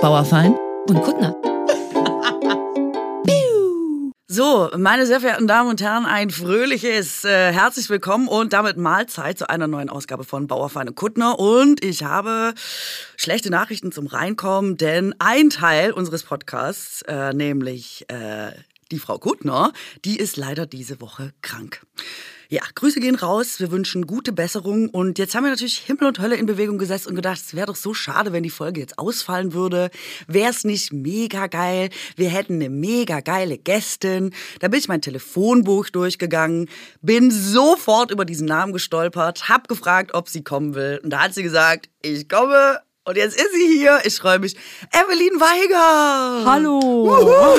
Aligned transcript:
Bauerfein 0.00 0.56
und 0.88 1.02
Kuttner. 1.02 1.36
So, 4.32 4.70
meine 4.76 5.06
sehr 5.06 5.18
verehrten 5.20 5.48
Damen 5.48 5.68
und 5.68 5.82
Herren, 5.82 6.06
ein 6.06 6.30
fröhliches 6.30 7.24
äh, 7.24 7.52
herzlich 7.52 7.90
willkommen 7.90 8.28
und 8.28 8.52
damit 8.52 8.76
Mahlzeit 8.76 9.36
zu 9.36 9.50
einer 9.50 9.66
neuen 9.66 9.90
Ausgabe 9.90 10.22
von 10.22 10.46
Bauerfein 10.46 10.88
und 10.88 10.94
Kuttner. 10.94 11.40
Und 11.40 11.84
ich 11.84 12.04
habe 12.04 12.54
schlechte 13.16 13.50
Nachrichten 13.50 13.90
zum 13.90 14.06
Reinkommen, 14.06 14.76
denn 14.76 15.16
ein 15.18 15.50
Teil 15.50 15.90
unseres 15.90 16.22
Podcasts, 16.22 17.02
äh, 17.02 17.32
nämlich 17.34 18.08
äh, 18.08 18.52
die 18.92 19.00
Frau 19.00 19.18
Kuttner, 19.18 19.72
die 20.04 20.16
ist 20.16 20.36
leider 20.36 20.64
diese 20.64 21.00
Woche 21.00 21.32
krank. 21.42 21.82
Ja, 22.52 22.62
Grüße 22.74 22.98
gehen 22.98 23.14
raus. 23.14 23.60
Wir 23.60 23.70
wünschen 23.70 24.08
gute 24.08 24.32
Besserung. 24.32 24.88
Und 24.88 25.20
jetzt 25.20 25.36
haben 25.36 25.44
wir 25.44 25.50
natürlich 25.50 25.78
Himmel 25.78 26.08
und 26.08 26.18
Hölle 26.18 26.34
in 26.34 26.46
Bewegung 26.46 26.78
gesetzt 26.78 27.06
und 27.06 27.14
gedacht, 27.14 27.38
es 27.38 27.54
wäre 27.54 27.68
doch 27.68 27.76
so 27.76 27.94
schade, 27.94 28.32
wenn 28.32 28.42
die 28.42 28.50
Folge 28.50 28.80
jetzt 28.80 28.98
ausfallen 28.98 29.52
würde. 29.52 29.88
Wäre 30.26 30.50
es 30.50 30.64
nicht 30.64 30.92
mega 30.92 31.46
geil? 31.46 31.90
Wir 32.16 32.28
hätten 32.30 32.54
eine 32.54 32.68
mega 32.68 33.20
geile 33.20 33.56
Gästin. 33.56 34.34
Da 34.58 34.66
bin 34.66 34.80
ich 34.80 34.88
mein 34.88 35.00
Telefonbuch 35.00 35.90
durchgegangen, 35.90 36.68
bin 37.00 37.30
sofort 37.30 38.10
über 38.10 38.24
diesen 38.24 38.48
Namen 38.48 38.72
gestolpert, 38.72 39.48
hab 39.48 39.68
gefragt, 39.68 40.12
ob 40.12 40.28
sie 40.28 40.42
kommen 40.42 40.74
will. 40.74 40.98
Und 41.04 41.10
da 41.10 41.20
hat 41.20 41.34
sie 41.34 41.44
gesagt, 41.44 41.88
ich 42.02 42.28
komme. 42.28 42.80
Und 43.10 43.16
jetzt 43.16 43.36
ist 43.36 43.52
sie 43.52 43.66
hier. 43.66 43.98
Ich 44.04 44.18
freue 44.18 44.38
mich. 44.38 44.54
Evelyn 44.92 45.40
Weiger. 45.40 46.48
Hallo. 46.48 47.58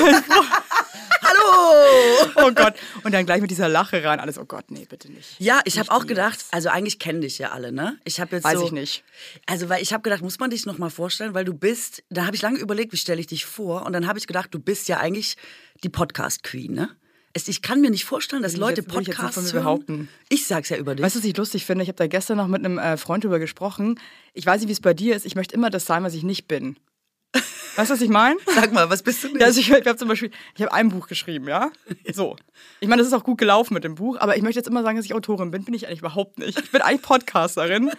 Hallo! 1.22 2.32
Oh 2.36 2.52
Gott. 2.52 2.72
Und 3.04 3.12
dann 3.12 3.26
gleich 3.26 3.42
mit 3.42 3.50
dieser 3.50 3.68
Lache 3.68 4.02
rein. 4.02 4.18
Alles, 4.18 4.38
oh 4.38 4.46
Gott, 4.46 4.70
nee, 4.70 4.86
bitte 4.88 5.12
nicht. 5.12 5.38
Ja, 5.38 5.60
ich 5.66 5.78
habe 5.78 5.90
auch 5.90 6.06
gedacht, 6.06 6.38
also 6.52 6.70
eigentlich 6.70 6.98
kennen 6.98 7.20
dich 7.20 7.36
ja 7.38 7.50
alle, 7.50 7.70
ne? 7.70 7.98
Ich 8.04 8.18
habe 8.18 8.36
jetzt 8.36 8.44
Weiß 8.44 8.60
so, 8.60 8.64
ich 8.64 8.72
nicht. 8.72 9.04
Also, 9.44 9.68
weil 9.68 9.82
ich 9.82 9.92
habe 9.92 10.02
gedacht, 10.02 10.22
muss 10.22 10.38
man 10.38 10.48
dich 10.48 10.64
noch 10.64 10.78
mal 10.78 10.88
vorstellen, 10.88 11.34
weil 11.34 11.44
du 11.44 11.52
bist, 11.52 12.02
da 12.08 12.24
habe 12.24 12.34
ich 12.34 12.40
lange 12.40 12.58
überlegt, 12.58 12.94
wie 12.94 12.96
stelle 12.96 13.20
ich 13.20 13.26
dich 13.26 13.44
vor 13.44 13.84
und 13.84 13.92
dann 13.92 14.06
habe 14.06 14.18
ich 14.18 14.26
gedacht, 14.26 14.54
du 14.54 14.58
bist 14.58 14.88
ja 14.88 15.00
eigentlich 15.00 15.36
die 15.84 15.90
Podcast 15.90 16.44
Queen, 16.44 16.72
ne? 16.72 16.96
Es, 17.34 17.48
ich 17.48 17.62
kann 17.62 17.80
mir 17.80 17.90
nicht 17.90 18.04
vorstellen, 18.04 18.42
dass 18.42 18.52
ich 18.54 18.58
Leute 18.58 18.82
jetzt- 18.82 18.88
ich 18.88 18.94
Podcasts 18.94 19.36
mir 19.38 19.52
hören. 19.52 19.62
behaupten. 19.62 20.08
Ich 20.28 20.46
sag's 20.46 20.68
ja 20.68 20.76
über 20.76 20.94
dich. 20.94 21.02
Weißt 21.04 21.14
du, 21.16 21.20
was 21.20 21.26
ich 21.26 21.36
lustig 21.36 21.64
finde? 21.64 21.82
Ich 21.82 21.88
habe 21.88 21.96
da 21.96 22.06
gestern 22.06 22.36
noch 22.36 22.46
mit 22.48 22.64
einem 22.64 22.78
äh, 22.78 22.96
Freund 22.96 23.24
drüber 23.24 23.38
gesprochen. 23.38 23.98
Ich 24.34 24.44
weiß 24.44 24.60
nicht, 24.60 24.68
wie 24.68 24.72
es 24.72 24.80
bei 24.80 24.92
dir 24.94 25.16
ist. 25.16 25.24
Ich 25.24 25.34
möchte 25.34 25.54
immer 25.54 25.70
das 25.70 25.86
sein, 25.86 26.02
was 26.04 26.12
ich 26.14 26.22
nicht 26.24 26.46
bin. 26.46 26.76
Weißt 27.76 27.88
du, 27.90 27.94
was 27.94 28.02
ich 28.02 28.10
meine? 28.10 28.36
Sag 28.54 28.72
mal, 28.74 28.90
was 28.90 29.02
bist 29.02 29.24
du 29.24 29.28
denn? 29.28 29.42
Also 29.42 29.60
ich, 29.60 29.70
ich 29.70 29.74
habe 29.86 29.96
zum 29.96 30.08
Beispiel, 30.08 30.30
ich 30.54 30.60
habe 30.62 30.74
ein 30.74 30.90
Buch 30.90 31.08
geschrieben, 31.08 31.48
ja. 31.48 31.70
So. 32.12 32.36
Ich 32.80 32.88
meine, 32.88 33.00
das 33.00 33.06
ist 33.08 33.14
auch 33.14 33.24
gut 33.24 33.38
gelaufen 33.38 33.72
mit 33.72 33.82
dem 33.84 33.94
Buch, 33.94 34.18
aber 34.20 34.36
ich 34.36 34.42
möchte 34.42 34.58
jetzt 34.58 34.68
immer 34.68 34.82
sagen, 34.82 34.98
dass 34.98 35.06
ich 35.06 35.14
Autorin 35.14 35.50
bin. 35.50 35.64
Bin 35.64 35.72
ich 35.72 35.86
eigentlich 35.86 36.00
überhaupt 36.00 36.38
nicht. 36.38 36.58
Ich 36.60 36.70
bin 36.70 36.82
eigentlich 36.82 37.00
Podcasterin 37.00 37.90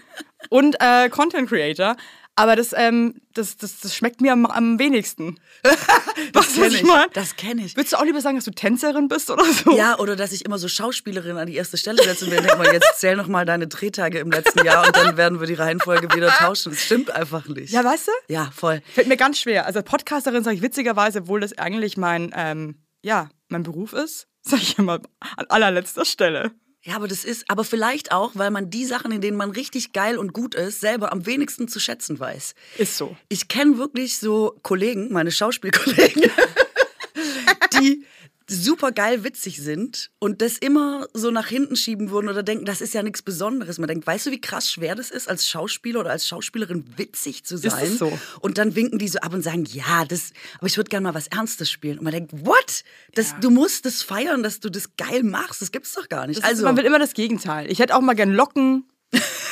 und 0.49 0.75
äh, 0.79 1.09
Content 1.09 1.49
Creator. 1.49 1.95
Aber 2.35 2.55
das, 2.55 2.73
ähm, 2.75 3.21
das, 3.33 3.57
das, 3.57 3.79
das 3.79 3.95
schmeckt 3.95 4.19
mir 4.19 4.33
am, 4.33 4.47
am 4.47 4.79
wenigsten. 4.79 5.39
das 5.63 5.77
was 6.33 6.53
kenn 6.55 6.65
ich 6.65 6.81
ich. 6.81 6.83
mein? 6.83 7.07
Das 7.13 7.35
kenne 7.35 7.63
ich. 7.63 7.75
Würdest 7.75 7.93
du 7.93 7.97
auch 7.97 8.05
lieber 8.05 8.21
sagen, 8.21 8.37
dass 8.37 8.45
du 8.45 8.51
Tänzerin 8.51 9.07
bist 9.07 9.29
oder 9.29 9.45
so? 9.45 9.77
Ja, 9.77 9.99
oder 9.99 10.15
dass 10.15 10.31
ich 10.31 10.43
immer 10.43 10.57
so 10.57 10.67
Schauspielerin 10.67 11.37
an 11.37 11.45
die 11.45 11.55
erste 11.55 11.77
Stelle 11.77 12.03
setze 12.03 12.25
und 12.25 12.31
mir 12.31 12.41
denke 12.41 12.57
mal, 12.57 12.73
jetzt 12.73 12.99
zähl 12.99 13.15
noch 13.15 13.27
mal 13.27 13.45
deine 13.45 13.67
Drehtage 13.67 14.19
im 14.19 14.31
letzten 14.31 14.65
Jahr 14.65 14.85
und 14.87 14.95
dann 14.95 15.15
werden 15.15 15.39
wir 15.39 15.47
die 15.47 15.53
Reihenfolge 15.53 16.13
wieder 16.15 16.29
tauschen. 16.29 16.71
Das 16.71 16.81
stimmt 16.81 17.11
einfach 17.11 17.47
nicht. 17.47 17.71
Ja, 17.71 17.83
weißt 17.83 18.07
du? 18.07 18.11
Ja, 18.33 18.49
voll. 18.55 18.81
Fällt 18.93 19.07
mir 19.07 19.17
ganz 19.17 19.37
schwer. 19.37 19.67
Also 19.67 19.83
Podcasterin 19.83 20.43
sage 20.43 20.55
ich 20.55 20.63
witzigerweise, 20.63 21.19
obwohl 21.19 21.39
das 21.39 21.55
eigentlich 21.57 21.97
mein, 21.97 22.33
ähm, 22.35 22.75
ja, 23.03 23.29
mein 23.49 23.61
Beruf 23.61 23.93
ist, 23.93 24.27
sage 24.41 24.63
ich 24.63 24.79
immer 24.79 25.01
an 25.19 25.45
allerletzter 25.49 26.05
Stelle. 26.05 26.51
Ja, 26.85 26.97
aber 26.97 27.07
das 27.07 27.23
ist, 27.23 27.45
aber 27.47 27.63
vielleicht 27.63 28.11
auch, 28.11 28.31
weil 28.33 28.51
man 28.51 28.69
die 28.69 28.83
Sachen, 28.83 29.13
in 29.13 29.21
denen 29.21 29.37
man 29.37 29.51
richtig 29.51 29.93
geil 29.93 30.17
und 30.17 30.33
gut 30.33 30.53
ist, 30.53 30.81
selber 30.81 31.13
am 31.13 31.25
wenigsten 31.25 31.69
zu 31.69 31.79
schätzen 31.79 32.19
weiß. 32.19 32.55
Ist 32.77 32.97
so. 32.97 33.15
Ich 33.29 33.47
kenne 33.47 33.77
wirklich 33.77 34.17
so 34.17 34.59
Kollegen, 34.63 35.11
meine 35.13 35.31
Schauspielkollegen, 35.31 36.23
die 37.79 38.05
super 38.49 38.91
geil 38.91 39.23
witzig 39.23 39.61
sind 39.61 40.09
und 40.19 40.41
das 40.41 40.57
immer 40.57 41.07
so 41.13 41.31
nach 41.31 41.47
hinten 41.47 41.75
schieben 41.75 42.09
würden 42.09 42.29
oder 42.29 42.43
denken, 42.43 42.65
das 42.65 42.81
ist 42.81 42.93
ja 42.93 43.03
nichts 43.03 43.21
Besonderes. 43.21 43.77
Man 43.77 43.87
denkt, 43.87 44.07
weißt 44.07 44.25
du, 44.25 44.31
wie 44.31 44.41
krass 44.41 44.71
schwer 44.71 44.95
das 44.95 45.11
ist, 45.11 45.29
als 45.29 45.47
Schauspieler 45.47 45.99
oder 45.99 46.11
als 46.11 46.27
Schauspielerin 46.27 46.85
witzig 46.97 47.43
zu 47.43 47.57
sein? 47.57 47.97
so? 47.97 48.17
Und 48.39 48.57
dann 48.57 48.75
winken 48.75 48.99
die 48.99 49.07
so 49.07 49.19
ab 49.19 49.33
und 49.33 49.43
sagen, 49.43 49.65
ja, 49.65 50.05
das, 50.05 50.31
aber 50.57 50.67
ich 50.67 50.77
würde 50.77 50.89
gerne 50.89 51.03
mal 51.03 51.13
was 51.13 51.27
Ernstes 51.27 51.69
spielen. 51.69 51.99
Und 51.99 52.05
man 52.05 52.13
denkt, 52.13 52.31
what? 52.45 52.83
Das, 53.13 53.33
Du 53.39 53.49
musst 53.49 53.85
das 53.85 54.03
feiern, 54.03 54.43
dass 54.43 54.59
du 54.59 54.69
das 54.69 54.95
geil 54.95 55.23
machst. 55.23 55.61
Das 55.61 55.71
gibt's 55.71 55.93
doch 55.93 56.07
gar 56.07 56.27
nicht. 56.27 56.39
Das 56.39 56.49
also, 56.49 56.61
ist, 56.61 56.65
man 56.65 56.77
will 56.77 56.85
immer 56.85 56.99
das 56.99 57.13
Gegenteil. 57.13 57.69
Ich 57.69 57.79
hätte 57.79 57.95
auch 57.95 58.01
mal 58.01 58.13
gern 58.13 58.31
Locken. 58.31 58.85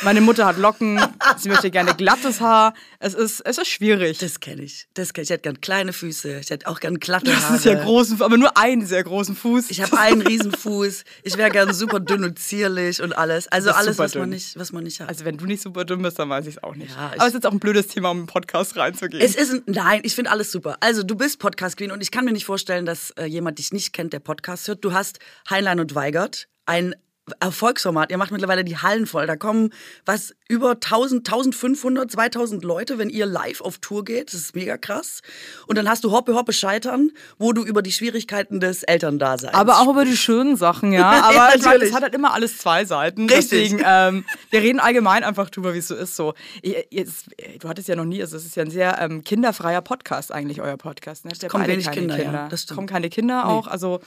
Meine 0.04 0.22
Mutter 0.22 0.48
hat 0.48 0.58
Locken. 0.58 1.00
Sie 1.38 1.50
möchte 1.50 1.70
gerne 1.70 1.94
glattes 1.94 2.42
Haar. 2.42 2.74
Es 3.00 3.14
ist, 3.14 3.40
es 3.42 3.60
ist 3.60 3.68
schwierig. 3.68 4.18
das 4.18 4.40
kenne 4.40 4.64
ich. 4.64 4.88
Das 4.96 5.14
kenn 5.14 5.22
ich. 5.24 5.30
Ich 5.30 5.34
hätte 5.34 5.44
gern 5.44 5.62
kleine 5.62 5.94
Füße. 5.94 6.40
Ich 6.40 6.50
hätte 6.50 6.68
auch 6.68 6.80
gern 6.80 7.00
glatte 7.00 7.26
Das 7.26 7.44
Haare. 7.44 7.56
ist 7.58 7.66
ja 7.66 7.76
großen, 7.76 8.20
aber 8.22 8.38
nur 8.38 8.58
einen 8.58 8.86
sehr 8.86 9.04
großen 9.04 9.36
Fuß. 9.36 9.70
Ich 9.70 9.80
habe 9.82 9.98
einen 10.00 10.22
riesen 10.22 10.52
Fuß. 10.52 11.04
Ich 11.24 11.38
wäre 11.38 11.52
gern 11.52 11.72
super 11.74 12.00
dünn 12.00 12.24
und 12.24 12.40
zierlich 12.40 13.02
und 13.02 13.14
alles. 13.16 13.48
Also 13.50 13.72
alles, 13.72 14.00
was 14.00 14.16
man 14.16 14.30
nicht, 14.30 14.58
was 14.58 14.72
man 14.72 14.84
nicht 14.84 15.00
hat. 15.02 15.10
also 15.10 15.24
wenn 15.24 15.38
du 15.38 15.46
nicht 15.46 15.62
super 15.62 15.86
dünn 15.86 16.02
bist, 16.02 16.18
dann 16.18 16.30
weiß 16.30 16.48
ich 16.48 16.56
es 16.58 16.64
auch 16.64 16.76
nicht. 16.76 16.92
Ja, 16.96 17.12
aber 17.14 17.18
es 17.18 17.28
ist 17.28 17.34
jetzt 17.36 17.46
auch 17.46 17.52
ein 17.52 17.60
blödes 17.60 17.88
Thema, 17.88 18.10
um 18.10 18.22
in 18.22 18.24
den 18.24 18.28
Podcast 18.28 18.76
reinzugehen. 18.78 19.24
es 19.24 19.36
ist 19.36 19.54
ein, 19.54 19.62
nein, 19.68 20.02
ich 20.04 20.16
finde 20.16 20.32
alles 20.32 20.52
super. 20.52 20.78
Also 20.80 21.04
du 21.04 21.16
bist 21.16 21.38
Podcast 21.38 21.78
Queen 21.78 21.92
und 21.92 22.02
ich 22.02 22.10
kann 22.10 22.26
mir 22.26 22.32
nicht 22.32 22.46
vorstellen, 22.46 22.88
dass 22.88 23.12
äh, 23.12 23.26
jemand 23.26 23.60
dich 23.60 23.72
nicht 23.72 23.94
kennt, 23.94 24.14
der 24.14 24.20
Podcast 24.20 24.68
hört. 24.68 24.84
Du 24.84 24.94
hast 24.94 25.20
Heinlein 25.50 25.80
und 25.80 25.94
Weigert, 25.94 26.48
ein 26.66 26.96
Erfolgsformat. 27.40 28.12
Ihr 28.12 28.18
macht 28.18 28.32
mittlerweile 28.32 28.64
die 28.64 28.78
Hallen 28.78 29.06
voll. 29.06 29.28
Da 29.28 29.36
kommen 29.36 29.72
was 30.06 30.34
über 30.50 30.72
1000, 30.72 31.28
1500, 31.28 32.12
2000 32.12 32.64
Leute, 32.64 32.98
wenn 32.98 33.10
ihr 33.10 33.26
live 33.26 33.62
auf 33.62 33.78
Tour 33.78 34.04
geht. 34.04 34.28
Das 34.34 34.40
ist 34.40 34.56
mega 34.56 34.78
krass. 34.78 35.22
Und 35.68 35.78
dann 35.78 35.88
hast 35.90 36.04
du 36.04 36.12
Hoppe 36.12 36.36
Hoppe 36.36 36.54
Scheitern, 36.54 37.12
wo 37.38 37.54
du 37.54 37.64
über 37.64 37.82
die 37.82 37.92
Schwierigkeiten 37.92 38.60
des 38.60 38.84
Elterndaseins 38.84 39.54
aber 39.54 39.80
auch 39.80 39.88
über 39.90 40.06
die 40.06 40.18
schönen 40.18 40.56
Sachen, 40.58 40.92
ja. 40.92 41.00
Ja, 41.12 41.24
Aber 41.24 41.38
meine, 41.38 41.58
natürlich. 41.62 41.90
es 41.90 41.96
hat 41.96 42.04
halt 42.04 42.14
immer 42.16 42.34
alles 42.34 42.58
zwei 42.58 42.86
Seiten. 42.86 43.30
Richtig. 43.30 43.70
Deswegen, 43.70 43.82
ähm, 43.86 44.26
wir 44.50 44.62
reden 44.62 44.80
allgemein 44.80 45.24
einfach 45.24 45.50
drüber, 45.50 45.74
wie 45.74 45.78
es 45.80 45.88
so 45.88 45.96
ist. 45.96 46.16
So, 46.16 46.34
Ich- 46.62 46.88
jetzt, 46.90 47.26
du 47.60 47.68
hattest 47.70 47.88
ja 47.88 47.96
noch 47.96 48.06
nie, 48.06 48.22
also 48.22 48.38
es 48.38 48.46
ist 48.46 48.56
ja 48.56 48.64
ein 48.64 48.72
sehr 48.72 49.00
ähm, 49.00 49.24
kinderfreier 49.24 49.82
Podcast 49.82 50.32
eigentlich, 50.32 50.62
euer 50.62 50.78
Podcast. 50.78 51.26
Ne? 51.26 51.32
Es 51.32 51.48
kommen 51.48 51.68
wenig 51.68 51.90
Kinder, 51.92 52.22
ja, 52.22 52.48
das 52.50 52.64
stimmt. 52.64 52.76
kommen 52.76 52.88
keine 52.88 53.10
Kinder 53.10 53.48
auch. 53.48 53.68
Also 53.68 54.02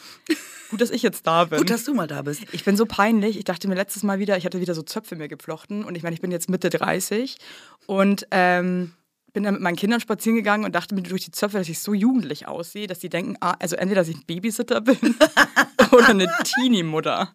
gut, 0.71 0.81
dass 0.81 0.91
ich 0.91 1.03
jetzt 1.03 1.27
da 1.27 1.45
bin. 1.45 1.59
Gut, 1.59 1.71
dass 1.71 1.85
du 1.85 1.95
mal 1.95 2.06
da 2.06 2.23
bist. 2.23 2.43
Ich 2.53 2.65
bin 2.65 2.77
so 2.77 2.87
peinlich. 2.87 3.14
Ich 3.23 3.45
dachte 3.45 3.69
mir 3.69 3.75
letztes 3.75 4.03
Mal 4.03 4.19
wieder, 4.19 4.37
ich 4.37 4.45
hatte 4.45 4.61
wieder 4.61 4.75
so 4.75 4.83
Zöpfe 4.83 5.17
mir 5.17 5.29
geflochten 5.29 5.85
und 5.85 5.97
ich 5.97 6.03
meine, 6.03 6.15
ich 6.15 6.21
bin 6.21 6.31
jetzt 6.31 6.49
Mitte 6.49 6.71
30 6.71 7.37
und 7.87 8.27
ähm, 8.31 8.93
bin 9.34 9.43
dann 9.43 9.55
mit 9.55 9.62
meinen 9.62 9.77
Kindern 9.77 10.00
spazieren 10.00 10.37
gegangen 10.37 10.65
und 10.65 10.75
dachte 10.75 10.95
mir 10.95 11.03
durch 11.03 11.25
die 11.25 11.33
Zöpfe, 11.33 11.59
dass 11.59 11.69
ich 11.69 11.81
so 11.81 11.93
jugendlich 11.93 12.47
aussehe, 12.47 12.87
dass 12.87 13.00
die 13.00 13.09
denken, 13.09 13.37
ah, 13.41 13.56
also 13.59 13.77
entweder, 13.77 14.00
dass 14.00 14.09
ich 14.09 14.17
ein 14.17 14.25
Babysitter 14.27 14.81
bin 14.81 14.97
oder 15.91 16.09
eine 16.09 16.33
Teenie-Mutter. 16.45 17.34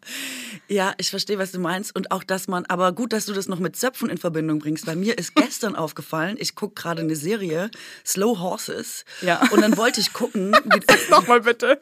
Ja, 0.69 0.93
ich 0.97 1.09
verstehe, 1.09 1.37
was 1.37 1.51
du 1.51 1.59
meinst. 1.59 1.93
Und 1.93 2.11
auch, 2.11 2.23
dass 2.23 2.47
man, 2.47 2.65
aber 2.65 2.93
gut, 2.93 3.11
dass 3.11 3.25
du 3.25 3.33
das 3.33 3.49
noch 3.49 3.59
mit 3.59 3.75
Zöpfen 3.75 4.09
in 4.09 4.17
Verbindung 4.17 4.59
bringst. 4.59 4.87
Weil 4.87 4.95
mir 4.95 5.17
ist 5.17 5.35
gestern 5.35 5.75
aufgefallen, 5.75 6.37
ich 6.39 6.55
gucke 6.55 6.81
gerade 6.81 7.01
eine 7.01 7.17
Serie, 7.17 7.69
Slow 8.05 8.39
Horses. 8.39 9.03
Ja. 9.21 9.41
Und 9.51 9.61
dann 9.61 9.75
wollte 9.75 9.99
ich 9.99 10.13
gucken, 10.13 10.51
Nochmal 11.09 11.41
bitte. 11.41 11.81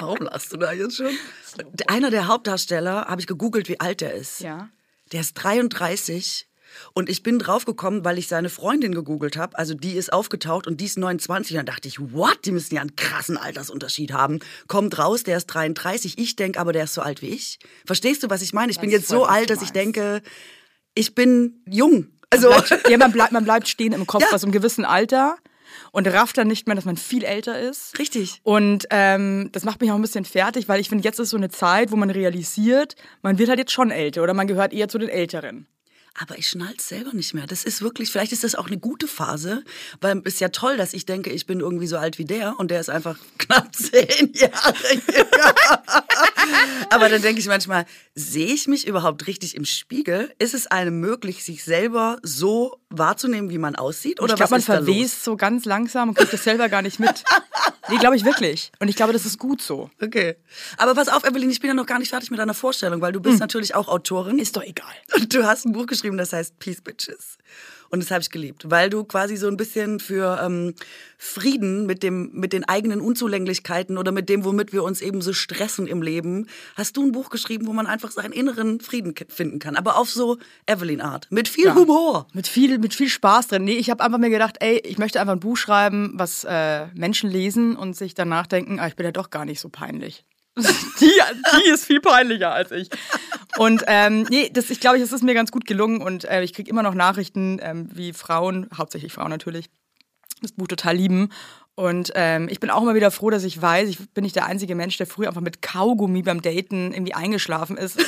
warum 0.00 0.18
lachst 0.18 0.52
du 0.52 0.56
da 0.56 0.72
jetzt 0.72 0.96
schon? 0.96 1.10
Einer 1.86 2.10
der 2.10 2.26
Hauptdarsteller, 2.26 3.06
habe 3.06 3.20
ich 3.20 3.28
gegoogelt, 3.28 3.68
wie 3.68 3.78
alt 3.78 4.00
der 4.00 4.14
ist. 4.14 4.40
Ja. 4.40 4.68
Der 5.12 5.20
ist 5.20 5.34
33 5.34 6.48
und 6.92 7.08
ich 7.08 7.22
bin 7.22 7.38
draufgekommen, 7.38 8.04
weil 8.04 8.18
ich 8.18 8.28
seine 8.28 8.48
Freundin 8.48 8.94
gegoogelt 8.94 9.36
habe. 9.36 9.56
Also 9.58 9.74
die 9.74 9.92
ist 9.94 10.12
aufgetaucht 10.12 10.66
und 10.66 10.80
die 10.80 10.84
ist 10.86 10.98
29. 10.98 11.52
Und 11.52 11.58
dann 11.58 11.66
dachte 11.74 11.88
ich, 11.88 12.00
what? 12.00 12.38
Die 12.44 12.52
müssen 12.52 12.74
ja 12.74 12.80
einen 12.80 12.96
krassen 12.96 13.36
Altersunterschied 13.36 14.12
haben. 14.12 14.40
Kommt 14.68 14.98
raus, 14.98 15.22
der 15.22 15.36
ist 15.36 15.46
33. 15.46 16.18
Ich 16.18 16.36
denke 16.36 16.60
aber, 16.60 16.72
der 16.72 16.84
ist 16.84 16.94
so 16.94 17.02
alt 17.02 17.22
wie 17.22 17.28
ich. 17.30 17.58
Verstehst 17.86 18.22
du, 18.22 18.30
was 18.30 18.42
ich 18.42 18.52
meine? 18.52 18.70
Ich 18.72 18.80
bin 18.80 18.90
Weiß 18.90 18.98
jetzt 18.98 19.08
so 19.08 19.22
was 19.22 19.28
alt, 19.28 19.50
dass 19.50 19.62
ich 19.62 19.72
denke, 19.72 20.22
ich 20.94 21.14
bin 21.14 21.62
jung. 21.68 22.08
Also 22.30 22.48
Bleibt, 22.48 22.88
ja, 22.90 22.98
man 22.98 23.12
bleibt, 23.12 23.32
man 23.32 23.44
bleibt 23.44 23.68
stehen 23.68 23.92
im 23.92 24.06
Kopf, 24.06 24.22
Ja. 24.22 24.32
aus 24.34 24.42
einem 24.42 24.52
gewissen 24.52 24.84
Alter 24.84 25.36
und 25.92 26.08
rafft 26.08 26.36
dann 26.38 26.48
nicht 26.48 26.66
mehr, 26.66 26.74
dass 26.74 26.84
man 26.84 26.96
viel 26.96 27.22
älter 27.24 27.60
ist. 27.60 27.96
richtig. 27.98 28.40
Und 28.42 28.86
ähm, 28.90 29.50
das 29.52 29.62
macht 29.64 29.80
mich 29.80 29.90
auch 29.92 29.94
ein 29.96 30.02
bisschen 30.02 30.24
fertig, 30.24 30.68
weil 30.68 30.80
ich 30.80 30.88
finde, 30.88 31.04
jetzt 31.04 31.20
ist 31.20 31.30
so 31.30 31.36
eine 31.36 31.50
Zeit, 31.50 31.92
wo 31.92 31.96
man 31.96 32.10
realisiert, 32.10 32.96
man 33.22 33.38
wird 33.38 33.48
halt 33.48 33.58
jetzt 33.60 33.72
schon 33.72 33.90
älter 33.92 34.22
oder 34.22 34.34
man 34.34 34.46
gehört 34.48 34.72
eher 34.72 34.88
zu 34.88 34.98
den 34.98 35.08
Älteren. 35.08 35.66
Aber 36.16 36.38
ich 36.38 36.48
schnall's 36.48 36.88
selber 36.88 37.12
nicht 37.12 37.34
mehr. 37.34 37.46
Das 37.46 37.64
ist 37.64 37.82
wirklich, 37.82 38.12
vielleicht 38.12 38.30
ist 38.32 38.44
das 38.44 38.54
auch 38.54 38.68
eine 38.68 38.78
gute 38.78 39.08
Phase, 39.08 39.64
weil 40.00 40.22
es 40.24 40.34
ist 40.34 40.40
ja 40.40 40.48
toll, 40.48 40.76
dass 40.76 40.94
ich 40.94 41.06
denke, 41.06 41.30
ich 41.30 41.46
bin 41.46 41.58
irgendwie 41.58 41.88
so 41.88 41.98
alt 41.98 42.18
wie 42.18 42.24
der 42.24 42.58
und 42.58 42.70
der 42.70 42.80
ist 42.80 42.88
einfach 42.88 43.18
knapp 43.38 43.74
zehn 43.74 44.32
Jahre. 44.32 44.74
Aber 46.90 47.08
dann 47.08 47.22
denke 47.22 47.40
ich 47.40 47.46
manchmal, 47.46 47.86
sehe 48.14 48.46
ich 48.46 48.68
mich 48.68 48.86
überhaupt 48.86 49.26
richtig 49.26 49.54
im 49.54 49.64
Spiegel? 49.64 50.32
Ist 50.38 50.54
es 50.54 50.66
einem 50.66 51.00
möglich, 51.00 51.44
sich 51.44 51.64
selber 51.64 52.18
so 52.22 52.80
wahrzunehmen, 52.90 53.50
wie 53.50 53.58
man 53.58 53.76
aussieht? 53.76 54.20
Oder 54.20 54.34
ich 54.34 54.36
glaube, 54.36 54.52
man 54.52 54.62
verwest 54.62 55.24
so 55.24 55.36
ganz 55.36 55.64
langsam 55.64 56.10
und 56.10 56.14
kriegt 56.16 56.32
das 56.32 56.44
selber 56.44 56.68
gar 56.68 56.82
nicht 56.82 57.00
mit. 57.00 57.24
Nee, 57.88 57.98
glaube 57.98 58.16
ich 58.16 58.24
wirklich. 58.24 58.72
Und 58.78 58.88
ich 58.88 58.96
glaube, 58.96 59.12
das 59.12 59.26
ist 59.26 59.38
gut 59.38 59.60
so. 59.60 59.90
Okay. 60.00 60.36
Aber 60.76 60.94
pass 60.94 61.08
auf, 61.08 61.24
Evelyn, 61.24 61.50
ich 61.50 61.60
bin 61.60 61.68
ja 61.68 61.74
noch 61.74 61.86
gar 61.86 61.98
nicht 61.98 62.10
fertig 62.10 62.30
mit 62.30 62.40
deiner 62.40 62.54
Vorstellung, 62.54 63.00
weil 63.00 63.12
du 63.12 63.20
bist 63.20 63.40
natürlich 63.40 63.74
auch 63.74 63.88
Autorin. 63.88 64.38
Ist 64.38 64.56
doch 64.56 64.62
egal. 64.62 64.94
Und 65.14 65.34
du 65.34 65.44
hast 65.44 65.66
ein 65.66 65.72
Buch 65.72 65.86
geschrieben, 65.86 66.16
das 66.16 66.32
heißt 66.32 66.58
Peace 66.58 66.80
Bitches. 66.80 67.38
Und 67.90 68.02
das 68.02 68.10
habe 68.10 68.22
ich 68.22 68.30
geliebt, 68.30 68.70
weil 68.70 68.90
du 68.90 69.04
quasi 69.04 69.36
so 69.36 69.46
ein 69.48 69.56
bisschen 69.56 70.00
für 70.00 70.40
ähm, 70.42 70.74
Frieden 71.18 71.86
mit, 71.86 72.02
dem, 72.02 72.30
mit 72.32 72.52
den 72.52 72.64
eigenen 72.64 73.00
Unzulänglichkeiten 73.00 73.98
oder 73.98 74.12
mit 74.12 74.28
dem, 74.28 74.44
womit 74.44 74.72
wir 74.72 74.82
uns 74.82 75.00
eben 75.00 75.22
so 75.22 75.32
stressen 75.32 75.86
im 75.86 76.02
Leben, 76.02 76.46
hast 76.76 76.96
du 76.96 77.02
ein 77.02 77.12
Buch 77.12 77.30
geschrieben, 77.30 77.66
wo 77.66 77.72
man 77.72 77.86
einfach 77.86 78.10
seinen 78.10 78.32
inneren 78.32 78.80
Frieden 78.80 79.14
finden 79.28 79.58
kann. 79.58 79.76
Aber 79.76 79.96
auf 79.96 80.10
so 80.10 80.38
Evelyn-Art. 80.66 81.28
Mit 81.30 81.48
viel 81.48 81.66
Ja. 81.66 81.74
Humor. 81.74 82.26
Mit 82.32 82.46
viel, 82.46 82.78
mit 82.78 82.94
viel 82.94 83.08
Spaß 83.08 83.48
drin. 83.48 83.64
Nee, 83.64 83.76
ich 83.76 83.90
habe 83.90 84.02
einfach 84.02 84.18
mir 84.18 84.30
gedacht, 84.30 84.56
ey, 84.60 84.78
ich 84.84 84.98
möchte 84.98 85.20
einfach 85.20 85.34
ein 85.34 85.40
Buch 85.40 85.56
schreiben, 85.56 86.12
was 86.14 86.44
äh, 86.44 86.86
Menschen 86.94 87.30
lesen 87.30 87.76
und 87.76 87.96
sich 87.96 88.14
danach 88.14 88.46
denken, 88.46 88.78
ah, 88.80 88.86
ich 88.86 88.96
bin 88.96 89.06
ja 89.06 89.12
doch 89.12 89.30
gar 89.30 89.44
nicht 89.44 89.60
so 89.60 89.68
peinlich. 89.68 90.24
die, 91.00 91.10
die 91.10 91.70
ist 91.70 91.86
viel 91.86 92.00
peinlicher 92.00 92.52
als 92.52 92.70
ich. 92.70 92.88
Und 93.56 93.84
ähm, 93.86 94.26
nee, 94.30 94.50
das, 94.52 94.70
ich 94.70 94.80
glaube, 94.80 94.98
es 94.98 95.12
ist 95.12 95.22
mir 95.22 95.34
ganz 95.34 95.50
gut 95.50 95.66
gelungen 95.66 96.00
und 96.00 96.24
äh, 96.24 96.42
ich 96.42 96.52
kriege 96.52 96.70
immer 96.70 96.82
noch 96.82 96.94
Nachrichten, 96.94 97.58
ähm, 97.62 97.88
wie 97.92 98.12
Frauen, 98.12 98.68
hauptsächlich 98.76 99.12
Frauen 99.12 99.30
natürlich, 99.30 99.70
das 100.42 100.52
Buch 100.52 100.68
total 100.68 100.96
lieben. 100.96 101.30
Und 101.76 102.12
ähm, 102.14 102.48
ich 102.48 102.60
bin 102.60 102.70
auch 102.70 102.82
immer 102.82 102.94
wieder 102.94 103.10
froh, 103.10 103.30
dass 103.30 103.42
ich 103.42 103.60
weiß, 103.60 103.88
ich 103.88 103.98
bin 104.10 104.22
nicht 104.22 104.36
der 104.36 104.46
einzige 104.46 104.74
Mensch, 104.74 104.96
der 104.96 105.06
früher 105.06 105.28
einfach 105.28 105.40
mit 105.40 105.60
Kaugummi 105.60 106.22
beim 106.22 106.40
Daten 106.40 106.92
irgendwie 106.92 107.14
eingeschlafen 107.14 107.76
ist. 107.76 107.98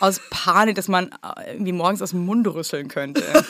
aus 0.00 0.20
Panik, 0.30 0.74
dass 0.74 0.88
man 0.88 1.10
äh, 1.22 1.52
irgendwie 1.52 1.72
morgens 1.72 2.02
aus 2.02 2.10
dem 2.10 2.26
Mund 2.26 2.46
rüsseln 2.46 2.88
könnte. 2.88 3.22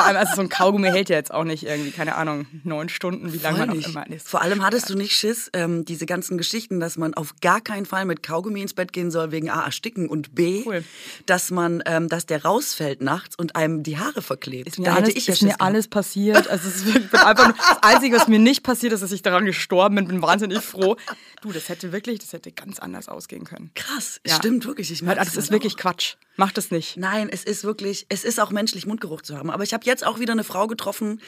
Vor 0.00 0.06
allem, 0.08 0.16
also 0.16 0.34
so 0.34 0.40
ein 0.40 0.48
Kaugummi 0.48 0.88
hält 0.88 1.08
ja 1.08 1.16
jetzt 1.16 1.32
auch 1.32 1.44
nicht 1.44 1.64
irgendwie, 1.64 1.90
keine 1.90 2.14
Ahnung, 2.16 2.46
neun 2.64 2.88
Stunden, 2.88 3.32
wie 3.32 3.38
lange 3.38 3.58
man 3.58 3.70
auch 3.70 3.74
nicht. 3.74 3.88
immer 3.88 4.06
ist. 4.08 4.28
Vor 4.28 4.42
allem 4.42 4.64
hattest 4.64 4.88
du 4.90 4.94
nicht 4.96 5.14
Schiss, 5.14 5.50
ähm, 5.52 5.84
diese 5.84 6.06
ganzen 6.06 6.38
Geschichten, 6.38 6.80
dass 6.80 6.96
man 6.96 7.14
auf 7.14 7.34
gar 7.40 7.60
keinen 7.60 7.86
Fall 7.86 8.04
mit 8.04 8.22
Kaugummi 8.22 8.62
ins 8.62 8.74
Bett 8.74 8.92
gehen 8.92 9.10
soll 9.10 9.30
wegen 9.32 9.50
A, 9.50 9.64
ersticken 9.64 10.08
und 10.08 10.34
B, 10.34 10.62
Cool. 10.66 10.84
dass 11.26 11.50
man, 11.50 11.82
ähm, 11.86 12.08
dass 12.08 12.26
der 12.26 12.42
rausfällt 12.44 13.00
nachts 13.02 13.36
und 13.36 13.56
einem 13.56 13.82
die 13.82 13.98
Haare 13.98 14.22
verklebt. 14.22 14.68
Ist 14.68 14.78
mir, 14.78 14.92
alles, 14.92 15.14
ist 15.14 15.24
Schiss 15.26 15.42
mir 15.42 15.60
alles 15.60 15.88
passiert. 15.88 16.48
Also 16.48 16.68
es 16.68 16.76
ist 16.76 16.86
ich 16.96 17.14
einfach 17.14 17.48
nur, 17.48 17.56
das 17.56 17.82
Einzige, 17.82 18.16
was 18.16 18.28
mir 18.28 18.38
nicht 18.38 18.62
passiert 18.62 18.92
ist, 18.92 19.02
dass 19.02 19.12
ich 19.12 19.22
daran 19.22 19.44
gestorben 19.44 19.96
bin. 19.96 20.08
Bin 20.08 20.22
wahnsinnig 20.22 20.60
froh. 20.60 20.96
Du, 21.42 21.52
das 21.52 21.68
hätte 21.68 21.92
wirklich, 21.92 22.18
das 22.20 22.32
hätte 22.32 22.52
ganz 22.52 22.78
anders 22.78 23.08
ausgehen 23.08 23.44
können. 23.44 23.70
Krass, 23.74 24.20
Ja. 24.26 24.34
stimmt 24.36 24.66
wirklich. 24.66 24.90
Ich 24.90 25.02
merke 25.02 25.20
Das 25.24 25.36
ist 25.36 25.50
wirklich 25.50 25.76
Quatsch. 25.76 26.16
Mach 26.36 26.52
das 26.52 26.70
nicht. 26.70 26.96
Nein, 26.96 27.28
es 27.30 27.44
ist 27.44 27.64
wirklich, 27.64 28.06
es 28.08 28.24
ist 28.24 28.40
auch 28.40 28.50
menschlich, 28.50 28.86
Mundgeruch 28.86 29.20
zu 29.20 29.36
haben. 29.36 29.50
Aber 29.50 29.62
ich 29.62 29.74
habe 29.74 29.84
jetzt 29.90 30.06
auch 30.06 30.18
wieder 30.18 30.32
eine 30.32 30.44
Frau 30.44 30.66
getroffen 30.66 31.20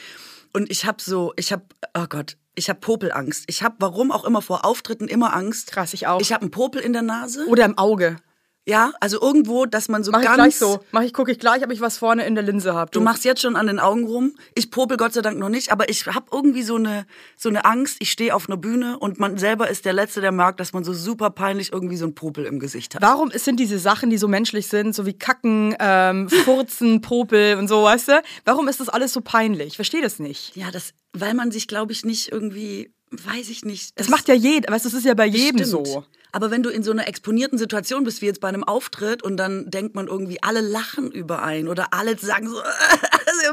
und 0.53 0.69
ich 0.69 0.85
habe 0.85 1.01
so, 1.01 1.33
ich 1.35 1.51
habe, 1.51 1.63
oh 1.95 2.05
Gott, 2.07 2.37
ich 2.55 2.69
habe 2.69 2.79
Popelangst. 2.79 3.45
Ich 3.47 3.63
habe, 3.63 3.75
warum 3.79 4.11
auch 4.11 4.23
immer, 4.23 4.41
vor 4.41 4.65
Auftritten 4.65 5.07
immer 5.07 5.35
Angst. 5.35 5.71
Krass, 5.71 5.93
ich 5.93 6.05
auch. 6.07 6.21
Ich 6.21 6.31
habe 6.31 6.43
einen 6.43 6.51
Popel 6.51 6.81
in 6.81 6.93
der 6.93 7.01
Nase. 7.01 7.47
Oder 7.47 7.65
im 7.65 7.77
Auge. 7.77 8.17
Ja, 8.65 8.93
also 9.01 9.21
irgendwo, 9.21 9.65
dass 9.65 9.89
man 9.89 10.05
so 10.05 10.11
Mach 10.11 10.19
ich 10.19 10.25
ganz... 10.25 10.35
gleich 10.35 10.55
so. 10.57 10.79
Mach 10.91 11.01
ich, 11.01 11.13
gucke 11.13 11.31
ich 11.33 11.39
gleich, 11.39 11.63
ob 11.65 11.71
ich 11.71 11.81
was 11.81 11.97
vorne 11.97 12.25
in 12.25 12.33
der 12.33 12.45
Linse 12.45 12.73
habe. 12.73 12.91
Du 12.91 13.01
machst 13.01 13.25
jetzt 13.25 13.41
schon 13.41 13.57
an 13.57 13.67
den 13.67 13.77
Augen 13.77 14.05
rum. 14.05 14.35
Ich 14.55 14.71
popel 14.71 14.95
Gott 14.95 15.13
sei 15.13 15.21
Dank 15.21 15.37
noch 15.37 15.49
nicht, 15.49 15.71
aber 15.71 15.89
ich 15.89 16.05
habe 16.05 16.27
irgendwie 16.31 16.63
so 16.63 16.75
eine, 16.75 17.05
so 17.35 17.49
eine 17.49 17.65
Angst. 17.65 17.97
Ich 17.99 18.09
stehe 18.09 18.33
auf 18.33 18.47
einer 18.47 18.55
Bühne 18.55 18.97
und 18.99 19.19
man 19.19 19.37
selber 19.37 19.69
ist 19.69 19.83
der 19.83 19.91
Letzte, 19.91 20.21
der 20.21 20.31
merkt, 20.31 20.61
dass 20.61 20.71
man 20.71 20.85
so 20.85 20.93
super 20.93 21.29
peinlich 21.29 21.73
irgendwie 21.73 21.97
so 21.97 22.05
einen 22.05 22.15
Popel 22.15 22.45
im 22.45 22.59
Gesicht 22.59 22.95
hat. 22.95 23.01
Warum 23.01 23.31
sind 23.31 23.59
diese 23.59 23.79
Sachen, 23.79 24.09
die 24.09 24.17
so 24.17 24.29
menschlich 24.29 24.67
sind, 24.67 24.95
so 24.95 25.05
wie 25.05 25.13
Kacken, 25.13 25.75
ähm, 25.79 26.29
Furzen, 26.29 27.01
Popel 27.01 27.57
und 27.57 27.67
so, 27.67 27.83
weißt 27.83 28.07
du? 28.07 28.21
Warum 28.45 28.69
ist 28.69 28.79
das 28.79 28.87
alles 28.87 29.11
so 29.11 29.19
peinlich? 29.19 29.67
Ich 29.67 29.75
verstehe 29.75 30.01
das 30.01 30.19
nicht. 30.19 30.55
Ja, 30.55 30.71
das, 30.71 30.93
weil 31.11 31.33
man 31.33 31.51
sich, 31.51 31.67
glaube 31.67 31.91
ich, 31.91 32.05
nicht 32.05 32.31
irgendwie, 32.31 32.93
weiß 33.11 33.49
ich 33.49 33.65
nicht. 33.65 33.99
Das 33.99 34.07
macht 34.07 34.29
ja 34.29 34.35
jeder, 34.35 34.71
weißt 34.71 34.85
du, 34.85 34.89
das 34.89 34.97
ist 34.99 35.05
ja 35.05 35.15
bei 35.15 35.25
jedem 35.25 35.65
Stimmt. 35.65 35.87
so. 35.87 36.05
Aber 36.33 36.51
wenn 36.51 36.63
du 36.63 36.69
in 36.69 36.83
so 36.83 36.91
einer 36.91 37.07
exponierten 37.07 37.57
Situation 37.57 38.03
bist, 38.03 38.21
wie 38.21 38.25
jetzt 38.25 38.41
bei 38.41 38.49
einem 38.49 38.63
Auftritt, 38.63 39.23
und 39.23 39.37
dann 39.37 39.69
denkt 39.69 39.95
man 39.95 40.07
irgendwie, 40.07 40.41
alle 40.41 40.61
lachen 40.61 41.11
über 41.11 41.43
einen 41.43 41.67
oder 41.67 41.93
alle 41.93 42.17
sagen 42.17 42.49
so, 42.49 42.61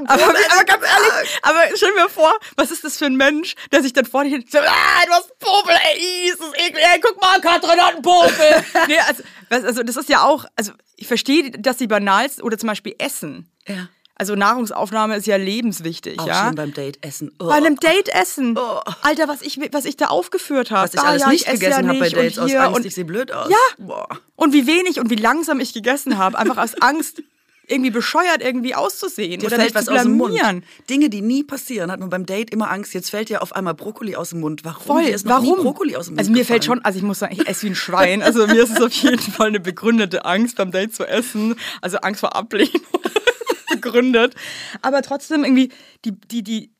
Aber, 0.07 0.23
aber 0.23 0.65
ganz 0.65 0.85
ehrlich, 0.85 1.39
aber 1.43 1.61
stell 1.75 1.93
mir 1.95 2.09
vor, 2.09 2.33
was 2.57 2.71
ist 2.71 2.85
das 2.85 2.97
für 2.97 3.07
ein 3.07 3.17
Mensch, 3.17 3.55
der 3.73 3.83
sich 3.83 3.93
dann 3.93 4.05
vor 4.05 4.25
dir 4.25 4.43
so, 4.49 4.59
ah, 4.59 5.05
du 5.07 5.13
hast 5.13 5.37
Popel, 5.39 5.75
ey, 5.75 6.29
ist 6.29 6.41
das 6.41 6.53
eklig, 6.55 6.83
ey, 6.83 7.01
guck 7.01 7.21
mal, 7.21 7.41
Katrin 7.41 7.81
hat 7.81 7.95
einen 7.95 8.03
Popel. 8.03 8.65
nee, 8.89 8.99
also, 8.99 9.23
also, 9.49 9.83
das 9.83 9.97
ist 9.97 10.09
ja 10.09 10.23
auch, 10.25 10.45
also, 10.57 10.73
ich 10.97 11.07
verstehe, 11.07 11.51
dass 11.51 11.79
die 11.79 11.87
banalsten, 11.87 12.45
oder 12.45 12.57
zum 12.57 12.69
Beispiel 12.69 12.95
Essen. 12.99 13.51
Ja. 13.67 13.89
Also, 14.21 14.35
Nahrungsaufnahme 14.35 15.17
ist 15.17 15.27
ja 15.27 15.37
lebenswichtig, 15.37 16.21
Auch 16.21 16.27
ja. 16.27 16.43
schlimm 16.43 16.55
beim 16.55 16.75
Date 16.75 17.03
essen. 17.03 17.33
Oh. 17.41 17.47
Bei 17.47 17.55
einem 17.55 17.81
Date 17.81 18.11
essen. 18.11 18.55
Oh. 18.59 18.81
Alter, 19.01 19.29
was 19.29 19.41
ich, 19.41 19.59
was 19.73 19.87
ich 19.87 19.97
da 19.97 20.09
aufgeführt 20.09 20.71
habe. 20.71 20.89
Was 20.89 20.93
ich 20.93 21.01
alles 21.01 21.27
nicht 21.27 21.47
gegessen 21.47 21.89
habe 21.89 21.99
bei 21.99 22.11
Dates 22.11 22.39
aus 22.39 22.55
Angst, 22.55 22.77
und, 22.77 22.85
ich 22.85 22.95
sehe 22.95 23.07
blöd 23.07 23.33
aus. 23.33 23.49
Ja. 23.49 23.57
Boah. 23.79 24.07
und 24.37 24.53
wie 24.53 24.67
wenig 24.67 25.01
und 25.01 25.09
wie 25.09 25.17
langsam 25.17 25.59
ich 25.59 25.73
gegessen 25.73 26.19
habe. 26.19 26.39
Einfach 26.39 26.59
aus 26.59 26.75
Angst, 26.83 27.23
irgendwie 27.67 27.91
bescheuert 27.91 28.43
irgendwie 28.43 28.75
auszusehen. 28.75 29.41
Dir 29.41 29.47
oder 29.47 29.57
fällt 29.57 29.75
was 29.75 29.87
zu 29.87 29.93
aus 29.93 30.03
dem. 30.03 30.19
Mund. 30.19 30.39
Dinge, 30.91 31.09
die 31.09 31.23
nie 31.23 31.43
passieren, 31.43 31.91
hat 31.91 32.01
man 32.01 32.11
beim 32.11 32.27
Date 32.27 32.51
immer 32.51 32.71
Angst. 32.71 32.93
Jetzt 32.93 33.09
fällt 33.09 33.31
dir 33.31 33.41
auf 33.41 33.57
einmal 33.57 33.73
Brokkoli 33.73 34.17
aus 34.17 34.31
dem 34.31 34.41
Mund. 34.41 34.67
Warum? 34.67 34.87
Voll. 34.87 35.05
Ist 35.05 35.27
Warum? 35.27 35.63
Brokkoli 35.63 35.97
aus 35.97 36.07
dem 36.07 36.17
Mund 36.17 36.19
also 36.19 36.31
mir 36.31 36.45
fällt 36.45 36.61
gefallen. 36.61 36.81
schon, 36.81 36.85
also 36.85 36.99
ich 36.99 37.05
muss 37.05 37.21
sagen, 37.21 37.33
ich 37.33 37.49
esse 37.49 37.63
wie 37.63 37.71
ein 37.71 37.75
Schwein. 37.75 38.21
Also 38.21 38.47
mir 38.47 38.63
ist 38.63 38.73
es 38.73 38.83
auf 38.83 38.93
jeden 38.93 39.19
Fall 39.19 39.47
eine 39.47 39.61
begründete 39.61 40.27
Angst 40.27 40.57
beim 40.57 40.73
Date 40.73 40.95
zu 40.95 41.07
essen. 41.07 41.55
Also 41.81 41.97
Angst 41.99 42.21
vor 42.21 42.37
Ablehnung 42.37 42.83
begründet. 43.71 44.35
Aber 44.83 45.03
trotzdem 45.03 45.45
irgendwie 45.45 45.71
die 46.05 46.13
die 46.13 46.43
die 46.43 46.75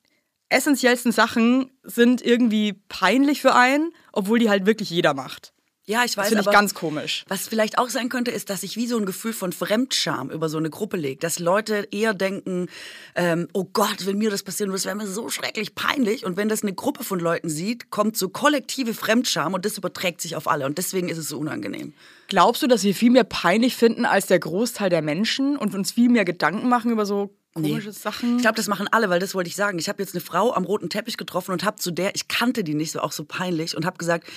essentiellsten 0.51 1.13
Sachen 1.13 1.71
sind 1.85 2.23
irgendwie 2.23 2.75
peinlich 2.89 3.41
für 3.41 3.55
einen, 3.55 3.93
obwohl 4.13 4.39
die 4.39 4.51
halt 4.51 4.67
wirklich 4.67 4.91
jeder 4.91 5.15
macht. 5.15 5.55
Ja, 5.87 6.05
ich 6.05 6.17
weiß, 6.17 6.27
Das 6.27 6.29
finde 6.29 6.45
ich 6.51 6.53
ganz 6.55 6.75
komisch. 6.75 7.25
was 7.29 7.49
vielleicht 7.49 7.79
auch 7.79 7.89
sein 7.89 8.09
könnte, 8.11 8.31
ist, 8.31 8.51
dass 8.51 8.61
sich 8.61 8.77
wie 8.77 8.87
so 8.87 8.97
ein 8.97 9.07
Gefühl 9.07 9.33
von 9.33 9.51
Fremdscham 9.53 10.31
über 10.31 10.49
so 10.49 10.59
eine 10.59 10.71
Gruppe 10.71 10.97
legt. 10.97 11.25
Dass 11.25 11.39
Leute 11.39 11.89
eher 11.91 12.15
denken, 12.15 12.69
ähm, 13.15 13.49
oh 13.55 13.65
Gott, 13.65 14.07
wenn 14.07 14.19
mir 14.19 14.31
das 14.31 14.43
passieren 14.43 14.71
würde, 14.71 14.77
das 14.77 14.85
wäre 14.85 14.95
mir 14.95 15.07
so 15.07 15.29
schrecklich 15.31 15.75
peinlich. 15.75 16.25
Und 16.25 16.37
wenn 16.37 16.49
das 16.49 16.63
eine 16.63 16.75
Gruppe 16.75 17.03
von 17.03 17.19
Leuten 17.19 17.49
sieht, 17.49 17.91
kommt 17.91 18.17
so 18.17 18.29
kollektive 18.29 18.95
Fremdscham 18.95 19.55
und 19.55 19.65
das 19.65 19.79
überträgt 19.79 20.21
sich 20.21 20.37
auf 20.37 20.49
alle. 20.49 20.67
Und 20.67 20.79
deswegen 20.79 21.09
ist 21.09 21.19
es 21.19 21.29
so 21.29 21.39
unangenehm. 21.39 21.95
Glaubst 22.29 22.63
du, 22.63 22.69
dass 22.69 22.85
wir 22.85 22.95
viel 22.95 23.11
mehr 23.11 23.25
peinlich 23.25 23.75
finden 23.75 24.05
als 24.05 24.27
der 24.27 24.39
Großteil 24.39 24.91
der 24.91 25.03
Menschen 25.03 25.57
und 25.57 25.75
uns 25.75 25.93
viel 25.93 26.09
mehr 26.09 26.25
Gedanken 26.25 26.69
machen 26.69 26.93
über 26.93 27.05
so 27.05 27.35
komische 27.55 27.91
Sachen? 27.91 28.37
Ich 28.37 28.43
glaube, 28.43 28.55
das 28.57 28.69
machen 28.69 28.87
alle, 28.93 29.11
weil 29.11 29.19
das 29.19 29.35
wollte 29.35 29.49
ich 29.49 29.57
sagen. 29.57 29.81
Ich 29.81 29.89
habe 29.89 30.01
jetzt 30.01 30.15
eine 30.15 30.21
Frau 30.21 30.55
am 30.55 30.65
roten 30.65 30.89
Teppich 30.89 31.17
getroffen 31.17 31.51
und 31.51 31.65
habe 31.65 31.79
zu 31.79 31.91
der, 31.91 32.15
ich 32.15 32.29
kannte 32.29 32.63
die 32.63 32.75
nicht, 32.75 32.93
so 32.93 33.01
auch 33.01 33.11
so 33.11 33.25
peinlich, 33.25 33.77
und 33.77 33.85
habe 33.85 33.99
gesagt, 33.99 34.29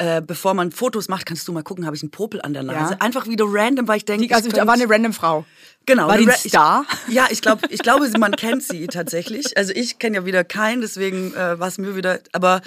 äh, 0.00 0.22
bevor 0.26 0.54
man 0.54 0.72
Fotos 0.72 1.08
macht, 1.08 1.26
kannst 1.26 1.46
du 1.46 1.52
mal 1.52 1.62
gucken, 1.62 1.84
habe 1.84 1.94
ich 1.94 2.02
einen 2.02 2.10
Popel 2.10 2.40
an 2.40 2.54
der 2.54 2.62
Nase. 2.62 2.94
Ja. 2.94 3.00
Einfach 3.00 3.26
wieder 3.26 3.44
random, 3.46 3.86
weil 3.86 3.98
ich 3.98 4.06
denke, 4.06 4.26
Die, 4.26 4.34
also 4.34 4.48
ich 4.48 4.54
da 4.54 4.66
war 4.66 4.72
eine 4.72 4.88
random 4.88 5.12
Frau. 5.12 5.44
Genau. 5.84 6.08
War 6.08 6.16
die 6.16 6.26
ein 6.26 6.34
Star? 6.34 6.86
Ich, 7.06 7.12
ja, 7.14 7.26
ich 7.30 7.42
glaube, 7.42 7.66
ich 7.68 7.80
glaube, 7.80 8.08
man 8.18 8.32
kennt 8.32 8.62
sie 8.62 8.86
tatsächlich. 8.86 9.58
Also 9.58 9.74
ich 9.74 9.98
kenne 9.98 10.16
ja 10.16 10.24
wieder 10.24 10.42
keinen, 10.42 10.80
deswegen 10.80 11.34
äh, 11.34 11.58
war 11.58 11.68
es 11.68 11.76
mir 11.76 11.96
wieder. 11.96 12.20
Aber 12.32 12.62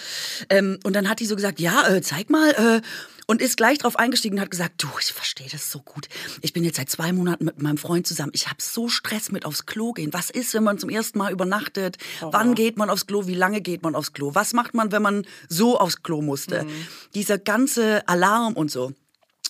ähm, 0.52 0.80
und 0.84 0.96
dann 0.96 1.10
hat 1.10 1.22
die 1.22 1.26
so 1.26 1.36
gesagt, 1.36 1.60
ja, 1.60 1.88
äh, 1.88 2.02
zeig 2.04 2.30
mal. 2.30 2.52
Äh, 2.52 2.82
und 3.28 3.42
ist 3.42 3.58
gleich 3.58 3.78
drauf 3.78 3.98
eingestiegen 3.98 4.36
und 4.36 4.42
hat 4.42 4.52
gesagt, 4.52 4.84
du, 4.84 4.88
ich 5.00 5.14
verstehe 5.14 5.48
das 5.52 5.72
so 5.72 5.80
gut. 5.80 6.08
Ich 6.42 6.54
bin 6.54 6.64
jetzt 6.64 6.78
seit 6.78 6.90
zwei 6.90 7.14
Monaten 7.14 7.46
mit 7.46 7.62
meinem 7.62 7.78
Freund 7.78 8.06
zusammen. 8.08 8.32
Ich 8.34 8.48
habe 8.48 8.62
so 8.62 8.90
Stress 8.90 9.32
mit 9.32 9.46
aufs 9.46 9.66
Klo 9.66 9.94
gehen. 9.94 10.14
Was 10.14 10.30
ist, 10.30 10.54
wenn 10.54 10.64
man 10.64 10.78
zum 10.78 10.90
ersten 10.90 11.18
Mal 11.18 11.32
übernachtet? 11.32 11.98
Wann 12.22 12.56
geht 12.56 12.78
man 12.78 12.90
aufs 12.90 13.08
Klo? 13.08 13.28
Wie 13.28 13.36
lange 13.36 13.62
geht 13.62 13.84
man 13.84 13.96
aufs 13.96 14.14
Klo? 14.14 14.36
Was 14.36 14.54
macht 14.54 14.74
man, 14.74 14.92
wenn 14.92 15.02
man 15.02 15.26
so 15.50 15.80
aufs 15.80 16.04
Klo 16.04 16.22
musste? 16.22 16.66
Dieser 17.16 17.38
ganze 17.38 18.08
Alarm 18.08 18.54
und 18.54 18.72
so. 18.72 18.94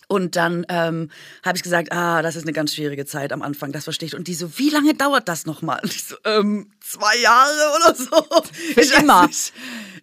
Und 0.08 0.36
dann 0.36 0.66
ähm, 0.70 1.10
habe 1.44 1.58
ich 1.58 1.64
gesagt, 1.64 1.92
ah, 1.92 2.22
das 2.22 2.36
ist 2.36 2.44
eine 2.44 2.54
ganz 2.54 2.76
schwierige 2.76 3.06
Zeit 3.06 3.32
am 3.34 3.42
Anfang, 3.42 3.72
das 3.72 3.86
verstehe 3.86 4.08
ich. 4.08 4.16
Und 4.16 4.28
die 4.28 4.36
so, 4.36 4.60
wie 4.60 4.70
lange 4.70 4.94
dauert 4.94 5.28
das 5.28 5.46
nochmal? 5.46 5.80
Und 5.82 5.94
ich 5.94 6.04
so, 6.04 6.16
ähm, 6.26 6.72
zwei 6.82 7.18
Jahre 7.18 7.76
oder 7.78 7.96
so. 7.96 8.44
Für 8.74 8.82
Ich 8.82 8.92
weiß 8.92 9.02
immer. 9.02 9.28
nicht. 9.28 9.54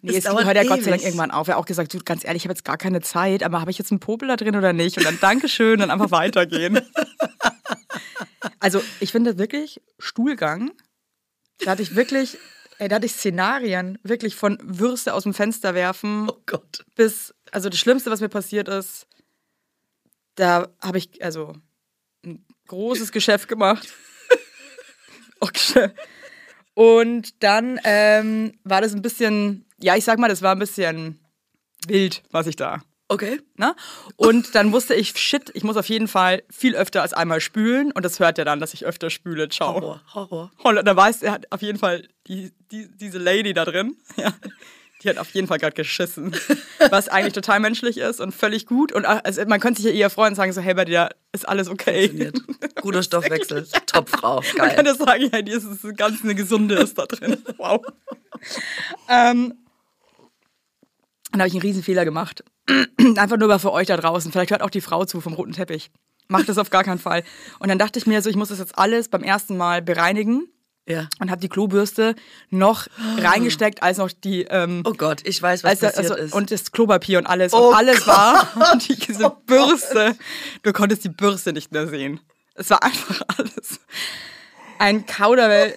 Nee, 0.01 0.17
Es 0.17 0.25
hört 0.27 0.55
ja 0.55 0.63
Gott 0.63 0.83
sei 0.83 0.89
Dank 0.89 1.03
irgendwann 1.03 1.31
auf. 1.31 1.47
Er 1.47 1.55
hat 1.55 1.61
auch 1.61 1.65
gesagt, 1.65 1.93
du, 1.93 1.99
ganz 1.99 2.23
ehrlich, 2.25 2.41
ich 2.41 2.45
habe 2.45 2.53
jetzt 2.53 2.65
gar 2.65 2.77
keine 2.77 3.01
Zeit, 3.01 3.43
aber 3.43 3.61
habe 3.61 3.69
ich 3.69 3.77
jetzt 3.77 3.91
einen 3.91 3.99
Popel 3.99 4.27
da 4.27 4.35
drin 4.35 4.55
oder 4.55 4.73
nicht? 4.73 4.97
Und 4.97 5.05
dann 5.05 5.19
Dankeschön, 5.19 5.79
dann 5.79 5.91
einfach 5.91 6.11
weitergehen. 6.11 6.79
Also, 8.59 8.81
ich 8.99 9.11
finde 9.11 9.37
wirklich, 9.39 9.81
Stuhlgang, 9.97 10.71
da 11.59 11.71
hatte 11.71 11.81
ich 11.81 11.95
wirklich, 11.95 12.37
ey, 12.77 12.87
da 12.87 12.95
hatte 12.95 13.05
ich 13.07 13.13
Szenarien, 13.13 13.97
wirklich 14.03 14.35
von 14.35 14.57
Würste 14.61 15.13
aus 15.13 15.23
dem 15.23 15.33
Fenster 15.33 15.73
werfen 15.73 16.29
Oh 16.29 16.37
Gott. 16.45 16.85
bis, 16.95 17.33
also 17.51 17.69
das 17.69 17.79
Schlimmste, 17.79 18.11
was 18.11 18.21
mir 18.21 18.29
passiert 18.29 18.67
ist, 18.67 19.07
da 20.35 20.69
habe 20.79 20.99
ich, 20.99 21.23
also, 21.23 21.53
ein 22.23 22.45
großes 22.67 23.11
Geschäft 23.11 23.47
gemacht. 23.47 23.87
Okay. 25.43 25.89
Und 26.75 27.41
dann 27.41 27.79
ähm, 27.83 28.53
war 28.63 28.79
das 28.79 28.93
ein 28.93 29.01
bisschen, 29.01 29.65
ja, 29.81 29.95
ich 29.95 30.03
sag 30.03 30.19
mal, 30.19 30.27
das 30.27 30.41
war 30.41 30.53
ein 30.53 30.59
bisschen 30.59 31.19
wild, 31.87 32.23
was 32.31 32.47
ich 32.47 32.55
da. 32.55 32.81
Okay. 33.11 33.41
Ne? 33.57 33.75
Und 34.15 34.55
dann 34.55 34.71
wusste 34.71 34.93
ich, 34.93 35.17
shit, 35.17 35.51
ich 35.53 35.65
muss 35.65 35.75
auf 35.75 35.89
jeden 35.89 36.07
Fall 36.07 36.43
viel 36.49 36.77
öfter 36.77 37.01
als 37.01 37.11
einmal 37.11 37.41
spülen. 37.41 37.91
Und 37.91 38.05
das 38.05 38.21
hört 38.21 38.39
er 38.39 38.45
dann, 38.45 38.61
dass 38.61 38.73
ich 38.73 38.85
öfter 38.85 39.09
spüle. 39.09 39.49
Ciao. 39.49 39.73
Horror, 39.73 40.01
Horror. 40.13 40.51
Und 40.63 40.85
da 40.85 40.95
weiß 40.95 41.21
er 41.21 41.33
hat 41.33 41.51
auf 41.51 41.61
jeden 41.61 41.77
Fall 41.77 42.07
die, 42.27 42.53
die, 42.71 42.87
diese 42.95 43.17
Lady 43.17 43.53
da 43.53 43.65
drin. 43.65 43.97
Ja. 44.15 44.33
Die 45.03 45.09
hat 45.09 45.17
auf 45.17 45.31
jeden 45.31 45.47
Fall 45.47 45.57
gerade 45.57 45.73
geschissen. 45.73 46.35
Was 46.91 47.09
eigentlich 47.09 47.33
total 47.33 47.59
menschlich 47.59 47.97
ist 47.97 48.21
und 48.21 48.33
völlig 48.33 48.67
gut. 48.67 48.91
Und 48.91 49.05
also 49.05 49.43
man 49.47 49.59
könnte 49.59 49.81
sich 49.81 49.91
ja 49.91 49.97
eher 49.97 50.09
freuen 50.11 50.33
und 50.33 50.35
sagen 50.35 50.53
so, 50.53 50.61
hey, 50.61 50.75
bei 50.75 50.85
dir 50.85 51.09
ist 51.31 51.49
alles 51.49 51.69
okay. 51.69 52.31
Guter 52.81 53.01
Stoffwechsel. 53.03 53.67
Topfrau. 53.87 54.41
Man 54.57 54.67
Geil. 54.67 54.75
könnte 54.75 54.95
sagen, 54.95 55.27
hey, 55.31 55.43
die 55.43 55.53
ist 55.53 55.65
ganz 55.97 56.23
eine 56.23 56.35
gesunde 56.35 56.75
ist 56.75 56.99
da 56.99 57.07
drin. 57.07 57.43
Wow. 57.57 57.81
ähm, 59.09 59.55
dann 61.31 61.41
habe 61.41 61.47
ich 61.47 61.53
einen 61.53 61.61
riesen 61.61 61.83
Fehler 61.83 62.05
gemacht. 62.05 62.43
Einfach 63.17 63.37
nur 63.37 63.47
mal 63.47 63.59
für 63.59 63.71
euch 63.71 63.87
da 63.87 63.97
draußen. 63.97 64.31
Vielleicht 64.31 64.51
hört 64.51 64.61
auch 64.61 64.69
die 64.69 64.81
Frau 64.81 65.05
zu 65.05 65.21
vom 65.21 65.33
roten 65.33 65.53
Teppich. 65.53 65.91
Macht 66.27 66.47
das 66.49 66.57
auf 66.57 66.69
gar 66.69 66.83
keinen 66.83 66.99
Fall. 66.99 67.23
Und 67.59 67.69
dann 67.69 67.77
dachte 67.79 67.99
ich 67.99 68.07
mir 68.07 68.21
so, 68.21 68.29
ich 68.29 68.35
muss 68.35 68.49
das 68.49 68.59
jetzt 68.59 68.77
alles 68.77 69.09
beim 69.09 69.21
ersten 69.23 69.57
Mal 69.57 69.81
bereinigen 69.81 70.47
Ja. 70.87 71.09
und 71.19 71.29
habe 71.29 71.41
die 71.41 71.49
Klobürste 71.49 72.15
noch 72.49 72.87
reingesteckt, 73.17 73.83
als 73.83 73.97
noch 73.97 74.11
die 74.11 74.43
ähm, 74.43 74.83
Oh 74.85 74.93
Gott, 74.93 75.21
ich 75.27 75.41
weiß, 75.41 75.63
was 75.63 75.71
also, 75.81 75.85
passiert 75.87 76.11
also, 76.11 76.23
ist. 76.23 76.33
und 76.33 76.51
das 76.51 76.71
Klopapier 76.71 77.17
und 77.17 77.27
alles. 77.27 77.53
Oh 77.53 77.69
und 77.69 77.75
alles 77.75 78.07
war 78.07 78.47
und 78.71 78.87
die, 78.87 78.95
diese 78.95 79.29
Bürste. 79.45 80.15
Du 80.63 80.71
konntest 80.71 81.03
die 81.03 81.09
Bürste 81.09 81.51
nicht 81.53 81.71
mehr 81.73 81.87
sehen. 81.87 82.19
Es 82.55 82.69
war 82.69 82.81
einfach 82.83 83.21
alles. 83.37 83.79
Ein 84.79 85.05
Kauderwell 85.05 85.75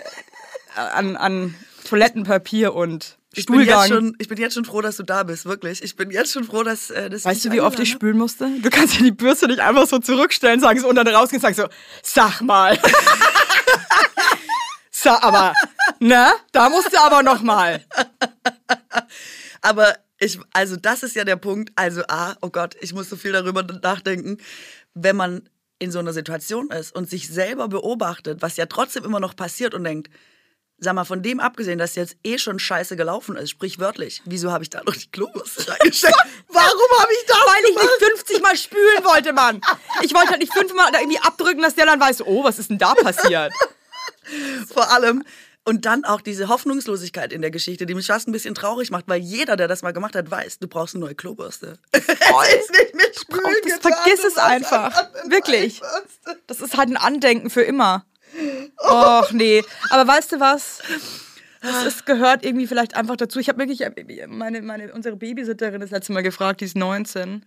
an, 0.77 1.17
an 1.17 1.55
Toilettenpapier 1.89 2.75
und 2.75 3.19
ich 3.37 3.47
bin, 3.47 3.61
jetzt 3.61 3.88
schon, 3.88 4.17
ich 4.19 4.29
bin 4.29 4.38
jetzt 4.38 4.55
schon 4.55 4.64
froh, 4.64 4.81
dass 4.81 4.97
du 4.97 5.03
da 5.03 5.23
bist, 5.23 5.45
wirklich. 5.45 5.83
Ich 5.83 5.97
bin 5.97 6.11
jetzt 6.11 6.33
schon 6.33 6.45
froh, 6.45 6.62
dass 6.62 6.91
äh, 6.91 7.11
das 7.11 7.25
Weißt 7.25 7.45
du, 7.45 7.53
wie 7.53 7.61
oft 7.61 7.79
ich 7.79 7.91
spülen 7.91 8.19
musste? 8.19 8.49
Du 8.61 8.71
kannst 8.71 8.95
ja 8.95 9.03
die 9.03 9.12
Bürste 9.12 9.47
nicht 9.47 9.61
einfach 9.61 9.87
so 9.87 9.99
zurückstellen, 9.99 10.61
sagen 10.61 10.81
so, 10.81 10.88
und 10.88 10.97
dann 10.97 11.09
rausgehen 11.09 11.43
und 11.43 11.55
sagen 11.55 11.55
so, 11.55 11.69
sag 12.03 12.41
mal. 12.41 12.79
Sag 15.05 15.23
aber, 15.23 15.53
ne? 15.99 16.33
Da 16.53 16.71
musst 16.71 16.91
du 16.91 16.99
aber 16.99 17.23
noch 17.23 17.43
mal. 17.43 17.85
Aber 19.61 19.95
ich, 20.19 20.38
also 20.55 20.76
das 20.76 21.03
ist 21.03 21.14
ja 21.14 21.25
der 21.25 21.37
Punkt. 21.37 21.73
Also 21.76 22.03
A, 22.09 22.37
oh 22.41 22.49
Gott, 22.49 22.75
ich 22.81 22.95
muss 22.95 23.11
so 23.11 23.17
viel 23.17 23.33
darüber 23.33 23.62
nachdenken, 23.62 24.38
wenn 24.95 25.17
man 25.17 25.49
in 25.79 25.91
so 25.91 25.99
einer 25.99 26.14
Situation 26.14 26.71
ist 26.71 26.95
und 26.95 27.11
sich 27.11 27.29
selber 27.29 27.69
beobachtet, 27.69 28.41
was 28.41 28.57
ja 28.57 28.64
trotzdem 28.67 29.05
immer 29.05 29.21
noch 29.21 29.37
passiert 29.37 29.75
und 29.75 29.85
denkt, 29.85 30.11
sag 30.85 30.95
mal, 30.95 31.05
von 31.05 31.23
dem 31.23 31.41
abgesehen, 31.41 31.79
dass 31.79 31.97
jetzt 31.97 32.17
eh 32.23 32.38
schon 32.38 32.59
scheiße 32.59 32.97
gelaufen 32.97 33.37
ist, 33.37 33.50
sprichwörtlich, 33.50 34.23
wieso 34.25 34.53
habe 34.53 34.62
ich 34.62 34.71
da 34.71 34.83
noch 34.85 34.95
die 34.95 35.11
Klobürste 35.11 35.69
reingesteckt? 35.81 36.17
Warum 36.49 37.00
habe 37.00 37.12
ich 37.12 37.26
das 37.26 37.37
Weil 37.37 37.71
ich 37.71 37.76
nicht 37.76 38.17
50 38.17 38.43
Mal 38.43 38.57
spülen 38.57 39.05
wollte, 39.05 39.33
Mann. 39.33 39.61
Ich 40.03 40.14
wollte 40.14 40.31
halt 40.31 40.41
nicht 40.41 40.53
fünfmal 40.53 40.93
da 40.93 41.00
irgendwie 41.00 41.21
abdrücken, 41.21 41.62
dass 41.62 41.75
der 41.75 41.87
dann 41.87 42.00
weiß, 42.00 42.23
oh, 42.26 42.45
was 42.45 42.59
ist 42.59 42.71
denn 42.71 42.79
da 42.79 42.95
passiert? 42.95 43.53
Vor 44.73 44.91
allem. 44.93 45.25
Und 45.67 45.87
dann 45.87 46.05
auch 46.05 46.21
diese 46.21 46.49
Hoffnungslosigkeit 46.49 47.33
in 47.33 47.41
der 47.41 47.50
Geschichte, 47.50 47.87
die 47.87 47.95
mich 47.95 48.07
fast 48.07 48.29
ein 48.29 48.33
bisschen 48.33 48.55
traurig 48.55 48.91
macht, 48.91 49.09
weil 49.09 49.21
jeder, 49.21 49.57
der 49.57 49.67
das 49.67 49.81
mal 49.81 49.93
gemacht 49.93 50.14
hat, 50.14 50.31
weiß, 50.31 50.59
du 50.59 50.69
brauchst 50.69 50.95
eine 50.95 51.05
neue 51.05 51.14
Klobürste. 51.14 51.79
es 51.93 52.03
ist 52.03 52.71
nicht 52.71 52.95
mit 52.95 53.19
Spülen 53.19 53.55
getan, 53.64 53.81
vergiss 53.81 54.25
es 54.25 54.37
einfach. 54.37 54.95
Wirklich. 55.25 55.81
Das 56.47 56.61
ist 56.61 56.76
halt 56.76 56.91
ein 56.91 56.99
Andenken 56.99 57.49
für 57.49 57.62
immer. 57.62 58.05
Och, 58.79 59.33
nee. 59.33 59.62
Aber 59.91 60.07
weißt 60.07 60.33
du 60.33 60.41
was? 60.41 60.81
Das 61.61 61.87
ist, 61.87 62.07
gehört 62.07 62.45
irgendwie 62.45 62.67
vielleicht 62.67 62.95
einfach 62.95 63.17
dazu. 63.17 63.38
Ich 63.38 63.49
habe 63.49 63.59
wirklich, 63.59 63.83
meine, 64.29 64.61
meine, 64.61 64.93
unsere 64.93 65.17
Babysitterin 65.17 65.81
das 65.81 65.91
letzte 65.91 66.12
Mal 66.12 66.23
gefragt, 66.23 66.61
die 66.61 66.67
ist 66.67 66.76
19. 66.76 67.47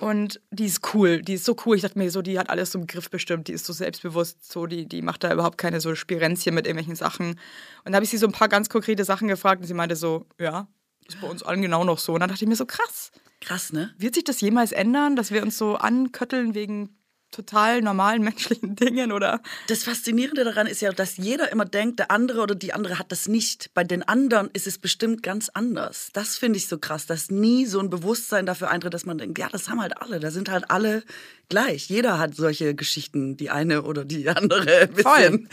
Und 0.00 0.40
die 0.50 0.66
ist 0.66 0.94
cool, 0.94 1.22
die 1.22 1.34
ist 1.34 1.44
so 1.44 1.56
cool. 1.64 1.76
Ich 1.76 1.82
dachte 1.82 1.98
mir 1.98 2.10
so, 2.10 2.22
die 2.22 2.38
hat 2.38 2.50
alles 2.50 2.72
so 2.72 2.78
im 2.78 2.86
Griff 2.86 3.10
bestimmt, 3.10 3.48
die 3.48 3.52
ist 3.52 3.66
so 3.66 3.72
selbstbewusst, 3.72 4.50
so, 4.50 4.66
die, 4.66 4.86
die 4.86 5.02
macht 5.02 5.22
da 5.22 5.32
überhaupt 5.32 5.58
keine 5.58 5.80
so 5.80 5.94
Spirenzchen 5.94 6.54
mit 6.54 6.66
irgendwelchen 6.66 6.96
Sachen. 6.96 7.38
Und 7.84 7.92
da 7.92 7.94
habe 7.94 8.04
ich 8.04 8.10
sie 8.10 8.18
so 8.18 8.26
ein 8.26 8.32
paar 8.32 8.48
ganz 8.48 8.68
konkrete 8.68 9.04
Sachen 9.04 9.28
gefragt 9.28 9.60
und 9.60 9.66
sie 9.66 9.74
meinte 9.74 9.96
so, 9.96 10.26
ja, 10.40 10.66
ist 11.06 11.20
bei 11.20 11.28
uns 11.28 11.42
allen 11.42 11.62
genau 11.62 11.84
noch 11.84 11.98
so. 11.98 12.14
Und 12.14 12.20
dann 12.20 12.28
dachte 12.28 12.44
ich 12.44 12.48
mir 12.48 12.56
so, 12.56 12.66
krass, 12.66 13.12
Krass, 13.40 13.72
ne? 13.72 13.94
wird 13.98 14.14
sich 14.14 14.24
das 14.24 14.40
jemals 14.40 14.72
ändern, 14.72 15.16
dass 15.16 15.30
wir 15.30 15.42
uns 15.42 15.58
so 15.58 15.76
ankötteln 15.76 16.54
wegen 16.54 16.96
total 17.34 17.82
normalen 17.82 18.22
menschlichen 18.22 18.76
Dingen 18.76 19.12
oder 19.12 19.40
Das 19.68 19.84
Faszinierende 19.84 20.44
daran 20.44 20.66
ist 20.66 20.80
ja, 20.80 20.92
dass 20.92 21.16
jeder 21.16 21.50
immer 21.50 21.64
denkt, 21.64 21.98
der 21.98 22.10
andere 22.10 22.40
oder 22.40 22.54
die 22.54 22.72
andere 22.72 22.98
hat 22.98 23.10
das 23.10 23.28
nicht. 23.28 23.70
Bei 23.74 23.84
den 23.84 24.02
anderen 24.02 24.50
ist 24.52 24.66
es 24.66 24.78
bestimmt 24.78 25.22
ganz 25.22 25.48
anders. 25.48 26.10
Das 26.12 26.36
finde 26.36 26.58
ich 26.58 26.68
so 26.68 26.78
krass, 26.78 27.06
dass 27.06 27.30
nie 27.30 27.66
so 27.66 27.80
ein 27.80 27.90
Bewusstsein 27.90 28.46
dafür 28.46 28.70
eintritt, 28.70 28.94
dass 28.94 29.04
man 29.04 29.18
denkt, 29.18 29.38
ja, 29.38 29.48
das 29.50 29.68
haben 29.68 29.80
halt 29.80 30.00
alle. 30.00 30.20
Da 30.20 30.30
sind 30.30 30.48
halt 30.48 30.70
alle 30.70 31.02
gleich. 31.48 31.88
Jeder 31.88 32.18
hat 32.18 32.34
solche 32.34 32.74
Geschichten, 32.74 33.36
die 33.36 33.50
eine 33.50 33.82
oder 33.82 34.04
die 34.04 34.28
andere 34.28 34.86
bisschen. 34.88 35.48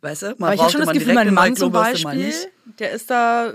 Weißt 0.00 0.22
du? 0.22 0.34
Mal 0.38 0.46
Aber 0.46 0.54
ich 0.54 0.60
habe 0.60 0.72
schon 0.72 0.80
das 0.80 0.86
man 0.86 0.98
Gefühl, 0.98 1.14
mein 1.14 1.34
Mann 1.34 1.56
zum 1.56 1.72
Beispiel, 1.72 2.32
der 2.78 2.92
ist 2.92 3.10
da, 3.10 3.52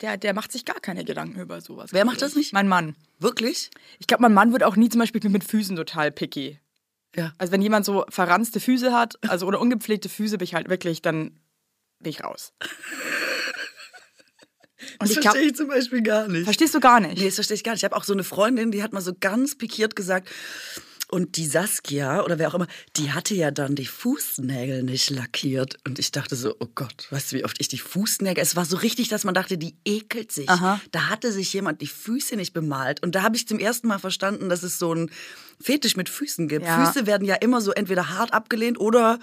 der, 0.00 0.16
der 0.16 0.34
macht 0.34 0.52
sich 0.52 0.64
gar 0.64 0.80
keine 0.80 1.04
Gedanken 1.04 1.40
über 1.40 1.60
sowas. 1.60 1.90
Wer 1.92 2.04
macht 2.04 2.22
das 2.22 2.32
ich. 2.32 2.36
nicht? 2.36 2.52
Mein 2.52 2.68
Mann. 2.68 2.96
Wirklich? 3.18 3.70
Ich 3.98 4.06
glaube, 4.06 4.22
mein 4.22 4.34
Mann 4.34 4.52
wird 4.52 4.64
auch 4.64 4.76
nie 4.76 4.88
zum 4.88 4.98
Beispiel 4.98 5.20
mit 5.28 5.44
Füßen 5.44 5.76
total 5.76 6.10
picky. 6.10 6.58
Ja. 7.16 7.32
Also 7.38 7.52
wenn 7.52 7.62
jemand 7.62 7.84
so 7.84 8.04
verranzte 8.08 8.60
Füße 8.60 8.92
hat, 8.92 9.18
also 9.28 9.46
oder 9.46 9.60
ungepflegte 9.60 10.08
Füße, 10.08 10.38
bin 10.38 10.44
ich 10.44 10.54
halt 10.54 10.68
wirklich, 10.68 11.02
dann 11.02 11.40
bin 11.98 12.10
ich 12.10 12.22
raus. 12.22 12.52
Und 14.98 15.08
Das 15.08 15.10
ich 15.10 15.20
glaube, 15.20 15.36
verstehe 15.36 15.50
ich 15.50 15.56
zum 15.56 15.68
Beispiel 15.68 16.02
gar 16.02 16.28
nicht. 16.28 16.44
verstehst 16.44 16.74
du 16.74 16.80
gar 16.80 17.00
nicht. 17.00 17.18
Nee, 17.18 17.26
das 17.26 17.34
verstehe 17.34 17.54
ich 17.54 17.64
gar 17.64 17.72
nicht. 17.72 17.80
Ich 17.80 17.84
habe 17.84 17.96
auch 17.96 18.04
so 18.04 18.12
eine 18.12 18.24
Freundin, 18.24 18.70
die 18.70 18.82
hat 18.82 18.92
mal 18.92 19.00
so 19.02 19.12
ganz 19.18 19.56
pikiert 19.56 19.94
gesagt, 19.96 20.30
und 21.10 21.36
die 21.36 21.46
Saskia 21.46 22.22
oder 22.22 22.38
wer 22.38 22.48
auch 22.48 22.54
immer, 22.54 22.66
die 22.96 23.12
hatte 23.12 23.34
ja 23.34 23.50
dann 23.50 23.74
die 23.74 23.86
Fußnägel 23.86 24.82
nicht 24.82 25.10
lackiert. 25.10 25.76
Und 25.86 25.98
ich 25.98 26.12
dachte 26.12 26.36
so, 26.36 26.54
oh 26.60 26.68
Gott, 26.74 27.08
weißt 27.10 27.32
du, 27.32 27.36
wie 27.36 27.44
oft 27.44 27.60
ich 27.60 27.68
die 27.68 27.78
Fußnägel. 27.78 28.42
Es 28.42 28.56
war 28.56 28.64
so 28.64 28.76
richtig, 28.76 29.08
dass 29.08 29.24
man 29.24 29.34
dachte, 29.34 29.58
die 29.58 29.74
ekelt 29.84 30.32
sich. 30.32 30.48
Aha. 30.48 30.80
Da 30.92 31.08
hatte 31.08 31.32
sich 31.32 31.52
jemand 31.52 31.80
die 31.80 31.86
Füße 31.86 32.36
nicht 32.36 32.52
bemalt. 32.52 33.02
Und 33.02 33.14
da 33.14 33.22
habe 33.22 33.36
ich 33.36 33.48
zum 33.48 33.58
ersten 33.58 33.88
Mal 33.88 33.98
verstanden, 33.98 34.48
dass 34.48 34.62
es 34.62 34.78
so 34.78 34.94
ein 34.94 35.10
Fetisch 35.60 35.96
mit 35.96 36.08
Füßen 36.08 36.48
gibt. 36.48 36.64
Ja. 36.64 36.86
Füße 36.86 37.06
werden 37.06 37.26
ja 37.26 37.34
immer 37.34 37.60
so 37.60 37.72
entweder 37.72 38.08
hart 38.10 38.32
abgelehnt 38.32 38.78
oder 38.80 39.18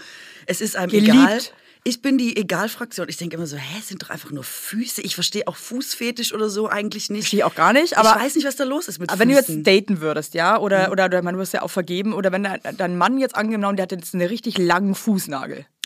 es 0.46 0.62
ist 0.62 0.75
einem 0.75 0.91
Geliebt. 0.91 1.10
egal. 1.10 1.39
Ich 1.88 2.01
bin 2.01 2.17
die 2.17 2.36
Egal-Fraktion. 2.36 3.08
Ich 3.08 3.15
denke 3.15 3.38
immer 3.38 3.48
so, 3.48 3.56
hä, 3.56 3.82
sind 3.82 4.03
doch 4.03 4.10
einfach 4.10 4.29
nur 4.32 4.44
Füße. 4.44 5.01
Ich 5.03 5.15
verstehe 5.15 5.48
auch 5.48 5.56
Fußfetisch 5.56 6.34
oder 6.34 6.50
so 6.50 6.67
eigentlich 6.67 7.10
nicht. 7.10 7.22
Verstehe 7.22 7.46
auch 7.46 7.56
gar 7.56 7.72
nicht, 7.72 7.98
aber 7.98 8.17
ich 8.17 8.25
weiß 8.25 8.36
nicht, 8.36 8.46
was 8.46 8.58
da 8.58 8.65
los 8.65 8.89
ist 8.89 9.00
mit 9.00 9.10
Aber 9.10 9.20
wenn 9.20 9.29
du 9.29 9.38
Füßen. 9.38 9.63
jetzt 9.63 9.67
daten 9.67 10.01
würdest, 10.01 10.34
ja, 10.34 10.60
oder, 10.60 10.91
oder, 10.91 11.06
oder 11.06 11.22
man 11.22 11.38
wirst 11.38 11.53
ja 11.53 11.62
auch 11.62 11.72
vergeben, 11.72 12.12
oder 12.12 12.34
wenn 12.34 12.44
dein, 12.44 12.60
dein 12.75 12.98
Mann 12.98 13.17
jetzt 13.20 13.38
angenommen, 13.38 13.77
der 13.77 13.84
hat 13.84 13.94
jetzt 13.94 14.13
einen 14.13 14.27
richtig 14.27 14.58
langen 14.58 14.96
Fußnagel. 14.96 15.65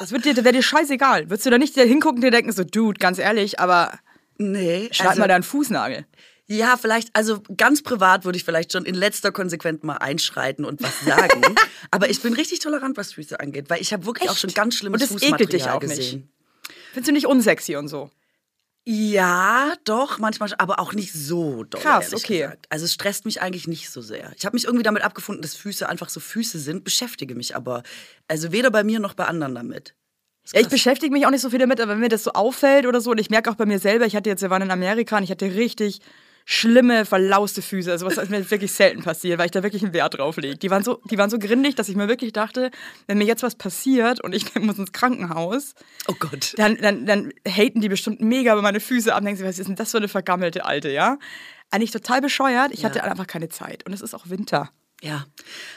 das 0.00 0.10
wird 0.10 0.24
dir, 0.24 0.34
wäre 0.36 0.52
dir 0.52 0.62
scheißegal. 0.62 1.28
Würdest 1.28 1.44
du 1.44 1.50
da 1.50 1.58
nicht 1.58 1.74
hingucken 1.74 2.16
und 2.16 2.22
dir 2.22 2.30
denken, 2.30 2.52
so, 2.52 2.64
Dude, 2.64 2.98
ganz 2.98 3.18
ehrlich, 3.18 3.60
aber 3.60 3.98
nee, 4.38 4.88
schneid 4.90 5.08
also, 5.08 5.20
mal 5.20 5.28
deinen 5.28 5.42
Fußnagel. 5.42 6.06
Ja, 6.48 6.76
vielleicht, 6.76 7.10
also 7.14 7.42
ganz 7.56 7.82
privat 7.82 8.24
würde 8.24 8.36
ich 8.38 8.44
vielleicht 8.44 8.72
schon 8.72 8.84
in 8.84 8.94
letzter 8.94 9.32
Konsequenz 9.32 9.82
mal 9.82 9.96
einschreiten 9.96 10.64
und 10.64 10.82
was 10.82 11.00
sagen. 11.00 11.42
Aber 11.90 12.08
ich 12.08 12.22
bin 12.22 12.34
richtig 12.34 12.60
tolerant, 12.60 12.96
was 12.96 13.14
Füße 13.14 13.40
angeht, 13.40 13.68
weil 13.68 13.80
ich 13.80 13.92
habe 13.92 14.06
wirklich 14.06 14.28
auch 14.28 14.34
Echt? 14.34 14.42
schon 14.42 14.54
ganz 14.54 14.76
schlimmes 14.76 15.02
Und 15.02 15.10
das 15.10 15.22
ekelt 15.22 15.52
dich 15.52 15.62
Fußmaterial 15.62 15.76
auch 15.76 15.82
nicht? 15.82 15.96
gesehen. 15.96 16.30
Findest 16.92 17.08
du 17.08 17.12
nicht 17.12 17.26
unsexy 17.26 17.76
und 17.76 17.88
so? 17.88 18.10
Ja, 18.88 19.74
doch, 19.82 20.18
manchmal, 20.18 20.54
aber 20.58 20.78
auch 20.78 20.92
nicht 20.92 21.12
so 21.12 21.64
doll. 21.64 21.80
Krass, 21.80 22.14
okay. 22.14 22.42
Gesagt. 22.42 22.66
Also 22.68 22.84
es 22.84 22.94
stresst 22.94 23.24
mich 23.24 23.42
eigentlich 23.42 23.66
nicht 23.66 23.90
so 23.90 24.00
sehr. 24.00 24.32
Ich 24.36 24.46
habe 24.46 24.54
mich 24.54 24.64
irgendwie 24.64 24.84
damit 24.84 25.02
abgefunden, 25.02 25.42
dass 25.42 25.56
Füße 25.56 25.88
einfach 25.88 26.08
so 26.08 26.20
Füße 26.20 26.60
sind, 26.60 26.84
beschäftige 26.84 27.34
mich 27.34 27.56
aber, 27.56 27.82
also 28.28 28.52
weder 28.52 28.70
bei 28.70 28.84
mir 28.84 29.00
noch 29.00 29.14
bei 29.14 29.24
anderen 29.24 29.56
damit. 29.56 29.96
Ja, 30.52 30.60
ich 30.60 30.68
beschäftige 30.68 31.12
mich 31.12 31.26
auch 31.26 31.32
nicht 31.32 31.40
so 31.40 31.50
viel 31.50 31.58
damit, 31.58 31.80
aber 31.80 31.94
wenn 31.94 31.98
mir 31.98 32.08
das 32.08 32.22
so 32.22 32.30
auffällt 32.32 32.86
oder 32.86 33.00
so, 33.00 33.10
und 33.10 33.18
ich 33.18 33.30
merke 33.30 33.50
auch 33.50 33.56
bei 33.56 33.66
mir 33.66 33.80
selber, 33.80 34.06
ich 34.06 34.14
hatte 34.14 34.30
jetzt, 34.30 34.42
wir 34.42 34.50
waren 34.50 34.62
in 34.62 34.70
Amerika 34.70 35.16
und 35.16 35.24
ich 35.24 35.32
hatte 35.32 35.46
richtig 35.46 36.00
schlimme, 36.48 37.04
verlauste 37.04 37.60
Füße. 37.60 37.90
Also 37.90 38.06
was 38.06 38.16
ist 38.16 38.30
mir 38.30 38.48
wirklich 38.50 38.72
selten 38.72 39.02
passiert, 39.02 39.38
weil 39.38 39.46
ich 39.46 39.50
da 39.50 39.64
wirklich 39.64 39.82
einen 39.82 39.92
Wert 39.92 40.16
drauf 40.16 40.36
lege. 40.36 40.56
Die 40.56 40.70
waren 40.70 40.84
so, 40.84 41.00
die 41.10 41.18
waren 41.18 41.28
so 41.28 41.40
grindig, 41.40 41.74
dass 41.74 41.88
ich 41.88 41.96
mir 41.96 42.08
wirklich 42.08 42.32
dachte, 42.32 42.70
wenn 43.08 43.18
mir 43.18 43.24
jetzt 43.24 43.42
was 43.42 43.56
passiert 43.56 44.22
und 44.22 44.32
ich 44.32 44.54
muss 44.60 44.78
ins 44.78 44.92
Krankenhaus, 44.92 45.74
Oh 46.06 46.14
Gott. 46.18 46.54
dann, 46.56 46.76
dann, 46.76 47.04
dann 47.04 47.32
haten 47.46 47.80
die 47.80 47.88
bestimmt 47.88 48.20
mega 48.20 48.52
über 48.52 48.62
meine 48.62 48.78
Füße 48.80 49.12
ab 49.12 49.18
und 49.18 49.26
denken 49.26 49.40
sie, 49.40 49.44
was 49.44 49.58
ist 49.58 49.66
denn 49.66 49.74
das 49.74 49.90
für 49.90 49.98
eine 49.98 50.08
vergammelte 50.08 50.64
Alte, 50.64 50.90
ja? 50.90 51.18
Eigentlich 51.72 51.90
total 51.90 52.20
bescheuert. 52.20 52.70
Ich 52.72 52.84
hatte 52.84 53.02
einfach 53.02 53.26
keine 53.26 53.48
Zeit. 53.48 53.84
Und 53.84 53.92
es 53.92 54.00
ist 54.00 54.14
auch 54.14 54.30
Winter. 54.30 54.70
Ja, 55.02 55.26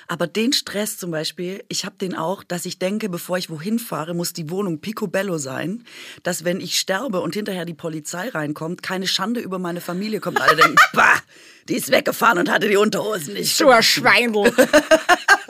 aber 0.08 0.28
den 0.28 0.54
Stress 0.54 0.98
zum 0.98 1.12
Beispiel, 1.12 1.64
ich 1.68 1.84
habe 1.84 1.98
den 1.98 2.16
auch, 2.16 2.42
dass 2.42 2.66
ich 2.66 2.80
denke, 2.80 3.10
bevor 3.10 3.38
ich 3.38 3.50
wohin 3.50 3.78
fahre, 3.78 4.14
muss 4.14 4.32
die 4.32 4.50
Wohnung 4.50 4.80
picobello 4.80 5.38
sein, 5.38 5.84
dass 6.24 6.46
wenn 6.46 6.62
ich 6.62 6.80
sterbe 6.80 7.20
und 7.20 7.34
hinterher 7.34 7.66
die 7.66 7.74
Polizei 7.74 8.30
reinkommt, 8.30 8.82
keine 8.82 9.08
Schande 9.08 9.42
über 9.42 9.60
meine 9.60 9.82
Familie 9.82 10.22
kommt. 10.22 10.40
Alle 10.40 10.56
denken, 10.56 10.78
bah, 10.94 11.22
die 11.68 11.76
ist 11.76 11.92
weggefahren 11.92 12.40
und 12.40 12.50
hatte 12.50 12.70
die 12.70 12.78
Unterhosen 12.78 13.34
nicht. 13.34 13.62
Ein 13.62 13.84
Schweindel. 13.84 14.54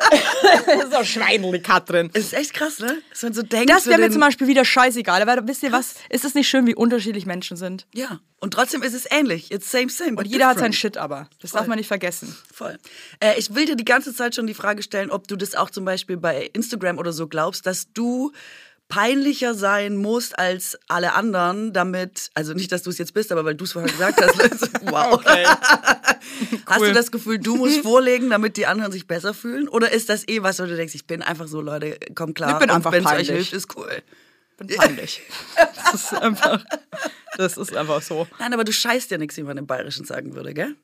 so 0.92 0.98
ein 0.98 1.06
Schweindel, 1.06 1.52
die 1.52 1.62
Katrin. 1.62 2.10
Das 2.14 2.24
ist 2.24 2.34
echt 2.34 2.54
krass, 2.54 2.80
ne? 2.80 3.02
Dass 3.10 3.24
man 3.24 3.34
so 3.34 3.44
denkt, 3.44 3.70
Das 3.70 3.84
so 3.84 3.90
wäre 3.90 4.00
mir 4.00 4.12
zum 4.12 4.22
Beispiel 4.22 4.48
wieder 4.48 4.66
scheißegal. 4.66 5.22
Aber 5.22 5.48
wisst 5.48 5.64
ihr 5.64 5.72
was? 5.72 5.96
Ist 6.10 6.26
es 6.26 6.36
nicht 6.36 6.48
schön, 6.48 6.68
wie 6.68 6.76
unterschiedlich 6.76 7.26
Menschen 7.26 7.58
sind? 7.58 7.88
Ja, 7.94 8.20
und 8.40 8.54
trotzdem 8.54 8.82
ist 8.84 8.94
es 8.94 9.06
ähnlich. 9.10 9.52
It's 9.52 9.70
same, 9.70 9.90
same. 9.90 10.16
Und 10.16 10.26
jeder 10.26 10.48
hat 10.48 10.60
seinen 10.60 10.72
different. 10.72 10.96
Shit 10.96 10.98
aber. 10.98 11.30
Das 11.42 11.52
darf 11.52 11.68
man 11.68 11.78
nicht 11.78 11.88
vergessen. 11.88 12.36
Voll. 12.54 12.78
Äh, 13.20 13.38
ich 13.38 13.54
will 13.54 13.66
dir 13.66 13.76
die 13.76 13.86
ganze 13.86 14.14
Zeit 14.14 14.36
schon 14.36 14.48
die 14.48 14.54
Frage 14.54 14.82
stellen, 14.82 15.12
ob 15.12 15.28
du 15.28 15.36
das 15.36 15.56
auch 15.56 15.70
zum 15.70 15.86
Beispiel 15.86 16.18
bei 16.18 16.50
Instagram 16.54 16.98
oder 16.98 17.12
so 17.12 17.28
glaubst, 17.28 17.66
dass 17.66 17.92
du 17.94 18.32
peinlicher 18.90 19.54
sein 19.54 19.96
musst 19.98 20.38
als 20.38 20.78
alle 20.88 21.14
anderen, 21.14 21.72
damit, 21.74 22.30
also 22.34 22.54
nicht, 22.54 22.72
dass 22.72 22.84
du 22.84 22.90
es 22.90 22.98
jetzt 22.98 23.14
bist, 23.14 23.32
aber 23.32 23.46
weil 23.46 23.56
du 23.56 23.64
es 23.64 23.72
vorher 23.72 23.90
gesagt 23.92 24.20
hast, 24.22 24.72
wow. 24.92 25.14
Okay. 25.14 25.46
Hast 26.66 26.80
Cool. 26.82 26.88
du 26.90 26.94
das 26.94 27.12
Gefühl, 27.12 27.40
du 27.40 27.56
musst 27.56 27.80
vorlegen, 27.82 28.30
damit 28.30 28.58
die 28.58 28.66
anderen 28.66 28.92
sich 28.92 29.08
besser 29.08 29.34
fühlen? 29.34 29.68
Oder 29.70 29.92
ist 29.92 30.10
das 30.10 30.28
eh 30.28 30.44
was, 30.44 30.60
wo 30.60 30.66
du 30.66 30.76
denkst, 30.76 30.96
ich 30.96 31.06
bin 31.08 31.22
einfach 31.22 31.48
so, 31.48 31.62
Leute, 31.62 31.98
komm 32.16 32.34
klar. 32.34 32.54
Ich 32.54 32.60
bin 32.60 32.70
einfach 32.70 32.92
wenn 32.92 33.02
es 33.06 33.06
euch 33.06 33.28
peinlich. 33.28 33.30
hilft, 33.30 33.54
ist 33.54 33.76
cool. 33.78 34.02
bin 34.58 34.68
peinlich. 34.76 35.22
Das 35.92 36.04
ist 36.04 36.14
einfach, 36.14 36.64
das 37.38 37.58
ist 37.58 37.76
einfach 37.76 38.02
so. 38.04 38.28
Nein, 38.38 38.54
aber 38.54 38.64
du 38.64 38.72
scheißt 38.72 39.10
ja 39.10 39.18
nichts, 39.18 39.38
wie 39.38 39.44
man 39.44 39.58
im 39.58 39.66
Bayerischen 39.66 40.06
sagen 40.06 40.36
würde, 40.36 40.54
gell? 40.54 40.76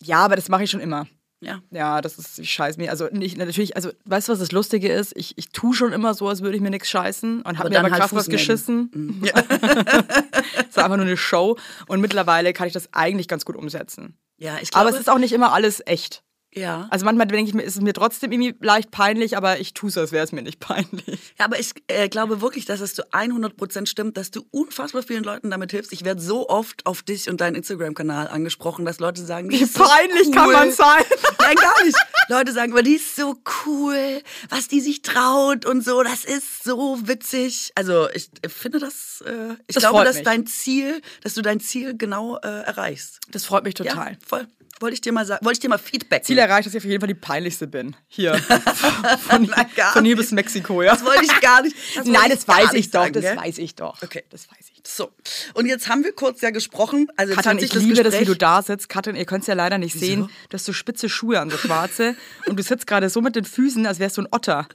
Ja, 0.00 0.18
aber 0.18 0.36
das 0.36 0.48
mache 0.48 0.62
ich 0.64 0.70
schon 0.70 0.80
immer. 0.80 1.06
Ja. 1.44 1.60
Ja, 1.70 2.00
das 2.00 2.18
ist, 2.18 2.38
ich 2.38 2.50
scheiß 2.50 2.76
mir. 2.76 2.90
Also 2.90 3.08
nicht, 3.12 3.36
natürlich, 3.36 3.76
also 3.76 3.90
weißt 4.06 4.28
du, 4.28 4.32
was 4.32 4.38
das 4.38 4.52
Lustige 4.52 4.92
ist? 4.92 5.12
Ich, 5.16 5.36
ich 5.36 5.50
tue 5.50 5.74
schon 5.74 5.92
immer 5.92 6.14
so, 6.14 6.28
als 6.28 6.42
würde 6.42 6.56
ich 6.56 6.62
mir 6.62 6.70
nichts 6.70 6.88
scheißen 6.88 7.42
und 7.42 7.58
habe 7.58 7.70
mir 7.70 7.78
aber 7.78 7.90
halt 7.90 8.00
krass 8.00 8.14
was 8.14 8.28
geschissen. 8.28 9.22
Es 9.22 9.32
war 10.76 10.84
einfach 10.84 10.96
nur 10.96 11.06
eine 11.06 11.16
Show 11.16 11.56
und 11.86 12.00
mittlerweile 12.00 12.52
kann 12.52 12.66
ich 12.66 12.72
das 12.72 12.88
eigentlich 12.92 13.28
ganz 13.28 13.44
gut 13.44 13.56
umsetzen. 13.56 14.16
Ja, 14.38 14.56
ich 14.60 14.70
glaube. 14.70 14.88
Aber 14.88 14.94
es 14.94 15.00
ist 15.00 15.08
auch 15.08 15.18
nicht 15.18 15.32
immer 15.32 15.52
alles 15.52 15.82
echt. 15.86 16.23
Ja. 16.54 16.86
Also 16.90 17.04
manchmal 17.04 17.26
denke 17.26 17.48
ich 17.48 17.54
mir, 17.54 17.62
ist 17.62 17.76
es 17.76 17.80
mir 17.82 17.92
trotzdem 17.92 18.32
irgendwie 18.32 18.54
leicht 18.60 18.90
peinlich, 18.90 19.36
aber 19.36 19.58
ich 19.60 19.74
tue 19.74 19.88
es, 19.88 19.98
als 19.98 20.12
wäre 20.12 20.24
es 20.24 20.32
mir 20.32 20.42
nicht 20.42 20.60
peinlich. 20.60 21.18
Ja, 21.38 21.44
aber 21.46 21.58
ich 21.58 21.72
äh, 21.88 22.08
glaube 22.08 22.40
wirklich, 22.40 22.64
dass 22.64 22.80
es 22.80 22.94
zu 22.94 23.02
100% 23.12 23.86
stimmt, 23.86 24.16
dass 24.16 24.30
du 24.30 24.44
unfassbar 24.50 25.02
vielen 25.02 25.24
Leuten 25.24 25.50
damit 25.50 25.72
hilfst. 25.72 25.92
Ich 25.92 26.04
werde 26.04 26.20
so 26.22 26.48
oft 26.48 26.86
auf 26.86 27.02
dich 27.02 27.28
und 27.28 27.40
deinen 27.40 27.56
Instagram-Kanal 27.56 28.28
angesprochen, 28.28 28.84
dass 28.84 29.00
Leute 29.00 29.24
sagen, 29.24 29.50
Wie 29.50 29.56
ist 29.62 29.74
so 29.74 29.84
peinlich 29.84 30.30
kann 30.32 30.46
cool. 30.48 30.52
man 30.54 30.72
sein? 30.72 31.02
Nein, 31.40 31.56
gar 31.56 31.84
nicht. 31.84 31.96
Leute 32.28 32.52
sagen, 32.52 32.72
aber 32.72 32.82
die 32.82 32.94
ist 32.94 33.16
so 33.16 33.36
cool, 33.66 34.22
was 34.48 34.68
die 34.68 34.80
sich 34.80 35.02
traut 35.02 35.66
und 35.66 35.84
so, 35.84 36.02
das 36.02 36.24
ist 36.24 36.64
so 36.64 36.98
witzig. 37.06 37.72
Also 37.74 38.08
ich 38.14 38.30
finde 38.48 38.78
das, 38.78 39.22
äh, 39.26 39.54
ich 39.66 39.74
Das 39.74 39.82
glaube, 39.82 40.04
dass 40.04 40.16
mich. 40.16 40.24
dein 40.24 40.46
Ziel, 40.46 41.02
dass 41.22 41.34
du 41.34 41.42
dein 41.42 41.60
Ziel 41.60 41.96
genau 41.96 42.36
äh, 42.38 42.46
erreichst. 42.62 43.20
Das 43.30 43.44
freut 43.44 43.64
mich 43.64 43.74
Ja, 43.78 43.84
total. 43.86 44.16
voll. 44.24 44.46
Wollte 44.80 44.94
ich 44.94 45.00
dir 45.00 45.12
mal 45.12 45.24
sagen, 45.24 45.44
wollte 45.44 45.56
ich 45.56 45.60
dir 45.60 45.68
mal 45.68 45.78
Feedback 45.78 46.24
Ziel 46.24 46.36
erreicht, 46.38 46.66
dass 46.66 46.74
ich 46.74 46.78
auf 46.78 46.84
jeden 46.84 47.00
Fall 47.00 47.06
die 47.08 47.14
peinlichste 47.14 47.66
bin. 47.68 47.94
Hier. 48.08 48.34
Von, 49.28 49.44
Nein, 49.46 49.66
von 49.92 50.04
hier 50.04 50.16
bis 50.16 50.32
Mexiko, 50.32 50.82
ja. 50.82 50.92
Das 50.94 51.04
wollte 51.04 51.24
ich 51.24 51.40
gar 51.40 51.62
nicht. 51.62 51.76
das 51.94 52.04
Nein, 52.06 52.30
das 52.30 52.46
weiß 52.48 52.72
ich 52.74 52.90
doch, 52.90 53.02
sagen, 53.02 53.12
das 53.14 53.22
gell? 53.22 53.36
weiß 53.36 53.58
ich 53.58 53.74
doch. 53.76 54.02
Okay. 54.02 54.24
Das 54.30 54.50
weiß 54.50 54.58
ich. 54.72 54.82
So, 54.86 55.12
und 55.54 55.66
jetzt 55.66 55.88
haben 55.88 56.04
wir 56.04 56.12
kurz 56.12 56.40
ja 56.42 56.50
gesprochen. 56.50 57.06
Also 57.16 57.34
Katrin, 57.34 57.58
ich 57.58 57.70
das 57.70 57.82
liebe 57.82 58.02
das, 58.02 58.12
wie 58.14 58.18
Gespräch- 58.18 58.26
du 58.26 58.34
da 58.36 58.62
sitzt. 58.62 58.88
Katrin, 58.88 59.16
ihr 59.16 59.24
könnt 59.24 59.42
es 59.42 59.46
ja 59.46 59.54
leider 59.54 59.78
nicht 59.78 59.94
Wieso? 59.94 60.04
sehen. 60.04 60.30
Du 60.50 60.54
hast 60.54 60.64
so 60.66 60.72
spitze 60.72 61.08
Schuhe 61.08 61.40
an, 61.40 61.48
so 61.50 61.56
schwarze. 61.56 62.16
und 62.46 62.58
du 62.58 62.62
sitzt 62.62 62.86
gerade 62.86 63.08
so 63.08 63.20
mit 63.22 63.36
den 63.36 63.44
Füßen, 63.44 63.86
als 63.86 63.98
wärst 64.00 64.18
du 64.18 64.22
ein 64.22 64.28
Otter. 64.30 64.66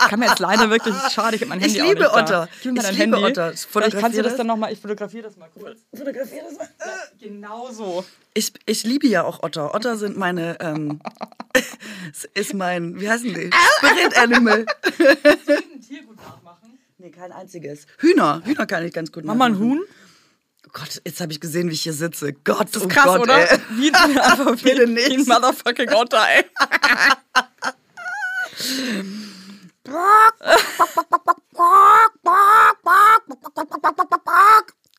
Ich 0.00 0.08
kann 0.10 0.20
mir 0.20 0.26
jetzt 0.26 0.38
leider 0.38 0.70
wirklich, 0.70 0.94
schade, 1.12 1.36
ich 1.36 1.42
habe 1.42 1.48
mein 1.50 1.58
Ich 1.58 1.66
Handy 1.76 1.82
auch 1.82 1.88
liebe. 1.88 2.12
Otter. 2.12 2.48
Ich 2.56 2.62
dein 2.62 2.74
liebe 2.74 2.86
Handy. 3.16 3.24
Otter. 3.24 3.52
Vielleicht 3.54 3.98
kannst 3.98 4.16
du 4.16 4.22
das 4.22 4.36
dann 4.36 4.46
nochmal, 4.46 4.72
ich 4.72 4.80
fotografiere 4.80 5.24
das 5.24 5.36
mal 5.36 5.48
kurz. 5.58 5.80
Fotografiere 5.94 6.44
das 6.48 6.56
mal. 6.58 6.68
Genau 7.20 7.70
so. 7.72 8.04
Ich, 8.34 8.52
ich 8.66 8.84
liebe 8.84 9.06
ja 9.08 9.24
auch 9.24 9.42
Otter. 9.42 9.74
Otter 9.74 9.96
sind 9.96 10.16
meine, 10.16 10.56
ähm, 10.60 11.00
ist 12.34 12.54
mein, 12.54 13.00
wie 13.00 13.10
heißen 13.10 13.34
die? 13.34 13.50
Spirit 13.78 14.16
Animal. 14.16 14.66
Ein 14.98 15.80
Tier 15.86 16.02
gut 16.04 16.16
nachmachen. 16.16 16.78
Nee, 16.98 17.10
kein 17.10 17.32
einziges. 17.32 17.86
Hühner. 17.98 18.42
Hühner 18.44 18.66
kann 18.66 18.84
ich 18.86 18.92
ganz 18.92 19.10
gut 19.12 19.24
Mach 19.24 19.34
mal 19.34 19.46
ein 19.46 19.52
nachmachen. 19.52 19.70
Huhn. 19.78 19.84
Oh 20.66 20.70
Gott, 20.72 21.00
jetzt 21.04 21.20
habe 21.20 21.32
ich 21.32 21.40
gesehen, 21.40 21.68
wie 21.70 21.74
ich 21.74 21.82
hier 21.82 21.92
sitze. 21.92 22.32
Gott, 22.32 22.68
Das 22.72 22.82
ist 22.82 22.84
oh 22.84 22.88
krass, 22.88 23.04
Gott, 23.06 23.20
oder? 23.22 23.50
Ey. 23.50 23.58
Wie, 23.70 23.92
einfach 23.94 24.56
wie, 24.62 24.78
wie 24.78 24.86
nicht. 24.86 25.10
ein 25.10 25.24
motherfucking 25.24 25.92
Otter, 25.92 26.22
ey. 26.28 26.44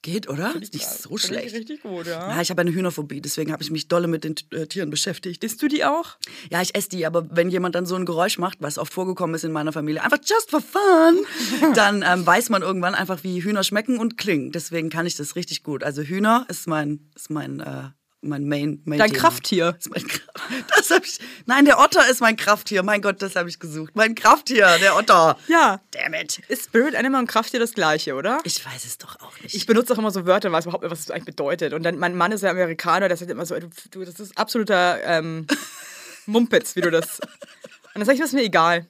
Geht, 0.01 0.29
oder? 0.29 0.55
Ist 0.55 0.73
nicht 0.73 0.87
so 0.87 1.17
schlecht. 1.17 1.53
richtig 1.53 1.81
gut, 1.81 2.07
ja. 2.07 2.29
Ja, 2.29 2.41
ich 2.41 2.49
habe 2.49 2.61
eine 2.61 2.71
Hühnerphobie, 2.71 3.19
deswegen 3.19 3.51
habe 3.51 3.61
ich 3.61 3.69
mich 3.69 3.89
dolle 3.89 4.07
mit 4.07 4.23
den 4.23 4.35
äh, 4.51 4.65
Tieren 4.65 4.89
beschäftigt. 4.89 5.43
Isst 5.43 5.61
du 5.61 5.67
die 5.67 5.83
auch? 5.83 6.15
Ja, 6.49 6.61
ich 6.61 6.73
esse 6.73 6.87
die, 6.87 7.05
aber 7.05 7.27
wenn 7.35 7.49
jemand 7.49 7.75
dann 7.75 7.85
so 7.85 7.95
ein 7.95 8.05
Geräusch 8.05 8.37
macht, 8.37 8.61
was 8.61 8.77
oft 8.77 8.93
vorgekommen 8.93 9.35
ist 9.35 9.43
in 9.43 9.51
meiner 9.51 9.73
Familie, 9.73 10.01
einfach 10.01 10.19
just 10.25 10.49
for 10.49 10.61
fun, 10.61 11.25
dann 11.75 12.03
ähm, 12.07 12.25
weiß 12.25 12.49
man 12.49 12.61
irgendwann 12.61 12.95
einfach, 12.95 13.23
wie 13.23 13.43
Hühner 13.43 13.63
schmecken 13.63 13.99
und 13.99 14.17
klingen. 14.17 14.51
Deswegen 14.53 14.89
kann 14.89 15.05
ich 15.05 15.15
das 15.15 15.35
richtig 15.35 15.63
gut. 15.63 15.83
Also 15.83 16.01
Hühner 16.01 16.45
ist 16.47 16.65
mein, 16.65 17.11
ist 17.13 17.29
mein, 17.29 17.59
äh, 17.59 17.89
mein 18.21 18.47
Main, 18.47 18.81
Main 18.85 18.99
Dein 18.99 19.09
Thema. 19.11 19.21
Krafttier. 19.21 19.75
Ist 19.79 19.89
mein 19.89 20.05
Kraft- 20.07 20.29
Das 20.77 20.89
hab 20.91 21.05
ich. 21.05 21.19
Nein, 21.45 21.65
der 21.65 21.79
Otter 21.79 22.07
ist 22.09 22.19
mein 22.21 22.35
Krafttier. 22.35 22.83
Mein 22.83 23.01
Gott, 23.01 23.21
das 23.21 23.35
habe 23.35 23.47
ich 23.49 23.59
gesucht. 23.59 23.91
Mein 23.95 24.13
Krafttier, 24.15 24.77
der 24.81 24.95
Otter. 24.95 25.37
Ja. 25.47 25.81
Damn 25.91 26.13
it. 26.15 26.39
Ist 26.49 26.65
Spirit 26.65 26.95
Animal 26.95 27.21
und 27.21 27.27
Krafttier 27.27 27.59
das 27.59 27.73
gleiche, 27.73 28.15
oder? 28.15 28.39
Ich 28.43 28.65
weiß 28.65 28.83
es 28.85 28.97
doch 28.97 29.19
auch 29.21 29.39
nicht. 29.41 29.55
Ich 29.55 29.65
benutze 29.65 29.93
auch 29.93 29.97
immer 29.97 30.11
so 30.11 30.25
Wörter, 30.25 30.51
weiß 30.51 30.65
überhaupt 30.65 30.83
nicht, 30.83 30.91
was 30.91 31.05
das 31.05 31.11
eigentlich 31.11 31.25
bedeutet. 31.25 31.73
Und 31.73 31.83
dann, 31.83 31.97
mein 31.97 32.15
Mann 32.15 32.31
ist 32.31 32.41
ja 32.41 32.49
Amerikaner, 32.51 33.07
der 33.07 33.17
sagt 33.17 33.31
immer 33.31 33.45
so, 33.45 33.55
du, 33.91 34.03
das 34.03 34.19
ist 34.19 34.37
absoluter 34.37 35.01
ähm, 35.03 35.47
Mumpitz, 36.25 36.75
wie 36.75 36.81
du 36.81 36.91
das. 36.91 37.19
Und 37.21 37.29
dann 37.95 38.05
sage 38.05 38.13
ich, 38.15 38.19
das 38.19 38.29
ist 38.29 38.35
mir 38.35 38.43
egal. 38.43 38.85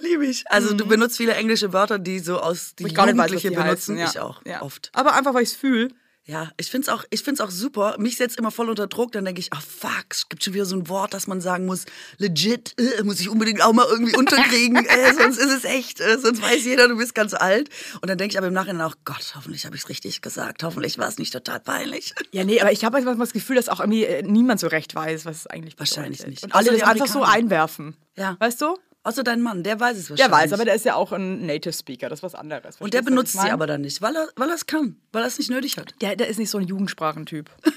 liebe 0.00 0.26
ich. 0.26 0.44
Also 0.50 0.74
du 0.74 0.86
benutzt 0.86 1.16
viele 1.16 1.34
englische 1.34 1.72
Wörter, 1.72 1.98
die 1.98 2.18
so 2.20 2.40
aus 2.40 2.74
die 2.74 2.84
Mhm. 2.84 2.96
weiß, 2.96 3.06
Jugendliche 3.08 3.50
die 3.50 3.54
benutzen. 3.56 3.96
heißen. 3.96 3.98
Ja. 3.98 4.06
Ich 4.10 4.20
auch. 4.20 4.42
Ja. 4.44 4.62
Oft. 4.62 4.90
Aber 4.94 5.14
einfach, 5.14 5.34
weil 5.34 5.42
ich 5.42 5.50
es 5.50 5.56
fühle. 5.56 5.88
Ja, 6.28 6.50
ich 6.56 6.68
find's 6.70 6.88
auch, 6.88 7.04
ich 7.10 7.22
find's 7.22 7.40
auch 7.40 7.52
super. 7.52 7.94
Mich 8.00 8.16
setzt 8.16 8.36
immer 8.36 8.50
voll 8.50 8.68
unter 8.68 8.88
Druck. 8.88 9.12
Dann 9.12 9.24
denke 9.24 9.40
ich, 9.40 9.52
ah 9.52 9.60
fuck, 9.60 10.06
es 10.10 10.28
gibt 10.28 10.42
schon 10.42 10.54
wieder 10.54 10.64
so 10.64 10.74
ein 10.74 10.88
Wort, 10.88 11.14
das 11.14 11.28
man 11.28 11.40
sagen 11.40 11.66
muss. 11.66 11.84
Legit, 12.18 12.74
äh, 12.80 13.04
muss 13.04 13.20
ich 13.20 13.28
unbedingt 13.28 13.62
auch 13.62 13.72
mal 13.72 13.86
irgendwie 13.88 14.16
unterkriegen. 14.16 14.84
äh, 14.86 15.14
sonst 15.14 15.38
ist 15.38 15.52
es 15.52 15.64
echt, 15.64 16.00
äh, 16.00 16.18
sonst 16.18 16.42
weiß 16.42 16.64
jeder, 16.64 16.88
du 16.88 16.96
bist 16.96 17.14
ganz 17.14 17.32
alt. 17.32 17.70
Und 18.00 18.08
dann 18.08 18.18
denke 18.18 18.32
ich 18.32 18.38
aber 18.38 18.48
im 18.48 18.54
Nachhinein 18.54 18.82
auch, 18.82 18.96
Gott, 19.04 19.34
hoffentlich 19.36 19.66
habe 19.66 19.76
ich 19.76 19.82
es 19.82 19.88
richtig 19.88 20.20
gesagt. 20.20 20.64
Hoffentlich 20.64 20.98
war 20.98 21.06
es 21.06 21.18
nicht 21.18 21.32
total 21.32 21.60
peinlich. 21.60 22.12
Ja, 22.32 22.42
nee, 22.42 22.60
aber 22.60 22.72
ich 22.72 22.84
habe 22.84 22.94
manchmal 22.94 23.16
das 23.16 23.32
Gefühl, 23.32 23.54
dass 23.54 23.68
auch 23.68 23.78
irgendwie 23.78 24.04
äh, 24.04 24.22
niemand 24.22 24.58
so 24.58 24.66
recht 24.66 24.96
weiß, 24.96 25.26
was 25.26 25.36
es 25.36 25.46
eigentlich 25.46 25.76
bedeutet. 25.76 25.96
Wahrscheinlich 25.96 26.26
nicht. 26.26 26.42
Und 26.42 26.54
alle 26.56 26.70
Außer 26.70 26.78
das 26.80 26.88
einfach 26.88 27.06
so 27.06 27.22
einwerfen. 27.22 27.96
Ja. 28.16 28.36
Weißt 28.40 28.60
du? 28.60 28.76
Außer 29.06 29.22
dein 29.22 29.40
Mann, 29.40 29.62
der 29.62 29.78
weiß 29.78 29.96
es 29.96 30.06
Der 30.08 30.18
wahrscheinlich. 30.18 30.50
weiß, 30.50 30.52
aber 30.54 30.64
der 30.64 30.74
ist 30.74 30.84
ja 30.84 30.96
auch 30.96 31.12
ein 31.12 31.46
Native 31.46 31.72
Speaker, 31.72 32.08
das 32.08 32.18
ist 32.18 32.22
was 32.24 32.34
anderes. 32.34 32.76
Und 32.80 32.92
der 32.92 33.02
benutzt 33.02 33.34
sie 33.40 33.50
aber 33.50 33.68
dann 33.68 33.82
nicht, 33.82 34.02
weil 34.02 34.16
er 34.16 34.28
weil 34.34 34.48
er 34.48 34.56
es 34.56 34.66
kann, 34.66 34.96
weil 35.12 35.22
er 35.22 35.28
es 35.28 35.38
nicht 35.38 35.48
nötig 35.48 35.78
hat. 35.78 35.94
Der, 36.00 36.16
der 36.16 36.26
ist 36.26 36.38
nicht 36.40 36.50
so 36.50 36.58
ein 36.58 36.66
Jugendsprachentyp. 36.66 37.48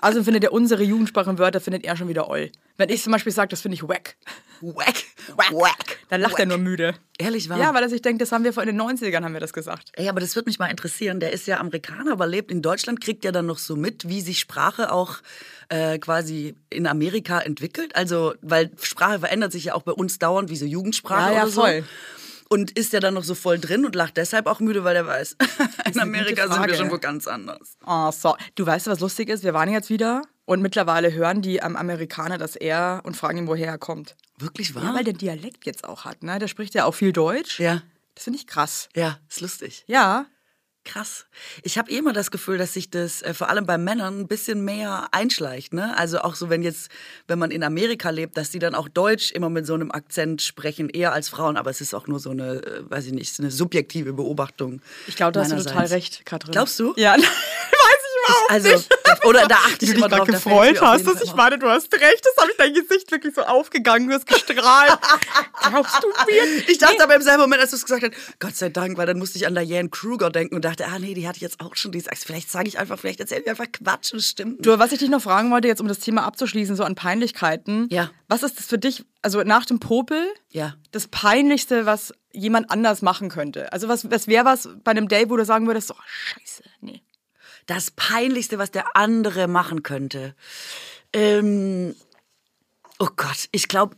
Also 0.00 0.22
findet 0.24 0.44
er 0.44 0.52
unsere 0.52 0.82
Jugendsprachenwörter, 0.82 1.60
findet 1.60 1.84
er 1.84 1.96
schon 1.96 2.08
wieder 2.08 2.28
oll. 2.28 2.50
Wenn 2.76 2.88
ich 2.88 3.02
zum 3.02 3.12
Beispiel 3.12 3.32
sage, 3.32 3.48
das 3.48 3.60
finde 3.60 3.74
ich 3.74 3.82
wack, 3.82 4.16
Wack, 4.62 5.04
wack, 5.28 5.98
dann 6.10 6.20
lacht 6.20 6.38
er 6.38 6.44
nur 6.44 6.58
müde. 6.58 6.94
Ehrlich 7.18 7.48
wahr? 7.48 7.58
Ja, 7.58 7.72
weil 7.72 7.82
er 7.82 7.88
sich 7.88 8.02
denkt, 8.02 8.20
das 8.20 8.30
haben 8.30 8.44
wir 8.44 8.52
vor 8.52 8.62
in 8.62 8.68
den 8.68 8.80
90ern 8.80 9.22
haben 9.24 9.32
wir 9.32 9.40
das 9.40 9.54
gesagt. 9.54 9.90
Ey, 9.94 10.08
aber 10.08 10.20
das 10.20 10.34
würde 10.36 10.50
mich 10.50 10.58
mal 10.58 10.66
interessieren. 10.66 11.18
Der 11.18 11.32
ist 11.32 11.46
ja 11.46 11.58
Amerikaner, 11.60 12.12
aber 12.12 12.26
lebt 12.26 12.50
in 12.50 12.60
Deutschland, 12.60 13.00
kriegt 13.00 13.24
ja 13.24 13.32
dann 13.32 13.46
noch 13.46 13.58
so 13.58 13.74
mit, 13.76 14.08
wie 14.08 14.20
sich 14.20 14.38
Sprache 14.38 14.92
auch 14.92 15.16
äh, 15.70 15.98
quasi 15.98 16.54
in 16.68 16.86
Amerika 16.86 17.40
entwickelt. 17.40 17.96
Also, 17.96 18.34
weil 18.42 18.70
Sprache 18.82 19.20
verändert 19.20 19.52
sich 19.52 19.64
ja 19.64 19.74
auch 19.74 19.82
bei 19.82 19.92
uns 19.92 20.18
dauernd, 20.18 20.50
wie 20.50 20.56
so 20.56 20.66
Jugendsprache 20.66 21.30
Ja, 21.30 21.36
ja, 21.36 21.42
oder 21.44 21.50
so. 21.50 21.60
voll. 21.62 21.84
Und 22.52 22.72
ist 22.72 22.92
ja 22.92 22.98
dann 22.98 23.14
noch 23.14 23.22
so 23.22 23.36
voll 23.36 23.60
drin 23.60 23.84
und 23.86 23.94
lacht 23.94 24.16
deshalb 24.16 24.46
auch 24.46 24.58
müde, 24.58 24.82
weil 24.82 24.96
er 24.96 25.06
weiß, 25.06 25.36
in 25.94 26.00
Amerika 26.00 26.48
sind 26.52 26.66
wir 26.66 26.74
schon 26.74 26.90
wo 26.90 26.98
ganz 26.98 27.28
anders. 27.28 27.76
Oh, 27.86 28.10
so. 28.10 28.36
Du 28.56 28.66
weißt, 28.66 28.88
was 28.88 28.98
lustig 28.98 29.28
ist? 29.28 29.44
Wir 29.44 29.54
waren 29.54 29.70
jetzt 29.70 29.88
wieder 29.88 30.22
und 30.46 30.60
mittlerweile 30.60 31.12
hören 31.12 31.42
die 31.42 31.62
am 31.62 31.76
Amerikaner 31.76 32.38
das 32.38 32.56
er 32.56 33.02
und 33.04 33.16
fragen 33.16 33.38
ihn, 33.38 33.46
woher 33.46 33.68
er 33.68 33.78
kommt. 33.78 34.16
Wirklich 34.36 34.74
wahr? 34.74 34.82
Ja, 34.82 34.94
weil 34.94 35.04
der 35.04 35.14
Dialekt 35.14 35.64
jetzt 35.64 35.84
auch 35.84 36.04
hat, 36.04 36.24
ne? 36.24 36.40
Der 36.40 36.48
spricht 36.48 36.74
ja 36.74 36.86
auch 36.86 36.94
viel 36.94 37.12
Deutsch. 37.12 37.60
ja, 37.60 37.82
Das 38.16 38.24
finde 38.24 38.40
ich 38.40 38.48
krass. 38.48 38.88
ja, 38.96 39.18
ist 39.28 39.40
lustig. 39.40 39.84
Ja. 39.86 40.26
Krass. 40.90 41.26
Ich 41.62 41.78
habe 41.78 41.88
eh 41.92 41.98
immer 41.98 42.12
das 42.12 42.32
Gefühl, 42.32 42.58
dass 42.58 42.72
sich 42.72 42.90
das 42.90 43.22
äh, 43.22 43.32
vor 43.32 43.48
allem 43.48 43.64
bei 43.64 43.78
Männern 43.78 44.22
ein 44.22 44.26
bisschen 44.26 44.64
mehr 44.64 45.06
einschleicht. 45.12 45.72
Ne? 45.72 45.96
Also 45.96 46.18
auch 46.18 46.34
so, 46.34 46.50
wenn 46.50 46.64
jetzt, 46.64 46.90
wenn 47.28 47.38
man 47.38 47.52
in 47.52 47.62
Amerika 47.62 48.10
lebt, 48.10 48.36
dass 48.36 48.50
die 48.50 48.58
dann 48.58 48.74
auch 48.74 48.88
Deutsch 48.88 49.30
immer 49.30 49.50
mit 49.50 49.66
so 49.66 49.74
einem 49.74 49.92
Akzent 49.92 50.42
sprechen, 50.42 50.88
eher 50.88 51.12
als 51.12 51.28
Frauen. 51.28 51.56
Aber 51.56 51.70
es 51.70 51.80
ist 51.80 51.94
auch 51.94 52.08
nur 52.08 52.18
so 52.18 52.30
eine, 52.30 52.54
äh, 52.64 52.90
weiß 52.90 53.06
ich 53.06 53.12
nicht, 53.12 53.32
so 53.32 53.40
eine 53.40 53.52
subjektive 53.52 54.14
Beobachtung. 54.14 54.82
Ich 55.06 55.14
glaube, 55.14 55.30
da 55.30 55.42
hast 55.42 55.52
du 55.52 55.56
total 55.58 55.86
recht, 55.86 56.26
Katrin. 56.26 56.50
Glaubst 56.50 56.80
du? 56.80 56.92
Ja, 56.96 57.12
weiß 57.16 57.20
ich 57.20 58.09
überhaupt 58.30 58.50
Also, 58.50 58.68
nicht. 58.68 58.88
oder 59.24 59.46
da 59.46 59.56
achte 59.56 59.80
Wie 59.80 59.84
ich 59.86 59.90
du 59.94 60.00
dich 60.00 60.08
gerade 60.08 60.32
gefreut 60.32 60.80
hast, 60.80 61.06
dass 61.06 61.22
ich 61.22 61.34
meine, 61.34 61.58
du 61.58 61.68
hast 61.68 61.92
recht. 61.94 62.24
Das 62.24 62.36
habe 62.42 62.50
ich 62.52 62.56
dein 62.56 62.72
Gesicht 62.74 63.10
wirklich 63.10 63.34
so 63.34 63.42
aufgegangen. 63.42 64.08
Du 64.08 64.14
hast 64.14 64.26
gestrahlt. 64.26 64.98
Glaubst 65.70 66.02
du 66.02 66.08
mir? 66.08 66.68
Ich 66.68 66.78
dachte 66.78 67.02
aber 67.02 67.14
im 67.16 67.22
selben 67.22 67.42
Moment, 67.42 67.60
als 67.60 67.70
du 67.70 67.76
es 67.76 67.84
gesagt 67.84 68.02
hast, 68.04 68.38
Gott 68.38 68.56
sei 68.56 68.68
Dank, 68.68 68.96
weil 68.98 69.06
dann 69.06 69.18
musste 69.18 69.38
ich 69.38 69.46
an 69.46 69.54
Diane 69.54 69.88
Kruger 69.88 70.30
denken 70.30 70.54
und 70.56 70.64
dachte, 70.64 70.86
ah 70.86 70.98
nee, 70.98 71.14
die 71.14 71.26
hatte 71.28 71.36
ich 71.36 71.42
jetzt 71.42 71.60
auch 71.60 71.76
schon. 71.76 71.92
Die 71.92 72.00
sagt, 72.00 72.18
vielleicht 72.18 72.50
sage 72.50 72.68
ich 72.68 72.78
einfach, 72.78 72.98
vielleicht 72.98 73.20
erzähle 73.20 73.42
ich 73.42 73.48
einfach 73.50 73.66
Quatsch 73.72 74.12
und 74.12 74.22
stimmt. 74.22 74.64
Du, 74.64 74.78
was 74.78 74.92
ich 74.92 74.98
dich 74.98 75.08
noch 75.10 75.22
fragen 75.22 75.50
wollte, 75.50 75.68
jetzt 75.68 75.80
um 75.80 75.88
das 75.88 75.98
Thema 75.98 76.24
abzuschließen, 76.24 76.76
so 76.76 76.84
an 76.84 76.94
Peinlichkeiten. 76.94 77.88
Ja. 77.90 78.10
Was 78.28 78.42
ist 78.42 78.58
das 78.58 78.66
für 78.66 78.78
dich, 78.78 79.04
also 79.22 79.42
nach 79.42 79.66
dem 79.66 79.80
Popel, 79.80 80.24
Ja. 80.50 80.74
das 80.92 81.08
Peinlichste, 81.08 81.84
was 81.86 82.12
jemand 82.32 82.70
anders 82.70 83.02
machen 83.02 83.28
könnte? 83.28 83.72
Also 83.72 83.88
was, 83.88 84.10
was 84.10 84.28
wäre 84.28 84.44
was 84.44 84.68
bei 84.84 84.92
einem 84.92 85.08
Date, 85.08 85.30
wo 85.30 85.36
du 85.36 85.44
sagen 85.44 85.66
würdest, 85.66 85.90
oh, 85.90 85.96
scheiße, 86.06 86.62
nee. 86.80 87.02
Das 87.70 87.92
Peinlichste, 87.92 88.58
was 88.58 88.72
der 88.72 88.96
andere 88.96 89.46
machen 89.46 89.84
könnte. 89.84 90.34
Ähm, 91.12 91.94
oh 92.98 93.08
Gott, 93.16 93.48
ich 93.52 93.68
glaube, 93.68 93.94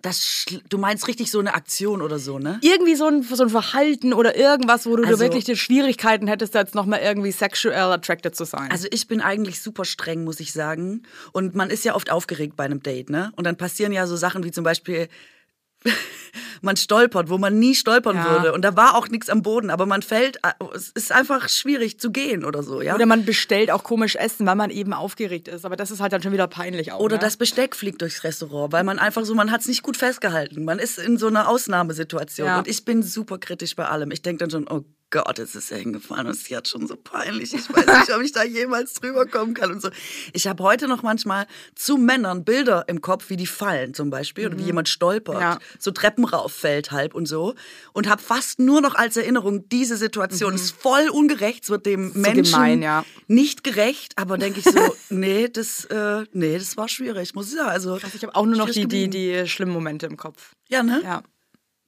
Das, 0.00 0.44
du 0.68 0.78
meinst 0.78 1.08
richtig 1.08 1.28
so 1.30 1.40
eine 1.40 1.54
Aktion 1.54 2.02
oder 2.02 2.20
so, 2.20 2.38
ne? 2.38 2.60
Irgendwie 2.62 2.94
so 2.94 3.06
ein, 3.06 3.22
so 3.24 3.42
ein 3.42 3.48
Verhalten 3.50 4.12
oder 4.12 4.36
irgendwas, 4.36 4.86
wo 4.86 4.94
du 4.94 5.02
Also- 5.04 5.18
wirklich 5.18 5.44
die 5.44 5.56
Schwierigkeiten 5.56 6.28
hättest, 6.28 6.54
jetzt 6.54 6.74
nochmal 6.76 7.00
irgendwie 7.00 7.32
sexual 7.32 7.90
attracted 7.92 8.36
zu 8.36 8.44
sein. 8.44 8.70
Also 8.70 8.86
ich 8.92 9.08
bin 9.08 9.20
eigentlich 9.20 9.60
super 9.60 9.84
streng, 9.84 10.22
muss 10.22 10.38
ich 10.38 10.52
sagen. 10.52 11.02
Und 11.32 11.56
man 11.56 11.68
ist 11.70 11.84
ja 11.84 11.96
oft 11.96 12.12
aufgeregt 12.12 12.54
bei 12.56 12.64
einem 12.64 12.80
Date, 12.80 13.10
ne? 13.10 13.32
Und 13.36 13.44
dann 13.44 13.56
passieren 13.56 13.90
ja 13.92 14.06
so 14.06 14.16
Sachen 14.16 14.44
wie 14.44 14.52
zum 14.52 14.62
Beispiel, 14.62 15.08
man 16.62 16.76
stolpert, 16.76 17.30
wo 17.30 17.38
man 17.38 17.58
nie 17.58 17.74
stolpern 17.74 18.16
Ja. 18.16 18.30
würde. 18.30 18.52
Und 18.52 18.62
da 18.62 18.76
war 18.76 18.94
auch 18.96 19.08
nichts 19.08 19.28
am 19.28 19.42
Boden, 19.42 19.70
aber 19.70 19.86
man 19.86 20.02
fällt, 20.02 20.38
äh, 20.38 20.52
es 20.74 20.90
ist 20.90 21.12
einfach 21.12 21.48
schwierig 21.48 22.00
zu 22.00 22.10
gehen 22.10 22.44
oder 22.44 22.62
so, 22.62 22.82
ja? 22.82 22.94
Oder 22.94 23.06
man 23.06 23.24
bestellt 23.24 23.70
auch 23.70 23.84
komisch 23.84 24.16
Essen, 24.16 24.46
weil 24.46 24.56
man 24.56 24.70
eben 24.70 24.92
aufgeregt 24.92 25.48
ist. 25.48 25.64
Aber 25.64 25.76
das 25.76 25.90
ist 25.90 26.00
halt 26.00 26.12
dann 26.12 26.22
schon 26.22 26.32
wieder 26.32 26.48
peinlich 26.48 26.92
auch. 26.92 27.00
Oder 27.00 27.16
ne? 27.16 27.20
das 27.20 27.36
Besteck 27.36 27.76
fliegt 27.76 28.02
durchs 28.02 28.24
Restaurant, 28.24 28.72
weil 28.72 28.84
man 28.84 28.98
einfach 28.98 29.24
so, 29.24 29.34
man 29.34 29.50
hat 29.50 29.60
es 29.60 29.68
nicht 29.68 29.82
gut 29.82 29.96
festgehalten. 29.96 30.64
Man 30.64 30.78
ist 30.78 30.98
in 30.98 31.18
so 31.18 31.28
einer 31.28 31.48
Ausnahmesituation. 31.48 32.46
Ja. 32.46 32.58
Und 32.58 32.68
ich 32.68 32.84
bin 32.84 33.02
super 33.02 33.38
kritisch 33.38 33.76
bei 33.76 33.86
allem. 33.86 34.10
Ich 34.10 34.22
denke 34.22 34.46
dann 34.46 34.50
schon, 34.50 34.68
oh 34.68 34.84
Gott, 35.10 35.38
jetzt 35.38 35.54
ist 35.54 35.70
er 35.72 35.78
hingefallen 35.78 36.26
und 36.26 36.32
es 36.32 36.42
ist 36.42 36.50
jetzt 36.50 36.68
schon 36.68 36.86
so 36.86 36.94
peinlich. 36.94 37.54
Ich 37.54 37.68
weiß 37.74 37.86
nicht, 37.86 38.14
ob 38.14 38.20
ich 38.22 38.32
da 38.32 38.44
jemals 38.44 38.92
drüber 38.94 39.24
kommen 39.24 39.54
kann 39.54 39.70
und 39.72 39.80
so. 39.80 39.88
Ich 40.34 40.46
habe 40.46 40.62
heute 40.62 40.86
noch 40.86 41.02
manchmal 41.02 41.46
zu 41.74 41.96
Männern 41.96 42.44
Bilder 42.44 42.84
im 42.88 43.00
Kopf, 43.00 43.30
wie 43.30 43.36
die 43.38 43.46
fallen 43.46 43.94
zum 43.94 44.10
Beispiel 44.10 44.46
oder 44.46 44.58
wie 44.58 44.64
jemand 44.64 44.88
stolpert, 44.90 45.36
Mhm. 45.36 45.40
Ja. 45.40 45.58
so 45.78 45.92
Treppen 45.92 46.24
rauffällt 46.26 46.90
halb 46.90 47.14
und 47.14 47.24
so. 47.26 47.54
Und 47.94 48.06
habe 48.06 48.20
fast 48.20 48.58
nur 48.58 48.82
noch 48.82 48.94
als 48.96 49.16
Erinnerung 49.16 49.68
diese 49.70 49.96
Situation. 49.96 50.54
Es 50.54 50.62
ist 50.64 50.76
voll 50.76 51.08
ungerecht, 51.08 51.64
es 51.64 51.70
wird 51.70 51.86
dem 51.86 52.08
Mhm. 52.08 52.12
so 52.12 52.18
Menschen 52.18 52.52
gemein, 52.52 52.82
ja. 52.82 53.04
nicht 53.28 53.64
gerecht, 53.64 54.12
aber 54.16 54.36
denke 54.36 54.58
ich 54.60 54.66
so, 54.66 54.94
nee, 55.08 55.48
das, 55.48 55.86
äh, 55.86 56.24
nee, 56.32 56.58
das 56.58 56.76
war 56.76 56.88
schwierig, 56.88 57.34
muss 57.34 57.48
ich 57.48 57.54
sagen. 57.54 57.70
Also, 57.70 57.96
Ich 57.96 58.22
habe 58.22 58.34
auch 58.34 58.44
nur 58.44 58.56
noch 58.56 58.68
die, 58.68 58.86
die, 58.86 59.08
die 59.08 59.46
schlimmen 59.48 59.72
Momente 59.72 60.04
im 60.06 60.16
Kopf. 60.18 60.52
Ja, 60.68 60.82
ne? 60.82 61.00
Ja, 61.02 61.22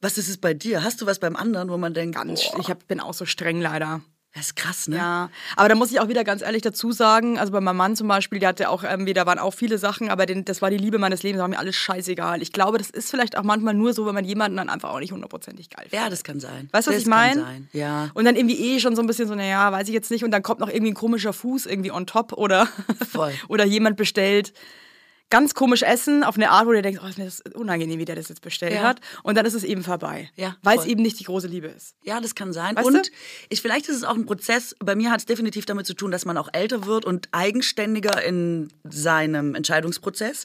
Was 0.01 0.17
ist 0.19 0.29
es 0.29 0.39
bei 0.39 0.55
dir? 0.55 0.83
Hast 0.83 1.01
du 1.03 1.07
was 1.07 1.19
beim 1.19 1.37
anderen, 1.37 1.69
wo 1.69 1.77
man 1.77 1.93
denkt, 1.95 2.17
ganz. 2.17 2.51
boah, 2.51 2.61
Ich 2.61 2.71
hab, 2.71 2.87
bin 2.89 3.01
auch 3.01 3.13
so 3.15 3.27
streng 3.27 3.61
leider. 3.61 4.01
das 4.35 4.47
ist 4.47 4.57
krass, 4.57 4.89
ne? 4.89 4.97
Ja, 4.97 5.31
aber 5.57 5.69
da 5.69 5.75
muss 5.75 5.91
ich 5.91 6.01
auch 6.01 6.09
wieder 6.09 6.25
ganz 6.25 6.41
ehrlich 6.41 6.63
dazu 6.63 6.93
sagen, 6.93 7.39
also 7.39 7.53
bei 7.53 7.61
meinem 7.61 7.77
Mann 7.77 7.97
zum 7.97 8.09
Beispiel, 8.09 8.39
der 8.39 8.51
hatte 8.51 8.71
auch 8.71 8.83
irgendwie, 8.83 9.13
da 9.13 9.27
waren 9.27 9.39
auch 9.39 9.53
viele 9.53 9.77
Sachen, 9.77 10.09
aber 10.09 10.25
den, 10.25 10.45
das 10.47 10.63
war 10.63 10.71
die 10.71 10.79
Liebe 10.79 10.99
meines 10.99 11.23
Lebens, 11.23 11.39
da 11.39 11.43
war 11.43 11.49
mir 11.49 11.59
alles 11.59 11.77
scheißegal. 11.77 12.41
Ich 12.41 12.53
glaube, 12.53 12.79
das 12.79 12.89
ist 12.89 13.11
vielleicht 13.11 13.37
auch 13.37 13.43
manchmal 13.43 13.75
nur 13.75 13.93
so, 13.93 14.07
wenn 14.07 14.15
man 14.15 14.25
jemanden 14.25 14.57
dann 14.57 14.71
einfach 14.71 14.91
auch 14.91 15.01
nicht 15.01 15.13
hundertprozentig 15.13 15.69
geil 15.69 15.87
findet. 15.91 16.01
Ja, 16.01 16.09
das 16.09 16.25
kann 16.25 16.41
sein. 16.41 16.69
Weißt 16.73 16.87
du, 16.87 16.93
was 16.93 17.01
ich 17.01 17.07
mein? 17.07 17.35
Kann 17.35 17.45
sein. 17.45 17.69
Ja. 17.73 18.09
Und 18.15 18.25
dann 18.25 18.37
irgendwie 18.37 18.59
eh 18.59 18.81
schon 18.81 18.97
so 18.97 19.03
ein 19.03 19.07
bisschen 19.07 19.29
so, 19.29 19.35
naja, 19.35 19.71
weiß 19.71 19.89
ich 19.89 19.95
jetzt 19.95 20.11
nicht. 20.11 20.25
Und 20.25 20.31
dann 20.31 20.43
kommt 20.43 20.61
noch 20.61 20.69
irgendwie 20.71 20.93
ein 20.93 20.95
komischer 20.95 21.35
Fuß 21.35 21.67
irgendwie 21.67 21.93
on 21.93 22.07
top 22.07 22.33
oder, 22.33 22.69
Voll. 23.11 23.35
oder 23.49 23.65
jemand 23.67 23.97
bestellt 23.99 24.55
ganz 25.31 25.55
komisch 25.55 25.83
Essen 25.83 26.25
auf 26.25 26.37
eine 26.37 26.51
Art, 26.51 26.66
wo 26.66 26.73
du 26.73 26.83
denkst, 26.83 27.01
oh, 27.03 27.07
ist 27.09 27.19
mir 27.19 27.25
das 27.25 27.40
unangenehm, 27.55 27.99
wie 27.99 28.05
der 28.05 28.16
das 28.16 28.29
jetzt 28.29 28.43
bestellt 28.43 28.75
Ja. 28.75 28.83
hat. 28.83 29.01
Und 29.23 29.37
dann 29.37 29.47
ist 29.47 29.55
es 29.55 29.64
eben 29.64 29.83
vorbei. 29.83 30.29
Ja, 30.37 30.57
weil 30.62 30.79
es 30.79 30.85
eben 30.87 31.03
nicht 31.03 31.19
die 31.21 31.25
große 31.25 31.47
Liebe 31.47 31.69
ist. 31.69 31.95
Ja, 32.03 32.21
das 32.21 32.35
kann 32.35 32.53
sein. 32.53 32.77
Weißt 32.77 32.87
und 32.87 33.07
du? 33.07 33.11
ich, 33.49 33.62
vielleicht 33.62 33.88
ist 33.88 33.97
es 33.97 34.05
auch 34.05 34.14
ein 34.16 34.27
Prozess. 34.27 34.75
Bei 34.81 34.95
mir 34.95 35.11
hat 35.11 35.21
es 35.21 35.27
definitiv 35.27 35.66
damit 35.66 35.87
zu 35.87 35.95
tun, 35.95 36.11
dass 36.11 36.25
man 36.25 36.37
auch 36.37 36.49
älter 36.53 36.85
wird 36.85 37.05
und 37.05 37.29
eigenständiger 37.33 38.23
in 38.23 38.69
seinem 38.85 39.55
Entscheidungsprozess. 39.55 40.45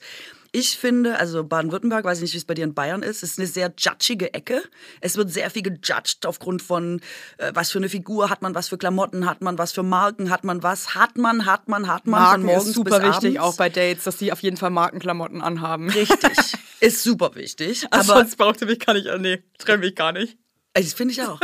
Ich 0.57 0.77
finde, 0.77 1.19
also 1.19 1.43
Baden-Württemberg, 1.43 2.05
weiß 2.05 2.19
ich 2.19 2.21
nicht, 2.21 2.33
wie 2.33 2.37
es 2.37 2.45
bei 2.45 2.53
dir 2.53 2.63
in 2.63 2.73
Bayern 2.73 3.03
ist, 3.03 3.23
ist 3.23 3.37
eine 3.37 3.45
sehr 3.45 3.73
judgige 3.77 4.33
Ecke. 4.33 4.63
Es 5.01 5.17
wird 5.17 5.29
sehr 5.29 5.49
viel 5.49 5.63
gejudged 5.63 6.25
aufgrund 6.25 6.61
von, 6.61 7.01
äh, 7.39 7.51
was 7.53 7.71
für 7.71 7.77
eine 7.77 7.89
Figur 7.89 8.29
hat 8.29 8.41
man, 8.41 8.55
was 8.55 8.69
für 8.69 8.77
Klamotten 8.77 9.25
hat 9.25 9.41
man, 9.41 9.57
was 9.57 9.73
für 9.73 9.83
Marken 9.83 10.29
hat 10.29 10.45
man, 10.45 10.63
was 10.63 10.95
hat 10.95 11.17
man, 11.17 11.45
hat 11.45 11.67
man, 11.67 11.89
hat 11.89 12.07
man 12.07 12.21
Marken 12.21 12.41
von 12.43 12.45
morgens 12.45 12.69
ist 12.69 12.75
super 12.75 13.01
bis 13.01 13.09
wichtig, 13.09 13.37
abends. 13.37 13.39
auch 13.41 13.57
bei 13.57 13.67
Dates, 13.67 14.05
dass 14.05 14.15
die 14.15 14.31
auf 14.31 14.41
jeden 14.43 14.55
Fall 14.55 14.69
Markenklamotten 14.69 15.41
anhaben. 15.41 15.89
Richtig, 15.89 16.37
ist 16.79 17.03
super 17.03 17.35
wichtig. 17.35 17.87
Aber 17.91 18.03
aber 18.03 18.19
sonst 18.19 18.37
brauchte 18.37 18.65
mich 18.65 18.79
gar 18.79 18.93
nicht, 18.93 19.09
nee, 19.19 19.43
trenne 19.57 19.79
mich 19.79 19.95
gar 19.95 20.13
nicht. 20.13 20.37
Also, 20.73 20.87
Das 20.87 20.93
finde 20.93 21.13
ich 21.13 21.21
auch. 21.21 21.41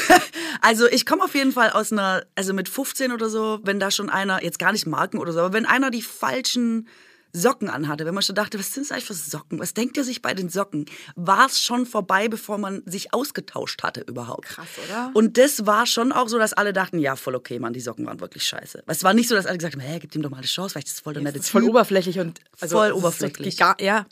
also 0.60 0.88
ich 0.88 1.06
komme 1.06 1.22
auf 1.22 1.36
jeden 1.36 1.52
Fall 1.52 1.70
aus 1.70 1.92
einer, 1.92 2.24
also 2.34 2.52
mit 2.52 2.68
15 2.68 3.12
oder 3.12 3.28
so, 3.28 3.60
wenn 3.62 3.78
da 3.78 3.92
schon 3.92 4.10
einer, 4.10 4.42
jetzt 4.42 4.58
gar 4.58 4.72
nicht 4.72 4.88
Marken 4.88 5.18
oder 5.18 5.32
so, 5.32 5.38
aber 5.38 5.52
wenn 5.52 5.66
einer 5.66 5.92
die 5.92 6.02
falschen 6.02 6.88
Socken 7.32 7.68
anhatte, 7.68 8.06
wenn 8.06 8.14
man 8.14 8.22
schon 8.22 8.34
dachte, 8.34 8.58
was 8.58 8.72
sind 8.72 8.84
das 8.84 8.92
eigentlich 8.92 9.04
für 9.06 9.14
Socken? 9.14 9.58
Was 9.58 9.74
denkt 9.74 9.96
er 9.96 10.04
sich 10.04 10.22
bei 10.22 10.34
den 10.34 10.48
Socken? 10.48 10.86
War 11.16 11.46
es 11.46 11.60
schon 11.60 11.86
vorbei, 11.86 12.28
bevor 12.28 12.58
man 12.58 12.82
sich 12.86 13.12
ausgetauscht 13.14 13.82
hatte 13.82 14.00
überhaupt? 14.02 14.46
Krass, 14.48 14.68
oder? 14.88 15.10
Und 15.14 15.38
das 15.38 15.66
war 15.66 15.86
schon 15.86 16.12
auch 16.12 16.28
so, 16.28 16.38
dass 16.38 16.52
alle 16.52 16.72
dachten, 16.72 16.98
ja, 16.98 17.16
voll 17.16 17.34
okay, 17.34 17.58
Mann, 17.58 17.72
die 17.72 17.80
Socken 17.80 18.06
waren 18.06 18.20
wirklich 18.20 18.44
scheiße. 18.44 18.82
Es 18.86 19.04
war 19.04 19.14
nicht 19.14 19.28
so, 19.28 19.34
dass 19.34 19.46
alle 19.46 19.58
gesagt 19.58 19.74
haben, 19.74 19.80
hä, 19.80 19.98
gib 20.00 20.14
ihm 20.14 20.22
doch 20.22 20.30
mal 20.30 20.38
eine 20.38 20.46
Chance, 20.46 20.72
vielleicht 20.72 20.88
ist 20.88 20.94
es 20.94 21.00
voll 21.00 21.14
der 21.14 21.22
nette 21.22 21.38
Das 21.38 21.46
ist 21.46 21.50
voll 21.50 21.64
oberflächlich 21.64 22.18
und 22.18 22.40
also, 22.60 22.76
Voll 22.76 22.92
oberflächlich. 22.92 23.58
ja. 23.58 24.06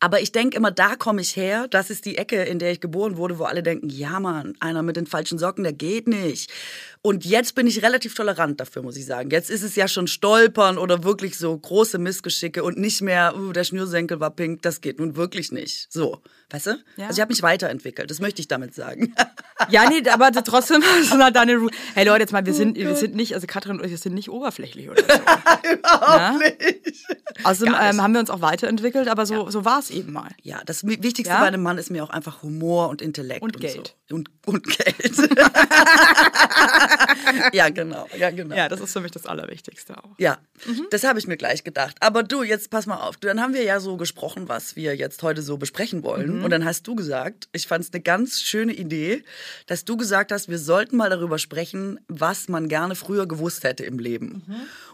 Aber 0.00 0.20
ich 0.20 0.32
denke 0.32 0.56
immer, 0.56 0.70
da 0.70 0.96
komme 0.96 1.20
ich 1.22 1.36
her. 1.36 1.68
Das 1.68 1.90
ist 1.90 2.04
die 2.04 2.18
Ecke, 2.18 2.42
in 2.42 2.58
der 2.58 2.72
ich 2.72 2.80
geboren 2.80 3.16
wurde, 3.16 3.38
wo 3.38 3.44
alle 3.44 3.62
denken, 3.62 3.88
ja 3.88 4.20
Mann, 4.20 4.54
einer 4.60 4.82
mit 4.82 4.96
den 4.96 5.06
falschen 5.06 5.38
Socken, 5.38 5.64
der 5.64 5.72
geht 5.72 6.06
nicht. 6.06 6.52
Und 7.02 7.24
jetzt 7.24 7.54
bin 7.54 7.66
ich 7.66 7.82
relativ 7.82 8.14
tolerant 8.14 8.60
dafür, 8.60 8.82
muss 8.82 8.96
ich 8.96 9.06
sagen. 9.06 9.30
Jetzt 9.30 9.48
ist 9.48 9.62
es 9.62 9.76
ja 9.76 9.86
schon 9.86 10.08
Stolpern 10.08 10.76
oder 10.76 11.04
wirklich 11.04 11.38
so 11.38 11.56
große 11.56 11.98
Missgeschicke 11.98 12.64
und 12.64 12.78
nicht 12.78 13.00
mehr, 13.00 13.36
uh, 13.36 13.52
der 13.52 13.64
Schnürsenkel 13.64 14.18
war 14.18 14.30
pink, 14.30 14.62
das 14.62 14.80
geht 14.80 14.98
nun 14.98 15.16
wirklich 15.16 15.52
nicht. 15.52 15.92
So, 15.92 16.20
weißt 16.50 16.66
du? 16.66 16.70
Ja. 16.96 17.06
Also 17.06 17.18
ich 17.18 17.20
habe 17.20 17.32
mich 17.32 17.42
weiterentwielt, 17.42 17.98
das 18.10 18.20
möchte 18.20 18.40
ich 18.40 18.48
damit 18.48 18.74
sagen. 18.74 19.14
Ja, 19.70 19.88
nee, 19.88 20.06
aber 20.10 20.30
trotzdem 20.32 20.82
sind 21.02 21.22
halt 21.24 21.34
deine 21.34 21.54
Ru 21.54 21.70
Hey 21.94 22.04
Leute, 22.04 22.20
jetzt 22.20 22.32
mal, 22.32 22.44
wir 22.44 22.52
Oh 22.52 22.56
sind, 22.56 22.76
wir 22.76 22.94
sind 22.94 23.14
nicht, 23.14 23.32
also 23.34 23.46
Katrin 23.46 23.78
und 23.78 23.86
ich, 23.86 23.90
wir 23.90 23.96
sind 23.96 24.14
nicht 24.14 24.28
oberflächlich 24.28 24.90
oder 24.90 25.02
so. 25.02 25.08
Überhaupt 25.72 26.38
nicht. 26.40 26.60
Gar 27.42 27.52
nicht. 27.52 27.62
ähm, 27.80 28.02
haben 28.02 28.12
wir 28.12 28.20
uns 28.20 28.28
auch 28.28 28.42
weiterentwickelt, 28.42 29.08
aber 29.08 29.24
so, 29.24 29.48
so 29.48 29.64
war 29.64 29.78
es 29.78 29.88
eben 29.88 30.12
mal. 30.12 30.28
Ja, 30.42 30.60
das 30.66 30.86
Wichtigste 30.86 31.32
Ja? 31.32 31.40
bei 31.40 31.46
einem 31.46 31.62
Mann 31.62 31.78
ist 31.78 31.90
mir 31.90 32.04
auch 32.04 32.10
einfach 32.10 32.42
Humor 32.42 32.90
und 32.90 33.00
Intellekt. 33.00 33.40
Und 33.42 33.56
und 33.56 33.62
Geld. 33.62 33.96
So. 34.10 34.16
Und, 34.16 34.30
und 34.44 34.66
Geld. 34.66 35.16
ja, 37.52 37.68
genau. 37.70 38.06
Ja, 38.18 38.30
genau. 38.30 38.54
Ja, 38.54 38.68
das 38.68 38.80
ist 38.80 38.92
für 38.92 39.00
mich 39.00 39.12
das 39.12 39.26
Allerwichtigste 39.26 39.96
auch. 39.96 40.10
Ja, 40.18 40.38
das 40.90 41.04
habe 41.04 41.18
ich 41.18 41.26
mir 41.26 41.36
gleich 41.36 41.64
gedacht. 41.64 41.96
Aber 42.00 42.22
du, 42.22 42.42
jetzt 42.42 42.70
pass 42.70 42.86
mal 42.86 42.96
auf. 42.98 43.16
Dann 43.16 43.40
haben 43.40 43.54
wir 43.54 43.62
ja 43.62 43.80
so 43.80 43.96
gesprochen, 43.96 44.48
was 44.48 44.76
wir 44.76 44.94
jetzt 44.96 45.22
heute 45.22 45.42
so 45.42 45.56
besprechen 45.56 46.02
wollen. 46.02 46.35
Und 46.42 46.50
dann 46.50 46.64
hast 46.64 46.86
du 46.86 46.94
gesagt, 46.94 47.48
ich 47.52 47.66
fand 47.66 47.84
es 47.84 47.92
eine 47.92 48.02
ganz 48.02 48.40
schöne 48.40 48.72
Idee, 48.72 49.22
dass 49.66 49.84
du 49.84 49.96
gesagt 49.96 50.32
hast, 50.32 50.48
wir 50.48 50.58
sollten 50.58 50.96
mal 50.96 51.10
darüber 51.10 51.38
sprechen, 51.38 52.00
was 52.08 52.48
man 52.48 52.68
gerne 52.68 52.94
früher 52.94 53.26
gewusst 53.26 53.64
hätte 53.64 53.84
im 53.84 53.98
Leben. 53.98 54.44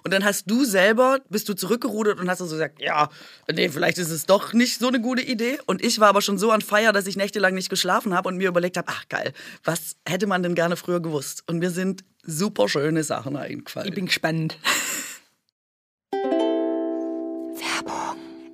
Und 0.04 0.12
dann 0.12 0.24
hast 0.24 0.50
du 0.50 0.64
selber, 0.64 1.20
bist 1.28 1.48
du 1.48 1.54
zurückgerudert 1.54 2.18
und 2.20 2.28
hast 2.28 2.38
so 2.38 2.44
gesagt, 2.44 2.80
ja, 2.80 3.10
nee, 3.52 3.68
vielleicht 3.68 3.98
ist 3.98 4.10
es 4.10 4.26
doch 4.26 4.52
nicht 4.52 4.78
so 4.78 4.88
eine 4.88 5.00
gute 5.00 5.22
Idee. 5.22 5.58
Und 5.66 5.84
ich 5.84 6.00
war 6.00 6.08
aber 6.08 6.22
schon 6.22 6.38
so 6.38 6.50
an 6.50 6.60
Feier, 6.60 6.92
dass 6.92 7.06
ich 7.06 7.16
nächtelang 7.16 7.54
nicht 7.54 7.68
geschlafen 7.70 8.14
habe 8.14 8.28
und 8.28 8.36
mir 8.36 8.48
überlegt 8.48 8.76
habe, 8.76 8.88
ach 8.90 9.08
geil, 9.08 9.32
was 9.64 9.96
hätte 10.06 10.26
man 10.26 10.42
denn 10.42 10.54
gerne 10.54 10.76
früher 10.76 11.00
gewusst? 11.00 11.44
Und 11.46 11.58
mir 11.58 11.70
sind 11.70 12.04
super 12.24 12.68
schöne 12.68 13.04
Sachen 13.04 13.36
eingefallen. 13.36 13.88
Ich 13.88 13.94
bin 13.94 14.06
gespannt. 14.06 14.58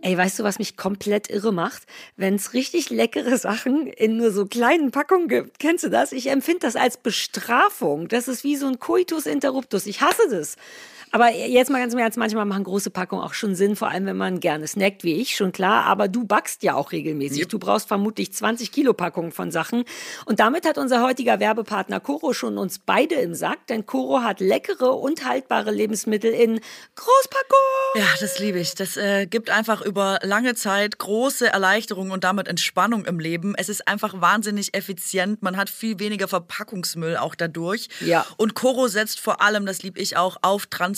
Ey, 0.01 0.17
weißt 0.17 0.39
du, 0.39 0.45
was 0.45 0.61
mich 0.61 0.77
komplett 0.77 1.29
irre 1.29 1.53
macht? 1.53 1.83
Wenn 2.17 2.37
es 2.37 2.53
richtig 2.55 2.89
leckere 2.91 3.37
Sachen 3.37 3.89
in 3.89 4.17
nur 4.17 4.31
so 4.31 4.47
kleinen 4.47 4.93
Packungen 4.93 5.27
gibt. 5.27 5.59
Kennst 5.59 5.83
du 5.83 5.89
das? 5.89 6.13
Ich 6.13 6.29
empfinde 6.29 6.61
das 6.61 6.77
als 6.77 6.97
Bestrafung. 6.97 8.07
Das 8.07 8.29
ist 8.29 8.45
wie 8.45 8.55
so 8.55 8.69
ein 8.69 8.79
Coitus 8.79 9.27
interruptus. 9.27 9.87
Ich 9.87 10.01
hasse 10.01 10.23
das. 10.31 10.57
Aber 11.13 11.33
jetzt 11.33 11.71
mal 11.71 11.79
ganz 11.81 11.95
im 11.95 11.99
Ernst, 11.99 12.19
manchmal 12.19 12.45
machen 12.45 12.65
große 12.65 12.91
Packungen 12.91 13.23
auch 13.23 13.35
schon 13.35 13.55
Sinn, 13.55 13.77
vor 13.77 13.89
allem 13.89 14.07
wenn 14.07 14.17
man 14.17 14.41
gerne 14.41 14.67
snackt, 14.67 15.05
wie 15.05 15.15
ich, 15.15 15.37
schon 15.37 15.53
klar. 15.53 15.85
Aber 15.85 16.09
du 16.09 16.25
backst 16.25 16.63
ja 16.63 16.75
auch 16.75 16.93
regelmäßig. 16.93 17.49
Du 17.49 17.59
brauchst 17.59 17.89
vermutlich 17.89 18.33
20 18.33 18.73
Kilo 18.73 18.93
Packungen 18.93 19.33
von 19.33 19.51
Sachen. 19.51 19.85
Und 20.27 20.41
damit 20.41 20.67
hat 20.67 20.79
unser 20.79 21.03
heutiger 21.03 21.41
Werbepartner 21.41 22.01
Coro 22.01 22.33
schon 22.33 22.59
uns 22.59 22.79
beide 22.79 23.15
im 23.17 23.35
Sack, 23.35 23.67
denn 23.69 23.87
Coro 23.87 24.23
hat 24.23 24.41
leckere 24.41 24.97
und 24.97 25.27
haltbare 25.27 25.71
Lebensmittel 25.71 26.33
in 26.33 26.61
Großpackung. 26.95 27.59
Ja, 27.95 28.07
das 28.21 28.39
liebe 28.39 28.59
ich. 28.59 28.75
Das 28.75 28.97
äh, 28.97 29.27
gibt 29.27 29.51
einfach 29.51 29.81
über 29.81 30.19
lange 30.23 30.55
Zeit 30.55 30.99
große 30.99 31.47
Erleichterung 31.47 32.11
und 32.11 32.25
damit 32.25 32.49
Entspannung 32.49 33.05
im 33.07 33.19
Leben. 33.19 33.55
Es 33.57 33.69
ist 33.69 33.89
einfach 33.89 34.21
wahnsinnig 34.21 34.75
effizient. 34.75 35.43
Man 35.43 35.57
hat 35.57 35.71
viel 35.71 35.99
weniger 35.99 36.29
Verpackungsmüll 36.29 37.17
auch 37.17 37.35
dadurch. 37.35 37.89
Ja. 38.01 38.27
Und 38.37 38.55
Coro 38.55 38.89
setzt 38.89 39.21
vor 39.21 39.41
allem, 39.41 39.65
das 39.65 39.83
liebe 39.83 40.01
ich 40.01 40.17
auch, 40.17 40.37
auf 40.43 40.67
Transparenz 40.67 40.98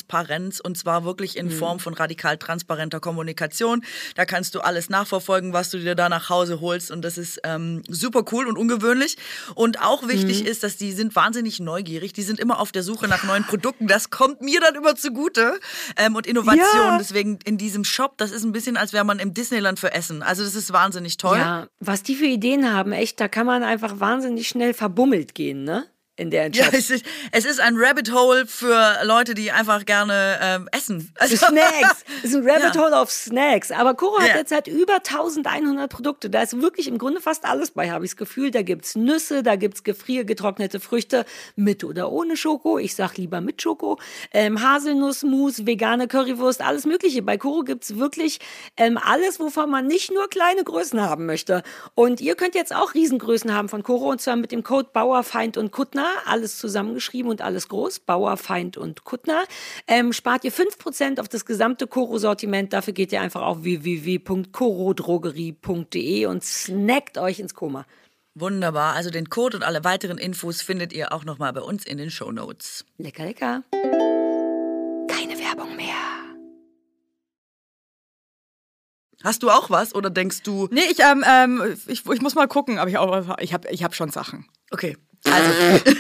und 0.60 0.76
zwar 0.76 1.04
wirklich 1.04 1.36
in 1.36 1.50
Form 1.50 1.78
von 1.78 1.94
radikal 1.94 2.36
transparenter 2.36 3.00
Kommunikation. 3.00 3.84
Da 4.14 4.24
kannst 4.24 4.54
du 4.54 4.60
alles 4.60 4.90
nachverfolgen, 4.90 5.52
was 5.52 5.70
du 5.70 5.78
dir 5.78 5.94
da 5.94 6.08
nach 6.08 6.28
Hause 6.28 6.60
holst 6.60 6.90
und 6.90 7.02
das 7.02 7.18
ist 7.18 7.40
ähm, 7.44 7.82
super 7.88 8.24
cool 8.32 8.46
und 8.46 8.56
ungewöhnlich. 8.56 9.16
Und 9.54 9.80
auch 9.80 10.06
wichtig 10.08 10.44
ist, 10.46 10.62
dass 10.62 10.76
die 10.76 10.92
sind 10.92 11.14
wahnsinnig 11.16 11.60
neugierig. 11.60 12.12
Die 12.12 12.22
sind 12.22 12.40
immer 12.40 12.60
auf 12.60 12.72
der 12.72 12.82
Suche 12.82 13.08
nach 13.08 13.24
neuen 13.24 13.44
Produkten. 13.44 13.86
Das 13.86 14.10
kommt 14.10 14.40
mir 14.40 14.60
dann 14.60 14.74
immer 14.74 14.96
zugute 14.96 15.58
ähm, 15.96 16.16
und 16.16 16.26
Innovation. 16.26 16.64
Ja. 16.74 16.98
Deswegen 16.98 17.38
in 17.44 17.58
diesem 17.58 17.84
Shop, 17.84 18.18
das 18.18 18.30
ist 18.30 18.44
ein 18.44 18.52
bisschen, 18.52 18.76
als 18.76 18.92
wäre 18.92 19.04
man 19.04 19.18
im 19.18 19.34
Disneyland 19.34 19.78
für 19.78 19.92
Essen. 19.92 20.22
Also 20.22 20.44
das 20.44 20.54
ist 20.54 20.72
wahnsinnig 20.72 21.16
toll. 21.16 21.38
Ja, 21.38 21.68
was 21.78 22.02
die 22.02 22.14
für 22.14 22.26
Ideen 22.26 22.72
haben, 22.72 22.92
echt, 22.92 23.20
da 23.20 23.28
kann 23.28 23.46
man 23.46 23.62
einfach 23.62 24.00
wahnsinnig 24.00 24.48
schnell 24.48 24.74
verbummelt 24.74 25.34
gehen, 25.34 25.64
ne? 25.64 25.86
In 26.20 26.30
der 26.30 26.50
Ja, 26.50 26.64
Chat. 26.64 26.74
es 26.74 26.90
ist, 26.90 27.04
es 27.32 27.44
ist 27.46 27.60
ein 27.60 27.74
Rabbit 27.76 28.12
Hole 28.12 28.46
für 28.46 28.98
Leute, 29.04 29.34
die 29.34 29.50
einfach 29.50 29.84
gerne 29.86 30.38
ähm, 30.42 30.68
essen. 30.72 31.12
Also, 31.18 31.36
Snacks. 31.36 32.04
Es 32.22 32.30
ist 32.30 32.36
ein 32.36 32.48
Rabbit 32.48 32.74
Ja. 32.74 32.82
Hole 32.84 32.98
auf 32.98 33.10
Snacks. 33.10 33.72
Aber 33.72 33.94
Koro 33.94 34.18
hat 34.20 34.28
Ja. 34.28 34.36
jetzt 34.36 34.52
halt 34.52 34.66
über 34.68 34.96
1100 34.96 35.90
Produkte. 35.90 36.28
Da 36.28 36.42
ist 36.42 36.60
wirklich 36.60 36.86
im 36.88 36.98
Grunde 36.98 37.20
fast 37.20 37.44
alles 37.46 37.70
bei, 37.70 37.90
habe 37.90 38.04
ich 38.04 38.10
das 38.10 38.16
Gefühl. 38.18 38.50
Da 38.50 38.62
gibt's 38.62 38.94
Nüsse, 38.96 39.42
da 39.42 39.56
gibt's 39.56 39.82
gefriergetrocknete 39.82 40.78
Früchte 40.80 41.24
mit 41.56 41.84
oder 41.84 42.12
ohne 42.12 42.36
Schoko. 42.36 42.78
Ich 42.78 42.94
sag 42.94 43.16
lieber 43.16 43.40
mit 43.40 43.62
Schoko. 43.62 43.98
Ähm, 44.32 44.60
Haselnussmus, 44.62 45.66
vegane 45.66 46.06
Currywurst, 46.08 46.60
alles 46.60 46.84
Mögliche. 46.84 47.22
Bei 47.22 47.38
Koro 47.38 47.62
gibt's 47.62 47.96
wirklich 47.96 48.40
ähm, 48.76 48.98
alles, 49.02 49.40
wovon 49.40 49.70
man 49.70 49.86
nicht 49.86 50.12
nur 50.12 50.28
kleine 50.28 50.64
Größen 50.64 51.00
haben 51.00 51.24
möchte. 51.26 51.62
Und 51.94 52.20
ihr 52.20 52.34
könnt 52.34 52.54
jetzt 52.54 52.74
auch 52.74 52.92
Riesengrößen 52.94 53.54
haben 53.54 53.68
von 53.70 53.82
Koro 53.82 54.10
und 54.10 54.20
zwar 54.20 54.36
mit 54.36 54.52
dem 54.52 54.62
Code 54.62 54.90
Bauerfeind 54.92 55.56
und 55.56 55.70
Kuttner. 55.72 56.08
Alles 56.26 56.58
zusammengeschrieben 56.58 57.30
und 57.30 57.42
alles 57.42 57.68
groß. 57.68 58.00
Bauerfeind 58.00 58.76
und 58.76 59.04
Kuttner. 59.04 59.44
Ähm, 59.86 60.12
spart 60.12 60.44
ihr 60.44 60.52
5% 60.52 61.20
auf 61.20 61.28
das 61.28 61.44
gesamte 61.44 61.86
Koro-Sortiment. 61.86 62.72
Dafür 62.72 62.92
geht 62.92 63.12
ihr 63.12 63.20
einfach 63.20 63.42
auf 63.42 63.62
www.korodrogerie.de 63.62 66.26
und 66.26 66.44
snackt 66.44 67.18
euch 67.18 67.40
ins 67.40 67.54
Koma. 67.54 67.86
Wunderbar. 68.34 68.94
Also 68.94 69.10
den 69.10 69.28
Code 69.28 69.56
und 69.56 69.62
alle 69.62 69.84
weiteren 69.84 70.18
Infos 70.18 70.62
findet 70.62 70.92
ihr 70.92 71.12
auch 71.12 71.24
nochmal 71.24 71.52
bei 71.52 71.62
uns 71.62 71.84
in 71.84 71.98
den 71.98 72.10
Show 72.10 72.30
Notes. 72.30 72.84
Lecker, 72.98 73.24
lecker. 73.24 73.62
Keine 75.08 75.38
Werbung 75.38 75.76
mehr. 75.76 75.94
Hast 79.22 79.42
du 79.42 79.50
auch 79.50 79.68
was 79.68 79.94
oder 79.94 80.08
denkst 80.08 80.42
du, 80.42 80.68
Nee, 80.70 80.80
ich, 80.90 81.00
ähm, 81.00 81.22
ähm, 81.28 81.76
ich, 81.88 82.06
ich 82.06 82.22
muss 82.22 82.34
mal 82.34 82.48
gucken, 82.48 82.78
aber 82.78 82.88
ich, 82.88 82.96
auch, 82.96 83.36
ich 83.40 83.52
habe 83.52 83.68
ich 83.68 83.84
hab 83.84 83.94
schon 83.94 84.10
Sachen. 84.10 84.46
okay, 84.70 84.96
also, 85.24 85.50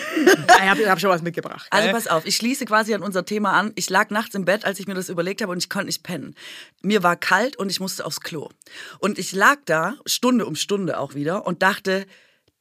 Ich 0.62 0.68
habe 0.68 0.90
hab 0.90 1.00
schon 1.00 1.10
was 1.10 1.22
mitgebracht. 1.22 1.66
also 1.70 1.84
gell? 1.86 1.94
pass 1.94 2.06
auf, 2.06 2.26
ich 2.26 2.36
schließe 2.36 2.64
quasi 2.64 2.94
an 2.94 3.02
unser 3.02 3.24
Thema 3.24 3.52
an. 3.52 3.72
Ich 3.74 3.90
lag 3.90 4.10
nachts 4.10 4.34
im 4.34 4.44
Bett, 4.44 4.64
als 4.64 4.78
ich 4.78 4.86
mir 4.86 4.94
das 4.94 5.08
überlegt 5.08 5.42
habe 5.42 5.52
und 5.52 5.58
ich 5.58 5.68
konnte 5.68 5.86
nicht 5.86 6.02
pennen. 6.02 6.34
Mir 6.82 7.02
war 7.02 7.16
kalt 7.16 7.56
und 7.56 7.70
ich 7.70 7.80
musste 7.80 8.04
aufs 8.04 8.20
Klo. 8.20 8.48
Und 8.98 9.18
ich 9.18 9.32
lag 9.32 9.56
da, 9.64 9.94
Stunde 10.06 10.46
um 10.46 10.54
Stunde 10.54 10.98
auch 10.98 11.14
wieder 11.14 11.46
und 11.46 11.62
dachte, 11.62 12.06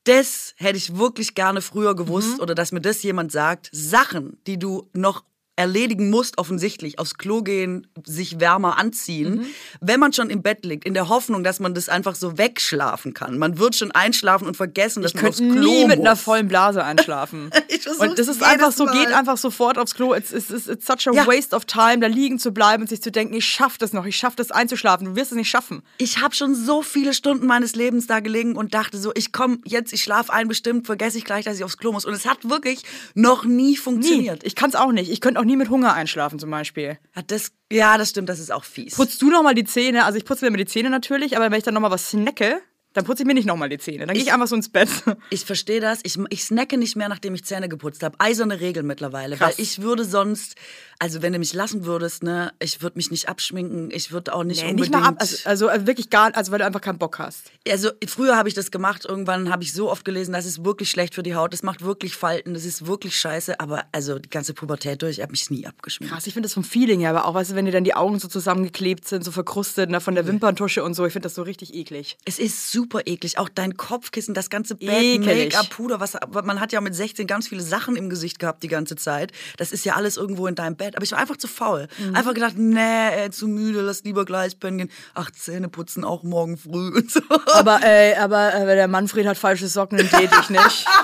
das 0.05 0.55
hätte 0.57 0.77
ich 0.77 0.97
wirklich 0.97 1.35
gerne 1.35 1.61
früher 1.61 1.95
gewusst 1.95 2.39
oder 2.39 2.55
dass 2.55 2.71
mir 2.71 2.81
das 2.81 3.03
jemand 3.03 3.31
sagt. 3.31 3.69
Sachen, 3.71 4.41
die 4.47 4.57
du 4.57 4.89
noch 4.93 5.23
erledigen 5.59 6.09
musst, 6.09 6.37
offensichtlich, 6.37 6.97
aufs 6.99 7.15
Klo 7.15 7.43
gehen, 7.43 7.85
sich 8.05 8.39
wärmer 8.39 8.77
anziehen, 8.79 9.45
wenn 9.81 9.99
man 9.99 10.13
schon 10.13 10.29
im 10.29 10.41
Bett 10.41 10.65
liegt, 10.65 10.85
in 10.85 10.93
der 10.93 11.09
Hoffnung, 11.09 11.43
dass 11.43 11.59
man 11.59 11.73
das 11.73 11.89
einfach 11.89 12.15
so 12.15 12.37
wegschlafen 12.37 13.13
kann. 13.13 13.37
Man 13.37 13.59
wird 13.59 13.75
schon 13.75 13.91
einschlafen 13.91 14.47
und 14.47 14.57
vergessen, 14.57 15.03
dass 15.03 15.13
Ich 15.13 15.21
man 15.21 15.29
aufs 15.29 15.37
könnte 15.39 15.55
Klo 15.59 15.69
nie 15.71 15.85
mit 15.85 15.97
muss. 15.99 16.07
einer 16.07 16.15
vollen 16.15 16.47
Blase 16.47 16.83
einschlafen. 16.83 17.51
Ich 17.71 17.87
und 17.99 18.17
das 18.19 18.27
ist 18.27 18.41
einfach 18.43 18.71
so, 18.71 18.85
Mal. 18.85 18.93
geht 19.05 19.13
einfach 19.13 19.37
sofort 19.37 19.77
aufs 19.77 19.93
Klo. 19.93 20.13
It's, 20.15 20.31
it's, 20.31 20.49
it's, 20.49 20.67
it's 20.67 20.85
such 20.87 21.07
a 21.07 21.13
Ja. 21.13 21.27
waste 21.27 21.55
of 21.55 21.65
time, 21.65 21.99
da 21.99 22.07
liegen 22.07 22.39
zu 22.39 22.51
bleiben 22.51 22.83
und 22.83 22.89
sich 22.89 23.01
zu 23.01 23.11
denken, 23.11 23.33
ich 23.35 23.45
schaff 23.45 23.77
das 23.77 23.93
noch, 23.93 24.05
ich 24.05 24.15
schaff 24.17 24.35
das 24.35 24.51
einzuschlafen. 24.51 25.05
Du 25.05 25.15
wirst 25.15 25.31
es 25.31 25.37
nicht 25.37 25.49
schaffen. 25.49 25.81
Ich 25.97 26.19
habe 26.21 26.33
schon 26.35 26.55
so 26.55 26.81
viele 26.81 27.13
Stunden 27.13 27.45
meines 27.45 27.75
Lebens 27.75 28.07
da 28.07 28.19
gelegen 28.21 28.55
und 28.55 28.73
dachte 28.73 28.97
so, 28.97 29.11
ich 29.15 29.31
komme 29.31 29.59
jetzt, 29.65 29.93
ich 29.93 30.01
schlafe 30.03 30.33
ein, 30.33 30.47
bestimmt 30.47 30.87
vergesse 30.87 31.17
ich 31.19 31.25
gleich, 31.25 31.45
dass 31.45 31.57
ich 31.57 31.63
aufs 31.63 31.77
Klo 31.77 31.91
muss. 31.91 32.05
Und 32.05 32.13
es 32.13 32.25
hat 32.25 32.49
wirklich 32.49 32.81
noch 33.13 33.45
nie 33.45 33.69
Nie. 33.69 33.77
funktioniert. 33.77 34.43
Ich 34.43 34.55
kann 34.55 34.69
es 34.69 34.75
auch 34.75 34.91
nicht. 34.91 35.11
Ich 35.11 35.21
könnte 35.21 35.39
auch 35.39 35.45
nie 35.49 35.57
mit 35.57 35.69
Hunger 35.69 35.93
einschlafen 35.93 36.39
zum 36.39 36.49
Beispiel. 36.49 36.97
Ja, 37.15 37.21
das, 37.23 37.51
ja, 37.71 37.97
das 37.97 38.11
stimmt, 38.11 38.29
das 38.29 38.39
ist 38.39 38.51
auch 38.51 38.63
fies. 38.63 38.95
Putzt 38.95 39.21
du 39.21 39.29
noch 39.29 39.43
mal 39.43 39.55
die 39.55 39.65
Zähne? 39.65 40.05
Also 40.05 40.17
ich 40.17 40.25
putze 40.25 40.45
mir 40.45 40.47
immer 40.47 40.57
die 40.57 40.65
Zähne 40.65 40.89
natürlich, 40.89 41.35
aber 41.35 41.51
wenn 41.51 41.57
ich 41.57 41.63
dann 41.63 41.73
noch 41.73 41.81
mal 41.81 41.91
was 41.91 42.11
snacke, 42.11 42.61
dann 42.93 43.05
putze 43.05 43.23
ich 43.23 43.27
mir 43.27 43.33
nicht 43.35 43.45
noch 43.45 43.55
mal 43.55 43.69
die 43.69 43.77
Zähne. 43.77 44.05
Dann 44.05 44.15
gehe 44.15 44.23
ich 44.23 44.33
einfach 44.33 44.47
so 44.47 44.55
ins 44.55 44.69
Bett. 44.69 44.89
Ich 45.31 45.45
verstehe 45.45 45.79
das. 45.79 45.99
Ich, 46.03 46.17
ich 46.29 46.43
snacke 46.43 46.77
nicht 46.77 46.95
mehr, 46.95 47.07
nachdem 47.07 47.35
ich 47.35 47.43
Zähne 47.45 47.69
geputzt 47.69 48.01
habe. 48.03 48.15
Eiserne 48.19 48.59
Regel 48.61 48.83
mittlerweile. 48.83 49.35
Krass. 49.37 49.57
Weil 49.57 49.63
ich 49.63 49.81
würde 49.81 50.03
sonst, 50.05 50.55
also 50.97 51.21
wenn 51.21 51.33
du 51.33 51.39
mich 51.39 51.53
lassen 51.53 51.85
würdest, 51.85 52.23
ne, 52.23 52.51
ich 52.59 52.81
würde 52.81 52.97
mich 52.97 53.11
nicht 53.11 53.29
abschminken. 53.29 53.89
Ich 53.91 54.11
würde 54.11 54.33
auch 54.33 54.43
nicht 54.43 54.63
Nee, 54.63 54.71
unbedingt. 54.71 54.93
nicht 54.95 55.01
mal 55.01 55.07
ab. 55.07 55.15
Also, 55.19 55.37
also 55.47 55.69
äh, 55.69 55.85
wirklich 55.85 56.09
gar, 56.09 56.35
also 56.35 56.51
weil 56.51 56.59
du 56.59 56.65
einfach 56.65 56.81
keinen 56.81 56.97
Bock 56.97 57.19
hast. 57.19 57.51
Also 57.69 57.91
früher 58.07 58.35
habe 58.37 58.49
ich 58.49 58.55
das 58.55 58.71
gemacht, 58.71 59.05
irgendwann 59.05 59.51
habe 59.51 59.61
ich 59.63 59.73
so 59.73 59.91
oft 59.91 60.03
gelesen, 60.03 60.31
das 60.33 60.45
ist 60.45 60.65
wirklich 60.65 60.89
schlecht 60.89 61.13
für 61.13 61.23
die 61.23 61.35
Haut, 61.35 61.53
das 61.53 61.61
macht 61.63 61.83
wirklich 61.83 62.15
Falten, 62.15 62.53
das 62.55 62.65
ist 62.65 62.87
wirklich 62.87 63.15
scheiße, 63.17 63.59
aber 63.59 63.85
also 63.91 64.17
die 64.19 64.29
ganze 64.29 64.53
Pubertät 64.53 65.01
durch, 65.01 65.17
ich 65.17 65.21
habe 65.21 65.31
mich 65.31 65.49
nie 65.51 65.67
abgeschminkt. 65.67 66.13
Krass, 66.13 66.25
ich 66.27 66.33
finde 66.33 66.47
das 66.47 66.53
vom 66.53 66.63
Feeling 66.63 67.01
her, 67.01 67.11
aber 67.11 67.25
auch, 67.25 67.33
weißt 67.35 67.51
du, 67.51 67.55
wenn 67.55 67.65
dir 67.65 67.71
dann 67.71 67.83
die 67.83 67.93
Augen 67.93 68.17
so 68.19 68.27
zusammengeklebt 68.27 69.07
sind, 69.07 69.23
so 69.23 69.31
verkrustet, 69.31 69.89
ne, 69.91 70.01
von 70.01 70.15
der 70.15 70.25
Wimperntusche 70.25 70.83
und 70.83 70.95
so, 70.95 71.05
ich 71.05 71.13
finde 71.13 71.27
das 71.27 71.35
so 71.35 71.43
richtig 71.43 71.73
eklig. 71.75 72.17
Es 72.25 72.39
ist 72.39 72.71
super 72.71 72.78
eklig, 73.05 73.37
auch 73.37 73.49
dein 73.49 73.77
Kopfkissen, 73.77 74.33
das 74.33 74.49
ganze 74.49 74.75
Bett. 74.75 75.19
Make-up, 75.19 75.69
Puder, 75.69 75.99
was 75.99 76.17
man 76.43 76.59
hat 76.59 76.71
ja 76.71 76.81
mit 76.81 76.95
16 76.95 77.27
ganz 77.27 77.47
viele 77.47 77.61
Sachen 77.61 77.95
im 77.95 78.09
Gesicht 78.09 78.39
gehabt 78.39 78.63
die 78.63 78.67
ganze 78.67 78.95
Zeit. 78.95 79.31
Das 79.57 79.71
ist 79.71 79.85
ja 79.85 79.95
alles 79.95 80.17
irgendwo 80.17 80.47
in 80.47 80.55
deinem 80.55 80.75
Bett, 80.75 80.95
aber 80.95 81.03
ich 81.03 81.11
war 81.11 81.19
einfach 81.19 81.37
zu 81.37 81.47
faul. 81.47 81.87
Einfach 82.13 82.33
gedacht, 82.33 82.57
nee, 82.57 83.09
ey, 83.09 83.31
zu 83.31 83.47
müde, 83.47 83.81
lass 83.81 84.03
lieber 84.03 84.25
gleich 84.25 84.59
pennen 84.59 84.77
gehen. 84.77 84.91
Ach, 85.13 85.31
Zähne 85.31 85.69
putzen 85.69 86.03
auch 86.03 86.23
morgen 86.23 86.57
früh 86.57 86.89
und 86.95 87.11
so. 87.11 87.21
Aber, 87.53 87.81
ey, 87.83 88.15
aber 88.15 88.53
äh, 88.53 88.75
der 88.75 88.87
Manfred 88.87 89.27
hat 89.27 89.37
falsche 89.37 89.67
Socken, 89.67 89.97
den 89.97 90.09
date 90.09 90.31
ich 90.41 90.49
nicht. 90.49 90.85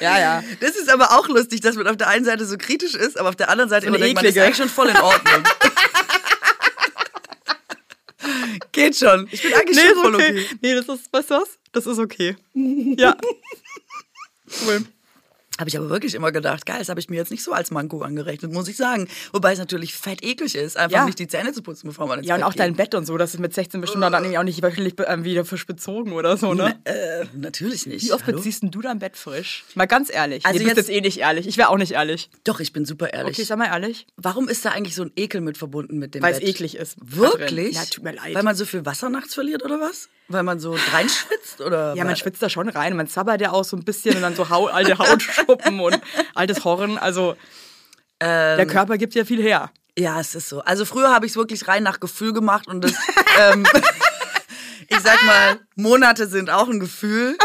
ja, 0.00 0.18
ja. 0.18 0.42
Das 0.60 0.76
ist 0.76 0.90
aber 0.90 1.12
auch 1.12 1.28
lustig, 1.28 1.60
dass 1.60 1.76
man 1.76 1.86
auf 1.86 1.96
der 1.96 2.08
einen 2.08 2.24
Seite 2.24 2.46
so 2.46 2.56
kritisch 2.56 2.94
ist, 2.94 3.18
aber 3.18 3.28
auf 3.28 3.36
der 3.36 3.50
anderen 3.50 3.70
Seite 3.70 3.86
So 3.86 3.88
immer 3.88 3.98
denkt, 3.98 4.16
man 4.16 4.24
ist 4.24 4.38
eigentlich 4.38 4.56
schon 4.56 4.68
voll 4.68 4.88
in 4.88 4.96
Ordnung. 4.96 5.42
Geht 8.72 8.96
schon. 8.96 9.28
Ich 9.30 9.42
bin 9.42 9.52
eigentlich 9.54 9.76
Nee, 9.76 9.88
schon 9.90 10.02
voll 10.02 10.14
okay. 10.14 10.30
okay. 10.44 10.56
Nee, 10.62 10.74
das 10.74 10.88
ist, 10.88 11.12
weißt 11.12 11.30
du 11.30 11.34
was? 11.34 11.58
Das 11.72 11.86
ist 11.86 11.98
okay. 11.98 12.36
Ja. 12.54 13.16
Cool. 14.66 14.84
Habe 15.62 15.68
ich 15.68 15.76
aber 15.78 15.88
wirklich 15.90 16.14
immer 16.14 16.32
gedacht, 16.32 16.66
geil, 16.66 16.80
das 16.80 16.88
habe 16.88 16.98
ich 16.98 17.08
mir 17.08 17.14
jetzt 17.16 17.30
nicht 17.30 17.44
so 17.44 17.52
als 17.52 17.70
Manko 17.70 18.02
angerechnet, 18.02 18.52
muss 18.52 18.66
ich 18.66 18.76
sagen. 18.76 19.06
Wobei 19.32 19.52
es 19.52 19.60
natürlich 19.60 19.94
fett 19.94 20.24
eklig 20.24 20.56
ist, 20.56 20.76
einfach 20.76 20.98
Ja. 20.98 21.04
nicht 21.04 21.20
die 21.20 21.28
Zähne 21.28 21.52
zu 21.52 21.62
putzen, 21.62 21.86
bevor 21.86 22.08
man 22.08 22.18
ins 22.18 22.26
Ja, 22.26 22.34
und 22.34 22.40
Bett 22.40 22.48
auch 22.48 22.54
dein 22.54 22.70
geht. 22.70 22.76
Bett 22.78 22.94
und 22.96 23.06
so, 23.06 23.16
das 23.16 23.32
ist 23.34 23.38
mit 23.38 23.54
16 23.54 23.80
bestimmt 23.80 24.02
dann 24.02 24.12
irgendwie 24.12 24.38
auch 24.38 24.42
nicht 24.42 24.60
wöchentlich 24.60 24.94
ähm, 25.06 25.22
wieder 25.22 25.44
frisch 25.44 25.64
bezogen 25.64 26.14
oder 26.14 26.36
so, 26.36 26.52
ne? 26.52 26.74
Äh, 26.82 27.26
natürlich 27.32 27.86
nicht. 27.86 28.04
Wie 28.04 28.12
oft 28.12 28.26
Hallo? 28.26 28.38
beziehst 28.38 28.64
du 28.64 28.80
dein 28.82 28.98
Bett 28.98 29.16
frisch? 29.16 29.64
Mal 29.76 29.86
ganz 29.86 30.12
ehrlich. 30.12 30.44
Also 30.44 30.58
nee, 30.58 30.64
du 30.64 30.64
bist 30.64 30.76
jetzt- 30.78 30.88
jetzt 30.88 30.96
eh 30.96 31.00
nicht 31.00 31.18
ehrlich. 31.18 31.46
Ich 31.46 31.56
wäre 31.58 31.68
auch 31.68 31.76
nicht 31.78 31.92
ehrlich. 31.92 32.28
Doch, 32.42 32.58
ich 32.58 32.72
bin 32.72 32.84
super 32.84 33.12
ehrlich. 33.12 33.36
Okay, 33.38 33.44
sag 33.44 33.56
mal 33.58 33.66
ehrlich. 33.66 34.06
Warum 34.16 34.48
ist 34.48 34.64
da 34.64 34.70
eigentlich 34.70 34.96
so 34.96 35.02
ein 35.04 35.12
Ekel 35.14 35.40
mit 35.42 35.58
verbunden 35.58 35.98
mit 35.98 36.16
dem 36.16 36.22
Weil 36.24 36.32
es 36.34 36.40
Bett? 36.40 36.48
eklig 36.48 36.74
ist. 36.76 36.96
da 36.98 37.04
drin. 37.04 37.20
Wirklich? 37.40 37.74
Ja, 37.76 37.84
tut 37.84 38.02
mir 38.02 38.12
leid. 38.14 38.34
Weil 38.34 38.42
man 38.42 38.56
so 38.56 38.64
viel 38.64 38.84
Wasser 38.84 39.08
nachts 39.10 39.34
verliert 39.34 39.64
oder 39.64 39.78
was? 39.80 40.08
Weil 40.28 40.42
man 40.44 40.58
so 40.60 40.74
reinschwitzt 40.92 41.60
oder? 41.60 41.90
ja, 41.94 42.04
man 42.04 42.08
weil- 42.08 42.16
schwitzt 42.16 42.42
da 42.42 42.48
schon 42.48 42.68
rein. 42.68 42.96
Man 42.96 43.06
zabbert 43.06 43.40
ja 43.40 43.52
auch 43.52 43.64
so 43.64 43.76
ein 43.76 43.84
bisschen 43.84 44.16
und 44.16 44.22
dann 44.22 44.34
so 44.34 44.48
hau 44.48 44.66
alte 44.66 44.96
Hautschuppen 45.52 45.80
und 45.80 46.00
altes 46.34 46.64
Horren. 46.64 46.98
Also 46.98 47.36
Ähm. 48.20 48.56
der 48.56 48.66
Körper 48.66 48.98
gibt 48.98 49.14
ja 49.14 49.24
viel 49.24 49.42
her. 49.42 49.70
Ja, 49.98 50.18
es 50.20 50.34
ist 50.34 50.48
so. 50.48 50.60
Also 50.62 50.84
früher 50.84 51.12
habe 51.12 51.26
ich 51.26 51.32
es 51.32 51.36
wirklich 51.36 51.68
rein 51.68 51.82
nach 51.82 52.00
Gefühl 52.00 52.32
gemacht 52.32 52.66
und 52.66 52.82
das, 52.82 52.92
ähm, 53.40 53.66
ich 54.88 55.00
sag 55.00 55.22
mal, 55.24 55.60
Monate 55.76 56.26
sind 56.26 56.50
auch 56.50 56.68
ein 56.68 56.80
Gefühl. 56.80 57.36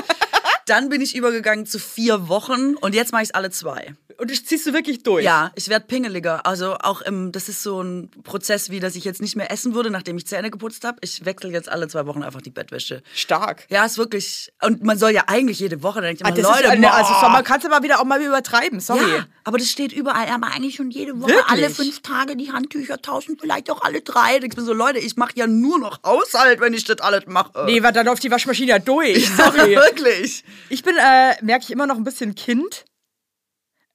Dann 0.67 0.89
bin 0.89 1.01
ich 1.01 1.15
übergegangen 1.15 1.65
zu 1.65 1.80
vier 1.80 2.27
Wochen 2.30 2.75
und 2.75 2.93
jetzt 2.93 3.12
mache 3.12 3.23
ich 3.23 3.30
es 3.30 3.34
alle 3.36 3.49
zwei. 3.51 3.95
Und 4.19 4.32
das 4.32 4.43
ziehst 4.45 4.65
du 4.65 4.73
wirklich 4.73 5.03
durch. 5.03 5.23
Ja, 5.23 5.51
ich 5.53 5.69
werde 5.69 5.86
pingeliger. 5.86 6.43
Also 6.47 6.73
auch 6.80 7.01
im, 7.01 7.32
das 7.32 7.49
ist 7.49 7.62
so 7.62 7.82
ein 7.84 8.10
Prozess, 8.23 8.71
wie 8.71 8.80
dass 8.80 8.95
ich 8.95 9.03
jetzt 9.06 9.21
nicht 9.21 9.36
mehr 9.36 9.51
essen 9.51 9.75
würde, 9.75 9.91
nachdem 9.91 10.17
ich 10.17 10.25
Zähne 10.25 10.49
geputzt 10.49 10.84
habe. 10.86 10.97
Ich 11.01 11.23
wechsle 11.23 11.51
jetzt 11.51 11.69
alle 11.69 11.88
zwei 11.88 12.08
Wochen 12.08 12.23
einfach 12.23 12.41
die 12.41 12.49
Bettwäsche. 12.49 13.03
Stark. 13.13 13.65
Ja, 13.69 13.86
ist 13.86 13.99
wirklich. 13.99 14.51
Und 14.63 14.84
man 14.84 14.97
soll 14.97 15.12
ja 15.12 15.25
eigentlich 15.27 15.60
jede 15.60 15.84
Woche, 15.84 16.01
dann 16.01 16.15
denke 16.15 16.21
ich 16.21 16.25
Ah, 16.25 16.30
immer, 16.36 16.47
das 16.49 16.58
Leute, 16.62 16.71
eine- 16.71 16.91
also 16.91 17.13
man 17.30 17.43
kann 17.43 17.60
es 17.60 17.65
aber 17.65 17.84
wieder 17.84 17.99
auch 17.99 18.06
mal 18.06 18.19
übertreiben. 18.19 18.80
Sorry. 18.80 19.01
Ja, 19.08 19.25
aber 19.43 19.60
das 19.60 19.69
steht 19.69 19.93
überall. 19.93 20.27
Aber 20.30 20.47
eigentlich 20.47 20.75
schon 20.75 20.89
jede 20.89 21.13
Woche, 21.21 21.30
Wirklich? 21.30 21.45
alle 21.49 21.69
fünf 21.69 22.01
Tage 22.01 22.36
die 22.36 22.51
Handtücher 22.51 22.99
tauschen, 22.99 23.38
vielleicht 23.39 23.69
auch 23.69 23.84
alle 23.84 24.01
drei. 24.01 24.38
Ich 24.41 24.56
bin 24.56 24.65
so, 24.65 24.73
Leute, 24.73 24.97
ich 24.97 25.15
mache 25.15 25.34
ja 25.36 25.45
nur 25.45 25.77
noch 25.77 26.01
Haushalt, 26.03 26.60
wenn 26.60 26.73
ich 26.73 26.86
das 26.86 27.01
alles 27.01 27.25
mache. 27.27 27.51
Nee, 27.67 27.84
weil 27.84 27.93
dann 27.93 28.08
läuft 28.08 28.23
die 28.23 28.32
Waschmaschine 28.32 28.69
ja 28.71 28.80
durch. 28.80 29.30
Sorry. 29.38 29.75
Wirklich. 29.75 30.43
Ich 30.70 30.84
bin, 30.84 30.96
äh, 30.98 31.36
merke 31.43 31.63
ich 31.63 31.72
immer 31.72 31.88
noch 31.88 31.98
ein 31.98 32.04
bisschen 32.04 32.36
Kind. 32.36 32.86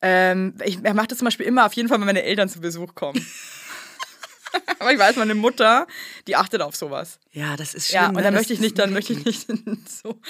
Ähm, 0.00 0.54
ich 0.64 0.80
mache 0.82 1.06
das 1.06 1.18
zum 1.18 1.26
Beispiel 1.26 1.46
immer 1.46 1.66
auf 1.66 1.74
jeden 1.74 1.88
Fall, 1.88 1.98
wenn 1.98 2.06
meine 2.06 2.24
Eltern 2.24 2.48
zu 2.48 2.60
Besuch 2.60 2.94
kommen. 2.94 3.24
Aber 4.78 4.92
ich 4.92 4.98
weiß, 4.98 5.16
meine 5.16 5.34
Mutter, 5.34 5.86
die 6.26 6.36
achtet 6.36 6.60
auf 6.60 6.76
sowas. 6.76 7.20
Ja, 7.30 7.56
das 7.56 7.74
ist 7.74 7.88
schlimm. 7.88 8.02
Ja, 8.02 8.08
und 8.08 8.16
ne? 8.16 8.22
dann 8.22 8.34
möchte 8.34 8.52
ich 8.52 8.60
nicht, 8.60 8.78
dann 8.78 8.92
möchte 8.92 9.12
ich 9.12 9.24
nicht 9.24 9.48
so, 9.88 10.20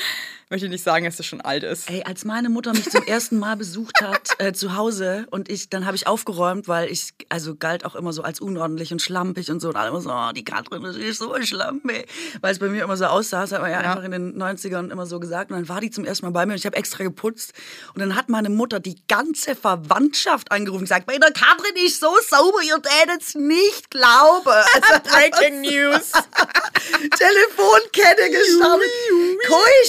möchte 0.53 0.67
ich 0.67 0.71
nicht 0.71 0.85
sagen, 0.85 1.05
dass 1.05 1.17
das 1.17 1.27
schon 1.27 1.41
alt 1.41 1.65
ist. 1.65 1.91
Ey, 1.91 2.05
als 2.05 2.25
meine 2.25 2.49
Mutter 2.49 2.73
mich 2.73 2.89
zum 2.89 3.03
ersten 3.05 3.39
Mal 3.41 3.57
besucht 3.57 4.01
hat 4.01 4.29
äh, 4.39 4.53
zu 4.53 4.77
Hause 4.77 5.27
und 5.31 5.51
ich, 5.51 5.69
dann 5.69 5.85
habe 5.85 5.97
ich 5.97 6.07
aufgeräumt, 6.07 6.69
weil 6.69 6.89
ich, 6.91 7.15
also 7.29 7.57
galt 7.57 7.85
auch 7.85 7.97
immer 7.97 8.13
so 8.13 8.23
als 8.23 8.41
unordentlich 8.41 8.93
und 8.93 9.03
schlampig 9.03 9.51
und 9.51 9.59
so 9.61 9.71
und 9.71 9.77
alle 9.77 9.89
immer 9.89 10.01
so, 10.01 10.11
oh, 10.13 10.31
die 10.33 10.45
Katrin, 10.45 10.85
ist 10.85 11.19
so 11.19 11.35
schlampig. 11.43 12.07
Weil 12.41 12.53
es 12.53 12.61
bei 12.61 12.69
mir 12.69 12.85
immer 12.85 12.97
so 12.97 13.07
aussah, 13.07 13.41
das 13.43 13.51
hat 13.53 13.63
man 13.63 13.71
ja, 13.73 13.83
Ja. 13.83 13.91
einfach 13.91 14.05
in 14.05 14.13
den 14.13 14.41
90ern 14.41 14.91
immer 14.93 15.07
so 15.07 15.19
gesagt. 15.19 15.51
Und 15.51 15.57
dann 15.57 15.69
war 15.69 15.81
die 15.81 15.91
zum 15.91 16.05
ersten 16.05 16.27
Mal 16.27 16.33
bei 16.33 16.47
mir 16.47 16.53
und 16.53 16.59
ich 16.59 16.67
habe 16.67 16.77
extra 16.77 17.03
geputzt. 17.03 17.53
Und 17.95 18.01
dann 18.01 18.15
hat 18.15 18.29
meine 18.29 18.51
Mutter 18.51 18.79
die 18.79 18.97
ganze 19.09 19.57
Verwandtschaft 19.57 20.53
angerufen 20.53 20.81
und 20.83 20.85
gesagt, 20.85 21.07
bei 21.07 21.19
der 21.19 21.33
Katrin 21.33 21.75
ist 21.85 21.99
so 22.01 22.15
sauber, 22.29 22.59
ihr 22.63 22.81
tätet 22.81 23.35
nicht 23.35 23.91
gleich 23.91 24.13
Taube. 24.13 24.51
Also, 24.75 25.01
Breaking 25.11 25.61
News. 25.63 26.13
Telefonkette 27.17 28.31
gestartet. 28.31 28.91
Koi 29.49 29.85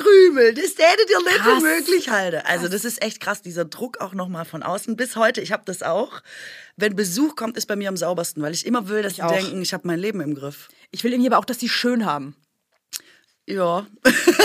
Staubkrümel, 0.00 0.54
das 0.54 0.70
hättet 0.78 1.10
ihr 1.10 1.18
nicht 1.18 1.40
für 1.40 1.60
möglich 1.60 2.08
halten. 2.10 2.42
Also 2.44 2.68
das 2.68 2.84
ist 2.84 3.02
echt 3.02 3.20
krass, 3.20 3.42
dieser 3.42 3.64
Druck 3.64 4.00
auch 4.00 4.14
nochmal 4.14 4.44
von 4.44 4.62
außen. 4.62 4.96
Bis 4.96 5.16
heute, 5.16 5.40
ich 5.40 5.52
habe 5.52 5.62
das 5.66 5.82
auch. 5.82 6.20
Wenn 6.76 6.96
Besuch 6.96 7.36
kommt, 7.36 7.56
ist 7.56 7.66
bei 7.66 7.76
mir 7.76 7.88
am 7.88 7.96
saubersten, 7.96 8.42
weil 8.42 8.52
ich 8.52 8.66
immer 8.66 8.88
will, 8.88 9.02
dass 9.02 9.12
Ich 9.12 9.16
die 9.18 9.22
auch. 9.24 9.32
denken, 9.32 9.60
ich 9.62 9.72
habe 9.72 9.86
mein 9.86 9.98
Leben 9.98 10.20
im 10.20 10.34
Griff. 10.34 10.68
Ich 10.90 11.04
will 11.04 11.12
irgendwie 11.12 11.28
aber 11.30 11.38
auch, 11.38 11.44
dass 11.44 11.58
die 11.58 11.68
schön 11.68 12.04
haben. 12.06 12.34
Ja. 13.46 13.86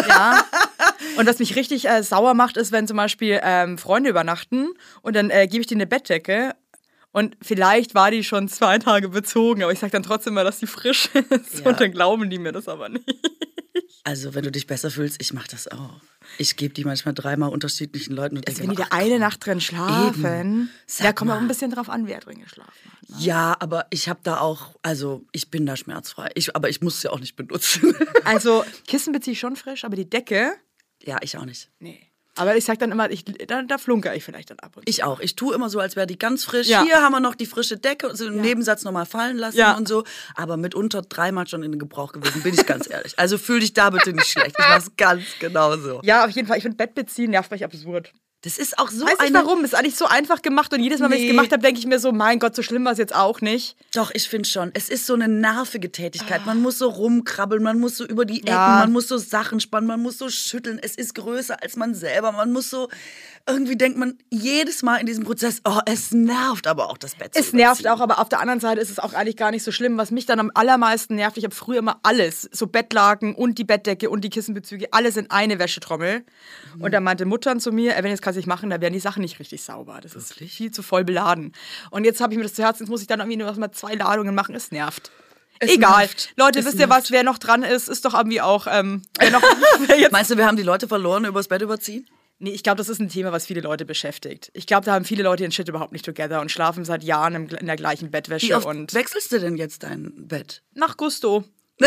Ja. 0.07 0.45
Und 1.17 1.27
was 1.27 1.39
mich 1.39 1.55
richtig 1.55 1.87
äh, 1.87 2.01
sauer 2.03 2.33
macht, 2.33 2.57
ist, 2.57 2.71
wenn 2.71 2.87
zum 2.87 2.97
Beispiel 2.97 3.39
ähm, 3.43 3.77
Freunde 3.77 4.09
übernachten 4.09 4.69
und 5.01 5.15
dann 5.15 5.29
äh, 5.29 5.47
gebe 5.47 5.61
ich 5.61 5.67
denen 5.67 5.81
eine 5.81 5.87
Bettdecke 5.87 6.55
und 7.11 7.37
vielleicht 7.41 7.93
war 7.95 8.11
die 8.11 8.23
schon 8.23 8.49
zwei 8.49 8.79
Tage 8.79 9.07
bezogen, 9.09 9.61
aber 9.63 9.71
ich 9.71 9.79
sage 9.79 9.91
dann 9.91 10.03
trotzdem 10.03 10.33
mal, 10.33 10.43
dass 10.43 10.57
die 10.59 10.67
frisch 10.67 11.09
ist 11.29 11.59
Ja. 11.59 11.67
und 11.69 11.79
dann 11.79 11.91
glauben 11.91 12.29
die 12.29 12.39
mir 12.39 12.51
das 12.51 12.67
aber 12.67 12.89
nicht. 12.89 13.05
Also 14.07 14.35
wenn 14.35 14.43
du 14.43 14.51
dich 14.51 14.67
besser 14.67 14.91
fühlst, 14.91 15.19
ich 15.19 15.33
mache 15.33 15.47
das 15.49 15.67
auch. 15.67 15.99
Ich 16.37 16.55
gebe 16.57 16.75
die 16.75 16.83
manchmal 16.85 17.15
dreimal 17.15 17.49
unterschiedlichen 17.49 18.13
Leuten 18.13 18.37
und 18.37 18.47
denke 18.47 18.61
Wenn 18.61 18.69
die 18.69 18.75
da 18.75 18.87
eine. 18.91 19.17
Nacht 19.17 19.43
drin 19.43 19.59
schlafen, 19.59 20.69
da 20.99 21.11
kommt 21.11 21.31
auch 21.31 21.37
ein 21.37 21.47
bisschen 21.47 21.71
drauf 21.71 21.89
an, 21.89 22.05
wer 22.07 22.19
drin 22.19 22.39
geschlafen 22.39 22.91
hat. 22.91 23.09
ne? 23.09 23.15
Ja, 23.19 23.57
aber 23.59 23.87
ich 23.89 24.07
habe 24.07 24.19
da 24.21 24.39
auch, 24.39 24.75
also 24.83 25.25
ich 25.31 25.49
bin 25.49 25.65
da 25.65 25.75
schmerzfrei. 25.75 26.29
Ich, 26.35 26.55
aber 26.55 26.69
ich 26.69 26.81
muss 26.81 27.01
sie 27.01 27.11
auch 27.11 27.19
nicht 27.19 27.35
benutzen. 27.35 27.95
Also 28.25 28.63
Kissen 28.87 29.11
beziehe 29.11 29.33
ich 29.33 29.39
schon 29.39 29.55
frisch, 29.55 29.83
aber 29.83 29.95
die 29.95 30.07
Decke, 30.07 30.53
ja, 31.01 31.17
ich 31.21 31.37
auch 31.37 31.45
nicht. 31.45 31.71
nee. 31.79 31.99
Aber 32.37 32.57
ich 32.57 32.65
sag 32.65 32.79
dann 32.79 32.91
immer, 32.91 33.09
ich, 33.09 33.23
da, 33.23 33.61
da 33.61 33.77
flunker 33.77 34.13
ich 34.15 34.23
vielleicht 34.23 34.49
dann 34.49 34.59
ab 34.59 34.75
und 34.75 34.83
zu. 34.83 34.89
Ich 34.89 35.03
auch. 35.03 35.19
Ich 35.21 35.35
tue 35.35 35.55
immer 35.55 35.69
so, 35.69 35.79
als 35.79 35.95
wäre 35.95 36.05
die 36.05 36.19
ganz 36.19 36.43
frisch. 36.43 36.67
Ja. 36.67 36.83
Hier 36.83 37.01
haben 37.01 37.13
wir 37.13 37.21
noch 37.21 37.35
die 37.35 37.45
frische 37.45 37.77
Decke 37.77 38.09
und 38.09 38.17
so 38.17 38.27
im 38.27 38.41
Nebensatz 38.41 38.83
nochmal 38.83 39.05
fallen 39.05 39.37
lassen 39.37 39.57
Ja. 39.57 39.77
und 39.77 39.87
so. 39.87 40.03
Aber 40.35 40.57
mitunter 40.57 41.01
dreimal 41.01 41.47
schon 41.47 41.63
in 41.63 41.71
den 41.71 41.79
Gebrauch 41.79 42.11
gewesen, 42.11 42.43
bin 42.43 42.53
ich 42.53 42.65
ganz 42.65 42.89
ehrlich. 42.89 43.17
Also 43.17 43.37
fühl 43.37 43.61
dich 43.61 43.73
da 43.73 43.89
bitte 43.89 44.11
nicht 44.13 44.27
schlecht. 44.27 44.55
Ich 44.59 44.65
mach's 44.69 44.91
ganz 44.97 45.23
genauso. 45.39 46.01
Ja, 46.03 46.25
auf 46.25 46.31
jeden 46.31 46.47
Fall. 46.47 46.57
Ich 46.57 46.63
finde 46.63 46.77
Bett 46.77 46.93
beziehen 46.93 47.31
nervt 47.31 47.51
mich 47.51 47.63
absurd. 47.63 48.11
Das 48.45 48.57
ist 48.57 48.77
auch 48.79 48.89
so 48.89 49.05
Weiß 49.05 49.19
eine... 49.19 49.33
warum, 49.33 49.65
ist 49.65 49.75
eigentlich 49.75 49.95
so 49.95 50.05
einfach 50.05 50.41
gemacht 50.41 50.71
und 50.73 50.79
jedes 50.81 50.99
Mal, 50.99 51.09
wenn 51.09 51.17
ich 51.17 51.23
Nee. 51.23 51.29
es 51.29 51.35
gemacht 51.35 51.51
habe, 51.51 51.61
denke 51.63 51.79
ich 51.79 51.85
mir 51.87 51.99
so, 51.99 52.11
mein 52.11 52.39
Gott, 52.39 52.55
so 52.55 52.61
schlimm 52.61 52.85
war 52.85 52.91
es 52.93 52.97
jetzt 52.99 53.13
auch 53.15 53.41
nicht. 53.41 53.75
Doch, 53.93 54.11
ich 54.13 54.29
finde 54.29 54.47
schon. 54.47 54.69
Es 54.75 54.87
ist 54.87 55.05
so 55.07 55.13
eine 55.15 55.27
nervige 55.27 55.91
Tätigkeit. 55.91 56.45
Man 56.45 56.61
muss 56.61 56.77
so 56.77 56.87
rumkrabbeln, 56.89 57.61
man 57.63 57.79
muss 57.79 57.97
so 57.97 58.05
über 58.05 58.23
die 58.23 58.37
Ecken, 58.41 58.49
Ja. 58.49 58.77
man 58.81 58.91
muss 58.93 59.07
so 59.07 59.17
Sachen 59.17 59.59
spannen, 59.59 59.87
man 59.87 59.99
muss 60.01 60.17
so 60.19 60.29
schütteln. 60.29 60.79
Es 60.81 60.95
ist 60.95 61.15
größer 61.15 61.61
als 61.63 61.75
man 61.75 61.93
selber. 61.95 62.31
Man 62.31 62.53
muss 62.53 62.69
so, 62.69 62.87
irgendwie 63.47 63.75
denkt 63.75 63.97
man 63.97 64.17
jedes 64.31 64.81
Mal 64.81 64.97
in 64.97 65.05
diesem 65.05 65.23
Prozess, 65.23 65.61
oh, 65.65 65.79
es 65.85 66.11
nervt 66.11 66.65
aber 66.65 66.89
auch 66.89 66.97
das 66.97 67.13
Bett 67.15 67.35
zu 67.35 67.39
Es 67.39 67.53
nervt 67.53 67.87
auch, 67.87 67.99
aber 67.99 68.17
auf 68.17 68.27
der 68.27 68.39
anderen 68.39 68.59
Seite 68.59 68.81
ist 68.81 68.89
es 68.89 68.97
auch 68.97 69.13
eigentlich 69.13 69.37
gar 69.37 69.51
nicht 69.51 69.63
so 69.63 69.71
schlimm. 69.71 69.97
Was 69.97 70.09
mich 70.09 70.25
dann 70.25 70.39
am 70.39 70.49
allermeisten 70.55 71.15
nervt, 71.15 71.37
ich 71.37 71.43
habe 71.43 71.53
früher 71.53 71.77
immer 71.77 71.99
alles, 72.01 72.49
so 72.51 72.65
Bettlaken 72.65 73.35
und 73.35 73.59
die 73.59 73.63
Bettdecke 73.63 74.09
und 74.09 74.21
die 74.21 74.31
Kissenbezüge, 74.31 74.87
alles 74.91 75.15
in 75.15 75.29
eine 75.29 75.59
Wäschetrommel. 75.59 76.25
Und 76.79 76.91
da 76.91 76.99
meinte 76.99 77.25
Muttern 77.25 77.59
zu 77.59 77.71
mir, 77.71 77.93
wenn 77.95 78.07
jetzt 78.07 78.23
kannst 78.23 78.35
du 78.35 78.39
nicht 78.39 78.47
machen, 78.47 78.71
da 78.71 78.81
werden 78.81 78.93
die 78.93 78.99
Sachen 78.99 79.21
nicht 79.21 79.39
richtig 79.39 79.61
sauber. 79.61 79.99
Das 80.01 80.15
ist 80.15 80.33
viel 80.33 80.71
zu 80.71 80.81
voll 80.81 81.03
beladen. 81.03 81.53
Und 81.91 82.03
jetzt 82.03 82.21
habe 82.21 82.33
ich 82.33 82.37
mir 82.37 82.43
das 82.43 82.55
zu 82.55 82.63
Herzen, 82.63 82.83
jetzt 82.83 82.89
muss 82.89 83.01
ich 83.01 83.07
dann 83.07 83.19
irgendwie 83.19 83.37
nur 83.37 83.51
mal 83.57 83.71
zwei 83.71 83.93
Ladungen 83.93 84.33
machen. 84.33 84.55
Es 84.55 84.71
nervt. 84.71 85.11
Es 85.59 85.71
Egal. 85.71 85.99
nervt. 85.99 86.33
Leute, 86.35 86.59
Es 86.59 86.65
wisst 86.65 86.79
ihr 86.79 86.87
nervt. 86.87 87.03
was, 87.03 87.11
wer 87.11 87.23
noch 87.23 87.37
dran 87.37 87.61
ist, 87.61 87.89
ist 87.89 88.05
doch 88.05 88.15
irgendwie 88.15 88.41
auch, 88.41 88.65
ähm, 88.69 89.03
wer 89.19 89.29
noch, 89.31 89.43
wer 89.87 89.99
jetzt 89.99 90.11
Meinst 90.11 90.31
du, 90.31 90.37
wir 90.37 90.47
haben 90.47 90.57
die 90.57 90.63
Leute 90.63 90.87
verloren 90.87 91.25
übers 91.25 91.47
Bett 91.47 91.61
überziehen? 91.61 92.07
Nee, 92.37 92.51
ich 92.51 92.63
glaube, 92.63 92.77
das 92.77 92.89
ist 92.89 92.99
ein 92.99 93.07
Thema, 93.09 93.31
was 93.31 93.45
viele 93.45 93.61
Leute 93.61 93.85
beschäftigt. 93.85 94.51
Ich 94.53 94.67
glaube, 94.67 94.85
da 94.85 94.93
haben 94.93 95.05
viele 95.05 95.23
Leute 95.23 95.43
ihren 95.43 95.51
Shit 95.51 95.69
überhaupt 95.69 95.93
nicht 95.93 96.03
together 96.05 96.41
und 96.41 96.51
schlafen 96.51 96.83
seit 96.83 97.03
Jahren 97.03 97.33
im, 97.35 97.47
in 97.47 97.65
der 97.65 97.77
gleichen 97.77 98.07
Wie 98.07 98.11
Bettwäsche 98.11 98.55
oft 98.57 98.65
und 98.65 98.93
wechselst 98.93 99.31
du 99.31 99.39
denn 99.39 99.55
jetzt 99.55 99.83
dein 99.83 100.11
Bett? 100.27 100.61
nach 100.73 100.97
Gusto. 100.97 101.45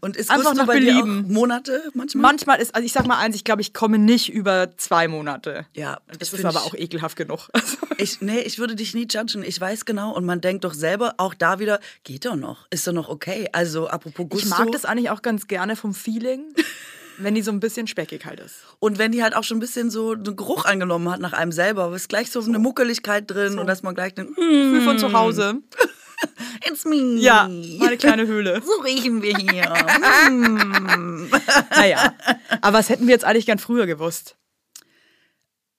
Und 0.00 0.16
ist 0.16 0.30
Einfach 0.30 0.50
Gusto 0.50 0.66
nach 0.66 0.72
Belieben. 0.72 1.32
Monate 1.32 1.90
manchmal? 1.94 2.22
Manchmal 2.22 2.60
ist, 2.60 2.74
also 2.74 2.84
ich 2.84 2.92
sag 2.92 3.06
mal 3.06 3.18
eins, 3.18 3.36
ich 3.36 3.44
glaube, 3.44 3.62
ich 3.62 3.72
komme 3.72 3.98
nicht 3.98 4.30
über 4.32 4.76
zwei 4.76 5.08
Monate. 5.08 5.66
Ja, 5.74 6.00
Das 6.08 6.30
das 6.30 6.32
ist 6.34 6.44
aber 6.44 6.62
auch 6.62 6.74
ekelhaft 6.74 7.16
genug. 7.16 7.48
Ich, 7.96 8.20
nee, 8.20 8.40
ich 8.40 8.58
würde 8.58 8.74
dich 8.74 8.92
nie 8.92 9.06
judgen. 9.08 9.44
Ich 9.44 9.60
weiß 9.60 9.84
genau. 9.84 10.12
Und 10.12 10.24
man 10.24 10.40
denkt 10.40 10.64
doch 10.64 10.74
selber 10.74 11.14
auch 11.16 11.32
da 11.32 11.60
wieder, 11.60 11.78
geht 12.02 12.24
doch 12.24 12.34
noch. 12.34 12.66
Ist 12.70 12.88
doch 12.88 12.92
noch 12.92 13.08
okay. 13.08 13.48
Also, 13.52 13.86
apropos 13.86 14.26
Gusto. 14.28 14.48
ich 14.48 14.50
mag 14.50 14.72
das 14.72 14.84
eigentlich 14.84 15.10
auch 15.10 15.22
ganz 15.22 15.46
gerne 15.46 15.76
vom 15.76 15.94
Feeling, 15.94 16.52
wenn 17.18 17.34
die 17.34 17.42
so 17.42 17.50
ein 17.50 17.60
bisschen 17.60 17.86
speckig 17.86 18.24
halt 18.24 18.40
ist. 18.40 18.56
Und 18.78 18.98
wenn 18.98 19.12
die 19.12 19.22
halt 19.22 19.34
auch 19.34 19.44
schon 19.44 19.58
ein 19.58 19.60
bisschen 19.60 19.90
so 19.90 20.12
einen 20.12 20.36
Geruch 20.36 20.64
angenommen 20.64 21.10
hat 21.10 21.20
nach 21.20 21.32
einem 21.32 21.52
selber, 21.52 21.94
ist 21.94 22.08
gleich 22.08 22.30
so, 22.30 22.40
eine 22.40 22.58
Muckeligkeit 22.58 23.30
drin 23.30 23.58
und 23.58 23.66
dass 23.66 23.82
man 23.82 23.94
gleich 23.94 24.14
denkt, 24.14 24.32
mm, 24.32 24.40
Gefühl 24.40 24.80
von 24.82 24.98
zu 24.98 25.12
Hause. 25.12 25.60
it's 26.68 26.84
me. 26.84 27.18
Ja, 27.20 27.48
meine 27.78 27.96
kleine 27.96 28.26
Höhle. 28.26 28.62
So 28.64 28.82
riechen 28.82 29.22
wir 29.22 29.36
hier. 29.36 29.64
Naja, 31.70 32.14
aber 32.60 32.78
was 32.78 32.88
hätten 32.88 33.06
wir 33.06 33.12
jetzt 33.12 33.24
eigentlich 33.24 33.46
gern 33.46 33.58
früher 33.58 33.86
gewusst? 33.86 34.36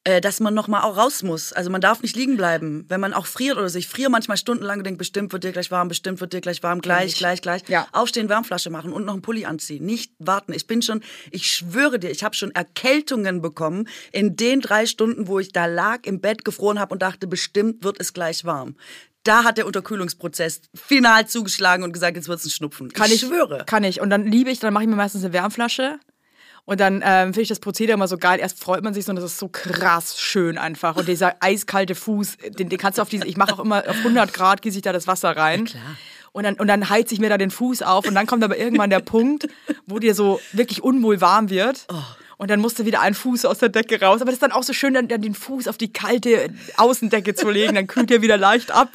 Äh, 0.05 0.21
dass 0.21 0.39
man 0.39 0.53
noch 0.53 0.67
mal 0.67 0.83
auch 0.83 0.97
raus 0.97 1.23
muss. 1.23 1.51
Also 1.51 1.69
man 1.69 1.81
darf 1.81 2.01
nicht 2.01 2.15
liegen 2.15 2.37
bleiben. 2.37 2.85
Wenn 2.87 3.01
man 3.01 3.13
auch 3.13 3.25
friert 3.25 3.57
oder 3.57 3.67
so. 3.67 3.77
Ich 3.79 3.87
friere 3.87 4.09
manchmal 4.09 4.37
stundenlang 4.37 4.77
und 4.77 4.85
denke, 4.85 4.99
bestimmt 4.99 5.33
wird 5.33 5.43
dir 5.43 5.51
gleich 5.51 5.71
warm, 5.71 5.87
bestimmt 5.87 6.21
wird 6.21 6.31
dir 6.31 6.41
gleich 6.41 6.61
warm, 6.61 6.79
gleich, 6.79 7.13
ich. 7.13 7.17
gleich, 7.17 7.41
gleich. 7.41 7.63
Ja. 7.67 7.87
Aufstehen, 7.91 8.29
Wärmflasche 8.29 8.69
machen 8.69 8.93
und 8.93 9.05
noch 9.05 9.13
einen 9.13 9.23
Pulli 9.23 9.45
anziehen. 9.45 9.83
Nicht 9.83 10.13
warten. 10.19 10.53
Ich 10.53 10.67
bin 10.67 10.83
schon, 10.83 11.01
ich 11.31 11.51
schwöre 11.51 11.97
dir, 11.97 12.11
ich 12.11 12.23
habe 12.23 12.35
schon 12.35 12.51
Erkältungen 12.51 13.41
bekommen 13.41 13.87
in 14.11 14.35
den 14.35 14.61
drei 14.61 14.85
Stunden, 14.85 15.27
wo 15.27 15.39
ich 15.39 15.51
da 15.51 15.65
lag, 15.65 16.05
im 16.05 16.21
Bett 16.21 16.45
gefroren 16.45 16.79
habe 16.79 16.93
und 16.93 17.01
dachte, 17.01 17.25
bestimmt 17.25 17.83
wird 17.83 17.99
es 17.99 18.13
gleich 18.13 18.45
warm. 18.45 18.75
Da 19.23 19.43
hat 19.43 19.57
der 19.57 19.65
Unterkühlungsprozess 19.65 20.61
final 20.75 21.27
zugeschlagen 21.27 21.83
und 21.83 21.93
gesagt, 21.93 22.15
jetzt 22.15 22.27
wird 22.27 22.37
es 22.37 22.45
ein 22.45 22.51
Schnupfen. 22.51 22.93
Kann 22.93 23.11
ich, 23.11 23.21
schwöre. 23.21 23.63
Kann 23.65 23.83
ich. 23.83 23.99
Und 23.99 24.11
dann 24.11 24.27
liebe 24.27 24.51
ich, 24.51 24.59
dann 24.59 24.71
mache 24.71 24.83
ich 24.83 24.89
mir 24.89 24.95
meistens 24.95 25.23
eine 25.23 25.33
Wärmflasche. 25.33 25.99
Und 26.65 26.79
dann 26.79 27.03
ähm, 27.05 27.27
finde 27.27 27.41
ich 27.41 27.49
das 27.49 27.59
Prozedere 27.59 27.93
immer 27.93 28.07
so 28.07 28.17
geil. 28.17 28.39
Erst 28.39 28.59
freut 28.59 28.83
man 28.83 28.93
sich 28.93 29.05
so 29.05 29.11
und 29.11 29.17
das 29.17 29.25
ist 29.25 29.37
so 29.37 29.47
krass 29.47 30.19
schön 30.19 30.57
einfach. 30.57 30.95
Und 30.95 31.07
dieser 31.07 31.35
eiskalte 31.39 31.93
Fuß, 31.93 32.37
den, 32.57 32.69
den 32.69 32.79
kannst 32.79 32.97
du 32.97 33.03
auf 33.03 33.09
diese, 33.09 33.25
ich 33.27 33.37
mache 33.37 33.53
auch 33.53 33.59
immer 33.59 33.83
auf 33.87 33.97
100 33.97 34.33
Grad, 34.33 34.61
gieße 34.63 34.77
ich 34.77 34.81
da 34.81 34.91
das 34.91 35.07
Wasser 35.07 35.37
rein. 35.37 35.65
klar. 35.65 35.83
Und 36.31 36.43
dann, 36.43 36.55
und 36.55 36.67
dann 36.67 36.89
heiz 36.89 37.13
ich 37.13 37.19
mir 37.19 37.29
da 37.29 37.37
den 37.37 37.49
Fuß 37.49 37.81
auf 37.81 38.05
und 38.07 38.13
dann 38.13 38.27
kommt 38.27 38.43
aber 38.43 38.57
irgendwann 38.57 38.89
der 38.89 38.99
Punkt, 38.99 39.47
wo 39.85 39.99
dir 39.99 40.13
so 40.13 40.41
wirklich 40.51 40.83
unwohl 40.83 41.21
warm 41.21 41.49
wird. 41.49 41.87
Und 42.37 42.51
dann 42.51 42.59
musst 42.59 42.77
du 42.79 42.85
wieder 42.85 42.99
einen 43.01 43.15
Fuß 43.15 43.45
aus 43.45 43.59
der 43.59 43.69
Decke 43.69 44.01
raus. 44.01 44.17
Aber 44.21 44.25
das 44.25 44.33
ist 44.35 44.41
dann 44.43 44.51
auch 44.51 44.63
so 44.63 44.73
schön, 44.73 44.93
dann, 44.93 45.07
dann 45.07 45.21
den 45.21 45.33
Fuß 45.35 45.67
auf 45.69 45.77
die 45.77 45.91
kalte 45.93 46.49
Außendecke 46.77 47.33
zu 47.35 47.49
legen. 47.49 47.75
Dann 47.75 47.87
kühlt 47.87 48.09
der 48.09 48.21
wieder 48.21 48.35
leicht 48.37 48.71
ab. 48.71 48.89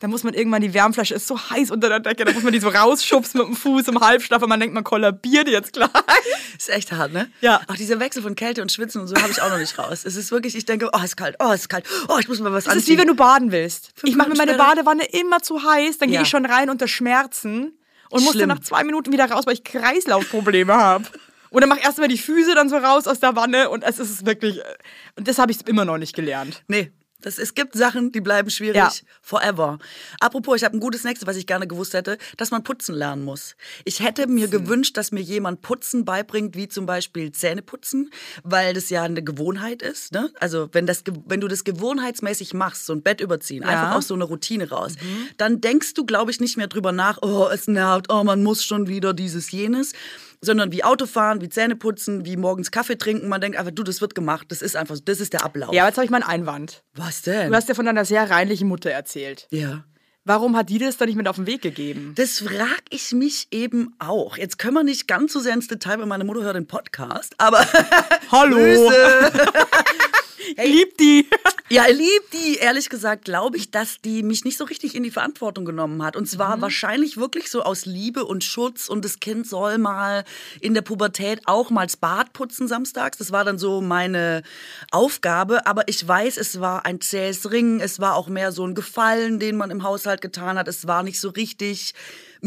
Dann 0.00 0.10
muss 0.10 0.24
man 0.24 0.32
irgendwann 0.34 0.62
die 0.62 0.72
Wärmflasche, 0.72 1.14
ist 1.14 1.26
so 1.26 1.38
heiß 1.50 1.70
unter 1.70 1.88
der 1.88 2.00
Decke, 2.00 2.24
dann 2.24 2.34
muss 2.34 2.42
man 2.42 2.52
die 2.52 2.60
so 2.60 2.68
rausschubsen 2.68 3.38
mit 3.40 3.48
dem 3.48 3.56
Fuß 3.56 3.88
im 3.88 4.00
Halbschlaf 4.00 4.42
und 4.42 4.48
man 4.48 4.60
denkt, 4.60 4.74
man 4.74 4.84
kollabiert 4.84 5.48
jetzt 5.48 5.72
gleich. 5.74 5.88
Ist 6.56 6.70
echt 6.70 6.92
hart, 6.92 7.12
ne? 7.12 7.30
Ja. 7.40 7.60
Auch 7.68 7.76
dieser 7.76 8.00
Wechsel 8.00 8.22
von 8.22 8.34
Kälte 8.34 8.62
und 8.62 8.72
Schwitzen 8.72 9.00
und 9.02 9.08
so 9.08 9.16
habe 9.16 9.30
ich 9.30 9.40
auch 9.42 9.50
noch 9.50 9.58
nicht 9.58 9.78
raus. 9.78 10.04
Es 10.04 10.16
ist 10.16 10.30
wirklich, 10.30 10.56
ich 10.56 10.64
denke, 10.64 10.88
oh, 10.92 10.98
es 10.98 11.04
ist 11.04 11.16
kalt, 11.16 11.36
oh, 11.38 11.50
es 11.52 11.62
ist 11.62 11.68
kalt, 11.68 11.84
oh, 12.08 12.16
ich 12.18 12.28
muss 12.28 12.40
mal 12.40 12.52
was 12.52 12.64
Das 12.64 12.74
ist 12.74 12.80
anziehen. 12.80 12.94
wie 12.96 13.00
wenn 13.00 13.08
du 13.08 13.14
baden 13.14 13.52
willst. 13.52 13.92
Fünf 13.94 14.10
Ich 14.10 14.16
mache 14.16 14.30
mir 14.30 14.36
meine 14.36 14.54
Badewanne 14.54 15.04
immer 15.04 15.40
zu 15.42 15.62
heiß, 15.62 15.98
dann 15.98 16.08
gehe 16.08 16.16
Ja. 16.16 16.22
ich 16.22 16.28
schon 16.28 16.44
rein 16.46 16.70
unter 16.70 16.88
Schmerzen 16.88 17.78
und 18.10 18.20
muss 18.22 18.32
dann 18.32 18.40
Schlimm. 18.40 18.48
nach 18.48 18.60
zwei 18.60 18.84
Minuten 18.84 19.12
wieder 19.12 19.30
raus, 19.30 19.46
weil 19.46 19.54
ich 19.54 19.64
Kreislaufprobleme 19.64 20.74
habe. 20.74 21.04
Und 21.50 21.60
dann 21.60 21.68
mach 21.68 21.82
erst 21.82 21.98
mal 21.98 22.08
die 22.08 22.18
Füße 22.18 22.54
dann 22.54 22.68
so 22.68 22.76
raus 22.76 23.06
aus 23.06 23.20
der 23.20 23.36
Wanne 23.36 23.70
und 23.70 23.84
es 23.84 23.98
ist 23.98 24.26
wirklich. 24.26 24.60
Und 25.16 25.28
das 25.28 25.38
habe 25.38 25.52
ich 25.52 25.66
immer 25.66 25.84
noch 25.84 25.98
nicht 25.98 26.14
gelernt. 26.14 26.62
Nee. 26.68 26.92
Das, 27.22 27.38
es 27.38 27.54
gibt 27.54 27.74
Sachen, 27.74 28.12
die 28.12 28.20
bleiben 28.20 28.50
schwierig. 28.50 28.76
Ja. 28.76 28.90
Forever. 29.22 29.78
Apropos, 30.20 30.56
ich 30.56 30.64
habe 30.64 30.76
ein 30.76 30.80
gutes 30.80 31.02
nächstes, 31.02 31.26
was 31.26 31.36
ich 31.36 31.46
gerne 31.46 31.66
gewusst 31.66 31.94
hätte, 31.94 32.18
dass 32.36 32.50
man 32.50 32.62
putzen 32.62 32.94
lernen 32.94 33.24
muss. 33.24 33.56
Ich 33.84 34.00
hätte 34.00 34.26
mir 34.26 34.48
gewünscht, 34.48 34.96
dass 34.96 35.12
mir 35.12 35.22
jemand 35.22 35.62
Putzen 35.62 36.04
beibringt, 36.04 36.54
wie 36.56 36.68
zum 36.68 36.84
Beispiel 36.84 37.32
Zähneputzen, 37.32 38.10
weil 38.44 38.74
das 38.74 38.90
ja 38.90 39.02
eine 39.02 39.24
Gewohnheit 39.24 39.82
ist. 39.82 40.12
Ne? 40.12 40.30
Also 40.38 40.68
wenn, 40.72 40.86
das, 40.86 41.04
wenn 41.26 41.40
du 41.40 41.48
das 41.48 41.64
gewohnheitsmäßig 41.64 42.54
machst, 42.54 42.86
so 42.86 42.92
ein 42.92 43.02
Bett 43.02 43.20
überziehen, 43.20 43.64
einfach 43.64 43.96
aus 43.96 44.08
so 44.08 44.14
einer 44.14 44.26
Routine 44.26 44.68
raus, 44.68 44.94
dann 45.38 45.60
denkst 45.60 45.94
du, 45.94 46.04
glaube 46.04 46.30
ich, 46.30 46.38
nicht 46.38 46.56
mehr 46.56 46.68
drüber 46.68 46.92
nach, 46.92 47.18
oh, 47.22 47.48
es 47.52 47.66
nervt, 47.66 48.06
oh, 48.12 48.24
man 48.24 48.42
muss 48.42 48.62
schon 48.62 48.88
wieder 48.88 49.14
dieses, 49.14 49.50
jenes. 49.50 49.94
Sondern 50.40 50.72
wie 50.72 50.84
Autofahren, 50.84 51.40
wie 51.40 51.48
Zähneputzen, 51.48 52.24
wie 52.24 52.36
morgens 52.36 52.70
Kaffee 52.70 52.96
trinken. 52.98 53.28
Man 53.28 53.40
denkt 53.40 53.58
einfach, 53.58 53.72
du, 53.72 53.82
das 53.82 54.00
wird 54.00 54.14
gemacht. 54.14 54.46
Das 54.50 54.62
ist 54.62 54.76
einfach, 54.76 54.96
das 55.04 55.20
ist 55.20 55.32
der 55.32 55.44
Ablauf. 55.44 55.72
Ja, 55.72 55.82
aber 55.82 55.88
jetzt 55.88 55.96
habe 55.96 56.04
ich 56.04 56.10
mal 56.10 56.22
einen 56.22 56.28
Einwand. 56.42 56.82
Was 56.94 57.22
denn? 57.22 57.50
Du 57.50 57.56
hast 57.56 57.68
ja 57.68 57.74
von 57.74 57.86
deiner 57.86 58.04
sehr 58.04 58.28
reinlichen 58.30 58.68
Mutter 58.68 58.90
erzählt. 58.90 59.46
ja. 59.50 59.84
Warum 60.28 60.56
hat 60.56 60.70
die 60.70 60.78
das 60.78 60.96
dann 60.96 61.06
nicht 61.06 61.14
mit 61.14 61.28
auf 61.28 61.36
den 61.36 61.46
Weg 61.46 61.62
gegeben? 61.62 62.12
Das 62.16 62.40
frag 62.40 62.82
ich 62.90 63.12
mich 63.12 63.46
eben 63.52 63.94
auch. 64.00 64.36
Jetzt 64.36 64.58
können 64.58 64.74
wir 64.74 64.82
nicht 64.82 65.06
ganz 65.06 65.32
so 65.32 65.38
sehr 65.38 65.54
ins 65.54 65.68
Detail, 65.68 66.00
weil 66.00 66.06
meine 66.06 66.24
Mutter 66.24 66.42
hört 66.42 66.56
den 66.56 66.66
Podcast, 66.66 67.32
aber 67.38 67.64
Hallo. 68.32 68.58
Hey. 70.56 70.70
Lieb 70.70 70.98
die. 70.98 71.26
Ja, 71.68 71.86
lieb 71.88 72.30
die. 72.32 72.58
Ehrlich 72.58 72.90
gesagt 72.90 73.24
glaube 73.24 73.56
ich, 73.56 73.72
dass 73.72 74.00
die 74.00 74.22
mich 74.22 74.44
nicht 74.44 74.56
so 74.56 74.62
richtig 74.62 74.94
in 74.94 75.02
die 75.02 75.10
Verantwortung 75.10 75.64
genommen 75.64 76.00
hat. 76.04 76.14
Und 76.14 76.28
zwar 76.28 76.56
mhm. 76.56 76.60
wahrscheinlich 76.60 77.16
wirklich 77.16 77.50
so 77.50 77.64
aus 77.64 77.86
Liebe 77.86 78.24
und 78.24 78.44
Schutz. 78.44 78.88
Und 78.88 79.04
das 79.04 79.18
Kind 79.18 79.48
soll 79.48 79.78
mal 79.78 80.24
in 80.60 80.74
der 80.74 80.82
Pubertät 80.82 81.40
auch 81.46 81.70
mal 81.70 81.86
das 81.86 81.96
Bad 81.96 82.32
putzen 82.34 82.68
samstags. 82.68 83.18
Das 83.18 83.32
war 83.32 83.44
dann 83.44 83.58
so 83.58 83.80
meine 83.80 84.44
Aufgabe. 84.92 85.66
Aber 85.66 85.88
ich 85.88 86.06
weiß, 86.06 86.36
es 86.36 86.60
war 86.60 86.86
ein 86.86 87.00
zähes 87.00 87.50
Ringen. 87.50 87.80
Es 87.80 87.98
war 87.98 88.14
auch 88.14 88.28
mehr 88.28 88.52
so 88.52 88.64
ein 88.64 88.76
Gefallen, 88.76 89.40
den 89.40 89.56
man 89.56 89.72
im 89.72 89.82
Haushalt 89.82 90.20
getan 90.20 90.58
hat. 90.58 90.68
Es 90.68 90.86
war 90.86 91.02
nicht 91.02 91.18
so 91.18 91.30
richtig 91.30 91.94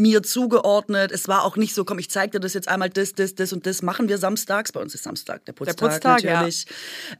mir 0.00 0.22
zugeordnet. 0.22 1.12
Es 1.12 1.28
war 1.28 1.44
auch 1.44 1.56
nicht 1.56 1.74
so, 1.74 1.84
komm, 1.84 1.98
ich 1.98 2.10
zeig 2.10 2.32
dir 2.32 2.40
das 2.40 2.54
jetzt 2.54 2.68
einmal, 2.68 2.90
das, 2.90 3.14
das, 3.14 3.34
das 3.34 3.52
und 3.52 3.66
das 3.66 3.82
machen 3.82 4.08
wir 4.08 4.18
samstags. 4.18 4.72
Bei 4.72 4.80
uns 4.80 4.94
ist 4.94 5.04
Samstag 5.04 5.44
der 5.44 5.52
Putztag, 5.52 5.76
der 5.76 5.86
Putztag 5.86 6.24
natürlich. 6.24 6.66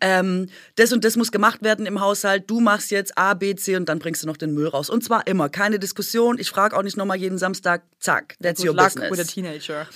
Ja. 0.02 0.20
Ähm, 0.20 0.48
das 0.76 0.92
und 0.92 1.04
das 1.04 1.16
muss 1.16 1.30
gemacht 1.30 1.62
werden 1.62 1.86
im 1.86 2.00
Haushalt. 2.00 2.50
Du 2.50 2.60
machst 2.60 2.90
jetzt 2.90 3.16
A, 3.16 3.34
B, 3.34 3.54
C 3.54 3.76
und 3.76 3.88
dann 3.88 3.98
bringst 3.98 4.22
du 4.22 4.26
noch 4.26 4.36
den 4.36 4.52
Müll 4.52 4.68
raus. 4.68 4.90
Und 4.90 5.04
zwar 5.04 5.26
immer, 5.26 5.48
keine 5.48 5.78
Diskussion. 5.78 6.38
Ich 6.38 6.50
frage 6.50 6.76
auch 6.76 6.82
nicht 6.82 6.96
nochmal 6.96 7.18
jeden 7.18 7.38
Samstag, 7.38 7.82
zack, 8.00 8.36
that's 8.42 8.60
Good 8.60 8.70
your 8.70 8.76
luck 8.76 8.94
business. 8.94 9.10
With 9.10 9.20
a 9.20 9.24
teenager. 9.24 9.86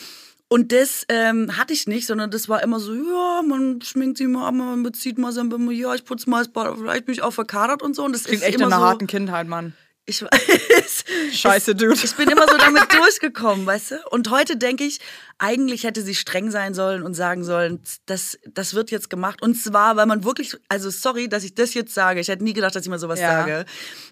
Und 0.49 0.72
das 0.72 1.05
ähm, 1.09 1.57
hatte 1.57 1.72
ich 1.72 1.87
nicht, 1.87 2.07
sondern 2.07 2.30
das 2.30 2.49
war 2.49 2.62
immer 2.62 2.78
so, 2.78 2.95
ja, 2.95 3.43
man 3.47 3.80
schminkt 3.80 4.18
sich 4.18 4.28
mal, 4.28 4.53
man 4.53 4.82
bezieht 4.82 5.18
mal 5.18 5.32
sein 5.32 5.51
ja, 5.70 5.95
ich 5.95 6.05
putze 6.05 6.28
mal 6.28 6.45
das 6.45 6.53
Bad, 6.53 6.76
vielleicht 6.78 7.07
bin 7.07 7.14
ich 7.14 7.22
auch 7.22 7.32
verkadert 7.32 7.82
und 7.82 7.97
so. 7.97 8.05
Und 8.05 8.12
das 8.12 8.24
Klingt 8.24 8.43
ist 8.43 8.49
echt 8.49 8.57
immer 8.57 8.66
einer 8.66 8.76
so, 8.76 8.82
harten 8.82 9.07
Kindheit, 9.07 9.49
Mann. 9.49 9.72
Ich 10.07 10.23
weiß. 10.23 11.05
Scheiße, 11.33 11.75
Dude. 11.75 11.95
Ich 11.95 12.15
bin 12.15 12.29
immer 12.29 12.47
so 12.47 12.59
damit 12.59 12.93
durchgekommen, 12.93 13.65
weißt 13.65 13.93
du? 13.93 14.09
Und 14.11 14.31
heute 14.31 14.59
denke 14.59 14.85
ich, 14.85 15.01
eigentlich 15.39 15.85
hätte 15.85 16.03
sie 16.03 16.15
streng 16.15 16.51
sein 16.51 16.75
sollen 16.75 17.03
und 17.03 17.15
sagen 17.15 17.43
sollen, 17.43 17.81
das, 18.05 18.39
das 18.47 18.75
wird 18.75 18.91
jetzt 18.91 19.09
gemacht. 19.09 19.41
Und 19.41 19.55
zwar, 19.55 19.97
weil 19.97 20.05
man 20.05 20.23
wirklich, 20.23 20.57
also 20.69 20.91
sorry, 20.91 21.29
dass 21.29 21.43
ich 21.43 21.55
das 21.55 21.73
jetzt 21.73 21.95
sage. 21.95 22.21
Ich 22.21 22.29
hätte 22.29 22.45
nie 22.45 22.53
gedacht, 22.53 22.75
dass 22.75 22.83
ich 22.83 22.91
mal 22.91 22.99
sowas 22.99 23.19
ja. 23.19 23.31
sage. 23.31 23.65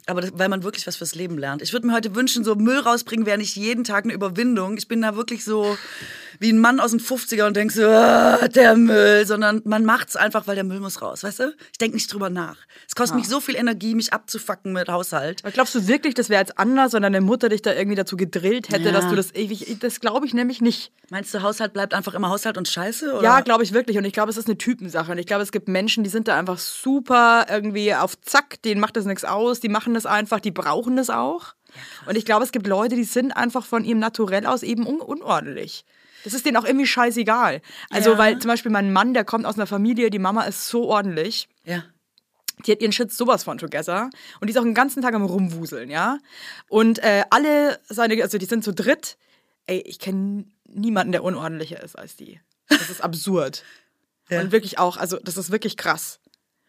Aber 0.06 0.22
das, 0.22 0.30
weil 0.34 0.48
man 0.48 0.62
wirklich 0.62 0.86
was 0.86 0.96
fürs 0.96 1.14
Leben 1.14 1.36
lernt. 1.36 1.60
Ich 1.60 1.74
würde 1.74 1.86
mir 1.86 1.92
heute 1.92 2.14
wünschen, 2.14 2.42
so 2.42 2.54
Müll 2.54 2.78
rausbringen 2.78 3.26
wäre 3.26 3.38
nicht 3.38 3.56
jeden 3.56 3.84
Tag 3.84 4.04
eine 4.04 4.14
Überwindung. 4.14 4.78
Ich 4.78 4.88
bin 4.88 5.02
da 5.02 5.14
wirklich 5.14 5.44
so 5.44 5.76
wie 6.42 6.52
ein 6.52 6.58
Mann 6.58 6.80
aus 6.80 6.90
den 6.90 7.00
50er 7.00 7.46
und 7.46 7.56
denke 7.56 7.72
so, 7.72 7.82
oh, 7.82 8.48
der 8.48 8.76
Müll, 8.76 9.24
sondern 9.26 9.62
man 9.64 9.84
macht 9.84 10.10
es 10.10 10.16
einfach, 10.16 10.46
weil 10.46 10.56
der 10.56 10.64
Müll 10.64 10.80
muss 10.80 11.00
raus, 11.00 11.22
weißt 11.22 11.38
du? 11.40 11.54
Ich 11.70 11.78
denke 11.78 11.94
nicht 11.94 12.12
drüber 12.12 12.30
nach. 12.30 12.56
Es 12.88 12.94
kostet 12.94 13.14
ja. 13.14 13.20
mich 13.20 13.28
so 13.28 13.40
viel 13.40 13.54
Energie, 13.54 13.94
mich 13.94 14.12
abzufacken 14.12 14.72
mit 14.72 14.88
Haushalt. 14.88 15.44
Aber 15.44 15.52
glaubst 15.52 15.74
du 15.74 15.86
wirklich, 15.86 16.14
das 16.14 16.28
wäre 16.28 16.40
jetzt 16.40 16.58
anders, 16.58 16.92
wenn 16.92 17.02
deine 17.02 17.20
Mutter 17.20 17.48
dich 17.48 17.62
da 17.62 17.72
irgendwie 17.72 17.94
dazu 17.94 18.16
gedrillt 18.16 18.70
hätte, 18.70 18.86
ja. 18.86 18.92
dass 18.92 19.08
du 19.08 19.14
das 19.14 19.34
ewig, 19.34 19.78
das 19.80 20.00
glaube 20.00 20.26
ich 20.26 20.34
nämlich 20.34 20.60
nicht. 20.60 20.92
Meinst 21.10 21.32
du, 21.32 21.42
Haushalt 21.42 21.72
bleibt 21.72 21.94
einfach 21.94 22.14
immer 22.14 22.28
Haushalt 22.28 22.58
und 22.58 22.68
Scheiße? 22.68 23.12
Oder? 23.12 23.22
Ja, 23.22 23.40
glaube 23.40 23.62
ich 23.62 23.72
wirklich. 23.72 23.96
Und 23.96 24.04
ich 24.04 24.12
glaube, 24.12 24.30
es 24.30 24.36
ist 24.36 24.48
eine 24.48 24.58
Typensache. 24.58 25.12
Und 25.12 25.18
ich 25.18 25.26
glaube, 25.26 25.42
es 25.42 25.52
gibt 25.52 25.68
Menschen, 25.68 26.02
die 26.02 26.10
sind 26.10 26.26
da 26.26 26.36
einfach 26.36 26.58
super 26.58 27.46
irgendwie 27.48 27.94
auf 27.94 28.20
Zack, 28.20 28.60
denen 28.62 28.80
macht 28.80 28.96
das 28.96 29.04
nichts 29.04 29.24
aus, 29.24 29.60
die 29.60 29.68
machen 29.68 29.94
das 29.94 30.06
einfach, 30.06 30.40
die 30.40 30.50
brauchen 30.50 30.96
das 30.96 31.08
auch. 31.08 31.54
Ja, 31.74 32.10
und 32.10 32.16
ich 32.16 32.24
glaube, 32.24 32.44
es 32.44 32.52
gibt 32.52 32.66
Leute, 32.66 32.96
die 32.96 33.04
sind 33.04 33.32
einfach 33.32 33.64
von 33.64 33.84
ihrem 33.84 34.00
Naturell 34.00 34.46
aus 34.46 34.62
eben 34.62 34.86
un 34.86 35.00
unordentlich. 35.00 35.84
Das 36.24 36.34
ist 36.34 36.46
denen 36.46 36.56
auch 36.56 36.64
irgendwie 36.64 36.86
scheißegal. 36.86 37.60
Also, 37.90 38.12
ja. 38.12 38.18
weil 38.18 38.38
zum 38.38 38.48
Beispiel 38.48 38.70
mein 38.70 38.92
Mann, 38.92 39.14
der 39.14 39.24
kommt 39.24 39.46
aus 39.46 39.56
einer 39.56 39.66
Familie, 39.66 40.10
die 40.10 40.18
Mama 40.18 40.42
ist 40.44 40.68
so 40.68 40.88
ordentlich. 40.88 41.48
Ja. 41.64 41.84
Die 42.66 42.72
hat 42.72 42.80
ihren 42.80 42.92
Shit 42.92 43.12
sowas 43.12 43.44
von 43.44 43.58
together. 43.58 44.10
Und 44.40 44.46
die 44.46 44.52
ist 44.52 44.58
auch 44.58 44.64
den 44.64 44.74
ganzen 44.74 45.02
Tag 45.02 45.14
am 45.14 45.24
Rumwuseln, 45.24 45.90
ja. 45.90 46.18
Und 46.68 46.98
äh, 47.00 47.24
alle 47.30 47.80
seine, 47.88 48.22
also 48.22 48.38
die 48.38 48.46
sind 48.46 48.62
zu 48.62 48.72
dritt. 48.72 49.16
Ey, 49.66 49.80
ich 49.80 49.98
kenne 49.98 50.44
niemanden, 50.68 51.12
der 51.12 51.24
unordentlicher 51.24 51.82
ist 51.82 51.98
als 51.98 52.16
die. 52.16 52.40
Das 52.68 52.90
ist 52.90 53.02
absurd. 53.02 53.64
ja. 54.30 54.40
Und 54.40 54.52
wirklich 54.52 54.78
auch, 54.78 54.96
also 54.96 55.18
das 55.22 55.36
ist 55.36 55.50
wirklich 55.50 55.76
krass. 55.76 56.20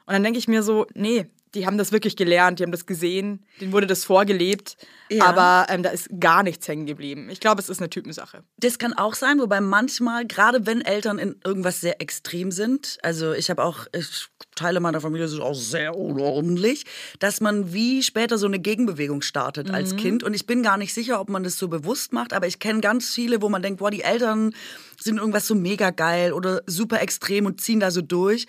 Und 0.05 0.13
dann 0.13 0.23
denke 0.23 0.39
ich 0.39 0.47
mir 0.47 0.63
so, 0.63 0.85
nee, 0.93 1.27
die 1.53 1.67
haben 1.67 1.77
das 1.77 1.91
wirklich 1.91 2.15
gelernt, 2.15 2.59
die 2.59 2.63
haben 2.63 2.71
das 2.71 2.85
gesehen, 2.85 3.45
denen 3.61 3.71
wurde 3.71 3.85
das 3.85 4.05
vorgelebt, 4.05 4.75
ja. 5.09 5.23
aber 5.23 5.71
ähm, 5.71 5.83
da 5.83 5.89
ist 5.91 6.09
gar 6.19 6.41
nichts 6.41 6.67
hängen 6.67 6.85
geblieben. 6.85 7.29
Ich 7.29 7.39
glaube, 7.39 7.61
es 7.61 7.69
ist 7.69 7.79
eine 7.79 7.89
Typensache. 7.89 8.43
Das 8.57 8.79
kann 8.79 8.93
auch 8.93 9.13
sein, 9.13 9.39
wobei 9.39 9.61
manchmal, 9.61 10.25
gerade 10.25 10.65
wenn 10.65 10.81
Eltern 10.81 11.19
in 11.19 11.35
irgendwas 11.45 11.79
sehr 11.79 12.01
extrem 12.01 12.51
sind, 12.51 12.97
also 13.03 13.33
ich 13.33 13.49
habe 13.49 13.63
auch, 13.63 13.85
ich, 13.95 14.29
Teile 14.55 14.79
meiner 14.79 15.01
Familie 15.01 15.27
sind 15.27 15.41
auch 15.41 15.55
sehr 15.55 15.95
unordentlich, 15.95 16.85
dass 17.19 17.41
man 17.41 17.73
wie 17.73 18.03
später 18.03 18.37
so 18.37 18.47
eine 18.47 18.59
Gegenbewegung 18.59 19.21
startet 19.21 19.67
mhm. 19.69 19.75
als 19.75 19.95
Kind. 19.95 20.23
Und 20.23 20.33
ich 20.33 20.45
bin 20.45 20.61
gar 20.63 20.77
nicht 20.77 20.93
sicher, 20.93 21.19
ob 21.19 21.29
man 21.29 21.43
das 21.43 21.57
so 21.57 21.67
bewusst 21.67 22.13
macht, 22.13 22.33
aber 22.33 22.47
ich 22.47 22.59
kenne 22.59 22.81
ganz 22.81 23.09
viele, 23.13 23.41
wo 23.41 23.49
man 23.49 23.61
denkt, 23.61 23.79
boah, 23.79 23.91
die 23.91 24.03
Eltern 24.03 24.53
sind 24.99 25.17
irgendwas 25.17 25.47
so 25.47 25.55
mega 25.55 25.89
geil 25.89 26.33
oder 26.33 26.61
super 26.67 27.01
extrem 27.01 27.45
und 27.45 27.61
ziehen 27.61 27.79
da 27.79 27.91
so 27.91 28.01
durch. 28.01 28.45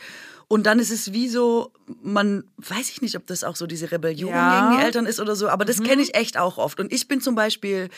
Und 0.48 0.66
dann 0.66 0.78
ist 0.78 0.90
es 0.90 1.12
wie 1.12 1.28
so, 1.28 1.72
man 2.02 2.44
weiß 2.58 2.90
ich 2.90 3.02
nicht, 3.02 3.16
ob 3.16 3.26
das 3.26 3.44
auch 3.44 3.56
so 3.56 3.66
diese 3.66 3.90
Rebellion 3.90 4.30
ja. 4.30 4.68
gegen 4.68 4.78
die 4.78 4.84
Eltern 4.84 5.06
ist 5.06 5.20
oder 5.20 5.36
so, 5.36 5.48
aber 5.48 5.64
das 5.64 5.78
mhm. 5.78 5.84
kenne 5.84 6.02
ich 6.02 6.14
echt 6.14 6.38
auch 6.38 6.58
oft. 6.58 6.80
Und 6.80 6.92
ich 6.92 7.08
bin 7.08 7.20
zum 7.20 7.34
Beispiel 7.34 7.88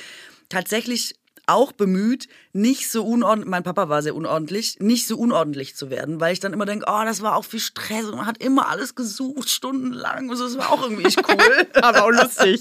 tatsächlich 0.48 1.16
auch 1.46 1.70
bemüht, 1.72 2.28
nicht 2.52 2.90
so 2.90 3.04
unordentlich, 3.06 3.48
mein 3.48 3.62
Papa 3.62 3.88
war 3.88 4.02
sehr 4.02 4.16
unordentlich, 4.16 4.78
nicht 4.80 5.06
so 5.06 5.16
unordentlich 5.16 5.76
zu 5.76 5.90
werden, 5.90 6.20
weil 6.20 6.32
ich 6.32 6.40
dann 6.40 6.52
immer 6.52 6.66
denke, 6.66 6.86
oh, 6.88 7.02
das 7.04 7.22
war 7.22 7.36
auch 7.36 7.44
viel 7.44 7.60
Stress 7.60 8.04
und 8.06 8.16
man 8.16 8.26
hat 8.26 8.42
immer 8.42 8.68
alles 8.68 8.96
gesucht, 8.96 9.48
stundenlang 9.48 10.28
und 10.28 10.36
so, 10.36 10.44
das 10.44 10.58
war 10.58 10.72
auch 10.72 10.82
irgendwie 10.82 11.04
nicht 11.04 11.22
cool. 11.28 11.66
Aber 11.82 12.04
auch 12.04 12.10
lustig. 12.10 12.60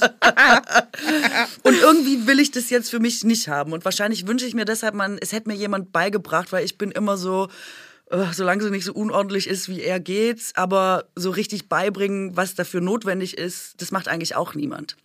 und 1.63 1.75
irgendwie 1.79 2.27
will 2.27 2.39
ich 2.39 2.51
das 2.51 2.69
jetzt 2.69 2.91
für 2.91 2.99
mich 2.99 3.23
nicht 3.23 3.47
haben 3.47 3.73
und 3.73 3.86
wahrscheinlich 3.86 4.27
wünsche 4.27 4.45
ich 4.45 4.53
mir 4.53 4.65
deshalb, 4.65 4.93
man, 4.93 5.17
es 5.19 5.31
hätte 5.31 5.49
mir 5.49 5.55
jemand 5.55 5.91
beigebracht, 5.91 6.51
weil 6.51 6.63
ich 6.63 6.77
bin 6.77 6.91
immer 6.91 7.17
so, 7.17 7.47
solange 8.09 8.63
sie 8.63 8.69
nicht 8.71 8.85
so 8.85 8.93
unordentlich 8.93 9.47
ist, 9.47 9.67
wie 9.67 9.81
er 9.81 9.99
geht's, 9.99 10.55
aber 10.55 11.05
so 11.15 11.31
richtig 11.31 11.69
beibringen, 11.69 12.37
was 12.37 12.55
dafür 12.55 12.81
notwendig 12.81 13.37
ist, 13.37 13.81
das 13.81 13.91
macht 13.91 14.07
eigentlich 14.07 14.35
auch 14.35 14.53
niemand. 14.53 14.95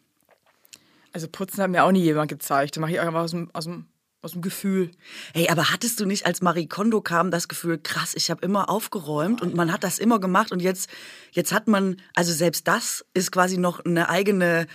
Also 1.13 1.27
putzen 1.29 1.63
hat 1.63 1.71
mir 1.71 1.85
auch 1.85 1.93
nie 1.93 2.03
jemand 2.03 2.31
gezeigt. 2.31 2.77
Das 2.77 2.81
mache 2.81 2.93
ich 2.93 3.01
einfach 3.01 3.23
aus 3.23 3.31
dem, 3.33 3.51
aus 3.53 3.65
dem, 3.65 3.87
aus 4.23 4.33
dem 4.33 4.43
Gefühl. 4.43 4.91
Hey, 5.35 5.49
aber 5.49 5.71
hattest 5.71 5.99
du 5.99 6.07
nicht, 6.07 6.27
als 6.27 6.43
Marie 6.43 6.67
Kondo 6.67 7.01
kam, 7.01 7.31
das 7.31 7.49
Gefühl, 7.49 7.79
krass, 7.79 8.15
ich 8.15 8.31
habe 8.31 8.45
immer 8.45 8.69
aufgeräumt 8.69 9.43
und 9.43 9.55
man 9.55 9.73
hat 9.73 9.83
das 9.83 9.99
immer 9.99 10.21
gemacht 10.21 10.53
und 10.53 10.61
jetzt, 10.61 10.89
jetzt 11.33 11.53
hat 11.53 11.69
man, 11.69 11.97
also 12.15 12.33
selbst 12.33 12.69
das 12.69 13.05
ist 13.15 13.33
quasi 13.33 13.57
noch 13.57 13.85
eine 13.85 14.09
eigene 14.09 14.67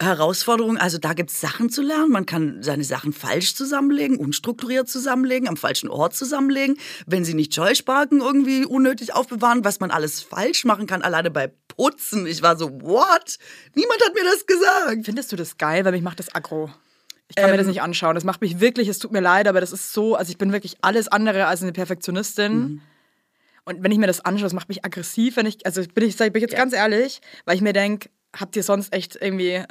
Herausforderung, 0.00 0.76
also 0.76 0.98
da 0.98 1.14
gibt 1.14 1.30
es 1.30 1.40
Sachen 1.40 1.70
zu 1.70 1.80
lernen. 1.80 2.10
Man 2.10 2.26
kann 2.26 2.62
seine 2.62 2.84
Sachen 2.84 3.14
falsch 3.14 3.54
zusammenlegen, 3.54 4.18
unstrukturiert 4.18 4.88
zusammenlegen, 4.88 5.48
am 5.48 5.56
falschen 5.56 5.88
Ort 5.88 6.14
zusammenlegen. 6.14 6.76
Wenn 7.06 7.24
sie 7.24 7.32
nicht 7.32 7.54
Scheusparken 7.54 8.20
irgendwie 8.20 8.66
unnötig 8.66 9.14
aufbewahren, 9.14 9.64
was 9.64 9.80
man 9.80 9.90
alles 9.90 10.20
falsch 10.20 10.64
machen 10.66 10.86
kann, 10.86 11.00
alleine 11.00 11.30
bei 11.30 11.50
Putzen. 11.68 12.26
Ich 12.26 12.42
war 12.42 12.58
so, 12.58 12.70
what? 12.82 13.38
Niemand 13.74 14.04
hat 14.04 14.14
mir 14.14 14.24
das 14.24 14.46
gesagt. 14.46 15.06
Findest 15.06 15.32
du 15.32 15.36
das 15.36 15.56
geil? 15.56 15.84
Weil 15.84 15.92
mich 15.92 16.02
macht 16.02 16.18
das 16.18 16.34
aggro. 16.34 16.70
Ich 17.28 17.36
kann 17.36 17.46
ähm, 17.46 17.52
mir 17.52 17.56
das 17.56 17.66
ähm. 17.66 17.72
nicht 17.72 17.82
anschauen. 17.82 18.14
Das 18.14 18.24
macht 18.24 18.42
mich 18.42 18.60
wirklich, 18.60 18.88
es 18.88 18.98
tut 18.98 19.12
mir 19.12 19.20
leid, 19.20 19.48
aber 19.48 19.60
das 19.60 19.72
ist 19.72 19.94
so, 19.94 20.14
also 20.14 20.30
ich 20.30 20.36
bin 20.36 20.52
wirklich 20.52 20.76
alles 20.82 21.08
andere 21.08 21.46
als 21.46 21.62
eine 21.62 21.72
Perfektionistin. 21.72 22.58
Mhm. 22.58 22.80
Und 23.64 23.82
wenn 23.82 23.90
ich 23.90 23.98
mir 23.98 24.06
das 24.06 24.20
anschaue, 24.20 24.44
das 24.44 24.52
macht 24.52 24.68
mich 24.68 24.84
aggressiv, 24.84 25.36
wenn 25.36 25.46
ich, 25.46 25.64
also 25.64 25.82
bin 25.82 26.04
ich, 26.06 26.16
sag 26.16 26.34
ich 26.36 26.40
jetzt 26.40 26.52
ja. 26.52 26.58
ganz 26.58 26.72
ehrlich, 26.72 27.20
weil 27.46 27.56
ich 27.56 27.62
mir 27.62 27.72
denke, 27.72 28.10
habt 28.38 28.54
ihr 28.54 28.62
sonst 28.62 28.92
echt 28.92 29.16
irgendwie 29.20 29.64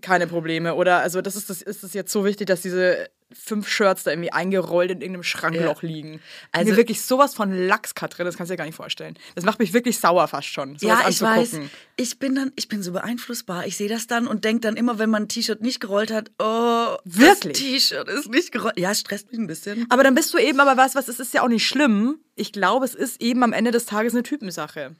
keine 0.00 0.26
Probleme. 0.26 0.74
Oder 0.74 0.98
also 0.98 1.20
das 1.20 1.36
ist 1.36 1.50
das, 1.50 1.62
ist 1.62 1.82
das 1.82 1.94
jetzt 1.94 2.12
so 2.12 2.24
wichtig, 2.24 2.46
dass 2.46 2.62
diese 2.62 3.08
fünf 3.32 3.68
Shirts 3.68 4.04
da 4.04 4.12
irgendwie 4.12 4.32
eingerollt 4.32 4.90
in 4.90 5.00
irgendeinem 5.00 5.24
Schrankloch 5.24 5.82
ja. 5.82 5.88
liegen. 5.88 6.20
Also 6.52 6.70
mir 6.70 6.76
wirklich 6.76 7.02
sowas 7.02 7.34
von 7.34 7.52
Lachskat 7.52 8.16
drin, 8.16 8.24
das 8.24 8.36
kannst 8.36 8.50
du 8.50 8.52
dir 8.52 8.58
gar 8.58 8.66
nicht 8.66 8.76
vorstellen. 8.76 9.18
Das 9.34 9.44
macht 9.44 9.58
mich 9.58 9.72
wirklich 9.72 9.98
sauer 9.98 10.28
fast 10.28 10.48
schon. 10.48 10.76
Ja, 10.80 11.08
ich 11.08 11.20
weiß. 11.20 11.58
Ich 11.96 12.18
bin 12.18 12.36
dann, 12.36 12.52
ich 12.54 12.68
bin 12.68 12.82
so 12.82 12.92
beeinflussbar. 12.92 13.66
Ich 13.66 13.76
sehe 13.76 13.88
das 13.88 14.06
dann 14.06 14.26
und 14.26 14.44
denke 14.44 14.60
dann 14.60 14.76
immer, 14.76 14.98
wenn 14.98 15.10
man 15.10 15.24
ein 15.24 15.28
T-Shirt 15.28 15.60
nicht 15.60 15.80
gerollt 15.80 16.12
hat, 16.12 16.30
oh, 16.38 16.96
wirklich? 17.04 17.52
das 17.52 17.62
T-Shirt 17.62 18.08
ist 18.08 18.30
nicht 18.30 18.52
gerollt. 18.52 18.78
Ja, 18.78 18.92
es 18.92 19.00
stresst 19.00 19.30
mich 19.32 19.40
ein 19.40 19.48
bisschen. 19.48 19.86
Aber 19.88 20.04
dann 20.04 20.14
bist 20.14 20.32
du 20.32 20.38
eben, 20.38 20.60
aber 20.60 20.76
was, 20.76 20.94
was, 20.94 21.08
es 21.08 21.18
ist 21.18 21.34
ja 21.34 21.42
auch 21.42 21.48
nicht 21.48 21.66
schlimm. 21.66 22.20
Ich 22.36 22.52
glaube, 22.52 22.84
es 22.84 22.94
ist 22.94 23.20
eben 23.20 23.42
am 23.42 23.52
Ende 23.52 23.72
des 23.72 23.86
Tages 23.86 24.14
eine 24.14 24.22
Typensache. 24.22 24.94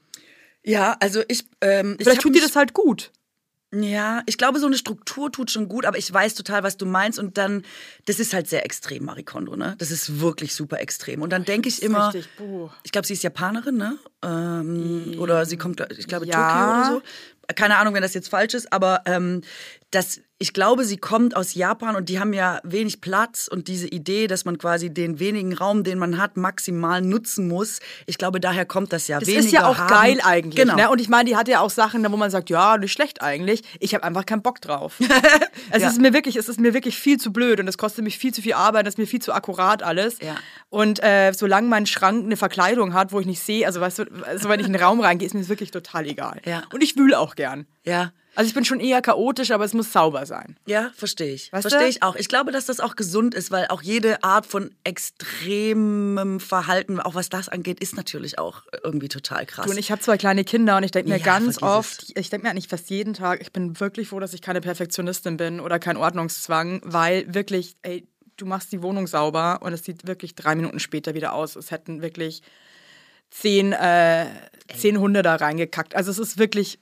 Ja, 0.63 0.97
also 0.99 1.23
ich. 1.29 1.45
Ähm, 1.61 1.95
Vielleicht 1.97 2.17
ich 2.17 2.23
tut 2.23 2.35
dir 2.35 2.41
das 2.41 2.57
halt 2.57 2.73
gut. 2.73 3.11
Ja, 3.73 4.23
ich 4.25 4.37
glaube, 4.37 4.59
so 4.59 4.65
eine 4.65 4.77
Struktur 4.77 5.29
tut 5.29 5.51
schon 5.51 5.67
gut, 5.67 5.85
aber 5.85 5.97
ich 5.97 6.11
weiß 6.11 6.35
total, 6.35 6.63
was 6.63 6.77
du 6.77 6.85
meinst. 6.85 7.19
Und 7.19 7.37
dann, 7.37 7.63
das 8.05 8.19
ist 8.19 8.33
halt 8.33 8.47
sehr 8.47 8.63
extrem, 8.63 9.03
Marie 9.03 9.23
Kondo, 9.23 9.57
ne? 9.57 9.75
Das 9.77 9.91
ist 9.91 10.21
wirklich 10.21 10.55
super 10.55 10.79
extrem. 10.79 11.21
Und 11.21 11.31
dann 11.31 11.43
denke 11.43 11.67
ich 11.67 11.81
immer, 11.81 12.13
richtig, 12.13 12.29
ich 12.83 12.91
glaube, 12.93 13.05
sie 13.05 13.13
ist 13.13 13.23
Japanerin, 13.23 13.75
ne? 13.75 13.97
Ähm, 14.23 15.15
oder 15.19 15.45
sie 15.45 15.57
kommt, 15.57 15.85
ich 15.97 16.07
glaube, 16.07 16.25
ja. 16.25 16.33
Tokio 16.33 16.63
oder 16.63 16.85
so. 16.87 17.53
Keine 17.55 17.77
Ahnung, 17.77 17.93
wenn 17.93 18.01
das 18.01 18.13
jetzt 18.13 18.29
falsch 18.29 18.53
ist, 18.53 18.71
aber 18.71 19.01
ähm, 19.05 19.41
dass 19.91 20.21
ich 20.39 20.53
glaube, 20.53 20.85
sie 20.85 20.97
kommt 20.97 21.35
aus 21.35 21.55
Japan 21.55 21.95
und 21.95 22.09
die 22.09 22.19
haben 22.19 22.31
ja 22.31 22.59
wenig 22.63 23.01
Platz 23.01 23.47
und 23.51 23.67
diese 23.67 23.87
Idee, 23.87 24.27
dass 24.27 24.45
man 24.45 24.59
quasi 24.59 24.91
den 24.93 25.19
wenigen 25.19 25.53
Raum, 25.53 25.83
den 25.83 25.97
man 25.97 26.19
hat, 26.19 26.37
maximal 26.37 27.01
nutzen 27.01 27.47
muss. 27.47 27.79
Ich 28.05 28.19
glaube, 28.19 28.39
daher 28.39 28.65
kommt 28.65 28.93
das 28.93 29.07
ja. 29.07 29.19
Das 29.19 29.27
Weniger 29.27 29.45
ist 29.45 29.51
ja 29.51 29.67
auch 29.67 29.77
haben. 29.77 29.89
geil 29.89 30.19
eigentlich. 30.23 30.55
Genau. 30.55 30.75
Ne? 30.75 30.89
Und 30.91 31.01
ich 31.01 31.09
meine, 31.09 31.27
die 31.27 31.35
hat 31.35 31.47
ja 31.47 31.61
auch 31.61 31.71
Sachen, 31.71 32.05
wo 32.11 32.17
man 32.17 32.29
sagt, 32.29 32.51
ja, 32.51 32.77
nicht 32.77 32.91
schlecht 32.91 33.21
eigentlich. 33.23 33.63
Ich 33.79 33.95
habe 33.95 34.03
einfach 34.03 34.27
keinen 34.27 34.43
Bock 34.43 34.61
drauf. 34.61 34.93
es, 35.71 35.81
Ja. 35.81 35.89
ist 35.89 35.99
mir 35.99 36.13
wirklich, 36.13 36.35
es 36.35 36.47
ist 36.49 36.59
mir 36.59 36.75
wirklich 36.75 36.97
viel 36.99 37.17
zu 37.17 37.33
blöd 37.33 37.59
und 37.59 37.67
es 37.67 37.79
kostet 37.79 38.03
mich 38.03 38.19
viel 38.19 38.33
zu 38.33 38.43
viel 38.43 38.53
Arbeit, 38.53 38.85
es 38.85 38.93
ist 38.93 38.97
mir 38.99 39.07
viel 39.07 39.21
zu 39.21 39.33
akkurat 39.33 39.81
alles. 39.81 40.19
Ja. 40.21 40.35
Und 40.69 41.01
äh, 41.03 41.33
solange 41.33 41.67
mein 41.67 41.87
Schrank 41.87 42.25
eine 42.25 42.37
Verkleidung 42.37 42.93
hat, 42.93 43.11
wo 43.11 43.19
ich 43.19 43.25
nicht 43.25 43.41
sehe, 43.41 43.65
also 43.65 43.81
weißt 43.81 43.99
du, 43.99 44.03
also 44.25 44.49
wenn 44.49 44.59
ich 44.59 44.67
in 44.67 44.73
den 44.73 44.83
Raum 44.83 44.99
reingehe, 44.99 45.25
ist 45.25 45.33
mir 45.33 45.39
das 45.39 45.49
wirklich 45.49 45.71
total 45.71 46.05
egal. 46.05 46.41
Ja. 46.45 46.61
Und 46.71 46.83
ich 46.83 46.95
wühle 46.95 47.17
auch 47.17 47.33
gern. 47.35 47.65
Ja. 47.83 48.11
Also 48.37 48.49
ich 48.49 48.53
bin 48.53 48.65
schon 48.65 48.79
eher 48.79 49.01
chaotisch, 49.01 49.49
aber 49.49 49.65
es 49.65 49.73
muss 49.73 49.91
sauber 49.91 50.27
sein. 50.27 50.57
Ja, 50.67 50.91
verstehe 50.95 51.33
ich. 51.33 51.51
Weißt 51.51 51.67
Verstehe 51.67 51.89
ich 51.89 52.03
auch. 52.03 52.15
Ich 52.15 52.29
glaube, 52.29 52.51
dass 52.51 52.67
das 52.67 52.79
auch 52.79 52.95
gesund 52.95 53.33
ist, 53.33 53.49
weil 53.49 53.65
auch 53.69 53.81
jede 53.81 54.23
Art 54.23 54.45
von 54.45 54.69
extremem 54.83 56.39
Verhalten, 56.39 56.99
auch 56.99 57.15
was 57.15 57.29
das 57.29 57.49
angeht, 57.49 57.79
ist 57.79 57.95
natürlich 57.95 58.37
auch 58.37 58.61
irgendwie 58.83 59.07
total 59.07 59.47
krass. 59.47 59.65
Du 59.65 59.71
und 59.71 59.79
ich 59.79 59.89
habe 59.89 60.03
zwei 60.03 60.17
kleine 60.17 60.43
Kinder 60.43 60.77
und 60.77 60.83
ich 60.83 60.91
denke 60.91 61.09
mir 61.09 61.17
Ja, 61.17 61.25
ganz 61.25 61.63
oft, 61.63 62.11
ich 62.15 62.29
denke 62.29 62.45
mir 62.45 62.51
eigentlich 62.51 62.67
fast 62.67 62.91
jeden 62.91 63.15
Tag, 63.15 63.41
ich 63.41 63.51
bin 63.51 63.79
wirklich 63.79 64.09
froh, 64.09 64.19
dass 64.19 64.35
ich 64.35 64.43
keine 64.43 64.61
Perfektionistin 64.61 65.37
bin 65.37 65.59
oder 65.59 65.79
kein 65.79 65.97
Ordnungszwang, 65.97 66.81
weil 66.83 67.33
wirklich, 67.33 67.75
ey, 67.81 68.07
du 68.37 68.45
machst 68.45 68.71
die 68.71 68.83
Wohnung 68.83 69.07
sauber 69.07 69.63
und 69.63 69.73
es 69.73 69.83
sieht 69.83 70.05
wirklich 70.05 70.35
drei 70.35 70.53
Minuten 70.53 70.77
später 70.77 71.15
wieder 71.15 71.33
aus. 71.33 71.55
Es 71.55 71.71
hätten 71.71 72.03
wirklich 72.03 72.43
zehn, 73.31 73.73
äh, 73.73 74.27
zehn 74.75 74.99
Hunde 74.99 75.23
da 75.23 75.37
reingekackt. 75.37 75.95
Also 75.95 76.11
es 76.11 76.19
ist 76.19 76.37
wirklich, 76.37 76.79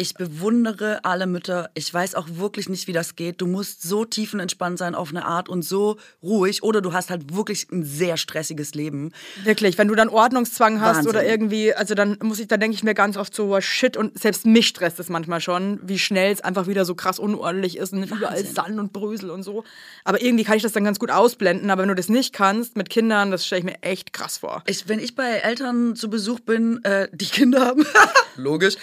Ich 0.00 0.14
bewundere 0.14 1.04
alle 1.04 1.26
Mütter. 1.26 1.70
Ich 1.74 1.92
weiß 1.92 2.14
auch 2.14 2.28
wirklich 2.30 2.68
nicht, 2.68 2.86
wie 2.86 2.92
das 2.92 3.16
geht. 3.16 3.40
Du 3.40 3.48
musst 3.48 3.82
so 3.82 4.04
tiefenentspannt 4.04 4.78
sein 4.78 4.94
auf 4.94 5.10
eine 5.10 5.24
Art 5.24 5.48
und 5.48 5.62
so 5.62 5.96
ruhig. 6.22 6.62
Oder 6.62 6.80
du 6.80 6.92
hast 6.92 7.10
halt 7.10 7.34
wirklich 7.34 7.66
ein 7.72 7.82
sehr 7.82 8.16
stressiges 8.16 8.74
Leben. 8.74 9.10
wirklich, 9.42 9.76
wenn 9.76 9.88
du 9.88 9.96
dann 9.96 10.08
Ordnungszwang 10.08 10.80
hast 10.80 10.98
Wahnsinn. 10.98 11.10
oder 11.10 11.26
irgendwie, 11.26 11.74
also 11.74 11.96
dann 11.96 12.16
muss 12.22 12.38
ich, 12.38 12.46
dann 12.46 12.60
denke 12.60 12.76
ich 12.76 12.84
mir 12.84 12.94
ganz 12.94 13.16
oft 13.16 13.34
so, 13.34 13.56
oh, 13.56 13.60
shit, 13.60 13.96
und 13.96 14.16
selbst 14.16 14.46
mich 14.46 14.68
stresst 14.68 15.00
es 15.00 15.08
manchmal 15.08 15.40
schon, 15.40 15.80
wie 15.82 15.98
schnell 15.98 16.32
es 16.32 16.42
einfach 16.42 16.68
wieder 16.68 16.84
so 16.84 16.94
krass 16.94 17.18
unordentlich 17.18 17.76
ist 17.76 17.92
und 17.92 18.04
überall 18.04 18.44
Sand 18.44 18.78
und 18.78 18.92
Brösel 18.92 19.30
und 19.30 19.42
so. 19.42 19.64
Aber 20.04 20.22
irgendwie 20.22 20.44
kann 20.44 20.56
ich 20.56 20.62
das 20.62 20.70
dann 20.70 20.84
ganz 20.84 21.00
gut 21.00 21.10
ausblenden. 21.10 21.70
Aber 21.72 21.82
wenn 21.82 21.88
du 21.88 21.96
das 21.96 22.08
nicht 22.08 22.32
kannst 22.32 22.76
mit 22.76 22.88
Kindern, 22.88 23.32
das 23.32 23.44
stelle 23.44 23.58
ich 23.58 23.64
mir 23.64 23.82
echt 23.82 24.12
krass 24.12 24.38
vor. 24.38 24.62
Ich, 24.66 24.88
wenn 24.88 25.00
ich 25.00 25.16
bei 25.16 25.28
Eltern 25.38 25.96
zu 25.96 26.08
Besuch 26.08 26.38
bin, 26.38 26.84
äh, 26.84 27.08
die 27.10 27.26
Kinder 27.26 27.64
haben, 27.66 27.84
logisch, 28.36 28.76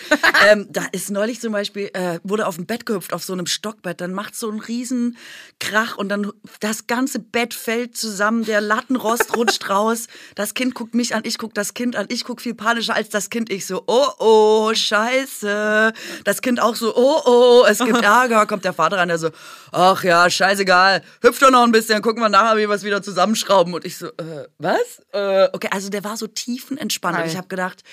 ähm, 0.52 0.68
da 0.70 0.84
ist 0.92 1.05
neulich 1.10 1.42
zum 1.42 1.52
Beispiel, 1.52 1.90
äh, 1.94 2.20
wurde 2.24 2.48
auf 2.48 2.56
dem 2.56 2.66
Bett 2.66 2.86
gehüpft, 2.86 3.14
auf 3.14 3.24
so 3.24 3.34
einem 3.34 3.48
Stockbett, 3.48 4.02
dann 4.02 4.14
macht 4.14 4.36
so 4.36 4.50
einen 4.50 4.60
riesen 4.60 5.18
Krach 5.60 5.98
und 5.98 6.10
dann 6.10 6.32
das 6.60 6.88
ganze 6.88 7.20
Bett 7.20 7.54
fällt 7.54 7.98
zusammen, 7.98 8.46
der 8.46 8.62
Lattenrost 8.62 9.36
rutscht 9.36 9.70
raus, 9.70 10.08
das 10.36 10.54
Kind 10.54 10.76
guckt 10.76 10.96
mich 10.96 11.16
an, 11.16 11.24
ich 11.26 11.38
guck 11.38 11.54
das 11.54 11.74
Kind 11.74 11.96
an, 11.96 12.06
ich 12.10 12.24
guck 12.24 12.42
viel 12.42 12.56
panischer 12.56 12.96
als 12.96 13.10
das 13.10 13.30
Kind, 13.30 13.52
ich 13.52 13.66
so, 13.66 13.84
oh 13.88 14.08
oh, 14.20 14.74
scheiße, 14.74 15.94
das 16.24 16.42
Kind 16.42 16.62
auch 16.62 16.76
so, 16.76 16.96
oh 16.96 17.22
oh, 17.26 17.66
es 17.68 17.80
gibt 17.80 18.02
Ärger, 18.04 18.46
kommt 18.46 18.66
der 18.66 18.74
Vater 18.74 19.00
an, 19.00 19.08
der 19.08 19.18
so, 19.18 19.30
ach 19.72 20.04
ja, 20.04 20.30
scheißegal, 20.30 21.04
hüpft 21.22 21.42
doch 21.42 21.52
noch 21.52 21.64
ein 21.64 21.72
bisschen, 21.72 22.02
gucken 22.02 22.22
wir 22.22 22.30
nachher, 22.30 22.58
wie 22.58 22.68
wir 22.68 22.76
es 22.76 22.84
wieder 22.84 23.02
zusammenschrauben. 23.02 23.74
Und 23.74 23.86
ich 23.86 23.98
so, 23.98 24.08
äh, 24.08 24.48
was? 24.58 25.02
Äh, 25.12 25.50
okay, 25.54 25.70
also 25.72 25.90
der 25.90 26.04
war 26.04 26.18
so 26.18 26.28
tiefenentspannt. 26.28 27.16
Und 27.16 27.24
Geil. 27.24 27.32
ich 27.32 27.38
habe 27.38 27.48
gedacht, 27.48 27.84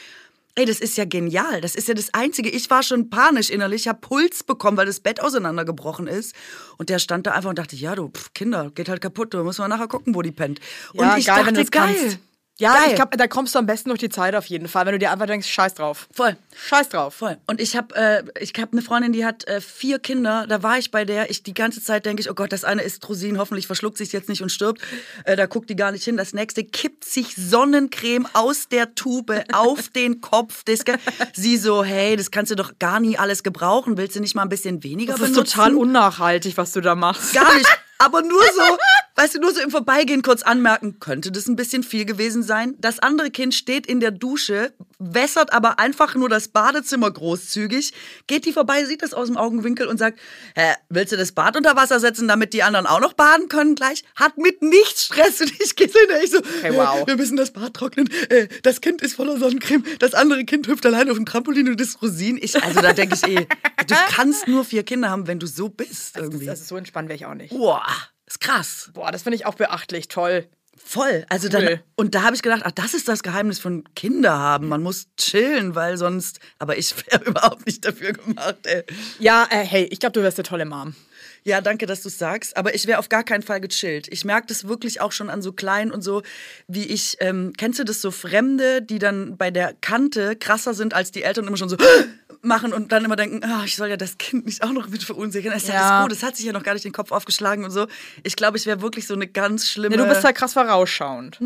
Ey, 0.54 0.66
das 0.66 0.80
ist 0.80 0.98
ja 0.98 1.06
genial. 1.06 1.62
Das 1.62 1.74
ist 1.74 1.88
ja 1.88 1.94
das 1.94 2.12
Einzige. 2.12 2.50
Ich 2.50 2.68
war 2.68 2.82
schon 2.82 3.08
panisch 3.08 3.48
innerlich, 3.48 3.88
habe 3.88 4.00
Puls 4.00 4.44
bekommen, 4.44 4.76
weil 4.76 4.84
das 4.84 5.00
Bett 5.00 5.20
auseinandergebrochen 5.20 6.06
ist. 6.06 6.34
Und 6.76 6.90
der 6.90 6.98
stand 6.98 7.26
da 7.26 7.32
einfach 7.32 7.48
und 7.48 7.58
dachte, 7.58 7.74
ja, 7.74 7.94
du, 7.94 8.10
pf, 8.10 8.34
Kinder, 8.34 8.70
geht 8.74 8.90
halt 8.90 9.00
kaputt. 9.00 9.32
Da 9.32 9.42
müssen 9.42 9.62
wir 9.62 9.68
nachher 9.68 9.88
gucken, 9.88 10.14
wo 10.14 10.20
die 10.20 10.30
pennt. 10.30 10.60
Und 10.92 11.06
Ja, 11.06 11.16
ich 11.16 11.24
geil, 11.26 11.44
dachte, 11.44 11.64
geil. 11.64 11.96
kannst. 11.96 12.18
Ja, 12.62 12.74
Geil. 12.74 12.90
ich 12.90 12.94
glaube, 12.94 13.16
da 13.16 13.26
kommst 13.26 13.54
du 13.54 13.58
am 13.58 13.66
besten 13.66 13.88
durch 13.88 13.98
die 13.98 14.08
Zeit 14.08 14.36
auf 14.36 14.46
jeden 14.46 14.68
Fall, 14.68 14.86
wenn 14.86 14.92
du 14.92 14.98
dir 15.00 15.10
einfach 15.10 15.26
denkst, 15.26 15.48
scheiß 15.48 15.74
drauf. 15.74 16.06
Voll. 16.12 16.36
Scheiß 16.68 16.90
drauf. 16.90 17.14
Voll. 17.14 17.36
Und 17.48 17.60
ich 17.60 17.76
habe 17.76 17.94
äh, 17.96 18.22
ich 18.40 18.52
hab 18.60 18.72
eine 18.72 18.82
Freundin, 18.82 19.12
die 19.12 19.24
hat 19.24 19.48
äh, 19.48 19.60
vier 19.60 19.98
Kinder. 19.98 20.46
Da 20.48 20.62
war 20.62 20.78
ich 20.78 20.92
bei 20.92 21.04
der. 21.04 21.28
Ich 21.30 21.42
die 21.42 21.54
ganze 21.54 21.82
Zeit 21.82 22.06
denke 22.06 22.20
ich, 22.22 22.30
oh 22.30 22.34
Gott, 22.34 22.52
das 22.52 22.62
eine 22.62 22.82
ist 22.82 23.08
Rosin. 23.08 23.38
Hoffentlich 23.38 23.66
verschluckt 23.66 23.98
sich 23.98 24.12
jetzt 24.12 24.28
nicht 24.28 24.42
und 24.42 24.50
stirbt. 24.50 24.80
Äh, 25.24 25.34
da 25.34 25.46
guckt 25.46 25.70
die 25.70 25.76
gar 25.76 25.90
nicht 25.90 26.04
hin. 26.04 26.16
Das 26.16 26.34
nächste 26.34 26.62
kippt 26.62 27.04
sich 27.04 27.34
Sonnencreme 27.34 28.28
aus 28.32 28.68
der 28.68 28.94
Tube 28.94 29.32
auf 29.52 29.88
den 29.94 30.20
Kopf. 30.20 30.62
Das, 30.64 30.84
ge- 30.84 30.98
sie 31.32 31.56
so, 31.56 31.82
hey, 31.82 32.14
das 32.16 32.30
kannst 32.30 32.52
du 32.52 32.54
doch 32.54 32.78
gar 32.78 33.00
nie 33.00 33.18
alles 33.18 33.42
gebrauchen. 33.42 33.96
Willst 33.96 34.14
du 34.14 34.20
nicht 34.20 34.36
mal 34.36 34.42
ein 34.42 34.48
bisschen 34.48 34.82
weniger 34.84 35.14
Das 35.14 35.22
ist 35.22 35.32
benutzen? 35.32 35.52
total 35.56 35.74
unnachhaltig, 35.74 36.56
was 36.56 36.70
du 36.72 36.80
da 36.80 36.94
machst. 36.94 37.34
Gar 37.34 37.54
nicht. 37.54 37.66
Aber 38.02 38.22
nur 38.22 38.42
so, 38.42 38.78
weißt 39.16 39.36
du, 39.36 39.40
nur 39.40 39.54
so 39.54 39.60
im 39.60 39.70
Vorbeigehen 39.70 40.22
kurz 40.22 40.42
anmerken, 40.42 40.98
könnte 40.98 41.30
das 41.30 41.46
ein 41.46 41.54
bisschen 41.54 41.84
viel 41.84 42.04
gewesen 42.04 42.42
sein. 42.42 42.74
Das 42.78 42.98
andere 42.98 43.30
Kind 43.30 43.54
steht 43.54 43.86
in 43.86 44.00
der 44.00 44.10
Dusche, 44.10 44.72
wässert 44.98 45.52
aber 45.52 45.78
einfach 45.78 46.14
nur 46.16 46.28
das 46.28 46.48
Badezimmer 46.48 47.10
großzügig, 47.10 47.92
geht 48.26 48.44
die 48.44 48.52
vorbei, 48.52 48.84
sieht 48.84 49.02
das 49.02 49.14
aus 49.14 49.28
dem 49.28 49.36
Augenwinkel 49.36 49.86
und 49.86 49.98
sagt, 49.98 50.18
Hä, 50.56 50.74
willst 50.88 51.12
du 51.12 51.16
das 51.16 51.32
Bad 51.32 51.56
unter 51.56 51.76
Wasser 51.76 52.00
setzen, 52.00 52.26
damit 52.26 52.52
die 52.52 52.62
anderen 52.62 52.86
auch 52.86 53.00
noch 53.00 53.12
baden 53.12 53.48
können 53.48 53.76
gleich? 53.76 54.02
Hat 54.16 54.36
mit 54.36 54.62
nichts 54.62 55.04
Stress 55.04 55.40
und 55.40 55.52
ich 55.60 55.76
gehe 55.76 55.88
ich 56.22 56.30
so, 56.30 56.40
Hey, 56.60 56.74
wow. 56.74 57.06
wir 57.06 57.16
müssen 57.16 57.36
das 57.36 57.52
Bad 57.52 57.74
trocknen, 57.74 58.10
äh, 58.30 58.48
das 58.62 58.80
Kind 58.80 59.00
ist 59.02 59.14
voller 59.14 59.38
Sonnencreme, 59.38 59.84
das 60.00 60.14
andere 60.14 60.44
Kind 60.44 60.66
hüpft 60.66 60.84
alleine 60.86 61.10
auf 61.12 61.16
dem 61.16 61.26
Trampolin 61.26 61.68
und 61.68 61.80
ist 61.80 62.02
Rosin. 62.02 62.38
Ich, 62.40 62.60
also 62.60 62.80
da 62.80 62.92
denke 62.92 63.14
ich 63.14 63.28
eh, 63.28 63.46
du 63.86 63.94
kannst 64.08 64.48
nur 64.48 64.64
vier 64.64 64.82
Kinder 64.82 65.10
haben, 65.10 65.26
wenn 65.26 65.38
du 65.38 65.46
so 65.46 65.68
bist 65.68 66.16
irgendwie. 66.16 66.48
Also 66.48 66.64
so 66.64 66.76
entspannt 66.76 67.08
wäre 67.08 67.16
ich 67.16 67.26
auch 67.26 67.34
nicht. 67.34 67.50
Boah, 67.50 67.84
ist 68.32 68.40
krass. 68.40 68.90
Boah, 68.94 69.10
das 69.12 69.22
finde 69.22 69.36
ich 69.36 69.46
auch 69.46 69.54
beachtlich, 69.54 70.08
toll. 70.08 70.48
Voll. 70.84 71.24
Also 71.28 71.48
dann, 71.48 71.64
Cool. 71.64 71.80
und 71.96 72.14
da 72.14 72.22
habe 72.22 72.34
ich 72.34 72.42
gedacht, 72.42 72.62
ach, 72.64 72.72
das 72.72 72.92
ist 72.94 73.06
das 73.06 73.22
Geheimnis 73.22 73.58
von 73.60 73.84
Kinder 73.94 74.36
haben. 74.38 74.68
Man 74.68 74.82
muss 74.82 75.06
chillen, 75.16 75.74
weil 75.74 75.96
sonst. 75.96 76.40
Aber 76.58 76.76
ich 76.76 76.94
wäre 77.10 77.22
überhaupt 77.24 77.66
nicht 77.66 77.84
dafür 77.84 78.12
gemacht, 78.12 78.56
ey. 78.64 78.82
Ja, 79.18 79.46
äh, 79.50 79.64
hey, 79.64 79.84
ich 79.84 80.00
glaube, 80.00 80.12
du 80.14 80.22
wärst 80.22 80.38
eine 80.38 80.44
tolle 80.44 80.64
Mom. 80.64 80.94
Ja, 81.44 81.60
danke, 81.60 81.86
dass 81.86 82.02
du 82.02 82.08
sagst. 82.08 82.56
Aber 82.56 82.74
ich 82.74 82.86
wäre 82.86 82.98
auf 82.98 83.08
gar 83.08 83.24
keinen 83.24 83.42
Fall 83.42 83.60
gechillt. 83.60 84.06
Ich 84.10 84.24
merke 84.24 84.46
das 84.46 84.68
wirklich 84.68 85.00
auch 85.00 85.10
schon 85.12 85.28
an 85.28 85.42
so 85.42 85.52
klein 85.52 85.90
und 85.90 86.02
so, 86.02 86.22
wie 86.68 86.86
ich. 86.86 87.16
Ähm, 87.20 87.52
kennst 87.56 87.78
du 87.80 87.84
das 87.84 88.00
so 88.00 88.10
Fremde, 88.10 88.80
die 88.82 88.98
dann 88.98 89.36
bei 89.36 89.50
der 89.50 89.74
Kante 89.80 90.36
krasser 90.36 90.72
sind 90.74 90.94
als 90.94 91.10
die 91.10 91.22
Eltern 91.24 91.46
immer 91.48 91.56
schon 91.56 91.68
so 91.68 91.76
machen 92.42 92.72
und 92.72 92.92
dann 92.92 93.04
immer 93.04 93.16
denken, 93.16 93.44
ah, 93.44 93.62
ich 93.64 93.76
soll 93.76 93.88
ja 93.88 93.96
das 93.96 94.18
Kind 94.18 94.46
nicht 94.46 94.62
auch 94.62 94.72
noch 94.72 94.88
mit 94.88 95.02
verunsichern. 95.02 95.52
Ist 95.52 95.68
ja 95.68 95.74
Ja. 95.74 95.90
alles 95.98 96.02
gut, 96.08 96.16
es 96.18 96.22
hat 96.22 96.36
sich 96.36 96.46
ja 96.46 96.52
noch 96.52 96.62
gar 96.62 96.74
nicht 96.74 96.84
den 96.84 96.92
Kopf 96.92 97.10
aufgeschlagen 97.12 97.64
und 97.64 97.70
so. 97.70 97.86
Ich 98.22 98.36
glaube, 98.36 98.56
ich 98.56 98.66
wäre 98.66 98.80
wirklich 98.82 99.06
so 99.06 99.14
eine 99.14 99.26
ganz 99.26 99.68
schlimme. 99.68 99.96
Nee, 99.96 100.02
du 100.02 100.08
bist 100.08 100.24
halt 100.24 100.36
krass 100.36 100.52
vorausschauend. 100.52 101.38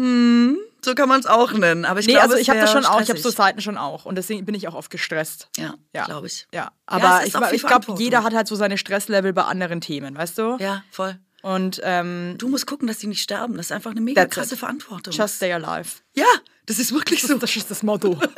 So 0.84 0.94
kann 0.94 1.08
man 1.08 1.20
es 1.20 1.26
auch 1.26 1.52
nennen. 1.52 1.84
Aber 1.84 2.00
ich 2.00 2.06
nee, 2.06 2.12
glaube, 2.12 2.26
also 2.28 2.36
ich 2.36 2.48
habe 2.50 2.60
das 2.60 2.70
schon 2.72 2.84
auch, 2.84 3.00
ich 3.00 3.08
habe 3.08 3.18
stressig. 3.18 3.22
so 3.22 3.30
Zeiten 3.32 3.60
schon 3.60 3.76
auch. 3.76 4.04
Und 4.04 4.14
deswegen 4.16 4.44
bin 4.44 4.54
ich 4.54 4.68
auch 4.68 4.74
oft 4.74 4.90
gestresst. 4.90 5.48
Ja, 5.56 5.74
Ja. 5.94 6.04
glaube 6.04 6.26
ich. 6.28 6.46
Ja, 6.52 6.62
Ja, 6.62 6.70
aber 6.86 7.22
ist 7.24 7.34
ich, 7.34 7.52
ich 7.52 7.66
glaube, 7.66 7.94
jeder 7.98 8.22
hat 8.22 8.34
halt 8.34 8.46
so 8.46 8.54
seine 8.56 8.78
Stresslevel 8.78 9.32
bei 9.32 9.42
anderen 9.42 9.80
Themen, 9.80 10.16
weißt 10.16 10.38
du? 10.38 10.56
Ja, 10.60 10.84
voll. 10.90 11.18
Und 11.42 11.80
ähm, 11.84 12.34
Du 12.38 12.48
musst 12.48 12.66
gucken, 12.66 12.88
dass 12.88 12.98
die 12.98 13.06
nicht 13.06 13.22
sterben. 13.22 13.56
Das 13.56 13.66
ist 13.66 13.72
einfach 13.72 13.90
eine 13.92 14.00
mega 14.00 14.26
krasse 14.26 14.54
it. 14.54 14.60
Verantwortung. 14.60 15.12
just 15.12 15.36
stay 15.36 15.52
alive. 15.52 15.90
ja, 16.14 16.24
das 16.66 16.78
ist 16.80 16.92
wirklich 16.92 17.20
Das 17.20 17.28
so. 17.28 17.34
ist, 17.34 17.42
das 17.42 17.56
ist 17.56 17.70
das 17.70 17.82
Motto. 17.84 18.18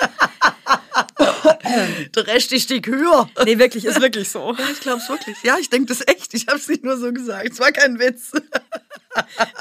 Der 2.14 2.26
Rest 2.26 2.52
ist 2.52 2.70
die 2.70 2.80
Kühe. 2.82 3.28
nee, 3.44 3.58
wirklich, 3.58 3.84
ist 3.84 4.00
wirklich 4.00 4.28
so. 4.30 4.54
Ja, 4.58 4.64
ich 4.72 4.80
glaube 4.80 5.00
es 5.00 5.08
wirklich. 5.08 5.36
Ja, 5.42 5.56
ich 5.58 5.68
denke 5.70 5.86
das 5.86 6.06
echt. 6.06 6.32
Ich 6.34 6.46
habe 6.46 6.58
es 6.58 6.68
nicht 6.68 6.84
nur 6.84 6.96
so 6.96 7.12
gesagt. 7.12 7.50
Es 7.52 7.60
war 7.60 7.72
kein 7.72 7.98
Witz. 7.98 8.32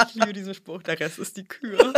Ich 0.09 0.15
liebe 0.15 0.33
diesen 0.33 0.53
Spruch, 0.53 0.83
der 0.83 0.99
Rest 0.99 1.19
ist 1.19 1.35
die 1.37 1.45
Kühe. 1.45 1.93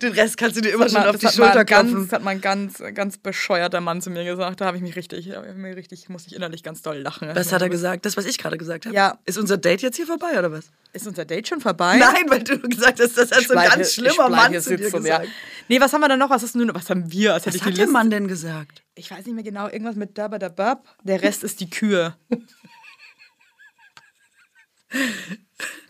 Den 0.00 0.12
Rest 0.12 0.38
kannst 0.38 0.56
du 0.56 0.62
dir 0.62 0.70
immer 0.70 0.88
schon 0.88 1.00
hat 1.00 1.08
auf 1.08 1.18
die 1.18 1.28
Schulter 1.28 1.64
klopfen. 1.64 2.04
Das 2.04 2.12
hat 2.12 2.24
mal 2.24 2.30
ein 2.30 2.40
ganz, 2.40 2.82
ganz 2.94 3.18
bescheuerter 3.18 3.82
Mann 3.82 4.00
zu 4.00 4.10
mir 4.10 4.24
gesagt. 4.24 4.60
Da 4.60 4.64
habe 4.64 4.78
ich 4.78 4.82
mich 4.82 4.96
richtig, 4.96 5.30
hab 5.30 5.44
ich 5.44 5.76
richtig, 5.76 6.08
musste 6.08 6.30
ich 6.30 6.36
innerlich 6.36 6.62
ganz 6.62 6.80
doll 6.80 6.98
lachen. 6.98 7.28
Was 7.34 7.52
hat 7.52 7.60
er 7.60 7.68
gesagt? 7.68 8.06
Das, 8.06 8.16
was 8.16 8.24
ich 8.24 8.38
gerade 8.38 8.56
gesagt 8.56 8.86
habe? 8.86 8.94
Ja. 8.94 9.18
Ist 9.26 9.36
unser 9.36 9.58
Date 9.58 9.82
jetzt 9.82 9.96
hier 9.96 10.06
vorbei 10.06 10.38
oder 10.38 10.50
was? 10.50 10.70
Ist 10.94 11.06
unser 11.06 11.26
Date 11.26 11.48
schon 11.48 11.60
vorbei? 11.60 11.98
Nein, 11.98 12.24
weil 12.28 12.42
du 12.44 12.58
gesagt 12.60 12.98
hast, 12.98 13.18
das 13.18 13.30
hat 13.30 13.42
so 13.42 13.54
ein 13.54 13.68
ganz 13.68 13.92
schlimmer 13.92 14.30
Mann 14.30 14.58
zu 14.60 14.76
dir 14.76 14.88
sitzen, 14.88 15.04
ja. 15.04 15.18
gesagt. 15.18 15.28
Nee, 15.68 15.80
was 15.80 15.92
haben 15.92 16.00
wir 16.00 16.08
denn 16.08 16.18
noch? 16.18 16.30
Was 16.30 16.50
du 16.50 16.64
nur, 16.64 16.74
was 16.74 16.88
haben 16.88 17.12
wir? 17.12 17.34
Was 17.34 17.46
ich 17.54 17.62
hat 17.62 17.76
der. 17.76 17.88
Mann 17.88 18.10
denn 18.10 18.26
gesagt? 18.26 18.82
Ich 18.94 19.10
weiß 19.10 19.26
nicht 19.26 19.34
mehr 19.34 19.44
genau, 19.44 19.68
irgendwas 19.68 19.96
mit 19.96 20.16
Dabba 20.16 20.38
da 20.38 20.48
Bab. 20.48 20.88
Der 21.02 21.22
Rest 21.22 21.44
ist 21.44 21.60
die 21.60 21.68
Kühe. 21.70 22.14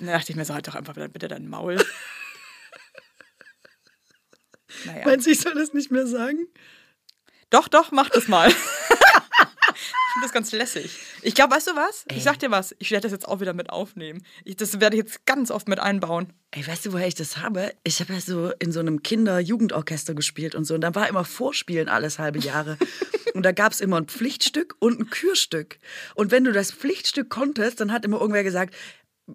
Da 0.01 0.13
dachte 0.13 0.33
ich 0.33 0.37
mir 0.37 0.45
so, 0.45 0.55
halt 0.55 0.67
doch 0.67 0.75
einfach 0.75 0.97
wieder 0.97 1.09
bitte 1.09 1.29
dein 1.29 1.49
Maul. 1.49 1.77
Naja. 4.85 5.03
Meinst 5.05 5.27
du, 5.27 5.31
ich 5.31 5.41
soll 5.41 5.55
das 5.55 5.73
nicht 5.73 5.91
mehr 5.91 6.07
sagen? 6.07 6.47
Doch, 7.51 7.69
doch, 7.69 7.93
mach 7.93 8.11
das 8.11 8.29
mal. 8.29 8.53
finde 10.19 10.27
das 10.27 10.33
ganz 10.33 10.53
lässig. 10.53 10.99
Ich 11.23 11.35
glaube, 11.35 11.55
weißt 11.55 11.69
du 11.69 11.77
was? 11.77 12.05
Ich 12.11 12.25
sag 12.25 12.39
dir 12.39 12.51
was. 12.51 12.75
Ich 12.79 12.91
werde 12.91 13.03
das 13.03 13.13
jetzt 13.13 13.29
auch 13.29 13.41
wieder 13.41 13.55
mit 13.55 13.71
aufnehmen. 13.71 14.25
Ich, 14.45 14.57
das 14.57 14.81
werde 14.81 14.97
ich 14.97 15.05
jetzt 15.05 15.27
ganz 15.27 15.51
oft 15.51 15.69
mit 15.69 15.79
einbauen. 15.79 16.33
Ey, 16.51 16.67
weißt 16.67 16.87
du, 16.87 16.93
woher 16.93 17.07
ich 17.07 17.15
das 17.15 17.39
habe? 17.39 17.73
Ich 17.85 18.01
habe 18.01 18.13
ja 18.13 18.21
so 18.21 18.51
in 18.59 18.73
so 18.73 18.81
einem 18.81 19.03
Kinder-Jugendorchester 19.03 20.15
gespielt 20.15 20.55
und 20.55 20.65
so. 20.65 20.75
Und 20.75 20.81
da 20.81 20.95
war 20.95 21.09
immer 21.09 21.25
Vorspielen 21.25 21.89
alles 21.89 22.19
halbe 22.19 22.39
Jahre. 22.39 22.79
und 23.35 23.45
da 23.45 23.53
gab 23.53 23.73
es 23.73 23.81
immer 23.81 23.97
ein 23.97 24.07
Pflichtstück 24.07 24.77
und 24.81 24.99
ein 24.99 25.11
Kürstück. 25.11 25.79
Und 26.15 26.31
wenn 26.31 26.45
du 26.45 26.53
das 26.53 26.73
Pflichtstück 26.73 27.31
konntest, 27.31 27.81
dann 27.81 27.93
hat 27.93 28.05
immer 28.05 28.21
irgendwer 28.21 28.45
gesagt, 28.45 28.75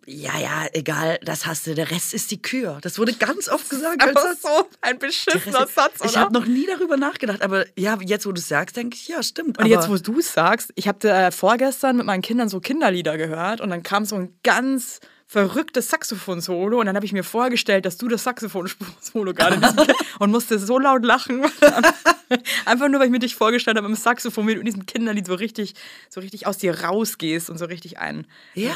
ja, 0.06 0.38
ja, 0.40 0.66
egal, 0.74 1.20
das 1.24 1.46
hast 1.46 1.68
du, 1.68 1.76
der 1.76 1.92
Rest 1.92 2.14
ist 2.14 2.32
die 2.32 2.42
Kür. 2.42 2.80
Das 2.82 2.98
wurde 2.98 3.14
ganz 3.14 3.48
oft 3.48 3.70
gesagt. 3.70 4.02
als 4.02 4.16
Aber 4.16 4.22
Satz. 4.30 4.42
so 4.42 4.70
ein 4.82 4.98
beschissener 5.00 5.66
ist- 5.66 5.76
Satz, 5.76 6.00
oder? 6.02 6.10
Ich 6.10 6.18
habe 6.18 6.34
noch 6.34 6.46
nie 6.46 6.66
darüber 6.66 6.98
nachgedacht, 6.98 7.42
aber 7.42 7.66
ja, 7.78 7.98
jetzt 8.02 8.26
wo 8.26 8.32
du 8.32 8.40
es 8.40 8.48
sagst, 8.48 8.76
denke 8.76 8.96
ich, 8.96 9.08
ja, 9.08 9.22
stimmt. 9.22 9.60
Und 9.60 9.68
jetzt, 9.68 9.90
wo 9.90 9.96
du 9.98 10.20
es 10.20 10.34
sagst, 10.34 10.72
ich 10.76 10.88
habe 10.88 11.08
äh, 11.10 11.32
vorgestern 11.32 11.98
mit 11.98 12.06
meinen 12.06 12.22
Kindern 12.24 12.50
so 12.50 12.60
Kinderlieder 12.60 13.18
gehört 13.18 13.62
und 13.62 13.70
dann 13.70 13.84
kam 13.84 14.06
so 14.06 14.16
ein 14.16 14.36
ganz 14.44 15.00
verrücktes 15.28 15.90
Saxophon-Solo 15.90 16.80
und 16.80 16.86
dann 16.86 16.96
habe 16.96 17.06
ich 17.06 17.14
mir 17.14 17.24
vorgestellt, 17.24 17.86
dass 17.86 17.98
du 17.98 18.08
das 18.08 18.24
Saxophon-Solo 18.24 19.34
gerade 19.34 19.58
bist 19.58 19.76
und 20.20 20.32
musste 20.32 20.60
so 20.60 20.78
laut 20.78 21.04
lachen. 21.04 21.44
Einfach 22.66 22.88
nur, 22.88 23.00
weil 23.00 23.08
ich 23.08 23.12
mir 23.12 23.20
dich 23.20 23.36
vorgestellt 23.36 23.78
habe 23.78 23.88
im 23.88 23.96
Saxophon, 23.96 24.48
wie 24.48 24.54
du 24.56 24.60
in 24.60 24.66
diesem 24.66 24.86
Kinderlied 24.86 25.26
so 25.28 25.34
richtig, 25.36 25.74
so 26.10 26.20
richtig 26.22 26.46
aus 26.48 26.58
dir 26.58 26.82
rausgehst 26.84 27.50
und 27.50 27.58
so 27.58 27.66
richtig 27.66 27.98
einen 28.00 28.28
Ja. 28.54 28.72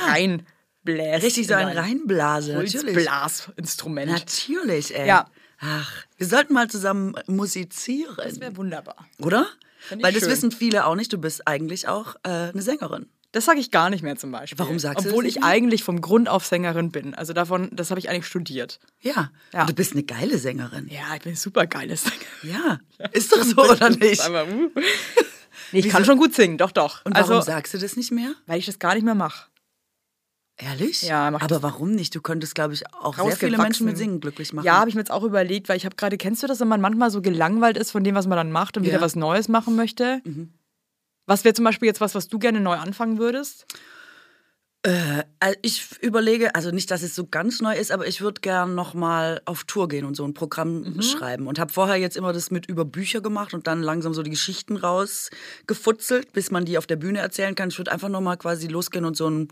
Reinbläst. 0.88 1.24
richtig 1.24 1.48
so 1.48 1.54
in 1.54 1.60
ein 1.60 1.78
Reinblase. 1.78 2.54
Natürlich. 2.54 2.96
Holzblasinstrument. 2.96 4.12
Natürlich, 4.12 4.98
ey. 4.98 5.08
Ja. 5.08 5.28
Ach, 5.60 5.92
wir 6.18 6.28
sollten 6.28 6.54
mal 6.54 6.70
zusammen 6.70 7.16
musizieren. 7.28 8.16
Das 8.18 8.40
wäre 8.40 8.56
wunderbar. 8.58 9.08
Oder? 9.20 9.48
Weil 10.02 10.14
das 10.14 10.24
schön. 10.24 10.32
wissen 10.32 10.52
viele 10.52 10.86
auch 10.86 10.96
nicht. 10.96 11.12
Du 11.12 11.18
bist 11.18 11.48
eigentlich 11.48 11.88
auch 11.88 12.16
äh, 12.24 12.30
eine 12.30 12.62
Sängerin. 12.62 13.08
Das 13.32 13.46
sage 13.46 13.60
ich 13.60 13.72
gar 13.72 13.90
nicht 13.90 14.04
mehr 14.04 14.16
zum 14.16 14.32
Beispiel. 14.32 14.58
Warum 14.58 14.80
sagst 14.80 15.06
du 15.06 15.10
Obwohl 15.10 15.26
ich 15.26 15.36
nicht 15.36 15.44
eigentlich 15.44 15.84
vom 15.84 16.02
Grund 16.02 16.30
auf 16.30 16.46
Sängerin 16.46 16.92
bin. 16.92 17.14
Also 17.14 17.34
davon, 17.34 17.70
das 17.74 17.90
habe 17.90 18.00
ich 18.00 18.10
eigentlich 18.10 18.26
studiert. 18.26 18.80
Ja. 19.02 19.32
Ja. 19.54 19.62
Und 19.62 19.70
du 19.70 19.74
bist 19.74 19.94
eine 19.94 20.04
geile 20.04 20.38
Sängerin. 20.38 20.88
Ja, 20.90 21.16
ich 21.16 21.22
bin 21.22 21.36
super 21.36 21.68
geiles 21.68 22.04
Sängerin. 22.04 22.26
Ja. 22.44 22.80
Ist 23.12 23.32
doch 23.32 23.44
so, 23.44 23.58
oder 23.72 23.90
nicht? 23.90 24.22
Aber, 24.22 24.48
uh. 24.48 24.72
nee, 25.72 25.80
ich 25.80 25.90
kann 25.90 26.06
schon 26.06 26.18
gut 26.18 26.34
singen, 26.34 26.58
doch, 26.58 26.72
doch. 26.72 27.06
Und 27.06 27.16
warum 27.16 27.38
also, 27.38 27.46
sagst 27.46 27.74
du 27.74 27.78
das 27.78 27.96
nicht 27.96 28.12
mehr? 28.12 28.34
weil 28.46 28.60
ich 28.60 28.66
das 28.66 28.80
gar 28.80 28.96
nicht 28.96 29.04
mehr 29.04 29.16
mache. 29.16 29.48
Ehrlich? 30.60 31.04
Ja, 31.04 31.30
mach 31.30 31.42
Aber 31.42 31.62
warum 31.62 31.92
nicht? 31.92 32.16
Du 32.16 32.22
könntest, 32.22 32.56
glaube 32.56 32.74
ich, 32.74 32.84
auch 32.94 33.16
sehr 33.16 33.38
viele 33.38 33.58
Menschen 33.60 33.86
mit 33.86 33.96
Singen 33.98 34.20
glücklich 34.20 34.54
machen. 34.54 34.66
Ja, 34.66 34.80
habe 34.80 34.90
ich 34.90 34.96
mir 34.96 35.02
jetzt 35.02 35.12
auch 35.12 35.24
überlegt, 35.24 35.70
weil 35.70 35.78
ich 35.78 35.86
habe 35.86 35.96
gerade, 35.96 36.18
kennst 36.18 36.42
du 36.42 36.48
das, 36.48 36.60
wenn 36.60 36.68
man 36.68 36.82
manchmal 36.82 37.12
so 37.12 37.22
gelangweilt 37.22 37.78
ist 37.78 37.92
von 37.92 38.04
dem, 38.04 38.16
was 38.16 38.26
man 38.26 38.38
dann 38.38 38.52
macht 38.52 38.76
und 38.76 38.84
wieder 38.84 38.94
Ja. 38.94 39.00
Mhm. 39.00 39.04
was 39.04 39.16
Neues 39.16 39.48
machen 39.50 39.76
möchte? 39.76 40.22
Was 41.28 41.44
wäre 41.44 41.54
zum 41.54 41.64
Beispiel 41.66 41.86
jetzt 41.88 42.02
was, 42.02 42.16
was 42.16 42.28
du 42.28 42.40
gerne 42.40 42.60
neu 42.60 42.76
anfangen 42.76 43.20
würdest? 43.20 43.68
Also 44.84 45.58
ich 45.64 46.02
überlege, 46.02 46.56
also 46.56 46.72
nicht, 46.72 46.90
dass 46.92 47.04
es 47.04 47.14
so 47.14 47.28
ganz 47.28 47.60
neu 47.62 47.76
ist, 47.76 47.92
aber 47.92 48.08
ich 48.08 48.22
würde 48.22 48.40
gern 48.42 48.74
noch 48.74 48.94
mal 48.94 49.42
auf 49.46 49.66
Tour 49.66 49.88
gehen 49.90 50.06
und 50.06 50.16
so 50.16 50.24
ein 50.26 50.34
Programm 50.34 50.82
Mhm. 50.94 51.02
schreiben 51.02 51.48
und 51.48 51.60
habe 51.60 51.74
vorher 51.74 51.98
jetzt 51.98 52.16
immer 52.16 52.32
das 52.32 52.52
mit 52.52 52.68
über 52.68 52.86
Bücher 52.86 53.20
gemacht 53.22 53.54
und 53.54 53.68
dann 53.68 53.82
langsam 53.84 54.14
so 54.14 54.24
die 54.24 54.30
Geschichten 54.30 54.78
rausgefutzelt, 54.78 56.32
bis 56.32 56.52
man 56.52 56.64
die 56.66 56.78
auf 56.78 56.88
der 56.88 56.96
Bühne 56.96 57.20
erzählen 57.20 57.54
kann. 57.54 57.70
Ich 57.70 57.78
würde 57.78 57.92
einfach 57.92 58.08
noch 58.10 58.22
mal 58.22 58.38
quasi 58.38 58.68
losgehen 58.68 59.04
und 59.06 59.18
so 59.18 59.30
ein 59.30 59.50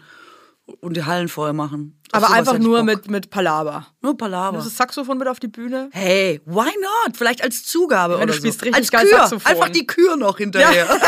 und 0.81 0.95
die 0.97 1.03
Hallen 1.05 1.27
voll 1.27 1.53
machen. 1.53 2.01
Aber 2.11 2.31
einfach 2.31 2.57
nur 2.57 2.77
Bock. 2.77 2.85
mit, 2.85 3.09
mit 3.09 3.29
Palaver. 3.29 3.87
nur 4.01 4.17
Palaver. 4.17 4.57
Das 4.57 4.77
Saxophon 4.77 5.17
mit 5.17 5.27
auf 5.27 5.39
die 5.39 5.47
Bühne. 5.47 5.89
Hey, 5.91 6.41
why 6.45 6.71
not? 6.81 7.17
Vielleicht 7.17 7.43
als 7.43 7.65
Zugabe 7.65 8.15
Wenn 8.15 8.23
oder 8.23 8.33
du 8.33 8.37
spielst 8.39 8.59
so. 8.59 8.65
richtig 8.65 8.81
als 8.83 8.91
geil 8.91 9.05
Kür. 9.07 9.17
Saxophon. 9.19 9.51
Einfach 9.51 9.69
die 9.69 9.85
Kür 9.85 10.15
noch 10.15 10.37
hinterher. 10.37 10.87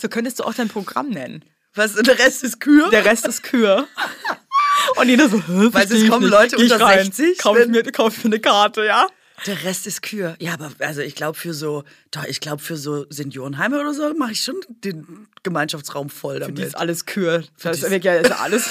So 0.00 0.08
könntest 0.08 0.40
du 0.40 0.44
auch 0.44 0.54
dein 0.54 0.68
Programm 0.68 1.10
nennen. 1.10 1.44
Was, 1.74 1.94
der 1.94 2.18
Rest 2.18 2.42
ist 2.44 2.60
Kür? 2.60 2.90
Der 2.90 3.04
Rest 3.04 3.26
ist 3.26 3.42
Kür. 3.42 3.86
Und 4.96 5.08
jeder 5.08 5.28
so, 5.28 5.42
Weil 5.46 5.90
es 5.90 6.08
kommen. 6.08 6.28
Leute 6.28 6.56
unter 6.56 6.80
rein, 6.80 7.04
60, 7.12 7.38
Kauf 7.38 7.66
mir, 7.66 7.82
kauf 7.92 8.18
mir 8.18 8.24
eine 8.24 8.40
Karte, 8.40 8.84
ja? 8.84 9.06
Der 9.46 9.64
Rest 9.64 9.86
ist 9.86 10.02
Kür. 10.02 10.36
Ja, 10.38 10.54
aber 10.54 10.70
also 10.78 11.00
ich 11.00 11.14
glaube 11.14 11.36
für 11.36 11.52
so, 11.54 11.84
doch, 12.10 12.24
ich 12.24 12.40
glaube 12.40 12.62
für 12.62 12.76
so 12.76 13.06
Seniorenheime 13.10 13.80
oder 13.80 13.92
so 13.94 14.14
mache 14.14 14.32
ich 14.32 14.40
schon 14.42 14.60
den 14.68 15.26
Gemeinschaftsraum 15.42 16.10
voll 16.10 16.34
Für 16.34 16.40
damit. 16.40 16.58
die 16.58 16.62
ist 16.62 16.76
alles 16.76 17.06
Kür. 17.06 17.42
Das 17.62 17.80
die 17.80 17.86
ist, 17.86 18.04
ja, 18.04 18.14
ist 18.14 18.30
alles, 18.30 18.66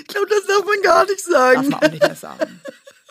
ich 0.00 0.06
glaube, 0.06 0.26
das 0.28 0.46
darf 0.46 0.64
man 0.66 0.82
gar 0.82 1.04
nicht 1.04 1.20
darf 1.26 1.32
sagen. 1.32 1.68
man 1.70 1.82
auch 1.82 1.90
nicht 1.90 2.02
mehr 2.02 2.14
sagen. 2.16 2.60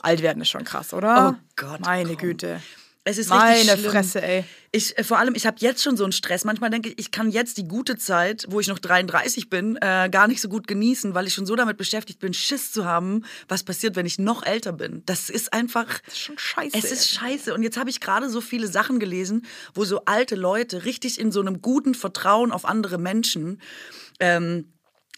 Alt 0.02 0.22
werden 0.22 0.42
ist 0.42 0.50
schon 0.50 0.64
krass, 0.64 0.94
oder? 0.94 1.36
Oh 1.36 1.44
Gott, 1.56 1.82
Meine 1.82 2.10
komm. 2.10 2.18
Güte. 2.18 2.62
Es 3.10 3.18
ist 3.18 3.30
Meine 3.30 3.56
richtig 3.56 3.72
schlimm. 3.80 3.92
Fresse, 3.92 4.22
ey. 4.22 4.44
Ich, 4.72 4.96
äh, 4.96 5.04
vor 5.04 5.18
allem, 5.18 5.34
ich 5.34 5.48
habe 5.48 5.58
jetzt 5.60 5.82
schon 5.82 5.98
so 5.98 6.04
einen 6.04 6.12
Stress. 6.12 6.46
Manchmal 6.46 6.70
denke 6.70 6.90
ich, 6.90 7.00
ich 7.00 7.12
kann 7.12 7.32
jetzt 7.32 7.58
die 7.58 7.68
gute 7.68 7.98
Zeit, 7.98 8.46
wo 8.50 8.60
ich 8.60 8.68
noch 8.68 8.78
33 8.78 9.50
bin, 9.50 9.78
äh, 9.78 10.10
gar 10.12 10.28
nicht 10.28 10.42
so 10.42 10.48
gut 10.48 10.68
genießen, 10.68 11.16
weil 11.16 11.26
ich 11.26 11.34
schon 11.34 11.48
so 11.48 11.56
damit 11.56 11.78
beschäftigt 11.78 12.20
bin, 12.20 12.36
Schiss 12.36 12.72
zu 12.72 12.86
haben, 12.86 13.26
was 13.48 13.64
passiert, 13.64 13.96
wenn 13.96 14.06
ich 14.06 14.20
noch 14.20 14.46
älter 14.46 14.74
bin. 14.74 15.02
Das 15.08 15.32
ist 15.32 15.52
einfach. 15.54 16.00
Das 16.06 16.14
ist 16.14 16.20
schon 16.20 16.38
scheiße. 16.38 16.78
Es 16.78 16.92
ist 16.92 17.10
scheiße. 17.10 17.52
Und 17.56 17.64
jetzt 17.64 17.78
habe 17.78 17.90
ich 17.90 18.00
gerade 18.00 18.30
so 18.30 18.42
viele 18.42 18.68
Sachen 18.68 19.00
gelesen, 19.00 19.48
wo 19.74 19.86
so 19.86 20.06
alte 20.06 20.36
Leute 20.36 20.86
richtig 20.86 21.20
in 21.20 21.32
so 21.32 21.40
einem 21.40 21.64
guten 21.64 21.96
Vertrauen 21.96 22.52
auf 22.52 22.66
andere 22.66 23.00
Menschen. 23.00 23.60
Ähm, 24.20 24.72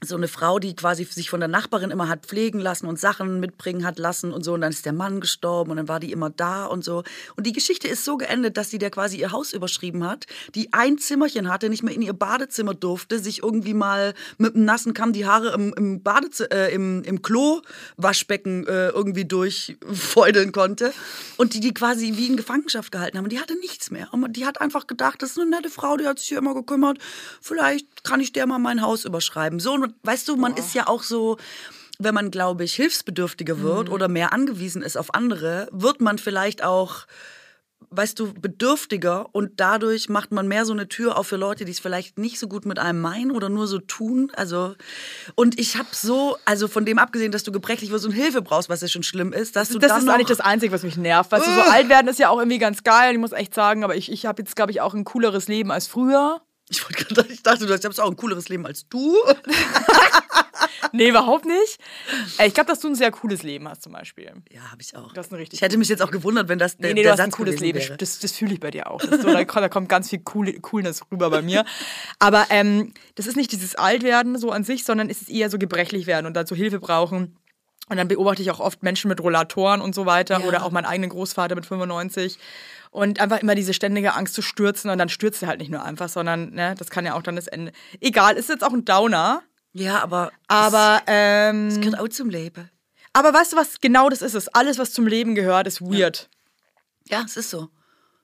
so 0.03 0.15
eine 0.15 0.27
Frau, 0.27 0.57
die 0.57 0.75
quasi 0.75 1.03
sich 1.03 1.29
von 1.29 1.39
der 1.39 1.47
Nachbarin 1.47 1.91
immer 1.91 2.09
hat 2.09 2.25
pflegen 2.25 2.59
lassen 2.59 2.87
und 2.87 2.99
Sachen 2.99 3.39
mitbringen 3.39 3.85
hat 3.85 3.99
lassen 3.99 4.33
und 4.33 4.43
so. 4.43 4.53
Und 4.53 4.61
dann 4.61 4.71
ist 4.71 4.85
der 4.85 4.93
Mann 4.93 5.21
gestorben 5.21 5.69
und 5.69 5.77
dann 5.77 5.87
war 5.87 5.99
die 5.99 6.11
immer 6.11 6.31
da 6.31 6.65
und 6.65 6.83
so. 6.83 7.03
Und 7.35 7.45
die 7.45 7.51
Geschichte 7.51 7.87
ist 7.87 8.03
so 8.03 8.17
geendet, 8.17 8.57
dass 8.57 8.71
sie 8.71 8.79
der 8.79 8.89
quasi 8.89 9.17
ihr 9.17 9.31
Haus 9.31 9.53
überschrieben 9.53 10.03
hat, 10.03 10.25
die 10.55 10.73
ein 10.73 10.97
Zimmerchen 10.97 11.49
hatte, 11.49 11.69
nicht 11.69 11.83
mehr 11.83 11.93
in 11.93 12.01
ihr 12.01 12.13
Badezimmer 12.13 12.73
durfte, 12.73 13.19
sich 13.19 13.43
irgendwie 13.43 13.75
mal 13.75 14.15
mit 14.39 14.55
einem 14.55 14.65
nassen 14.65 14.95
Kamm 14.95 15.13
die 15.13 15.27
Haare 15.27 15.53
im, 15.53 15.71
im, 15.75 16.01
Badezi 16.01 16.45
äh, 16.45 16.73
im, 16.73 17.03
im 17.03 17.21
Klo-Waschbecken 17.21 18.65
äh, 18.65 18.87
irgendwie 18.89 19.25
durchfeudeln 19.25 20.51
konnte. 20.51 20.93
Und 21.37 21.53
die 21.53 21.59
die 21.59 21.75
quasi 21.75 22.13
wie 22.15 22.25
in 22.25 22.37
Gefangenschaft 22.37 22.91
gehalten 22.91 23.17
haben. 23.17 23.25
Und 23.25 23.33
die 23.33 23.39
hatte 23.39 23.55
nichts 23.59 23.91
mehr. 23.91 24.11
Und 24.11 24.35
die 24.35 24.47
hat 24.47 24.61
einfach 24.61 24.87
gedacht, 24.87 25.21
das 25.21 25.31
ist 25.31 25.39
eine 25.39 25.51
nette 25.51 25.69
Frau, 25.69 25.95
die 25.95 26.07
hat 26.07 26.17
sich 26.17 26.29
hier 26.29 26.39
immer 26.39 26.55
gekümmert. 26.55 26.97
Vielleicht 27.39 28.03
kann 28.03 28.19
ich 28.19 28.33
der 28.33 28.47
mal 28.47 28.57
mein 28.57 28.81
Haus 28.81 29.05
überschreiben. 29.05 29.59
So, 29.59 29.73
und 29.73 29.90
weißt 30.03 30.27
du, 30.27 30.35
man 30.35 30.55
ist 30.55 30.73
ja 30.73 30.87
auch 30.87 31.03
so 31.03 31.37
wenn 32.03 32.15
man, 32.15 32.31
glaube 32.31 32.63
ich, 32.63 32.73
hilfsbedürftiger 32.75 33.61
wird 33.61 33.89
oder 33.89 34.07
mehr 34.07 34.33
angewiesen 34.33 34.81
ist 34.81 34.97
auf 34.97 35.13
andere, 35.13 35.67
wird 35.71 36.01
man 36.01 36.17
vielleicht 36.17 36.63
auch, 36.63 37.05
weißt 37.89 38.19
du, 38.19 38.33
bedürftiger 38.33 39.27
und 39.33 39.59
dadurch 39.59 40.09
macht 40.09 40.31
man 40.31 40.47
mehr 40.47 40.65
so 40.65 40.73
eine 40.73 40.87
Tür 40.87 41.17
auf 41.17 41.27
für 41.27 41.35
Leute, 41.35 41.65
die 41.65 41.71
es 41.71 41.79
vielleicht 41.79 42.17
nicht 42.17 42.39
so 42.39 42.47
gut 42.47 42.65
mit 42.65 42.79
einem 42.79 43.01
meinen 43.01 43.31
oder 43.31 43.49
nur 43.49 43.67
so 43.67 43.79
tun. 43.79 44.31
Also, 44.35 44.75
und 45.35 45.59
ich 45.59 45.77
habe 45.77 45.89
so, 45.91 46.37
also 46.45 46.67
von 46.67 46.85
dem 46.85 46.99
abgesehen, 46.99 47.31
dass 47.31 47.43
du 47.43 47.51
gebrechlich 47.51 47.91
wirst 47.91 48.05
und 48.05 48.11
Hilfe 48.11 48.41
brauchst, 48.41 48.69
was 48.69 48.81
ja 48.81 48.87
schon 48.87 49.03
schlimm 49.03 49.33
ist, 49.33 49.55
dass 49.55 49.69
du 49.69 49.79
Das 49.79 49.89
dann 49.89 50.03
ist 50.03 50.09
eigentlich 50.09 50.27
das 50.27 50.39
Einzige, 50.39 50.73
was 50.73 50.83
mich 50.83 50.97
nervt. 50.97 51.31
Weißt 51.31 51.45
du, 51.45 51.53
so 51.53 51.61
alt 51.61 51.89
werden 51.89 52.07
ist 52.07 52.19
ja 52.19 52.29
auch 52.29 52.39
irgendwie 52.39 52.59
ganz 52.59 52.83
geil. 52.83 53.13
Ich 53.13 53.19
muss 53.19 53.31
echt 53.31 53.53
sagen, 53.53 53.83
aber 53.83 53.95
ich, 53.95 54.11
ich 54.11 54.25
habe 54.25 54.41
jetzt, 54.41 54.55
glaube 54.55 54.71
ich, 54.71 54.81
auch 54.81 54.93
ein 54.93 55.03
cooleres 55.03 55.47
Leben 55.47 55.71
als 55.71 55.87
früher. 55.87 56.41
Ich, 56.71 56.83
wollte 56.83 57.03
gerade- 57.05 57.31
ich 57.31 57.43
dachte, 57.43 57.65
du 57.67 57.73
hast 57.73 57.99
auch 57.99 58.09
ein 58.09 58.15
cooleres 58.17 58.47
Leben 58.49 58.65
als 58.65 58.87
du. 58.89 59.15
Nee, 60.93 61.09
überhaupt 61.09 61.45
nicht. 61.45 61.79
Ey, 62.37 62.47
Ich 62.49 62.53
glaube, 62.53 62.67
dass 62.67 62.79
du 62.81 62.89
ein 62.89 62.95
sehr 62.95 63.11
cooles 63.11 63.43
Leben 63.43 63.67
hast 63.69 63.81
zum 63.83 63.93
Beispiel. 63.93 64.31
Ja, 64.51 64.71
habe 64.71 64.81
ich 64.81 64.95
auch. 64.95 65.13
Das 65.13 65.27
ist 65.27 65.31
ein 65.31 65.35
richtig 65.37 65.57
ich 65.59 65.61
hätte 65.61 65.77
mich 65.77 65.87
jetzt 65.87 66.01
auch 66.01 66.11
gewundert, 66.11 66.49
wenn 66.49 66.59
das 66.59 66.75
der, 66.77 66.89
Nee, 66.89 66.95
nee, 66.95 67.03
der 67.03 67.11
du 67.11 67.13
hast 67.13 67.19
ein 67.21 67.31
Satz 67.31 67.37
cooles 67.37 67.59
Leben. 67.59 67.79
wäre. 67.79 67.95
Das, 67.97 68.19
das 68.19 68.33
fühle 68.33 68.53
ich 68.53 68.59
bei 68.59 68.71
dir 68.71 68.89
auch. 68.91 68.99
So, 69.01 69.07
da, 69.31 69.45
kommt- 69.45 69.63
da 69.63 69.69
kommt 69.69 69.87
ganz 69.89 70.09
viel 70.09 70.21
cool, 70.35 70.51
Coolness 70.59 71.01
rüber 71.11 71.29
bei 71.29 71.41
mir. 71.41 71.63
Aber 72.19 72.45
ähm, 72.49 72.93
das 73.15 73.25
ist 73.27 73.37
nicht 73.37 73.51
dieses 73.53 73.75
Altwerden 73.75 74.37
so 74.37 74.51
an 74.51 74.63
sich, 74.63 74.83
sondern 74.83 75.09
es 75.09 75.21
ist 75.21 75.29
eher 75.29 75.49
so 75.49 75.57
gebrechlich 75.57 76.07
werden 76.07 76.25
und 76.25 76.47
so 76.47 76.55
Hilfe 76.55 76.79
brauchen. 76.79 77.37
Und 77.89 77.97
dann 77.97 78.07
beobachte 78.07 78.41
ich 78.41 78.51
auch 78.51 78.59
oft 78.59 78.83
Menschen 78.83 79.07
mit 79.09 79.21
Rollatoren 79.21 79.81
und 79.81 79.95
so 79.95 80.05
weiter 80.05 80.39
Ja. 80.41 80.45
oder 80.45 80.63
auch 80.65 80.71
meinen 80.71 80.85
eigenen 80.85 81.09
Großvater 81.09 81.55
mit 81.55 81.65
95. 81.65 82.37
Und 82.91 83.19
einfach 83.21 83.39
immer 83.39 83.55
diese 83.55 83.73
ständige 83.73 84.13
Angst 84.15 84.33
zu 84.33 84.41
stürzen 84.41 84.89
und 84.91 84.97
dann 84.97 85.07
stürzt 85.09 85.41
er 85.41 85.47
halt 85.47 85.59
nicht 85.59 85.71
nur 85.71 85.83
einfach, 85.83 86.09
sondern 86.09 86.49
ne, 86.51 86.75
das 86.77 86.89
kann 86.89 87.05
ja 87.05 87.13
auch 87.15 87.23
dann 87.23 87.37
das 87.37 87.47
Ende. 87.47 87.71
Egal, 88.01 88.35
ist 88.35 88.49
jetzt 88.49 88.63
auch 88.65 88.73
ein 88.73 88.83
Downer, 88.85 89.41
Ja, 89.73 90.03
aber 90.03 90.31
aber 90.47 91.01
ähm, 91.07 91.67
es 91.69 91.79
gehört 91.79 91.99
auch 91.99 92.09
zum 92.09 92.29
Leben. 92.29 92.69
aber 93.13 93.33
weißt 93.33 93.53
du 93.53 93.57
was? 93.57 93.79
Genau 93.79 94.09
das 94.09 94.21
ist 94.21 94.33
es. 94.35 94.49
Alles, 94.49 94.77
was 94.77 94.91
zum 94.91 95.07
Leben 95.07 95.35
gehört, 95.35 95.67
ist 95.67 95.81
weird. 95.81 96.29
Ja, 97.07 97.23
es 97.25 97.37
ist 97.37 97.49
so. 97.49 97.69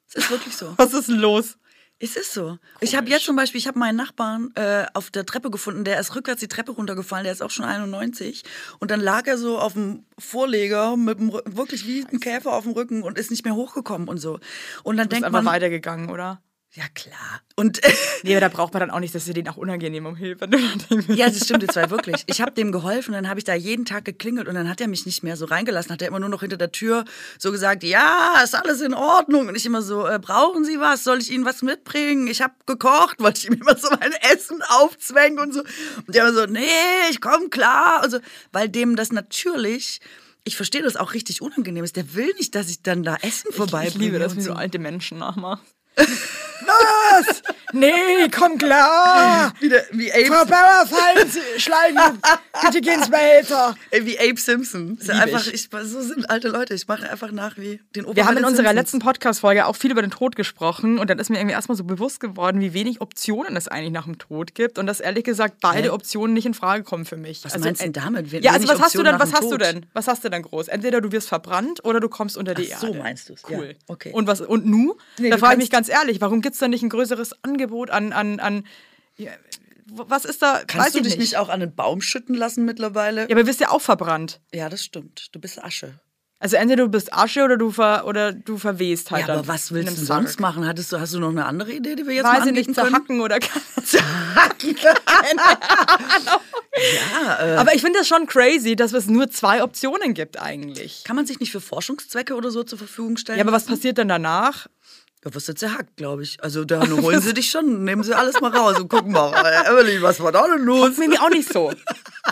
Es 0.10 0.16
ist 0.16 0.30
wirklich 0.32 0.56
so. 0.56 0.74
Was 0.78 0.94
ist 0.94 1.08
denn 1.10 1.16
los? 1.18 1.58
Es 2.00 2.16
ist 2.16 2.32
so. 2.34 2.60
Ich 2.80 2.96
habe 2.96 3.10
jetzt 3.10 3.26
zum 3.26 3.36
Beispiel, 3.36 3.58
ich 3.60 3.68
habe 3.68 3.80
meinen 3.80 3.96
Nachbarn 3.96 4.52
äh, 4.54 4.86
auf 4.94 5.10
der 5.10 5.26
Treppe 5.26 5.50
gefunden, 5.50 5.84
der 5.84 6.00
ist 6.00 6.16
rückwärts 6.16 6.40
die 6.42 6.48
Treppe 6.48 6.72
runtergefallen, 6.74 7.24
der 7.24 7.34
ist 7.34 7.42
auch 7.42 7.50
schon 7.50 7.66
91. 7.66 8.44
Und 8.78 8.92
dann 8.92 9.00
lag 9.00 9.26
er 9.26 9.38
so 9.40 9.58
auf 9.58 9.74
dem 9.74 10.06
Vorleger 10.20 10.96
mit 10.96 11.18
dem, 11.20 11.32
Rü- 11.32 11.42
wirklich 11.58 11.88
wie 11.88 12.06
ein 12.06 12.20
Käfer 12.20 12.54
auf 12.54 12.66
dem 12.66 12.74
Rücken 12.74 13.02
und 13.02 13.18
ist 13.18 13.32
nicht 13.32 13.46
mehr 13.46 13.56
hochgekommen 13.56 14.08
und 14.08 14.20
so. 14.20 14.40
Und 14.84 14.98
dann 14.98 15.10
denkt 15.10 15.26
einfach 15.26 15.42
man, 15.42 15.52
weitergegangen, 15.54 16.12
oder? 16.12 16.40
Ja, 16.78 16.84
klar. 16.94 17.42
Und 17.56 17.82
Nee, 18.24 18.34
aber 18.34 18.42
da 18.42 18.50
braucht 18.50 18.74
man 18.74 18.82
dann 18.82 18.92
auch 18.92 19.00
nicht, 19.00 19.16
dass 19.16 19.26
sie 19.26 19.34
den 19.34 19.48
auch 19.48 19.58
unangenehm 19.58 20.06
um 20.06 20.16
Hilfe. 20.16 20.48
ja, 21.08 21.28
das 21.28 21.44
stimmt 21.44 21.64
jetzt 21.64 21.74
zwei 21.74 21.90
wirklich. 21.90 22.24
Ich 22.28 22.40
habe 22.40 22.52
dem 22.52 22.72
geholfen, 22.72 23.14
dann 23.14 23.28
habe 23.28 23.40
ich 23.40 23.46
da 23.46 23.56
jeden 23.56 23.86
Tag 23.86 24.06
geklingelt 24.06 24.48
und 24.48 24.54
dann 24.54 24.70
hat 24.70 24.80
er 24.80 24.88
mich 24.88 25.08
nicht 25.08 25.24
mehr 25.24 25.38
so 25.38 25.46
reingelassen. 25.46 25.92
Hat 25.92 26.04
er 26.04 26.08
immer 26.08 26.20
nur 26.20 26.30
noch 26.30 26.42
hinter 26.42 26.58
der 26.58 26.72
Tür 26.72 27.06
so 27.40 27.52
gesagt, 27.52 27.84
ja, 27.84 28.40
ist 28.44 28.54
alles 28.54 28.82
in 28.82 28.94
Ordnung. 28.94 29.48
Und 29.48 29.56
ich 29.56 29.66
immer 29.66 29.82
so, 29.82 30.06
äh, 30.06 30.20
brauchen 30.20 30.66
Sie 30.66 30.80
was? 30.80 31.04
Soll 31.04 31.18
ich 31.18 31.32
Ihnen 31.32 31.46
was 31.46 31.64
mitbringen? 31.64 32.28
Ich 32.28 32.44
habe 32.44 32.54
gekocht, 32.68 33.20
wollte 33.20 33.40
ich 33.40 33.48
ihm 33.48 33.60
immer 33.60 33.76
so 33.76 33.90
mein 33.90 34.12
Essen 34.32 34.62
aufzwängen 34.70 35.40
und 35.40 35.54
so. 35.54 35.62
Und 35.62 36.16
der 36.16 36.28
immer 36.28 36.34
so, 36.34 36.46
nee, 36.46 36.62
ich 37.10 37.22
komme 37.22 37.50
klar. 37.50 38.02
Also, 38.04 38.20
weil 38.52 38.70
dem 38.70 38.96
das 38.96 39.12
natürlich, 39.12 40.00
ich 40.44 40.56
verstehe 40.56 40.84
das 40.84 40.96
auch 40.96 41.16
richtig 41.16 41.42
unangenehm 41.42 41.84
ist. 41.84 41.96
Der 41.96 42.14
will 42.14 42.32
nicht, 42.38 42.54
dass 42.54 42.70
ich 42.70 42.84
dann 42.84 43.02
da 43.02 43.18
Essen 43.22 43.52
vorbeibringe. 43.52 43.88
Ich 43.88 43.96
liebe 43.96 44.20
das, 44.20 44.36
wie 44.36 44.42
so 44.42 44.54
alte 44.54 44.78
Menschen 44.78 45.18
nachmachen. 45.18 45.66
Was? 45.98 47.42
Nee, 47.74 48.28
komm 48.36 48.58
klar. 48.58 49.54
Wie 49.60 50.10
Frau 50.28 50.36
Abe, 50.42 50.50
Bauer, 50.52 50.86
fallen 50.88 51.30
Sie, 51.30 51.60
schlagen 51.62 51.96
Sie, 51.98 52.62
bitte 52.66 52.82
gehen 52.82 53.00
ins 53.00 53.10
Behälter. 53.10 53.76
äh, 53.92 54.04
wie 54.06 54.18
Abe 54.20 54.40
Simpson. 54.40 54.98
Lieb 55.02 55.10
einfach, 55.10 55.48
ich. 55.48 55.54
ich. 55.54 55.70
so 55.84 56.02
sind 56.02 56.30
alte 56.30 56.48
Leute. 56.50 56.74
Ich 56.74 56.88
mache 56.88 57.10
einfach 57.10 57.32
nach 57.32 57.58
wie 57.58 57.80
den 57.96 58.06
Opa 58.06 58.16
Wir 58.16 58.26
haben 58.26 58.38
in 58.38 58.44
unserer 58.46 58.64
Simpsons. 58.68 58.76
letzten 58.76 59.00
Podcast-Folge 59.00 59.66
auch 59.66 59.76
viel 59.76 59.92
über 59.92 60.02
den 60.02 60.12
Tod 60.12 60.36
gesprochen 60.36 60.98
und 61.00 61.10
dann 61.10 61.20
ist 61.20 61.30
mir 61.30 61.38
irgendwie 61.38 61.54
erstmal 61.54 61.78
so 61.78 61.84
bewusst 61.84 62.20
geworden, 62.20 62.60
wie 62.62 62.74
wenig 62.74 63.00
Optionen 63.02 63.56
es 63.56 63.68
eigentlich 63.68 63.92
nach 63.94 64.06
dem 64.06 64.18
Tod 64.18 64.56
gibt 64.56 64.78
und 64.80 64.88
dass 64.88 65.00
ehrlich 65.00 65.24
gesagt 65.26 65.58
beide 65.62 65.84
Hä? 65.84 65.90
Optionen 65.90 66.34
nicht 66.34 66.46
in 66.46 66.54
Frage 66.54 66.84
kommen 66.84 67.06
für 67.06 67.18
mich. 67.18 67.44
Was 67.44 67.58
meinst 67.58 67.82
du 67.82 67.86
denn 67.86 67.94
damit? 67.94 68.32
Ja, 68.44 68.52
also 68.54 68.68
was 68.68 68.80
hast 68.80 68.96
du 68.96 69.00
Optionen 69.00 69.20
denn, 69.20 69.20
was 69.22 69.34
hast 69.34 69.44
du 69.44 69.50
Tod? 69.58 69.62
denn? 69.62 69.86
Was 69.94 70.08
hast 70.08 70.24
du 70.24 70.30
denn 70.30 70.42
groß? 70.42 70.68
Entweder 70.70 71.02
du 71.02 71.12
wirst 71.12 71.28
verbrannt 71.30 71.84
oder 71.86 72.00
du 72.00 72.10
kommst 72.10 72.38
unter 72.38 72.54
die 72.54 72.74
Ach 72.74 72.80
so 72.80 72.88
Erde. 72.88 73.00
meinst 73.00 73.30
du's, 73.30 73.42
ja. 73.50 73.58
Cool. 73.58 73.76
Okay. 73.88 74.12
Und 74.14 74.28
was 74.28 74.42
und 74.42 74.66
nu? 74.66 74.96
Nee, 75.20 75.30
da 75.30 75.36
du 75.36 75.40
frage 75.42 75.54
ich 75.56 75.60
mich 75.60 75.70
kannst- 75.70 75.87
ganz 75.88 76.00
ehrlich, 76.00 76.22
warum 76.22 76.42
gibt 76.42 76.54
es 76.54 76.60
da 76.60 76.68
nicht 76.68 76.84
ein 76.84 76.90
größeres 76.90 77.44
Angebot 77.44 77.90
an 77.90 78.14
an 78.14 78.40
an 78.40 78.66
ja, 79.18 79.32
was 79.90 80.26
ist 80.26 80.42
da? 80.42 80.56
weiß 80.56 80.64
Kannst 80.68 80.96
du 80.96 81.00
ich 81.00 81.06
dich 81.08 81.18
nicht 81.18 81.38
auch 81.38 81.50
an 81.50 81.62
einen 81.62 81.74
Baum 81.74 82.02
schütten 82.02 82.36
lassen 82.36 82.66
mittlerweile? 82.66 83.22
Ja, 83.22 83.28
aber 83.32 83.42
du 83.44 83.48
wirst 83.48 83.62
ja 83.62 83.70
auch 83.72 83.82
verbrannt. 83.82 84.42
Ja, 84.54 84.70
das 84.70 84.84
stimmt. 84.84 85.34
Du 85.34 85.40
bist 85.40 85.64
Asche. 85.64 86.00
Also 86.40 86.56
entweder 86.58 86.84
du 86.84 86.90
bist 86.90 87.14
Asche 87.14 87.44
oder 87.44 87.58
du 87.58 87.72
ver 87.72 88.06
oder 88.06 88.32
du 88.32 88.60
verwehst 88.60 89.10
halt 89.10 89.28
Ja, 89.28 89.34
aber 89.34 89.48
was 89.48 89.72
willst 89.72 89.98
du 89.98 90.06
sonst 90.06 90.34
Sarg. 90.34 90.40
machen? 90.42 90.68
Hattest 90.68 90.92
du, 90.92 91.00
hast 91.00 91.16
du 91.16 91.20
noch 91.20 91.30
eine 91.30 91.46
andere 91.46 91.72
Idee, 91.72 91.96
die 91.96 92.06
wir 92.06 92.14
jetzt 92.14 92.26
Weiß 92.26 92.42
mal 92.42 92.50
ich 92.50 92.68
nicht, 92.68 92.76
zerhacken 92.76 93.22
oder 93.22 93.40
Ja, 97.16 97.40
äh, 97.40 97.56
Aber 97.56 97.74
ich 97.74 97.82
finde 97.82 98.00
das 98.00 98.08
schon 98.08 98.28
crazy, 98.28 98.76
dass 98.76 98.94
es 98.94 99.08
nur 99.08 99.32
zwei 99.32 99.64
Optionen 99.64 100.14
gibt 100.14 100.40
eigentlich. 100.40 101.04
kann 101.06 101.16
man 101.16 101.26
sich 101.26 101.40
nicht 101.40 101.52
für 101.52 101.62
Forschungszwecke 101.62 102.36
oder 102.36 102.52
so 102.52 102.64
zur 102.64 102.78
Verfügung 102.78 103.18
stellen? 103.18 103.40
Ja, 103.40 103.44
aber 103.44 103.52
was 103.52 103.66
passiert 103.66 103.98
dann 103.98 104.08
danach? 104.10 104.68
Ja, 105.28 105.34
wirst 105.36 105.50
du 105.50 105.56
zerhackt, 105.56 105.98
glaube 105.98 106.24
ich. 106.24 106.42
Also 106.44 106.64
da 106.66 106.82
holen 106.90 107.22
sie 107.22 107.34
dich 107.34 107.50
schon, 107.50 107.84
nehmen 107.84 108.04
sie 108.04 108.14
alles 108.14 108.40
mal 108.40 108.56
raus 108.56 108.80
und 108.80 108.88
gucken 108.90 109.12
mal, 109.12 109.34
äh, 109.34 109.68
Emily, 109.70 110.02
was 110.02 110.20
war 110.22 110.32
da 110.32 110.48
denn 110.48 110.64
los? 110.66 110.92
Ist 110.92 111.00
mir 111.00 111.22
auch 111.22 111.30
nicht 111.30 111.52
so. 111.52 111.72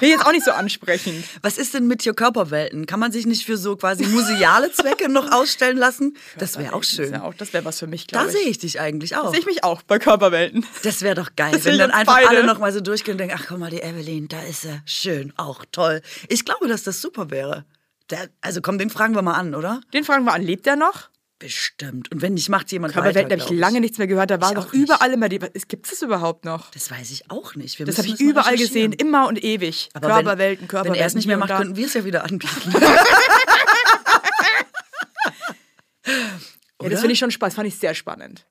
Ich 0.02 0.10
jetzt 0.10 0.26
auch 0.26 0.32
nicht 0.32 0.44
so 0.46 0.52
ansprechend. 0.52 1.24
Was 1.42 1.58
ist 1.58 1.74
denn 1.74 1.88
mit 1.88 2.02
hier 2.02 2.14
Körperwelten? 2.14 2.86
Kann 2.86 3.00
man 3.00 3.12
sich 3.12 3.26
nicht 3.26 3.46
für 3.46 3.58
so 3.58 3.76
quasi 3.76 4.06
museale 4.06 4.72
Zwecke 4.72 5.08
noch 5.10 5.32
ausstellen 5.32 5.78
lassen? 5.78 6.16
Das 6.38 6.58
wäre 6.58 6.74
auch 6.74 6.80
Das 6.82 6.90
schön. 6.90 7.12
wäre 7.12 7.24
auch- 7.24 7.34
Das 7.34 7.54
wäre 7.54 7.64
was 7.66 7.80
für 7.80 7.88
mich, 7.88 8.08
Da 8.08 8.20
glaube 8.20 8.32
sehe 8.34 8.42
ich. 8.42 8.50
ich 8.52 8.58
dich 8.60 8.80
eigentlich 8.80 9.16
auch. 9.16 9.32
Sehe 9.32 9.40
ich 9.40 9.46
mich 9.46 9.64
auch 9.64 9.82
bei 9.84 10.00
Körperwelten. 10.00 10.66
Das 10.84 11.02
wäre 11.02 11.16
doch 11.16 11.30
geil, 11.36 11.52
Das 11.54 11.66
wenn 11.66 11.74
ich 11.74 11.80
dann 11.80 11.92
einfach 11.92 12.16
beide. 12.16 12.28
alle 12.30 12.44
noch 12.46 12.60
mal 12.60 12.72
so 12.74 12.82
durchgehen 12.82 13.14
und 13.14 13.18
denken, 13.20 13.36
ach 13.40 13.46
guck 13.48 13.58
mal, 13.58 13.70
die 13.70 13.82
Evelyn, 13.82 14.28
da 14.28 14.42
ist 14.44 14.62
sie, 14.64 14.82
schön, 14.86 15.34
auch 15.38 15.64
toll. 15.72 16.02
Ich 16.30 16.44
glaube, 16.46 16.68
dass 16.68 16.84
das 16.84 17.02
super 17.02 17.30
wäre. 17.32 17.66
Der, 18.10 18.28
also 18.42 18.62
komm, 18.62 18.78
den 18.78 18.90
fragen 18.90 19.16
wir 19.16 19.22
mal 19.22 19.34
an, 19.34 19.56
oder? 19.56 19.82
Den 19.94 20.04
fragen 20.04 20.26
wir 20.26 20.34
an, 20.34 20.42
lebt 20.44 20.66
der 20.66 20.76
noch? 20.76 21.10
Bestimmt. 21.38 22.12
Und 22.12 22.22
wenn 22.22 22.34
nicht, 22.34 22.48
macht 22.48 22.72
jemand 22.72 22.94
Körperwelten 22.94 23.32
weiter, 23.32 23.44
habe 23.44 23.54
ich 23.54 23.60
lange 23.60 23.82
nichts 23.82 23.98
mehr 23.98 24.08
gehört. 24.08 24.32
Da 24.32 24.40
war 24.40 24.54
doch 24.54 24.72
überall 24.72 25.12
immer 25.12 25.28
die. 25.28 25.40
Gibt 25.40 25.86
es 25.86 25.92
das 25.92 26.02
überhaupt 26.02 26.46
noch? 26.46 26.72
Das 26.72 26.90
weiß 26.90 27.12
ich 27.12 27.30
auch 27.30 27.56
nicht. 27.56 27.78
Wir 27.78 27.86
Das 27.86 27.98
habe 27.98 28.08
ich 28.08 28.20
überall 28.22 28.56
gesehen, 28.56 28.94
immer 28.94 29.28
und 29.28 29.44
ewig. 29.44 29.90
Aber 29.94 30.08
Körperwelten, 30.08 30.62
wenn, 30.62 30.68
Körperwelten. 30.70 30.94
Wenn 30.94 31.02
er 31.02 31.08
es 31.08 31.14
nicht 31.14 31.28
mehr 31.28 31.38
macht, 31.38 31.50
da. 31.50 31.58
könnten 31.58 31.76
wir 31.76 31.86
es 31.88 31.94
ja 31.94 32.06
wieder 32.06 32.24
anbieten. 32.24 32.74
Ja, 36.82 36.90
das 36.90 37.00
finde 37.00 37.14
ich 37.14 37.20
schon 37.20 37.32
Spaß. 37.32 37.56
Fand 37.56 37.68
ich 37.68 37.78
sehr 37.80 37.96
spannend. 37.96 38.46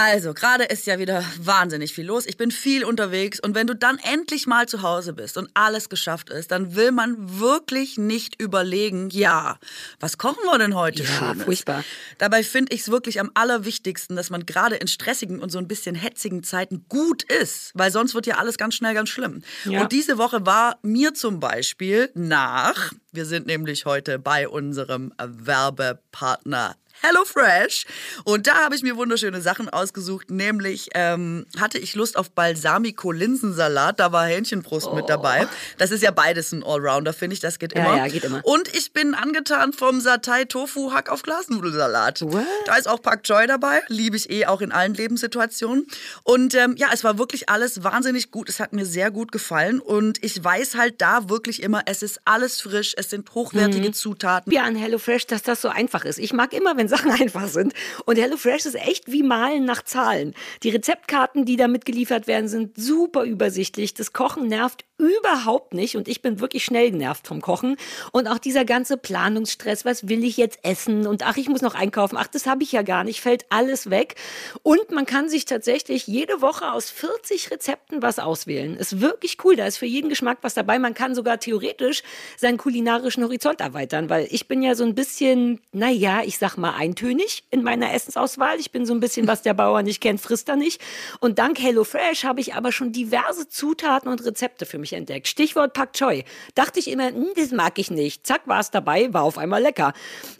Also, 0.00 0.32
gerade 0.32 0.62
ist 0.62 0.86
ja 0.86 1.00
wieder 1.00 1.24
wahnsinnig 1.40 1.92
viel 1.92 2.06
los. 2.06 2.24
Ich 2.24 2.36
bin 2.36 2.52
viel 2.52 2.84
unterwegs 2.84 3.40
und 3.40 3.56
wenn 3.56 3.66
du 3.66 3.74
dann 3.74 3.98
endlich 3.98 4.46
mal 4.46 4.68
zu 4.68 4.82
Hause 4.82 5.12
bist 5.12 5.36
und 5.36 5.50
alles 5.54 5.88
geschafft 5.88 6.30
ist, 6.30 6.52
dann 6.52 6.76
will 6.76 6.92
man 6.92 7.16
wirklich 7.40 7.98
nicht 7.98 8.40
überlegen, 8.40 9.10
ja, 9.10 9.58
was 9.98 10.16
kochen 10.16 10.44
wir 10.44 10.56
denn 10.56 10.76
heute 10.76 11.02
Ja, 11.02 11.08
Schönes? 11.08 11.42
furchtbar. 11.42 11.82
Dabei 12.18 12.44
finde 12.44 12.72
ich 12.76 12.82
es 12.82 12.92
wirklich 12.92 13.18
am 13.18 13.32
allerwichtigsten, 13.34 14.14
dass 14.14 14.30
man 14.30 14.46
gerade 14.46 14.76
in 14.76 14.86
stressigen 14.86 15.40
und 15.40 15.50
so 15.50 15.58
ein 15.58 15.66
bisschen 15.66 15.96
hetzigen 15.96 16.44
Zeiten 16.44 16.84
gut 16.88 17.24
ist, 17.24 17.72
weil 17.74 17.90
sonst 17.90 18.14
wird 18.14 18.28
ja 18.28 18.36
alles 18.36 18.56
ganz 18.56 18.76
schnell 18.76 18.94
ganz 18.94 19.08
schlimm. 19.08 19.42
Ja. 19.64 19.82
Und 19.82 19.90
diese 19.90 20.16
Woche 20.16 20.46
war 20.46 20.78
mir 20.82 21.12
zum 21.14 21.40
Beispiel 21.40 22.08
nach, 22.14 22.92
wir 23.10 23.26
sind 23.26 23.48
nämlich 23.48 23.84
heute 23.84 24.20
bei 24.20 24.48
unserem 24.48 25.12
Werbepartner 25.18 26.76
HelloFresh. 27.02 27.86
Und 28.24 28.46
da 28.46 28.54
habe 28.64 28.74
ich 28.74 28.82
mir 28.82 28.96
wunderschöne 28.96 29.40
Sachen 29.40 29.68
ausgesucht. 29.68 30.30
Nämlich 30.30 30.88
ähm, 30.94 31.46
hatte 31.58 31.78
ich 31.78 31.94
Lust 31.94 32.16
auf 32.16 32.30
Balsamico-Linsensalat. 32.32 33.98
Da 34.00 34.12
war 34.12 34.26
Hähnchenbrust 34.26 34.92
mit 34.94 35.08
dabei. 35.08 35.46
Das 35.78 35.90
ist 35.90 36.02
ja 36.02 36.10
beides 36.10 36.52
ein 36.52 36.62
Allrounder, 36.64 37.12
finde 37.12 37.34
ich. 37.34 37.40
Das 37.40 37.58
geht 37.58 37.74
Ja, 37.74 37.84
immer. 37.84 37.96
ja, 37.96 38.08
geht 38.08 38.24
immer. 38.24 38.40
Und 38.44 38.74
ich 38.74 38.92
bin 38.92 39.14
angetan 39.14 39.72
vom 39.72 40.00
Satay 40.00 40.46
Tofu 40.46 40.92
Hack 40.92 41.10
auf 41.10 41.22
Glasnudelsalat. 41.22 42.22
What? 42.22 42.44
Da 42.66 42.76
ist 42.76 42.88
auch 42.88 43.00
Pak 43.02 43.22
Choi 43.24 43.46
dabei. 43.46 43.82
Liebe 43.88 44.16
ich 44.16 44.30
eh 44.30 44.46
auch 44.46 44.60
in 44.60 44.72
allen 44.72 44.94
Lebenssituationen. 44.94 45.86
Und 46.24 46.54
ähm, 46.54 46.74
ja, 46.76 46.88
es 46.92 47.04
war 47.04 47.18
wirklich 47.18 47.48
alles 47.48 47.82
wahnsinnig 47.84 48.30
gut. 48.30 48.48
Es 48.48 48.60
hat 48.60 48.72
mir 48.72 48.86
sehr 48.86 49.10
gut 49.10 49.32
gefallen. 49.32 49.80
Und 49.80 50.22
ich 50.24 50.42
weiß 50.42 50.74
halt 50.76 51.00
da 51.00 51.28
wirklich 51.28 51.62
immer, 51.62 51.82
es 51.86 52.02
ist 52.02 52.20
alles 52.24 52.60
frisch. 52.60 52.94
Es 52.96 53.10
sind 53.10 53.32
hochwertige 53.34 53.92
Zutaten. 53.92 54.52
Ja, 54.52 54.62
an 54.64 54.74
HelloFresh, 54.76 55.26
dass 55.26 55.42
das 55.42 55.60
so 55.62 55.68
einfach 55.68 56.04
ist. 56.04 56.18
Ich 56.18 56.32
mag 56.32 56.52
immer, 56.52 56.76
wenn 56.76 56.87
Sachen 56.88 57.10
einfach 57.20 57.48
sind. 57.48 57.74
Und 58.04 58.18
HelloFresh 58.18 58.66
ist 58.66 58.74
echt 58.74 59.10
wie 59.10 59.22
Malen 59.22 59.64
nach 59.64 59.82
Zahlen. 59.82 60.34
Die 60.62 60.70
Rezeptkarten, 60.70 61.44
die 61.44 61.56
da 61.56 61.68
mitgeliefert 61.68 62.26
werden, 62.26 62.48
sind 62.48 62.76
super 62.76 63.24
übersichtlich. 63.24 63.94
Das 63.94 64.12
Kochen 64.12 64.48
nervt 64.48 64.84
überhaupt 64.98 65.74
nicht. 65.74 65.96
Und 65.96 66.08
ich 66.08 66.22
bin 66.22 66.40
wirklich 66.40 66.64
schnell 66.64 66.90
genervt 66.90 67.26
vom 67.26 67.40
Kochen. 67.40 67.76
Und 68.12 68.26
auch 68.26 68.38
dieser 68.38 68.64
ganze 68.64 68.96
Planungsstress, 68.96 69.84
was 69.84 70.08
will 70.08 70.24
ich 70.24 70.36
jetzt 70.36 70.58
essen? 70.62 71.06
Und 71.06 71.24
ach, 71.24 71.36
ich 71.36 71.48
muss 71.48 71.62
noch 71.62 71.74
einkaufen. 71.74 72.16
Ach, 72.18 72.26
das 72.26 72.46
habe 72.46 72.64
ich 72.64 72.72
ja 72.72 72.82
gar 72.82 73.04
nicht. 73.04 73.20
Fällt 73.20 73.46
alles 73.50 73.90
weg. 73.90 74.16
Und 74.62 74.90
man 74.90 75.06
kann 75.06 75.28
sich 75.28 75.44
tatsächlich 75.44 76.06
jede 76.06 76.42
Woche 76.42 76.72
aus 76.72 76.90
40 76.90 77.50
Rezepten 77.50 78.02
was 78.02 78.18
auswählen. 78.18 78.76
Ist 78.76 79.00
wirklich 79.00 79.38
cool. 79.44 79.54
Da 79.56 79.66
ist 79.66 79.78
für 79.78 79.86
jeden 79.86 80.08
Geschmack 80.08 80.38
was 80.42 80.54
dabei. 80.54 80.78
Man 80.78 80.94
kann 80.94 81.14
sogar 81.14 81.38
theoretisch 81.38 82.02
seinen 82.36 82.58
kulinarischen 82.58 83.22
Horizont 83.22 83.60
erweitern, 83.60 84.10
weil 84.10 84.26
ich 84.30 84.48
bin 84.48 84.62
ja 84.62 84.74
so 84.74 84.84
ein 84.84 84.94
bisschen, 84.94 85.60
naja, 85.72 86.22
ich 86.24 86.38
sag 86.38 86.56
mal 86.56 86.74
eintönig 86.78 87.44
in 87.50 87.62
meiner 87.62 87.92
Essensauswahl. 87.92 88.58
Ich 88.60 88.70
bin 88.70 88.86
so 88.86 88.94
ein 88.94 89.00
bisschen, 89.00 89.26
was 89.26 89.42
der 89.42 89.54
Bauer 89.54 89.82
nicht 89.82 90.00
kennt, 90.00 90.20
frisst 90.20 90.48
er 90.48 90.56
nicht. 90.56 90.80
Und 91.20 91.38
dank 91.38 91.58
HelloFresh 91.60 92.24
habe 92.24 92.40
ich 92.40 92.54
aber 92.54 92.72
schon 92.72 92.92
diverse 92.92 93.48
Zutaten 93.48 94.10
und 94.10 94.24
Rezepte 94.24 94.64
für 94.64 94.78
mich 94.78 94.92
entdeckt. 94.92 95.26
Stichwort 95.28 95.72
Pak 95.72 95.92
Choi. 95.92 96.22
Dachte 96.54 96.78
ich 96.78 96.88
immer, 96.90 97.08
hm, 97.08 97.32
das 97.36 97.50
mag 97.50 97.78
ich 97.78 97.90
nicht. 97.90 98.26
Zack, 98.26 98.42
war 98.46 98.60
es 98.60 98.70
dabei, 98.70 99.12
war 99.12 99.24
auf 99.24 99.38
einmal 99.38 99.60
lecker. 99.60 99.92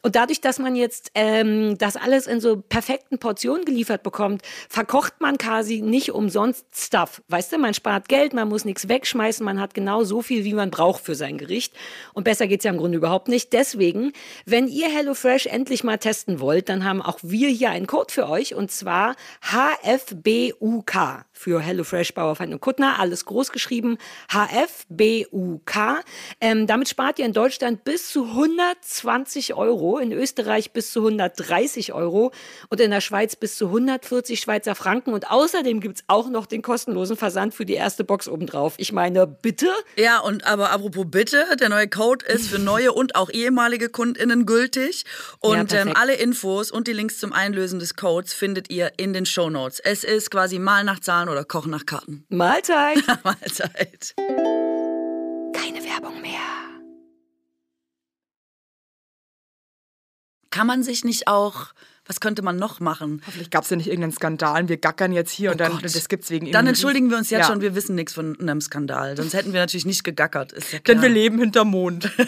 Und 0.02 0.14
dadurch, 0.14 0.40
dass 0.40 0.58
man 0.58 0.76
jetzt 0.76 1.10
ähm, 1.14 1.76
das 1.78 1.96
alles 1.96 2.26
in 2.26 2.40
so 2.40 2.56
perfekten 2.56 3.18
Portionen 3.18 3.64
geliefert 3.64 4.02
bekommt, 4.02 4.42
verkocht 4.68 5.20
man 5.20 5.38
quasi 5.38 5.80
nicht 5.80 6.12
umsonst 6.12 6.66
Stuff. 6.74 7.22
Weißt 7.28 7.52
du, 7.52 7.58
man 7.58 7.74
spart 7.74 8.08
Geld, 8.08 8.32
man 8.32 8.48
muss 8.48 8.64
nichts 8.64 8.88
wegschmeißen, 8.88 9.44
man 9.44 9.60
hat 9.60 9.74
genau 9.74 10.04
so 10.04 10.22
viel, 10.22 10.44
wie 10.44 10.54
man 10.54 10.70
braucht 10.70 11.04
für 11.04 11.14
sein 11.14 11.36
Gericht. 11.36 11.74
Und 12.12 12.24
besser 12.24 12.46
geht's 12.46 12.64
ja 12.64 12.70
im 12.70 12.78
Grunde 12.78 12.98
überhaupt 12.98 13.28
nicht. 13.28 13.52
Deswegen, 13.52 14.12
wenn 14.46 14.68
ihr 14.68 14.88
HelloFresh 14.88 15.46
endlich 15.46 15.82
mal 15.82 15.98
testen 15.98 16.27
wollt, 16.36 16.68
dann 16.68 16.84
haben 16.84 17.02
auch 17.02 17.18
wir 17.22 17.48
hier 17.48 17.70
einen 17.70 17.86
Code 17.86 18.12
für 18.12 18.28
euch 18.28 18.54
und 18.54 18.70
zwar 18.70 19.16
HFBUK 19.42 21.24
für 21.32 21.60
HelloFresh 21.60 22.14
Bauerfeind 22.14 22.52
und 22.52 22.60
Kuttner, 22.60 22.98
alles 22.98 23.24
groß 23.24 23.52
geschrieben, 23.52 23.96
HFBUK. 24.30 26.02
Ähm, 26.40 26.66
damit 26.66 26.88
spart 26.88 27.18
ihr 27.18 27.26
in 27.26 27.32
Deutschland 27.32 27.84
bis 27.84 28.10
zu 28.10 28.24
120 28.24 29.54
Euro, 29.54 29.98
in 29.98 30.12
Österreich 30.12 30.72
bis 30.72 30.92
zu 30.92 31.00
130 31.00 31.92
Euro 31.92 32.32
und 32.68 32.80
in 32.80 32.90
der 32.90 33.00
Schweiz 33.00 33.36
bis 33.36 33.56
zu 33.56 33.66
140 33.66 34.40
Schweizer 34.40 34.74
Franken. 34.74 35.14
Und 35.14 35.30
außerdem 35.30 35.80
gibt's 35.80 36.02
auch 36.08 36.28
noch 36.28 36.46
den 36.46 36.62
kostenlosen 36.62 37.16
Versand 37.16 37.54
für 37.54 37.64
die 37.64 37.74
erste 37.74 38.04
Box 38.04 38.28
obendrauf. 38.28 38.74
Ich 38.78 38.92
meine, 38.92 39.26
bitte? 39.26 39.68
Ja, 39.96 40.18
und 40.18 40.44
aber 40.44 40.70
apropos 40.70 41.06
bitte, 41.08 41.44
der 41.60 41.68
neue 41.68 41.88
Code 41.88 42.26
ist 42.26 42.48
für 42.48 42.58
neue 42.58 42.92
und 42.92 43.14
auch 43.14 43.30
ehemalige 43.30 43.88
KundInnen 43.88 44.44
gültig. 44.44 45.04
Und 45.38 45.52
Ja, 45.52 45.60
ähm, 45.60 45.66
perfekt. 45.66 45.98
Alle 46.08 46.16
Infos 46.16 46.70
und 46.70 46.88
die 46.88 46.94
Links 46.94 47.18
zum 47.18 47.34
Einlösen 47.34 47.80
des 47.80 47.94
Codes 47.94 48.32
findet 48.32 48.70
ihr 48.70 48.92
in 48.96 49.12
den 49.12 49.26
Shownotes. 49.26 49.78
Es 49.78 50.04
ist 50.04 50.30
quasi 50.30 50.58
Mal 50.58 50.82
nach 50.82 51.00
Zahlen 51.00 51.28
oder 51.28 51.44
Kochen 51.44 51.70
nach 51.70 51.84
Karten. 51.84 52.24
Mahlzeit! 52.30 53.04
Mahlzeit. 53.24 54.14
Keine 54.16 55.84
Werbung 55.84 56.18
mehr. 56.22 56.40
Kann 60.50 60.66
man 60.66 60.82
sich 60.82 61.04
nicht 61.04 61.28
auch, 61.28 61.74
was 62.06 62.20
könnte 62.20 62.40
man 62.40 62.56
noch 62.56 62.80
machen? 62.80 63.20
Hoffentlich 63.26 63.50
gab 63.50 63.64
es 63.64 63.70
ja 63.70 63.76
nicht 63.76 63.88
irgendeinen 63.88 64.12
Skandal. 64.12 64.66
Wir 64.70 64.78
gackern 64.78 65.12
jetzt 65.12 65.30
hier 65.30 65.50
und 65.50 65.60
dann, 65.60 65.72
Oh 65.72 65.74
Gott. 65.74 65.84
das 65.94 66.08
gibt's 66.08 66.30
wegen 66.30 66.50
Dann 66.52 66.66
entschuldigen 66.66 67.10
wir 67.10 67.18
uns 67.18 67.28
jetzt 67.28 67.40
Ja. 67.40 67.46
schon, 67.48 67.60
wir 67.60 67.74
wissen 67.74 67.94
nichts 67.96 68.14
von 68.14 68.40
einem 68.40 68.62
Skandal. 68.62 69.14
Sonst 69.18 69.34
hätten 69.34 69.52
wir 69.52 69.60
natürlich 69.60 69.84
nicht 69.84 70.04
gegackert. 70.04 70.54
Ja 70.72 70.78
Denn 70.78 71.02
wir 71.02 71.10
leben 71.10 71.38
hinterm 71.38 71.68
Mond. 71.68 72.10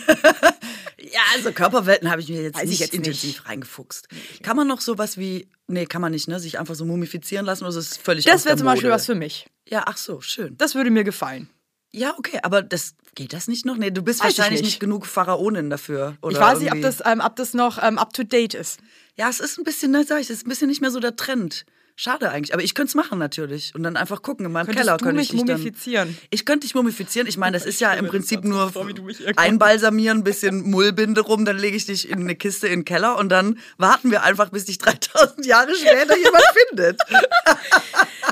Ja, 1.00 1.20
also 1.34 1.52
Körperwelten 1.52 2.10
habe 2.10 2.20
ich 2.20 2.28
mir 2.28 2.42
jetzt 2.42 2.56
Weiß 2.56 2.64
ich 2.64 2.70
nicht 2.70 2.80
jetzt 2.80 2.94
intensiv 2.94 3.24
nicht. 3.38 3.46
reingefuchst. 3.48 4.08
Kann 4.42 4.56
man 4.56 4.66
noch 4.68 4.80
sowas 4.80 5.16
wie, 5.16 5.48
nee, 5.66 5.86
kann 5.86 6.02
man 6.02 6.12
nicht, 6.12 6.28
ne? 6.28 6.38
Sich 6.40 6.58
einfach 6.58 6.74
so 6.74 6.84
mumifizieren 6.84 7.46
lassen 7.46 7.64
oder 7.64 7.70
ist 7.70 7.92
es 7.92 7.96
völlig 7.96 8.24
Das 8.24 8.44
wäre 8.44 8.56
zum 8.56 8.66
Beispiel 8.66 8.88
Mode? 8.88 8.94
was 8.96 9.06
für 9.06 9.14
mich. 9.14 9.46
Ja, 9.68 9.84
ach 9.86 9.96
so, 9.96 10.20
schön. 10.20 10.56
Das 10.58 10.74
würde 10.74 10.90
mir 10.90 11.04
gefallen. 11.04 11.48
Ja, 11.92 12.14
okay, 12.18 12.38
aber 12.42 12.62
das 12.62 12.94
geht 13.14 13.32
das 13.32 13.48
nicht 13.48 13.66
noch? 13.66 13.76
Nee, 13.76 13.90
du 13.90 14.02
bist 14.02 14.20
Weiß 14.22 14.32
ich 14.32 14.38
wahrscheinlich 14.38 14.60
nicht. 14.62 14.72
nicht. 14.74 14.80
genug 14.80 15.06
Pharaonin 15.06 15.70
dafür. 15.70 16.16
Ich 16.28 16.38
weiß 16.38 16.60
nicht, 16.60 16.68
ob 16.70 16.78
irgendwie- 16.78 16.82
das, 16.82 17.02
ähm, 17.04 17.20
ob 17.24 17.34
das 17.36 17.54
noch 17.54 17.82
ähm, 17.82 17.98
up 17.98 18.12
to 18.12 18.22
date 18.22 18.54
ist. 18.54 18.78
Ja, 19.16 19.28
es 19.28 19.40
ist 19.40 19.58
ein 19.58 19.64
bisschen, 19.64 19.90
ne, 19.90 20.04
sag 20.04 20.20
ich, 20.20 20.30
es 20.30 20.38
ist 20.38 20.46
ein 20.46 20.48
bisschen 20.50 20.68
nicht 20.68 20.80
mehr 20.80 20.90
so 20.92 21.00
der 21.00 21.16
Trend. 21.16 21.64
Schade 22.02 22.30
eigentlich, 22.30 22.54
aber 22.54 22.62
ich 22.62 22.74
könnte 22.74 22.88
es 22.88 22.94
machen 22.94 23.18
natürlich 23.18 23.74
und 23.74 23.82
dann 23.82 23.98
einfach 23.98 24.22
gucken 24.22 24.46
in 24.46 24.52
meinem 24.52 24.64
Könntest 24.64 24.86
Keller 24.86 24.96
könnte 24.96 25.16
mich 25.16 25.34
ich 25.34 25.36
dich 25.36 25.44
dann, 25.44 25.58
mumifizieren? 25.58 26.16
Ich 26.30 26.46
könnte 26.46 26.66
dich 26.66 26.74
mumifizieren. 26.74 27.28
Ich 27.28 27.36
meine, 27.36 27.58
das 27.58 27.66
ist 27.66 27.78
ja 27.78 27.92
im 27.92 28.06
Prinzip 28.06 28.42
nur 28.42 28.72
vor, 28.72 28.86
mich 28.86 28.98
einbalsamieren, 29.36 30.20
ein 30.20 30.24
bisschen 30.24 30.62
Mullbinde 30.70 31.20
rum, 31.20 31.44
dann 31.44 31.58
lege 31.58 31.76
ich 31.76 31.84
dich 31.84 32.08
in 32.08 32.20
eine 32.20 32.36
Kiste 32.36 32.68
in 32.68 32.80
den 32.80 32.84
Keller 32.86 33.18
und 33.18 33.28
dann 33.28 33.58
warten 33.76 34.10
wir 34.10 34.22
einfach, 34.22 34.48
bis 34.48 34.64
dich 34.64 34.78
3000 34.78 35.44
Jahre 35.44 35.74
später 35.74 36.16
jemand 36.16 36.44
findet. 36.70 37.02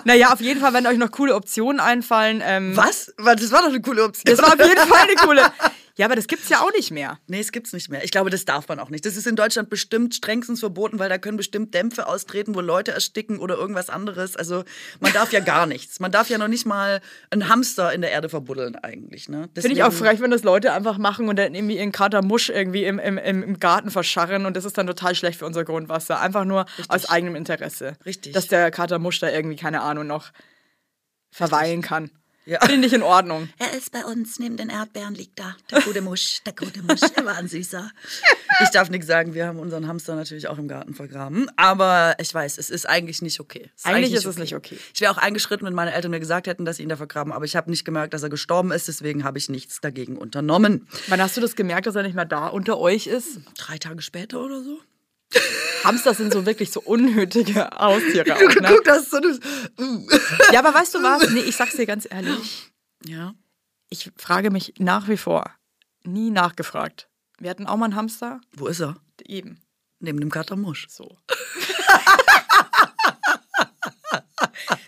Naja, 0.05 0.33
auf 0.33 0.41
jeden 0.41 0.63
Fall, 0.63 0.73
wenn 0.73 0.87
euch 0.87 0.97
noch 0.97 1.11
coole 1.11 1.35
Optionen 1.35 1.79
einfallen. 1.79 2.43
Ähm, 2.43 2.75
Was? 2.75 3.13
Weil 3.19 3.37
Das 3.37 3.53
war 3.53 3.61
doch 3.61 3.69
eine 3.69 3.83
coole 3.83 4.03
Option. 4.03 4.35
Das 4.35 4.39
war 4.39 4.55
auf 4.55 4.67
jeden 4.67 4.89
Fall 4.89 5.03
eine 5.03 5.15
coole. 5.17 5.43
Ja, 5.99 6.07
aber 6.07 6.15
das 6.15 6.29
gibt's 6.29 6.49
ja 6.49 6.61
auch 6.61 6.73
nicht 6.73 6.93
mehr. 6.93 7.19
Nee, 7.27 7.41
es 7.41 7.51
gibt's 7.51 7.73
nicht 7.73 7.89
mehr. 7.89 8.05
Ich 8.05 8.13
glaube, 8.13 8.31
das 8.31 8.45
darf 8.45 8.69
man 8.69 8.79
auch 8.79 8.89
nicht. 8.89 9.05
Das 9.05 9.17
ist 9.17 9.27
in 9.27 9.35
Deutschland 9.35 9.69
bestimmt 9.69 10.15
strengstens 10.15 10.61
verboten, 10.61 11.01
weil 11.01 11.09
da 11.09 11.19
können 11.19 11.37
bestimmt 11.37 11.75
Dämpfe 11.75 12.07
austreten, 12.07 12.55
wo 12.55 12.61
Leute 12.61 12.93
ersticken 12.93 13.41
oder 13.41 13.57
irgendwas 13.57 13.91
anderes. 13.91 14.37
Also 14.37 14.63
man 15.01 15.13
darf 15.13 15.33
ja 15.33 15.41
gar 15.41 15.67
nichts. 15.67 15.99
Man 15.99 16.13
darf 16.13 16.31
ja 16.31 16.39
noch 16.39 16.47
nicht 16.47 16.67
mal 16.67 17.01
einen 17.31 17.49
Hamster 17.49 17.93
in 17.93 18.01
der 18.01 18.13
Erde 18.13 18.29
verbuddeln 18.29 18.77
eigentlich. 18.77 19.29
Ne? 19.29 19.49
Finde 19.55 19.73
ich 19.73 19.83
auch 19.83 19.93
frech, 19.93 20.21
wenn 20.21 20.31
das 20.31 20.45
Leute 20.45 20.73
einfach 20.73 20.99
machen 20.99 21.29
und 21.29 21.37
dann 21.37 21.53
irgendwie 21.57 21.79
ihren 21.79 21.91
Kater 21.91 22.23
Musch 22.23 22.49
irgendwie 22.49 22.85
im, 22.85 23.01
im, 23.01 23.19
im 23.19 23.59
Garten 23.59 23.91
verscharren 23.91 24.47
und 24.47 24.57
das 24.57 24.65
ist 24.65 24.79
dann 24.79 24.87
total 24.87 25.17
schlecht 25.17 25.41
für 25.41 25.47
unser 25.47 25.65
Grundwasser. 25.65 26.21
Einfach 26.21 26.45
nur 26.45 26.67
aus 26.87 27.09
eigenem 27.09 27.35
Interesse. 27.35 27.95
Richtig. 28.07 28.35
Dass 28.35 28.47
der 28.47 28.71
Kater 28.71 29.01
Musch 29.01 29.19
da 29.19 29.31
irgendwie, 29.31 29.57
keine 29.57 29.81
Ahnung, 29.81 30.07
noch 30.07 30.31
verweilen 31.33 31.83
kann. 31.83 32.13
Ja. 32.49 32.65
Finde 32.65 32.87
ich 32.87 32.95
in 32.95 33.03
Ordnung. 33.03 33.51
Er 33.59 33.77
ist 33.77 33.93
bei 33.93 34.07
uns, 34.07 34.39
neben 34.39 34.57
den 34.57 34.71
Erdbeeren 34.71 35.15
liegt 35.15 35.39
da. 35.39 35.55
Der 35.71 35.83
gute 35.83 36.01
Musch, 36.01 36.41
der 36.47 36.55
gute 36.55 36.83
Musch, 36.83 37.03
er 37.15 37.27
war 37.27 37.37
ein 37.37 37.47
Süßer. 37.47 37.91
Ich 38.63 38.71
darf 38.71 38.89
nichts 38.89 39.07
sagen, 39.07 39.35
wir 39.35 39.47
haben 39.47 39.59
unseren 39.59 39.87
Hamster 39.87 40.15
natürlich 40.15 40.49
auch 40.49 40.57
im 40.57 40.67
Garten 40.67 40.95
vergraben. 40.95 41.51
Aber 41.57 42.17
ich 42.19 42.33
weiß, 42.33 42.57
es 42.57 42.71
ist 42.71 42.89
eigentlich 42.89 43.21
nicht 43.21 43.39
okay. 43.39 43.69
Es 43.77 43.85
Eigentlich 43.85 44.15
ist 44.15 44.25
es 44.25 44.39
nicht 44.39 44.55
okay. 44.55 44.79
Ich 44.95 45.01
wäre 45.03 45.13
auch 45.13 45.19
eingeschritten, 45.19 45.67
wenn 45.67 45.75
meine 45.75 45.93
Eltern 45.93 46.11
mir 46.11 46.21
gesagt 46.21 46.47
hätten, 46.47 46.65
dass 46.65 46.79
sie 46.79 46.85
ihn 46.85 46.89
da 46.89 46.97
vergraben. 46.97 47.35
Aber 47.35 47.45
ich 47.45 47.55
habe 47.55 47.69
nicht 47.69 47.85
gemerkt, 47.85 48.15
dass 48.15 48.23
er 48.23 48.31
gestorben 48.31 48.73
ist, 48.73 48.89
deswegen 48.89 49.25
habe 49.25 49.37
ich 49.37 49.51
nichts 49.51 49.83
dagegen 49.83 50.17
unternommen. 50.17 50.89
Wann 51.09 51.21
hast 51.21 51.37
du 51.37 51.43
das 51.43 51.55
gemerkt, 51.55 51.87
dass 51.87 51.97
er 51.97 52.03
nicht 52.03 52.15
mehr 52.15 52.25
da 52.25 52.47
unter 52.47 52.79
euch 52.79 53.09
ist? 53.09 53.41
Drei 53.59 53.77
Tage 53.77 54.01
später 54.01 54.41
oder 54.41 54.63
so? 54.63 54.81
Hamster 55.85 56.15
sind 56.15 56.33
so 56.33 56.47
wirklich 56.47 56.71
so 56.71 56.81
unnötige 56.81 57.71
Haustiere 57.71 58.37
auch, 58.37 58.41
ne? 58.41 58.69
Guck, 58.69 58.85
das 58.85 59.03
ist 59.03 59.11
so 59.11 59.21
das. 59.21 59.39
Uh. 59.79 60.09
Ja, 60.53 60.61
aber 60.61 60.75
weißt 60.75 60.95
du 60.95 61.03
was? 61.03 61.31
Nee, 61.31 61.41
ich 61.41 61.57
sag's 61.57 61.77
dir 61.77 61.87
ganz 61.87 62.07
ehrlich. 62.11 62.71
Ja. 63.05 63.35
Ich 63.91 64.11
frage 64.17 64.51
mich 64.51 64.75
nach 64.79 65.09
wie 65.09 65.17
vor, 65.17 65.51
nie 66.05 66.31
nachgefragt. 66.31 67.09
Wir 67.39 67.51
hatten 67.51 67.67
auch 67.67 67.77
mal 67.77 67.87
einen 67.87 67.97
Hamster. 67.97 68.41
Wo 68.53 68.67
ist 68.67 68.81
er? 68.81 68.97
Eben. 69.25 69.61
Neben 70.01 70.21
dem 70.21 70.31
Kater 70.31 70.57
Musch. 70.57 70.87
So. 70.89 71.17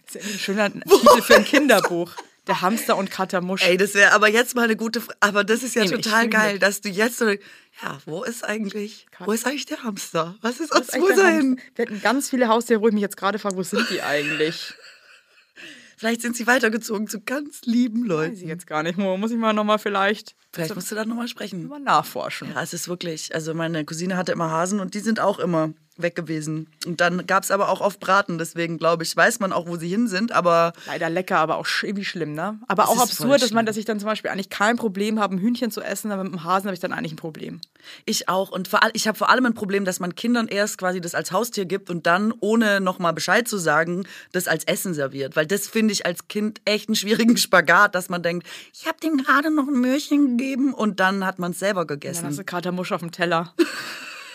das 0.06 0.14
ist 0.14 0.14
ja 0.14 0.20
ein 0.20 0.38
schöner 0.38 0.72
Titel 0.72 1.22
für 1.22 1.36
ein 1.36 1.44
Kinderbuch. 1.44 2.12
Der 2.46 2.62
Hamster 2.62 2.96
und 2.96 3.10
Katamusch. 3.10 3.62
Ey, 3.62 3.76
das 3.76 3.94
wäre 3.94 4.12
aber 4.12 4.28
jetzt 4.28 4.54
mal 4.54 4.64
eine 4.64 4.76
gute 4.76 5.00
Frage. 5.00 5.18
Aber 5.20 5.44
das 5.44 5.62
ist 5.62 5.74
ja 5.74 5.84
Nee, 5.84 5.90
total 5.90 6.28
geil, 6.28 6.58
dass 6.58 6.80
du 6.80 6.88
jetzt 6.88 7.18
so. 7.18 7.34
Ja, 7.82 7.98
wo 8.06 8.22
ist 8.24 8.44
eigentlich. 8.44 9.06
Wo 9.20 9.32
ist 9.32 9.46
eigentlich 9.46 9.66
der 9.66 9.82
Hamster? 9.82 10.36
Was 10.42 10.60
ist 10.60 10.70
Was 10.70 10.80
aus? 10.82 10.88
ist 10.88 10.94
Wo 11.00 11.06
eigentlich 11.06 11.10
ist 11.10 11.16
der 11.18 11.24
er 11.24 11.32
Hamster? 11.32 11.46
hin? 11.48 11.60
Wir 11.76 11.86
hatten 11.86 12.00
ganz 12.02 12.28
viele 12.30 12.48
Haustiere, 12.48 12.80
wo 12.82 12.88
ich 12.88 12.94
mich 12.94 13.02
jetzt 13.02 13.16
gerade 13.16 13.38
frage, 13.38 13.56
wo 13.56 13.62
sind 13.62 13.88
die 13.90 14.02
eigentlich? 14.02 14.74
Vielleicht 15.96 16.22
sind 16.22 16.34
sie 16.34 16.46
weitergezogen 16.46 17.08
zu 17.08 17.20
ganz 17.20 17.60
lieben 17.66 18.08
Weiß 18.08 18.32
ich 18.32 18.38
Leuten. 18.40 18.48
jetzt 18.48 18.66
gar 18.66 18.82
nicht. 18.82 18.96
Mo. 18.96 19.18
Muss 19.18 19.30
ich 19.32 19.36
mal 19.36 19.52
nochmal 19.52 19.78
vielleicht 19.78 20.34
Vielleicht 20.50 20.74
musst 20.74 20.90
du 20.90 20.94
da 20.94 21.04
nochmal 21.04 21.28
sprechen. 21.28 21.68
mal 21.68 21.78
nachforschen. 21.78 22.52
Ja, 22.54 22.62
es 22.62 22.72
ist 22.72 22.88
wirklich. 22.88 23.34
Also, 23.34 23.52
meine 23.52 23.84
Cousine 23.84 24.16
hatte 24.16 24.32
immer 24.32 24.50
Hasen 24.50 24.80
und 24.80 24.94
die 24.94 25.00
sind 25.00 25.20
auch 25.20 25.38
immer 25.38 25.74
weg 26.02 26.16
gewesen. 26.16 26.68
Und 26.86 27.00
dann 27.00 27.26
gab 27.26 27.42
es 27.42 27.50
aber 27.50 27.68
auch 27.68 27.80
oft 27.80 28.00
Braten. 28.00 28.38
Deswegen 28.38 28.78
glaube 28.78 29.02
ich, 29.04 29.16
weiß 29.16 29.40
man 29.40 29.52
auch, 29.52 29.66
wo 29.66 29.76
sie 29.76 29.88
hin 29.88 30.08
sind. 30.08 30.32
Aber 30.32 30.72
Leider 30.86 31.10
lecker, 31.10 31.38
aber 31.38 31.56
auch 31.56 31.66
sch- 31.66 31.84
irgendwie 31.86 32.04
schlimm, 32.04 32.34
ne? 32.34 32.58
Aber 32.68 32.88
auch 32.88 33.00
absurd, 33.00 33.42
dass 33.42 33.50
man, 33.52 33.66
dass 33.66 33.76
ich 33.76 33.84
dann 33.84 33.98
zum 34.00 34.06
Beispiel 34.08 34.30
eigentlich 34.30 34.50
kein 34.50 34.76
Problem 34.76 35.20
habe, 35.20 35.34
ein 35.34 35.38
Hühnchen 35.38 35.70
zu 35.70 35.80
essen, 35.82 36.10
aber 36.12 36.24
mit 36.24 36.32
dem 36.32 36.44
Hasen 36.44 36.66
habe 36.66 36.74
ich 36.74 36.80
dann 36.80 36.92
eigentlich 36.92 37.12
ein 37.12 37.16
Problem. 37.16 37.60
Ich 38.04 38.28
auch. 38.28 38.50
Und 38.50 38.68
vor 38.68 38.80
ich 38.92 39.08
habe 39.08 39.16
vor 39.16 39.30
allem 39.30 39.46
ein 39.46 39.54
Problem, 39.54 39.84
dass 39.84 40.00
man 40.00 40.14
Kindern 40.14 40.48
erst 40.48 40.76
quasi 40.78 41.00
das 41.00 41.14
als 41.14 41.32
Haustier 41.32 41.64
gibt 41.64 41.88
und 41.90 42.06
dann, 42.06 42.32
ohne 42.40 42.80
nochmal 42.80 43.12
Bescheid 43.14 43.48
zu 43.48 43.56
sagen, 43.58 44.06
das 44.32 44.48
als 44.48 44.64
Essen 44.64 44.92
serviert. 44.94 45.34
Weil 45.36 45.46
das 45.46 45.66
finde 45.66 45.92
ich 45.92 46.04
als 46.06 46.28
Kind 46.28 46.60
echt 46.66 46.88
einen 46.88 46.96
schwierigen 46.96 47.36
Spagat, 47.36 47.94
dass 47.94 48.08
man 48.10 48.22
denkt, 48.22 48.46
ich 48.74 48.86
habe 48.86 48.98
dem 49.00 49.16
gerade 49.16 49.50
noch 49.50 49.66
ein 49.66 49.80
Möhrchen 49.80 50.36
gegeben 50.36 50.74
und 50.74 51.00
dann 51.00 51.24
hat 51.24 51.38
man 51.38 51.52
es 51.52 51.58
selber 51.58 51.84
Dann 51.86 51.96
hast 51.96 52.00
gegessen. 52.00 52.36
du 52.36 52.44
Katamusch 52.44 52.92
auf 52.92 53.00
dem 53.00 53.12
Teller. 53.12 53.54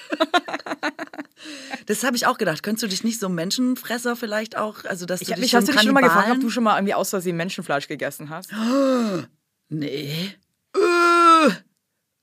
Das 1.85 2.03
habe 2.03 2.15
ich 2.15 2.25
auch 2.25 2.39
gedacht. 2.39 2.63
Könntest 2.63 2.83
du 2.83 2.87
dich 2.87 3.03
nicht 3.03 3.19
so 3.19 3.29
Menschenfresser 3.29 4.15
vielleicht 4.15 4.57
auch, 4.57 4.85
also 4.85 5.05
dass 5.05 5.21
Ich 5.21 5.27
du 5.27 5.33
dich 5.35 5.41
mich, 5.41 5.55
hast 5.55 5.67
du 5.67 5.71
dich 5.73 5.81
schon 5.81 5.93
mal 5.93 6.01
gefragt, 6.01 6.29
ob 6.31 6.39
du 6.39 6.49
schon 6.49 6.63
mal 6.63 6.75
irgendwie 6.77 6.95
aus 6.95 7.11
Versehen 7.11 7.37
Menschenfleisch 7.37 7.87
gegessen 7.87 8.29
hast? 8.29 8.51
Nee. 9.67 10.35
Äh. 10.75 11.49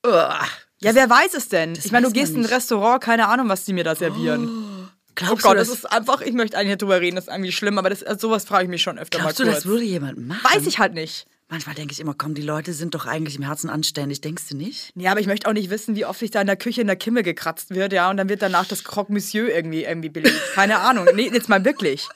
Uah. 0.06 0.46
Ja, 0.80 0.94
wer 0.94 1.10
weiß 1.10 1.34
es 1.34 1.48
denn? 1.48 1.72
Ich 1.72 1.90
meine, 1.90 2.06
du 2.06 2.12
gehst 2.12 2.34
in 2.34 2.42
ein. 2.42 2.46
Restaurant, 2.46 3.02
keine 3.02 3.26
Ahnung, 3.26 3.48
was 3.48 3.64
die 3.64 3.72
mir 3.72 3.84
da 3.84 3.94
servieren. 3.94 4.48
Oh 5.12 5.14
Glaubst 5.14 5.42
Gott, 5.44 5.52
du, 5.52 5.58
das 5.58 5.68
das, 5.68 5.78
ist 5.78 5.84
einfach, 5.92 6.22
ich 6.22 6.32
möchte 6.32 6.56
eigentlich 6.56 6.70
nicht 6.70 6.82
drüber 6.82 6.98
reden, 6.98 7.16
das 7.16 7.26
ist 7.26 7.32
irgendwie 7.34 7.52
schlimm, 7.52 7.76
aber 7.76 7.90
das, 7.90 8.02
also 8.02 8.28
sowas 8.28 8.46
frage 8.46 8.64
ich 8.64 8.70
mich 8.70 8.80
schon 8.80 8.98
öfter 8.98 9.18
glaubst 9.18 9.38
du, 9.38 9.44
mal 9.44 9.50
kurz. 9.50 9.64
das 9.64 9.70
würde 9.70 9.84
jemand 9.84 10.26
machen? 10.26 10.40
weiß 10.42 10.66
ich 10.66 10.78
halt 10.78 10.94
nicht. 10.94 11.26
Manchmal 11.52 11.74
denke 11.74 11.92
ich 11.92 12.00
immer, 12.00 12.14
komm, 12.16 12.32
die 12.32 12.40
Leute 12.40 12.72
sind 12.72 12.94
doch 12.94 13.04
eigentlich 13.04 13.36
im 13.36 13.42
Herzen 13.42 13.68
anständig. 13.68 14.22
Denkst 14.22 14.44
du 14.48 14.56
nicht? 14.56 14.90
Ja, 14.94 15.10
aber 15.10 15.20
ich 15.20 15.26
möchte 15.26 15.46
auch 15.46 15.52
nicht 15.52 15.68
wissen, 15.68 15.94
wie 15.96 16.06
oft 16.06 16.22
ich 16.22 16.30
da 16.30 16.40
in 16.40 16.46
der 16.46 16.56
Küche 16.56 16.80
in 16.80 16.86
der 16.86 16.96
Kimme 16.96 17.22
gekratzt 17.22 17.74
wird, 17.74 17.92
ja, 17.92 18.08
und 18.08 18.16
dann 18.16 18.30
wird 18.30 18.40
danach 18.40 18.64
das 18.64 18.84
Croque 18.84 19.12
Monsieur 19.12 19.54
irgendwie, 19.54 19.84
irgendwie 19.84 20.08
belegt. 20.08 20.40
Keine 20.54 20.78
Ahnung. 20.78 21.06
Nee, 21.14 21.30
jetzt 21.30 21.50
mal 21.50 21.62
wirklich. 21.62 22.08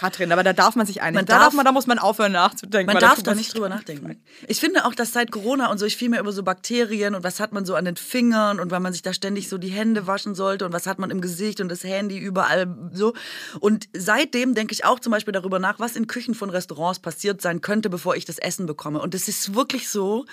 Katrin, 0.00 0.32
aber 0.32 0.42
da 0.42 0.54
darf 0.54 0.76
man 0.76 0.86
sich 0.86 1.02
einig. 1.02 1.14
Man 1.16 1.26
da, 1.26 1.38
darf- 1.40 1.52
man, 1.52 1.66
da 1.66 1.72
muss 1.72 1.86
man 1.86 1.98
aufhören 1.98 2.32
nachzudenken. 2.32 2.90
Man 2.90 3.00
darf 3.02 3.22
da 3.22 3.34
nicht 3.34 3.52
drüber 3.52 3.68
nachdenken. 3.68 4.18
Ich 4.48 4.58
finde 4.58 4.86
auch, 4.86 4.94
dass 4.94 5.12
seit 5.12 5.30
Corona 5.30 5.70
und 5.70 5.76
so 5.76 5.84
ich 5.84 5.94
viel 5.98 6.08
mehr 6.08 6.20
über 6.20 6.32
so 6.32 6.42
Bakterien 6.42 7.14
und 7.14 7.22
was 7.22 7.38
hat 7.38 7.52
man 7.52 7.66
so 7.66 7.74
an 7.74 7.84
den 7.84 7.96
Fingern 7.96 8.60
und 8.60 8.70
weil 8.70 8.80
man 8.80 8.94
sich 8.94 9.02
da 9.02 9.12
ständig 9.12 9.50
so 9.50 9.58
die 9.58 9.68
Hände 9.68 10.06
waschen 10.06 10.34
sollte 10.34 10.64
und 10.64 10.72
was 10.72 10.86
hat 10.86 10.98
man 10.98 11.10
im 11.10 11.20
Gesicht 11.20 11.60
und 11.60 11.68
das 11.68 11.84
Handy 11.84 12.16
überall 12.16 12.74
so. 12.92 13.12
Und 13.60 13.88
seitdem 13.94 14.54
denke 14.54 14.72
ich 14.72 14.86
auch 14.86 15.00
zum 15.00 15.10
Beispiel 15.10 15.32
darüber 15.32 15.58
nach, 15.58 15.78
was 15.78 15.96
in 15.96 16.06
Küchen 16.06 16.34
von 16.34 16.48
Restaurants 16.48 16.98
passiert 17.00 17.42
sein 17.42 17.60
könnte, 17.60 17.90
bevor 17.90 18.16
ich 18.16 18.24
das 18.24 18.38
Essen 18.38 18.64
bekomme. 18.64 19.00
Und 19.02 19.14
es 19.14 19.28
ist 19.28 19.54
wirklich 19.54 19.90
so, 19.90 20.24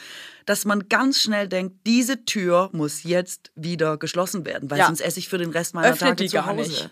dass 0.46 0.64
man 0.64 0.88
ganz 0.88 1.20
schnell 1.20 1.50
denkt, 1.50 1.76
diese 1.86 2.24
Tür 2.24 2.70
muss 2.72 3.04
jetzt 3.04 3.52
wieder 3.56 3.98
geschlossen 3.98 4.46
werden, 4.46 4.72
weil 4.72 4.80
Ja. 4.80 4.86
sonst 4.86 5.02
esse 5.02 5.20
ich 5.20 5.28
für 5.28 5.38
den 5.38 5.50
Rest 5.50 5.74
meiner 5.74 5.88
Öffnet 5.90 6.12
Tage 6.12 6.24
die 6.24 6.30
zu 6.30 6.36
gar 6.38 6.46
Hause. 6.46 6.70
nicht. 6.70 6.90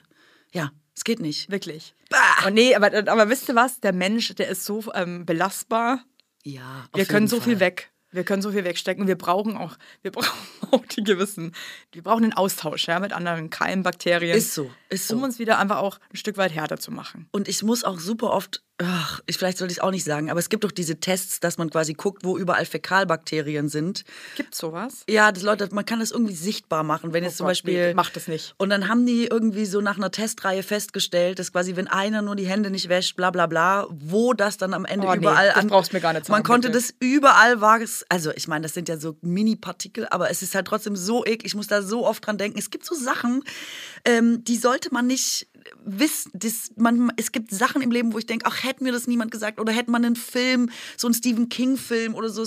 Ja, 0.51 0.71
es 0.95 1.03
geht 1.03 1.19
nicht. 1.19 1.49
Wirklich. 1.51 1.93
Bah! 2.09 2.47
Und 2.47 2.53
nee, 2.53 2.75
aber, 2.75 2.93
aber 2.93 3.29
wisst 3.29 3.49
ihr 3.49 3.55
was? 3.55 3.79
Der 3.81 3.93
Mensch, 3.93 4.33
der 4.35 4.47
ist 4.47 4.65
so 4.65 4.83
ähm, 4.93 5.25
belastbar. 5.25 6.03
Ja, 6.43 6.87
Wir 6.93 7.05
können 7.05 7.27
so 7.27 7.37
Fall. 7.37 7.49
viel 7.49 7.59
weg. 7.59 7.91
Wir 8.11 8.23
können 8.23 8.41
so 8.41 8.51
viel 8.51 8.63
wegstecken. 8.63 9.07
Wir 9.07 9.17
brauchen 9.17 9.57
auch, 9.57 9.75
wir 10.01 10.11
brauchen 10.11 10.31
auch 10.71 10.85
die 10.85 11.03
gewissen, 11.03 11.53
wir 11.91 12.01
brauchen 12.01 12.23
den 12.23 12.33
Austausch 12.33 12.87
ja, 12.87 12.99
mit 12.99 13.11
anderen 13.11 13.49
Keimen, 13.49 13.83
Bakterien. 13.83 14.37
Ist 14.37 14.53
so, 14.53 14.71
ist 14.89 15.07
so. 15.07 15.17
Um 15.17 15.23
uns 15.23 15.37
wieder 15.37 15.59
einfach 15.59 15.77
auch 15.77 15.99
ein 16.13 16.15
Stück 16.15 16.37
weit 16.37 16.53
härter 16.53 16.77
zu 16.79 16.91
machen. 16.91 17.27
Und 17.31 17.49
ich 17.49 17.61
muss 17.61 17.83
auch 17.83 17.99
super 17.99 18.31
oft, 18.31 18.63
ach, 18.77 19.21
ich, 19.25 19.37
vielleicht 19.37 19.57
sollte 19.57 19.71
ich 19.71 19.77
es 19.77 19.83
auch 19.83 19.91
nicht 19.91 20.03
sagen, 20.03 20.29
aber 20.29 20.39
es 20.39 20.49
gibt 20.49 20.63
doch 20.65 20.71
diese 20.71 20.99
Tests, 20.99 21.39
dass 21.39 21.57
man 21.57 21.69
quasi 21.69 21.93
guckt, 21.93 22.25
wo 22.25 22.37
überall 22.37 22.65
Fäkalbakterien 22.65 23.69
sind. 23.69 24.03
Gibt's 24.35 24.57
sowas? 24.57 25.03
Ja, 25.09 25.31
das 25.31 25.43
Leute, 25.43 25.69
man 25.71 25.85
kann 25.85 25.99
das 26.01 26.11
irgendwie 26.11 26.33
sichtbar 26.35 26.83
machen, 26.83 27.13
wenn 27.13 27.23
jetzt 27.23 27.37
zum 27.37 27.45
Oh 27.45 27.47
Gott, 27.47 27.51
Beispiel. 27.51 27.87
nee, 27.89 27.93
macht 27.93 28.15
das 28.15 28.27
nicht. 28.27 28.53
Und 28.57 28.69
dann 28.69 28.87
haben 28.89 29.05
die 29.05 29.25
irgendwie 29.27 29.65
so 29.65 29.79
nach 29.81 29.95
einer 29.97 30.11
Testreihe 30.11 30.61
festgestellt, 30.63 31.39
dass 31.39 31.51
quasi, 31.53 31.75
wenn 31.77 31.87
einer 31.87 32.21
nur 32.21 32.35
die 32.35 32.47
Hände 32.47 32.69
nicht 32.69 32.89
wäscht, 32.89 33.15
bla 33.15 33.31
bla 33.31 33.47
bla, 33.47 33.87
wo 33.91 34.33
das 34.33 34.57
dann 34.57 34.73
am 34.73 34.83
Ende 34.85 35.07
Oh 35.07 35.11
nee, 35.11 35.17
überall 35.17 35.47
das 35.47 35.55
an. 35.57 35.67
brauchst 35.67 35.91
du 35.93 35.95
mir 35.95 36.01
gar 36.01 36.13
nicht 36.13 36.27
Man 36.27 36.37
sagen, 36.39 36.43
konnte 36.45 36.67
bitte. 36.69 36.79
das 36.79 36.93
überall 36.99 37.61
war 37.61 37.79
es. 37.79 38.05
Also, 38.09 38.31
ich 38.31 38.47
meine, 38.47 38.63
das 38.63 38.73
sind 38.73 38.89
ja 38.89 38.97
so 38.97 39.17
Mini-Partikel, 39.21 40.07
aber 40.11 40.29
es 40.29 40.41
ist 40.41 40.53
halt 40.53 40.67
trotzdem 40.67 40.95
so 40.97 41.23
eklig. 41.25 41.45
Ich 41.45 41.55
muss 41.55 41.67
da 41.67 41.81
so 41.81 42.05
oft 42.05 42.25
dran 42.25 42.37
denken. 42.37 42.57
Es 42.59 42.69
gibt 42.71 42.85
so 42.85 42.95
Sachen, 42.95 43.43
ähm, 44.03 44.43
die 44.43 44.57
sollte 44.57 44.93
man 44.93 45.07
nicht 45.07 45.47
wiss, 45.83 46.29
das, 46.33 46.71
man, 46.75 47.11
es 47.17 47.31
gibt 47.31 47.51
Sachen 47.51 47.81
im 47.81 47.91
Leben, 47.91 48.13
wo 48.13 48.17
ich 48.17 48.25
denke, 48.25 48.45
ach, 48.47 48.63
hätte 48.63 48.83
mir 48.83 48.91
das 48.91 49.07
niemand 49.07 49.31
gesagt 49.31 49.59
oder 49.59 49.71
hätte 49.71 49.91
man 49.91 50.05
einen 50.05 50.15
Film, 50.15 50.69
so 50.97 51.07
einen 51.07 51.13
Stephen 51.13 51.49
King-Film 51.49 52.15
oder 52.15 52.29
so. 52.29 52.45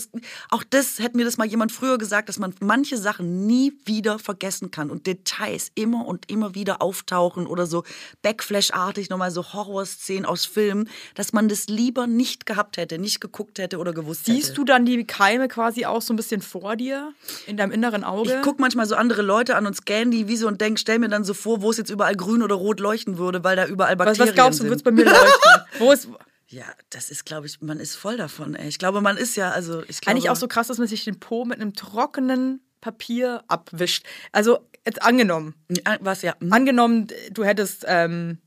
Auch 0.50 0.64
das 0.68 0.98
hätte 0.98 1.16
mir 1.16 1.24
das 1.24 1.36
mal 1.38 1.46
jemand 1.46 1.72
früher 1.72 1.98
gesagt, 1.98 2.28
dass 2.28 2.38
man 2.38 2.54
manche 2.60 2.96
Sachen 2.96 3.46
nie 3.46 3.72
wieder 3.84 4.18
vergessen 4.18 4.70
kann 4.70 4.90
und 4.90 5.06
Details 5.06 5.70
immer 5.74 6.06
und 6.06 6.30
immer 6.30 6.54
wieder 6.54 6.82
auftauchen 6.82 7.46
oder 7.46 7.66
so 7.66 7.84
Backflash-artig 8.22 9.10
nochmal 9.10 9.30
so 9.30 9.52
Horrorszenen 9.52 10.24
aus 10.24 10.46
Filmen, 10.46 10.88
dass 11.14 11.32
man 11.32 11.48
das 11.48 11.66
lieber 11.66 12.06
nicht 12.06 12.46
gehabt 12.46 12.76
hätte, 12.76 12.98
nicht 12.98 13.20
geguckt 13.20 13.58
hätte 13.58 13.78
oder 13.78 13.92
gewusst 13.92 14.26
hätte. 14.26 14.32
Siehst 14.32 14.58
du 14.58 14.64
dann 14.64 14.84
die 14.84 15.04
Keime 15.04 15.48
quasi 15.48 15.86
auch 15.86 16.02
so 16.02 16.12
ein 16.12 16.16
bisschen 16.16 16.42
vor 16.42 16.76
dir, 16.76 17.12
in 17.46 17.56
deinem 17.56 17.72
inneren 17.72 18.04
Auge? 18.04 18.36
Ich 18.36 18.42
gucke 18.42 18.60
manchmal 18.60 18.86
so 18.86 18.94
andere 18.94 19.22
Leute 19.22 19.56
an 19.56 19.66
und 19.66 19.74
scanne 19.74 20.10
die 20.10 20.28
wie 20.28 20.36
so 20.36 20.46
und 20.48 20.60
denk, 20.60 20.78
stell 20.78 20.98
mir 20.98 21.08
dann 21.08 21.24
so 21.24 21.34
vor, 21.34 21.62
wo 21.62 21.70
es 21.70 21.76
jetzt 21.76 21.90
überall 21.90 22.16
grün 22.16 22.42
oder 22.42 22.54
rot 22.54 22.80
leuchten 23.08 23.18
würde, 23.18 23.44
weil 23.44 23.56
da 23.56 23.66
überall 23.66 23.98
was, 23.98 24.06
Bakterien 24.06 24.28
was 24.28 24.34
glaubst 24.34 24.60
du, 24.60 24.64
sind. 24.64 24.70
wird 24.70 24.84
bei 24.84 24.90
mir 24.90 25.04
leuchten? 25.04 25.52
Wo 25.78 25.92
ist 25.92 26.08
Ja, 26.48 26.64
das 26.90 27.10
ist, 27.10 27.24
glaube 27.24 27.46
ich, 27.46 27.60
man 27.60 27.80
ist 27.80 27.96
voll 27.96 28.16
davon. 28.16 28.54
Ey. 28.54 28.68
Ich 28.68 28.78
glaube, 28.78 29.00
man 29.00 29.16
ist 29.16 29.36
ja, 29.36 29.50
also 29.50 29.82
ich 29.88 30.00
glaube, 30.00 30.12
eigentlich 30.16 30.30
auch 30.30 30.36
so 30.36 30.48
krass, 30.48 30.68
dass 30.68 30.78
man 30.78 30.88
sich 30.88 31.04
den 31.04 31.18
Po 31.20 31.44
mit 31.44 31.60
einem 31.60 31.74
trockenen 31.74 32.60
Papier 32.80 33.42
abwischt? 33.48 34.06
Also, 34.32 34.60
jetzt 34.86 35.02
angenommen, 35.02 35.54
Was 36.00 36.22
ja? 36.22 36.34
hm. 36.38 36.52
angenommen, 36.52 37.08
du 37.32 37.44
hättest 37.44 37.84
ähm, 37.88 38.38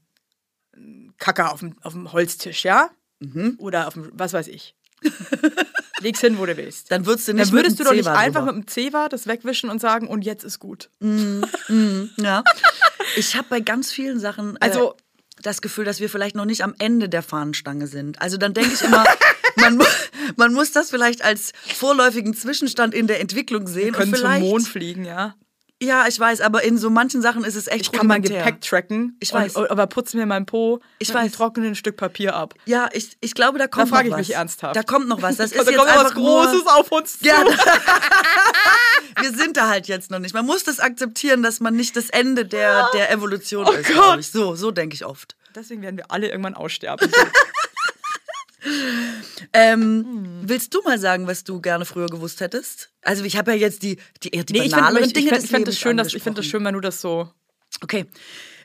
Kacke 1.17 1.49
auf 1.51 1.59
dem, 1.59 1.75
auf 1.81 1.93
dem 1.93 2.11
Holztisch, 2.13 2.63
ja? 2.63 2.89
Mhm. 3.19 3.55
Oder 3.59 3.87
auf 3.87 3.93
dem, 3.93 4.09
was 4.13 4.33
weiß 4.33 4.47
ich. 4.47 4.73
Leg's 6.01 6.19
hin, 6.21 6.37
wo 6.37 6.45
du 6.45 6.57
willst. 6.57 6.91
Dann 6.91 7.05
würdest 7.05 7.27
du 7.27 7.33
nicht 7.33 7.47
Dann 7.47 7.51
würdest 7.53 7.79
du 7.79 7.83
doch 7.83 7.93
nicht 7.93 8.07
einfach 8.07 8.41
drüber. 8.41 8.53
mit 8.53 8.65
dem 8.65 8.67
Zewa 8.67 9.07
das 9.09 9.27
wegwischen 9.27 9.69
und 9.69 9.79
sagen, 9.79 10.07
und 10.07 10.23
jetzt 10.23 10.43
ist 10.43 10.59
gut. 10.59 10.89
Ja. 12.17 12.43
Ich 13.17 13.35
habe 13.35 13.47
bei 13.49 13.59
ganz 13.59 13.91
vielen 13.91 14.19
Sachen 14.19 14.55
äh, 14.55 14.59
Also- 14.61 14.95
das 15.43 15.61
Gefühl, 15.61 15.85
dass 15.85 15.99
wir 15.99 16.07
vielleicht 16.07 16.35
noch 16.35 16.45
nicht 16.45 16.63
am 16.63 16.75
Ende 16.77 17.09
der 17.09 17.23
Fahnenstange 17.23 17.87
sind. 17.87 18.21
Also 18.21 18.37
dann 18.37 18.53
denke 18.53 18.73
ich 18.75 18.81
immer, 18.83 19.03
man, 19.55 19.77
mu 19.77 19.83
man 20.35 20.53
muss 20.53 20.71
das 20.71 20.91
vielleicht 20.91 21.23
als 21.23 21.51
vorläufigen 21.75 22.35
Zwischenstand 22.35 22.93
in 22.93 23.07
der 23.07 23.19
Entwicklung 23.21 23.67
sehen. 23.67 23.91
Können 23.93 24.11
und 24.11 24.17
zum 24.19 24.27
vielleicht, 24.27 24.41
Mond 24.45 24.67
fliegen, 24.67 25.03
ja. 25.03 25.33
Ja, 25.83 26.05
ich 26.07 26.19
weiß, 26.19 26.41
aber 26.41 26.63
in 26.63 26.77
so 26.77 26.91
manchen 26.91 27.23
Sachen 27.23 27.43
ist 27.43 27.55
es 27.55 27.65
echt 27.67 27.81
Ich 27.87 27.91
kann 27.91 28.05
mein. 28.05 28.21
Gepäck 28.21 28.61
tracken. 28.61 29.17
Ich 29.19 29.33
und- 29.33 29.39
weiß. 29.41 29.55
aber 29.55 29.87
putze 29.87 30.15
mir 30.15 30.27
mein 30.27 30.45
Po 30.45 30.79
Ich 30.99 31.07
mit 31.07 31.17
einem 31.17 31.31
trockenen 31.31 31.73
Stück 31.75 31.97
Papier 31.97 32.35
ab. 32.35 32.53
Ja, 32.65 32.87
ich, 32.93 33.17
ich 33.19 33.33
glaube, 33.33 33.57
da 33.57 33.65
kommt 33.67 33.89
frage 33.89 34.09
noch 34.09 34.17
ich 34.17 34.21
was. 34.21 34.27
mich 34.27 34.35
ernsthaft. 34.37 34.75
Da 34.75 34.83
kommt 34.83 35.07
noch 35.07 35.23
was. 35.23 35.37
Das 35.37 35.51
ist 35.51 35.59
da 35.67 35.71
jetzt 35.71 35.77
kommt 35.79 35.89
einfach 35.89 36.05
was 36.05 36.13
Großes 36.13 36.63
nur, 36.65 36.75
auf 36.75 36.91
uns 36.91 37.17
zu. 37.17 37.25
Ja, 37.25 37.43
wir 39.21 39.31
sind 39.31 39.57
da 39.57 39.69
halt 39.69 39.87
jetzt 39.87 40.11
noch 40.11 40.19
nicht. 40.19 40.33
Man 40.35 40.45
muss 40.45 40.63
das 40.63 40.79
akzeptieren, 40.79 41.41
dass 41.41 41.59
man 41.59 41.75
nicht 41.75 41.95
das 41.97 42.09
Ende 42.11 42.45
der, 42.45 42.89
der 42.93 43.11
Evolution 43.11 43.65
ist, 43.75 43.91
Gott. 43.93 44.19
ich. 44.19 44.31
So, 44.31 44.55
so 44.55 44.69
denke 44.71 44.93
ich 44.93 45.03
oft. 45.05 45.35
Deswegen 45.55 45.81
werden 45.81 45.97
wir 45.97 46.11
alle 46.11 46.29
irgendwann 46.29 46.53
aussterben. 46.53 47.09
Ähm, 49.53 50.05
Willst 50.43 50.73
du 50.73 50.81
mal 50.83 50.99
sagen, 50.99 51.27
was 51.27 51.43
du 51.43 51.61
gerne 51.61 51.85
früher 51.85 52.07
gewusst 52.07 52.41
hättest? 52.41 52.91
Also 53.01 53.23
ich 53.23 53.37
habe 53.37 53.51
ja 53.51 53.57
jetzt 53.57 53.83
die, 53.83 53.97
die 54.23 54.29
eher 54.29 54.43
die 54.43 54.53
nee, 54.53 54.65
ich 54.65 54.71
banaleren 54.71 55.03
finde 55.03 55.07
ich, 55.07 55.13
Dinge 55.13 55.29
ich, 55.29 55.35
des 55.35 55.43
ich 55.45 55.49
find 55.49 55.67
das 55.67 55.73
Lebens 55.75 55.79
schön, 55.81 55.97
dass, 55.97 56.13
ich 56.13 56.23
finde 56.23 56.41
das 56.41 56.45
schön, 56.45 56.65
wenn 56.65 56.73
du 56.73 56.79
das 56.79 57.01
so. 57.01 57.29
Okay. 57.81 58.05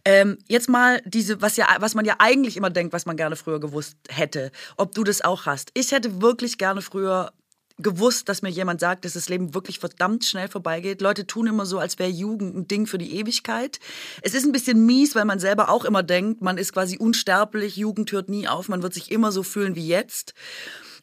Ähm, 0.05 0.39
jetzt 0.47 0.69
mal 0.69 1.03
diese, 1.05 1.43
was 1.43 1.57
ja, 1.57 1.67
was 1.81 1.95
man 1.95 2.05
ja 2.05 2.17
eigentlich 2.19 2.57
immer 2.57 2.71
denkt, 2.71 2.93
was 2.93 3.07
man 3.07 3.17
gerne 3.17 3.35
früher 3.35 3.59
gewusst 3.59 3.97
hätte. 4.09 4.53
Ob 4.77 4.95
du 4.95 5.03
das 5.03 5.23
auch 5.23 5.47
hast. 5.47 5.71
Ich 5.75 5.91
hätte 5.93 6.21
wirklich 6.21 6.59
gerne 6.59 6.83
früher 6.83 7.33
gewusst, 7.79 8.29
dass 8.29 8.43
mir 8.43 8.49
jemand 8.49 8.81
sagt, 8.81 9.05
dass 9.05 9.13
das 9.13 9.29
Leben 9.29 9.55
wirklich 9.55 9.79
verdammt 9.79 10.25
schnell 10.25 10.49
vorbeigeht. 10.49 11.01
Leute 11.01 11.27
tun 11.27 11.47
immer 11.47 11.67
so, 11.67 11.79
als 11.79 11.99
wäre 11.99 12.11
Jugend 12.11 12.57
ein 12.57 12.69
Ding 12.69 12.87
für 12.87 12.99
die 12.99 13.15
Ewigkeit. 13.17 13.79
Es 14.23 14.35
ist 14.35 14.47
ein 14.47 14.53
bisschen 14.53 14.87
mies, 14.87 15.15
weil 15.15 15.27
man 15.27 15.39
selber 15.39 15.69
auch 15.69 15.85
immer 15.85 16.03
denkt, 16.03 16.41
man 16.41 16.59
ist 16.59 16.73
quasi 16.73 16.97
unsterblich, 16.97 17.77
Jugend 17.77 18.13
hört 18.13 18.29
nie 18.29 18.49
auf, 18.49 18.69
man 18.69 18.83
wird 18.83 18.95
sich 18.95 19.11
immer 19.11 19.31
so 19.31 19.43
fühlen 19.43 19.77
wie 19.77 19.87
jetzt. 19.87 20.35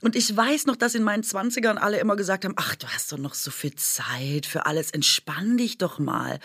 Und 0.02 0.18
ich 0.18 0.36
weiß 0.36 0.66
noch, 0.66 0.76
dass 0.76 0.96
in 0.96 1.04
meinen 1.04 1.24
20ern 1.24 1.76
alle 1.76 1.98
immer 1.98 2.18
gesagt 2.18 2.44
haben, 2.44 2.56
ach, 2.58 2.76
du 2.76 2.88
hast 2.88 3.12
doch 3.12 3.18
noch 3.18 3.36
so 3.36 3.52
viel 3.52 3.74
Zeit 3.76 4.46
für 4.46 4.66
alles, 4.66 4.92
entspann 4.92 5.56
dich 5.56 5.78
doch 5.78 5.98
mal. 5.98 6.40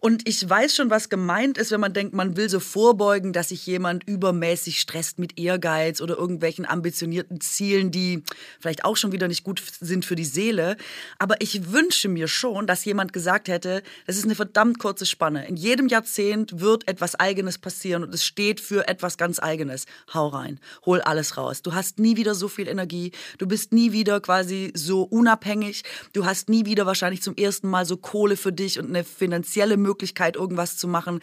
Und 0.00 0.28
ich 0.28 0.48
weiß 0.48 0.76
schon, 0.76 0.90
was 0.90 1.08
gemeint 1.08 1.58
ist, 1.58 1.72
wenn 1.72 1.80
man 1.80 1.92
denkt, 1.92 2.14
man 2.14 2.36
will 2.36 2.48
so 2.48 2.60
vorbeugen, 2.60 3.32
dass 3.32 3.48
sich 3.48 3.66
jemand 3.66 4.06
übermäßig 4.06 4.78
stresst 4.78 5.18
mit 5.18 5.38
Ehrgeiz 5.38 6.00
oder 6.00 6.16
irgendwelchen 6.16 6.66
ambitionierten 6.66 7.40
Zielen, 7.40 7.90
die 7.90 8.22
vielleicht 8.60 8.84
auch 8.84 8.96
schon 8.96 9.10
wieder 9.10 9.26
nicht 9.26 9.42
gut 9.42 9.60
sind 9.80 10.04
für 10.04 10.14
die 10.14 10.24
Seele. 10.24 10.76
Aber 11.18 11.40
ich 11.40 11.72
wünsche 11.72 12.08
mir 12.08 12.28
schon, 12.28 12.66
dass 12.66 12.84
jemand 12.84 13.12
gesagt 13.12 13.48
hätte, 13.48 13.82
das 14.06 14.16
ist 14.16 14.24
eine 14.24 14.36
verdammt 14.36 14.78
kurze 14.78 15.04
Spanne. 15.04 15.48
In 15.48 15.56
jedem 15.56 15.88
Jahrzehnt 15.88 16.60
wird 16.60 16.86
etwas 16.86 17.16
Eigenes 17.16 17.58
passieren 17.58 18.04
und 18.04 18.14
es 18.14 18.24
steht 18.24 18.60
für 18.60 18.86
etwas 18.86 19.16
ganz 19.16 19.40
Eigenes. 19.40 19.86
Hau 20.14 20.28
rein, 20.28 20.60
hol 20.86 21.00
alles 21.00 21.36
raus. 21.36 21.62
Du 21.62 21.74
hast 21.74 21.98
nie 21.98 22.16
wieder 22.16 22.36
so 22.36 22.46
viel 22.46 22.68
Energie, 22.68 23.10
du 23.38 23.48
bist 23.48 23.72
nie 23.72 23.90
wieder 23.90 24.20
quasi 24.20 24.72
so 24.74 25.02
unabhängig, 25.02 25.82
du 26.12 26.24
hast 26.24 26.48
nie 26.48 26.66
wieder 26.66 26.86
wahrscheinlich 26.86 27.22
zum 27.22 27.34
ersten 27.34 27.68
Mal 27.68 27.84
so 27.84 27.96
Kohle 27.96 28.36
für 28.36 28.52
dich 28.52 28.78
und 28.78 28.86
eine 28.88 29.02
finanzielle 29.02 29.76
Möglichkeit, 29.76 29.87
irgendwas 30.36 30.76
zu 30.76 30.88
machen 30.88 31.20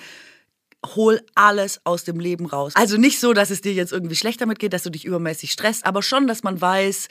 hol 0.96 1.22
alles 1.34 1.82
aus 1.84 2.04
dem 2.04 2.20
Leben 2.20 2.46
raus. 2.46 2.74
Also 2.76 2.98
nicht 2.98 3.20
so, 3.20 3.34
dass 3.34 3.50
es 3.50 3.62
dir 3.62 3.74
jetzt 3.74 3.92
irgendwie 3.92 4.16
schlecht 4.16 4.42
damit 4.42 4.60
geht, 4.60 4.74
dass 4.74 4.84
du 4.84 4.92
dich 4.92 5.06
übermäßig 5.06 5.52
stresst, 5.52 5.86
aber 5.86 6.04
schon, 6.04 6.28
dass 6.28 6.44
man 6.44 6.62
weiß, 6.62 7.08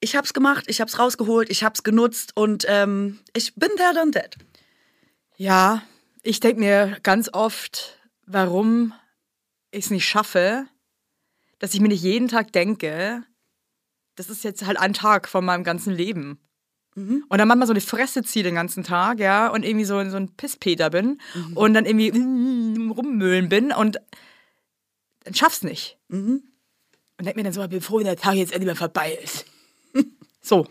ich 0.00 0.16
hab's 0.16 0.32
gemacht, 0.32 0.64
ich 0.68 0.80
hab's 0.80 0.98
rausgeholt, 0.98 1.50
ich 1.50 1.62
hab's 1.62 1.82
genutzt 1.82 2.32
und 2.34 2.64
ähm, 2.68 3.20
ich 3.34 3.54
bin 3.54 3.70
there 3.76 3.94
done 3.94 4.12
that. 4.12 4.36
Ja, 5.36 5.82
ich 6.22 6.40
denke 6.40 6.60
mir 6.60 6.96
ganz 7.02 7.28
oft, 7.32 7.98
warum 8.26 8.94
ich 9.70 9.86
es 9.86 9.90
nicht 9.90 10.08
schaffe, 10.08 10.66
dass 11.58 11.74
ich 11.74 11.80
mir 11.80 11.88
nicht 11.88 12.02
jeden 12.02 12.28
Tag 12.28 12.52
denke, 12.52 13.22
das 14.16 14.30
ist 14.30 14.44
jetzt 14.44 14.64
halt 14.64 14.78
ein 14.78 14.94
Tag 14.94 15.28
von 15.28 15.44
meinem 15.44 15.64
ganzen 15.64 15.94
Leben. 15.94 16.38
Und 17.28 17.38
dann 17.38 17.48
manchmal 17.48 17.66
so 17.66 17.72
eine 17.72 17.80
Fresse 17.80 18.22
ziehe 18.22 18.42
den 18.42 18.54
ganzen 18.54 18.82
Tag, 18.84 19.20
ja, 19.20 19.48
und 19.48 19.64
irgendwie 19.64 19.84
so, 19.84 20.02
so 20.08 20.16
ein 20.16 20.34
Pisspeter 20.36 20.90
bin 20.90 21.20
und 21.54 21.74
dann 21.74 21.86
irgendwie 21.86 22.12
mm, 22.18 22.90
rummüllen 22.90 23.48
bin 23.48 23.72
und 23.72 24.00
dann 25.24 25.34
schaff's 25.34 25.62
nicht. 25.62 25.98
Und 26.08 27.26
denk 27.26 27.36
mir 27.36 27.44
dann 27.44 27.52
so, 27.52 27.62
ich 27.62 27.68
bin 27.68 27.80
froh, 27.80 27.98
wenn 27.98 28.04
der 28.04 28.16
Tag 28.16 28.34
jetzt 28.34 28.52
endlich 28.52 28.68
mal 28.68 28.76
vorbei 28.76 29.18
ist. 29.22 29.44
so. 30.40 30.66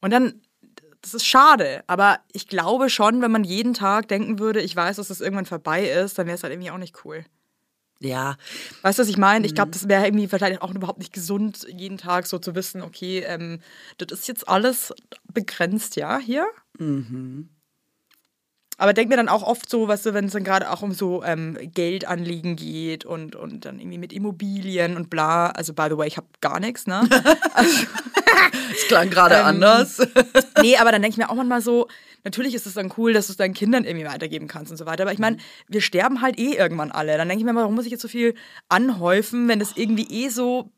Und 0.00 0.10
dann, 0.10 0.40
das 1.00 1.14
ist 1.14 1.26
schade, 1.26 1.84
aber 1.86 2.20
ich 2.32 2.48
glaube 2.48 2.90
schon, 2.90 3.22
wenn 3.22 3.30
man 3.30 3.44
jeden 3.44 3.74
Tag 3.74 4.08
denken 4.08 4.38
würde, 4.38 4.60
ich 4.60 4.74
weiß, 4.74 4.96
dass 4.96 5.08
das 5.08 5.20
irgendwann 5.20 5.46
vorbei 5.46 5.88
ist, 5.88 6.18
dann 6.18 6.26
wäre 6.26 6.36
es 6.36 6.42
halt 6.42 6.52
irgendwie 6.52 6.70
auch 6.70 6.78
nicht 6.78 7.04
cool. 7.04 7.24
Ja, 8.00 8.36
Weißt 8.82 8.98
du, 8.98 9.02
was 9.02 9.08
ich 9.08 9.16
meine? 9.16 9.44
Ich 9.44 9.54
glaube, 9.56 9.72
das 9.72 9.88
wäre 9.88 10.04
irgendwie 10.06 10.28
vielleicht 10.28 10.62
auch 10.62 10.72
überhaupt 10.72 11.00
nicht 11.00 11.12
gesund, 11.12 11.66
jeden 11.68 11.98
Tag 11.98 12.26
so 12.26 12.38
zu 12.38 12.54
wissen, 12.54 12.82
okay, 12.82 13.24
ähm, 13.26 13.60
das 13.98 14.20
ist 14.20 14.28
jetzt 14.28 14.48
alles 14.48 14.94
begrenzt, 15.32 15.96
ja, 15.96 16.18
hier. 16.18 16.46
Aber 18.78 18.92
denk 18.92 19.08
mir 19.10 19.16
dann 19.16 19.28
auch 19.28 19.42
oft 19.42 19.68
so, 19.68 19.88
weißt 19.88 20.06
du, 20.06 20.14
wenn 20.14 20.26
es 20.26 20.32
dann 20.32 20.44
gerade 20.44 20.70
auch 20.70 20.82
um 20.82 20.92
so 20.92 21.24
ähm, 21.24 21.58
Geldanliegen 21.74 22.54
geht 22.54 23.04
und, 23.04 23.34
und 23.34 23.64
dann 23.64 23.80
irgendwie 23.80 23.98
mit 23.98 24.12
Immobilien 24.12 24.96
und 24.96 25.10
bla. 25.10 25.48
Also, 25.48 25.74
by 25.74 25.88
the 25.90 25.98
way, 25.98 26.06
ich 26.06 26.16
habe 26.16 26.28
gar 26.40 26.60
nichts, 26.60 26.86
ne? 26.86 27.00
es 28.72 28.86
klang 28.86 29.10
gerade 29.10 29.34
Ähm, 29.34 29.44
anders. 29.44 29.98
nee, 30.62 30.76
aber 30.76 30.92
dann 30.92 31.02
denke 31.02 31.14
ich 31.14 31.18
mir 31.18 31.28
auch 31.28 31.34
manchmal 31.34 31.60
so, 31.60 31.88
natürlich 32.22 32.54
ist 32.54 32.66
es 32.66 32.74
dann 32.74 32.92
cool, 32.96 33.12
dass 33.12 33.26
du 33.26 33.32
es 33.32 33.36
deinen 33.36 33.54
Kindern 33.54 33.84
irgendwie 33.84 34.06
weitergeben 34.06 34.46
kannst 34.46 34.70
und 34.70 34.76
so 34.76 34.86
weiter. 34.86 35.02
Aber 35.02 35.12
ich 35.12 35.18
meine, 35.18 35.38
wir 35.66 35.80
sterben 35.80 36.22
halt 36.22 36.38
eh 36.38 36.54
irgendwann 36.54 36.92
alle. 36.92 37.16
Dann 37.16 37.28
denke 37.28 37.40
ich 37.40 37.44
mir 37.46 37.52
mal, 37.52 37.62
warum 37.62 37.74
muss 37.74 37.86
ich 37.86 37.92
jetzt 37.92 38.02
so 38.02 38.08
viel 38.08 38.34
anhäufen, 38.68 39.48
wenn 39.48 39.58
das 39.58 39.72
irgendwie 39.74 40.06
eh 40.24 40.28
so 40.28 40.70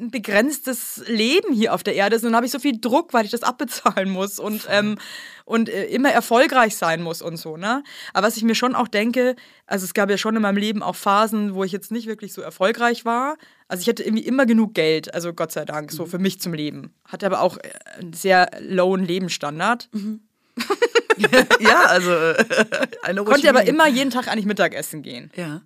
ein 0.00 0.10
begrenztes 0.10 1.02
Leben 1.06 1.52
hier 1.52 1.74
auf 1.74 1.82
der 1.82 1.94
Erde 1.94 2.16
ist. 2.16 2.22
Und 2.22 2.30
dann 2.30 2.36
habe 2.36 2.46
ich 2.46 2.52
so 2.52 2.58
viel 2.58 2.80
Druck, 2.80 3.12
weil 3.12 3.24
ich 3.24 3.30
das 3.30 3.42
abbezahlen 3.42 4.10
muss 4.10 4.38
und, 4.38 4.66
ähm, 4.70 4.96
und 5.44 5.68
äh, 5.68 5.86
immer 5.86 6.10
erfolgreich 6.10 6.76
sein 6.76 7.02
muss 7.02 7.22
und 7.22 7.36
so. 7.36 7.56
Ne? 7.56 7.84
Aber 8.14 8.26
was 8.26 8.36
ich 8.36 8.42
mir 8.42 8.54
schon 8.54 8.74
auch 8.74 8.88
denke, 8.88 9.36
also 9.66 9.84
es 9.84 9.94
gab 9.94 10.10
ja 10.10 10.18
schon 10.18 10.36
in 10.36 10.42
meinem 10.42 10.56
Leben 10.56 10.82
auch 10.82 10.96
Phasen, 10.96 11.54
wo 11.54 11.64
ich 11.64 11.72
jetzt 11.72 11.92
nicht 11.92 12.06
wirklich 12.06 12.32
so 12.32 12.40
erfolgreich 12.42 13.04
war. 13.04 13.36
Also 13.68 13.82
ich 13.82 13.88
hatte 13.88 14.02
irgendwie 14.02 14.24
immer 14.24 14.46
genug 14.46 14.74
Geld, 14.74 15.14
also 15.14 15.32
Gott 15.32 15.52
sei 15.52 15.64
Dank, 15.64 15.92
so 15.92 16.06
für 16.06 16.18
mich 16.18 16.40
zum 16.40 16.54
Leben. 16.54 16.94
Hatte 17.04 17.26
aber 17.26 17.42
auch 17.42 17.58
äh, 17.58 17.70
einen 17.98 18.12
sehr 18.12 18.50
lowen 18.60 19.04
Lebensstandard. 19.04 19.90
ja, 21.60 21.84
also 21.86 22.10
äh, 22.10 22.44
eine 23.02 23.22
Konnte 23.24 23.48
aber 23.48 23.66
immer 23.66 23.86
jeden 23.86 24.10
Tag 24.10 24.28
eigentlich 24.28 24.46
Mittagessen 24.46 25.02
gehen. 25.02 25.30
Ja. 25.36 25.62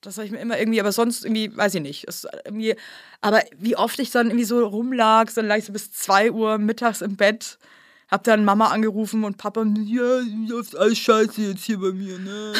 Das 0.00 0.16
habe 0.16 0.26
ich 0.26 0.32
mir 0.32 0.38
immer 0.38 0.58
irgendwie, 0.58 0.80
aber 0.80 0.92
sonst 0.92 1.24
irgendwie, 1.24 1.56
weiß 1.56 1.74
ich 1.74 1.82
nicht. 1.82 2.06
Irgendwie, 2.44 2.76
aber 3.20 3.42
wie 3.58 3.76
oft 3.76 3.98
ich 3.98 4.10
dann 4.10 4.28
irgendwie 4.28 4.44
so 4.44 4.64
rumlag, 4.64 5.32
dann 5.34 5.46
lag 5.46 5.56
ich 5.56 5.64
so 5.64 5.72
bis 5.72 5.90
2 5.90 6.30
Uhr 6.30 6.58
mittags 6.58 7.00
im 7.00 7.16
Bett, 7.16 7.58
hab 8.08 8.22
dann 8.24 8.44
Mama 8.44 8.68
angerufen 8.68 9.24
und 9.24 9.38
Papa, 9.38 9.64
ja, 9.84 10.20
läuft 10.48 10.76
alles 10.76 10.98
scheiße 10.98 11.42
jetzt 11.42 11.64
hier 11.64 11.78
bei 11.78 11.92
mir, 11.92 12.18
ne? 12.18 12.52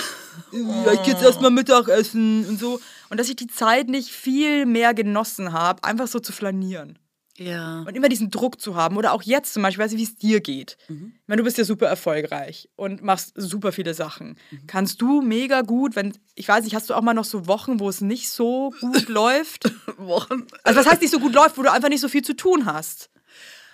Ja, 0.53 0.93
ich 0.93 1.03
geh 1.05 1.13
jetzt 1.13 1.23
erstmal 1.23 1.51
Mittagessen 1.51 2.45
und 2.47 2.59
so. 2.59 2.81
Und 3.09 3.19
dass 3.19 3.29
ich 3.29 3.37
die 3.37 3.47
Zeit 3.47 3.89
nicht 3.89 4.11
viel 4.11 4.67
mehr 4.67 4.93
genossen 4.93 5.53
habe, 5.53 5.85
einfach 5.85 6.09
so 6.09 6.19
zu 6.19 6.33
flanieren. 6.33 6.99
Ja. 7.39 7.85
Und 7.87 7.97
immer 7.97 8.09
diesen 8.09 8.31
Druck 8.31 8.61
zu 8.61 8.75
haben. 8.75 8.97
Oder 8.97 9.13
auch 9.13 9.23
jetzt 9.23 9.55
zum 9.55 9.63
Beispiel, 9.63 9.85
weiß 9.85 9.93
ich, 9.93 9.99
wie 9.99 10.05
es 10.05 10.17
dir 10.17 10.41
geht. 10.41 10.77
Mhm. 10.89 11.13
Ich 11.15 11.29
meine, 11.29 11.41
du 11.41 11.45
bist 11.45 11.57
ja 11.57 11.65
super 11.65 11.87
erfolgreich 11.87 12.69
und 12.77 13.03
machst 13.03 13.33
super 13.37 13.73
viele 13.73 13.95
Sachen. 13.95 14.37
Mhm. 14.51 14.67
Kannst 14.67 15.01
du 15.01 15.23
mega 15.23 15.63
gut, 15.63 15.95
wenn, 15.97 16.15
ich 16.35 16.49
weiß 16.49 16.65
nicht, 16.65 16.75
hast 16.75 16.91
du 16.91 16.95
auch 16.95 17.03
mal 17.03 17.15
noch 17.15 17.25
so 17.25 17.47
Wochen, 17.47 17.81
wo 17.81 17.89
es 17.89 18.01
nicht 18.01 18.31
so 18.31 18.75
gut 18.81 19.09
läuft? 19.09 19.73
Wochen. 19.99 20.47
Also 20.65 20.81
was 20.81 20.87
heißt 20.87 21.01
nicht 21.01 21.13
so 21.13 21.21
gut 21.21 21.35
läuft, 21.35 21.57
wo 21.59 21.63
du 21.63 21.73
einfach 21.73 21.89
nicht 21.89 22.01
so 22.01 22.09
viel 22.09 22.23
zu 22.23 22.35
tun 22.35 22.67
hast? 22.67 23.11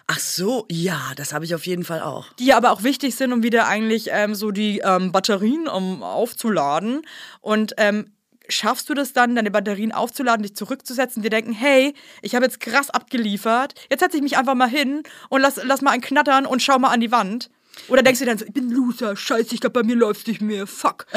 Ach 0.07 0.19
so, 0.19 0.67
ja, 0.71 1.01
das 1.17 1.33
habe 1.33 1.47
ich 1.47 1.55
auf 1.55 1.67
jeden 1.67 1.85
Fall 1.85 2.03
auch. 2.03 2.33
Die 2.35 2.53
aber 2.53 2.73
auch 2.73 2.83
wichtig 2.83 3.15
sind, 3.15 3.33
um 3.33 3.43
wieder 3.43 3.67
eigentlich 3.67 4.09
ähm, 4.11 4.35
so 4.35 4.51
die 4.51 4.81
ähm, 4.85 5.13
Batterien 5.13 5.67
um, 5.67 6.03
aufzuladen. 6.03 7.03
Und 7.41 7.73
ähm, 7.79 8.11
schaffst 8.49 8.89
du 8.89 8.95
das 8.95 9.13
dann, 9.13 9.35
deine 9.35 9.51
Batterien 9.51 9.93
aufzuladen, 9.93 10.43
dich 10.43 10.55
zurückzusetzen, 10.55 11.23
dir 11.23 11.31
denken, 11.31 11.53
hey, 11.53 11.95
ich 12.23 12.35
habe 12.35 12.45
jetzt 12.45 12.61
krass 12.61 12.91
abgeliefert, 12.91 13.75
jetzt 13.91 14.01
setze 14.01 14.17
ich 14.17 14.23
mich 14.23 14.37
einfach 14.37 14.55
mal 14.55 14.69
hin 14.69 15.03
und 15.29 15.41
lass, 15.41 15.61
lass 15.63 15.83
mal 15.83 15.93
ein 15.93 16.01
Knattern 16.01 16.47
und 16.47 16.63
schau 16.63 16.79
mal 16.79 16.91
an 16.91 17.01
die 17.01 17.13
Wand. 17.13 17.51
Oder 17.89 18.03
denkst 18.03 18.21
du 18.21 18.27
dann 18.27 18.39
so, 18.39 18.45
ich 18.45 18.53
bin 18.53 18.71
Loser, 18.71 19.17
scheiße, 19.17 19.55
ich 19.55 19.61
glaube, 19.61 19.81
bei 19.81 19.87
mir 19.87 19.97
läuft 19.97 20.27
nicht 20.27 20.41
mehr, 20.41 20.67
fuck. 20.67 21.07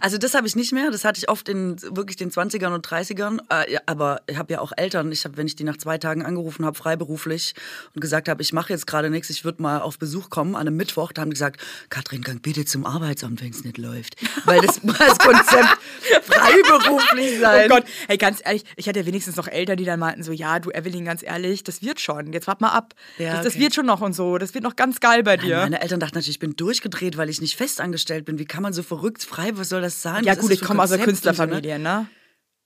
Also 0.00 0.18
das 0.18 0.34
habe 0.34 0.46
ich 0.46 0.56
nicht 0.56 0.72
mehr. 0.72 0.90
Das 0.90 1.04
hatte 1.04 1.18
ich 1.18 1.28
oft 1.28 1.48
in 1.48 1.80
wirklich 1.82 2.16
den 2.16 2.30
20ern 2.30 2.74
und 2.74 2.86
30ern. 2.86 3.38
Äh, 3.48 3.78
aber 3.86 4.20
ich 4.26 4.36
habe 4.36 4.52
ja 4.52 4.60
auch 4.60 4.72
Eltern. 4.76 5.10
Ich 5.12 5.24
habe, 5.24 5.36
wenn 5.36 5.46
ich 5.46 5.56
die 5.56 5.64
nach 5.64 5.78
zwei 5.78 5.98
Tagen 5.98 6.24
angerufen 6.24 6.66
habe, 6.66 6.76
freiberuflich 6.76 7.54
und 7.94 8.00
gesagt 8.00 8.28
habe, 8.28 8.42
ich 8.42 8.52
mache 8.52 8.72
jetzt 8.72 8.86
gerade 8.86 9.08
nichts, 9.08 9.30
ich 9.30 9.44
würde 9.44 9.62
mal 9.62 9.80
auf 9.80 9.98
Besuch 9.98 10.30
kommen 10.30 10.56
an 10.56 10.66
einem 10.66 10.76
Mittwoch, 10.76 11.12
da 11.12 11.22
haben 11.22 11.30
die 11.30 11.34
gesagt, 11.34 11.60
Katrin, 11.88 12.22
gang 12.22 12.42
bitte 12.42 12.64
zum 12.64 12.84
Arbeitsamt, 12.84 13.40
wenn 13.42 13.50
es 13.50 13.64
nicht 13.64 13.78
läuft. 13.78 14.16
Weil 14.44 14.60
das, 14.60 14.80
das 14.82 15.18
Konzept 15.18 15.78
freiberuflich 16.22 17.40
sein. 17.40 17.70
Oh 17.70 17.76
Gott, 17.76 17.84
hey, 18.08 18.18
ganz 18.18 18.40
ehrlich, 18.44 18.64
ich 18.76 18.88
hatte 18.88 19.06
wenigstens 19.06 19.36
noch 19.36 19.48
Eltern, 19.48 19.76
die 19.76 19.84
dann 19.84 20.00
meinten 20.00 20.22
so, 20.22 20.32
ja, 20.32 20.58
du 20.58 20.70
Evelyn, 20.70 21.04
ganz 21.04 21.22
ehrlich, 21.22 21.64
das 21.64 21.82
wird 21.82 22.00
schon, 22.00 22.32
jetzt 22.32 22.46
wart 22.46 22.60
mal 22.60 22.70
ab. 22.70 22.94
Ja, 23.18 23.34
das, 23.34 23.44
das 23.44 23.54
okay. 23.54 23.64
wird 23.64 23.74
schon 23.74 23.86
noch 23.86 24.00
und 24.00 24.12
so, 24.12 24.38
das 24.38 24.54
wird 24.54 24.64
noch 24.64 24.76
ganz 24.76 25.00
geil 25.00 25.22
bei 25.22 25.36
dir. 25.36 25.68
Meine 25.74 25.82
Eltern 25.82 25.98
dachten 25.98 26.14
natürlich, 26.14 26.36
ich 26.36 26.38
bin 26.38 26.54
durchgedreht, 26.54 27.16
weil 27.16 27.28
ich 27.28 27.40
nicht 27.40 27.56
festangestellt 27.56 28.26
bin. 28.26 28.38
Wie 28.38 28.44
kann 28.44 28.62
man 28.62 28.72
so 28.72 28.84
verrückt 28.84 29.24
frei? 29.24 29.50
Was 29.54 29.70
soll 29.70 29.80
das 29.80 30.02
sein? 30.02 30.22
ja 30.22 30.34
Was 30.34 30.38
gut, 30.38 30.52
ich 30.52 30.60
komme 30.60 30.80
aus 30.80 30.92
einer 30.92 31.00
ne? 31.00 31.04
Künstlerfamilie, 31.04 31.80
ne? 31.80 32.06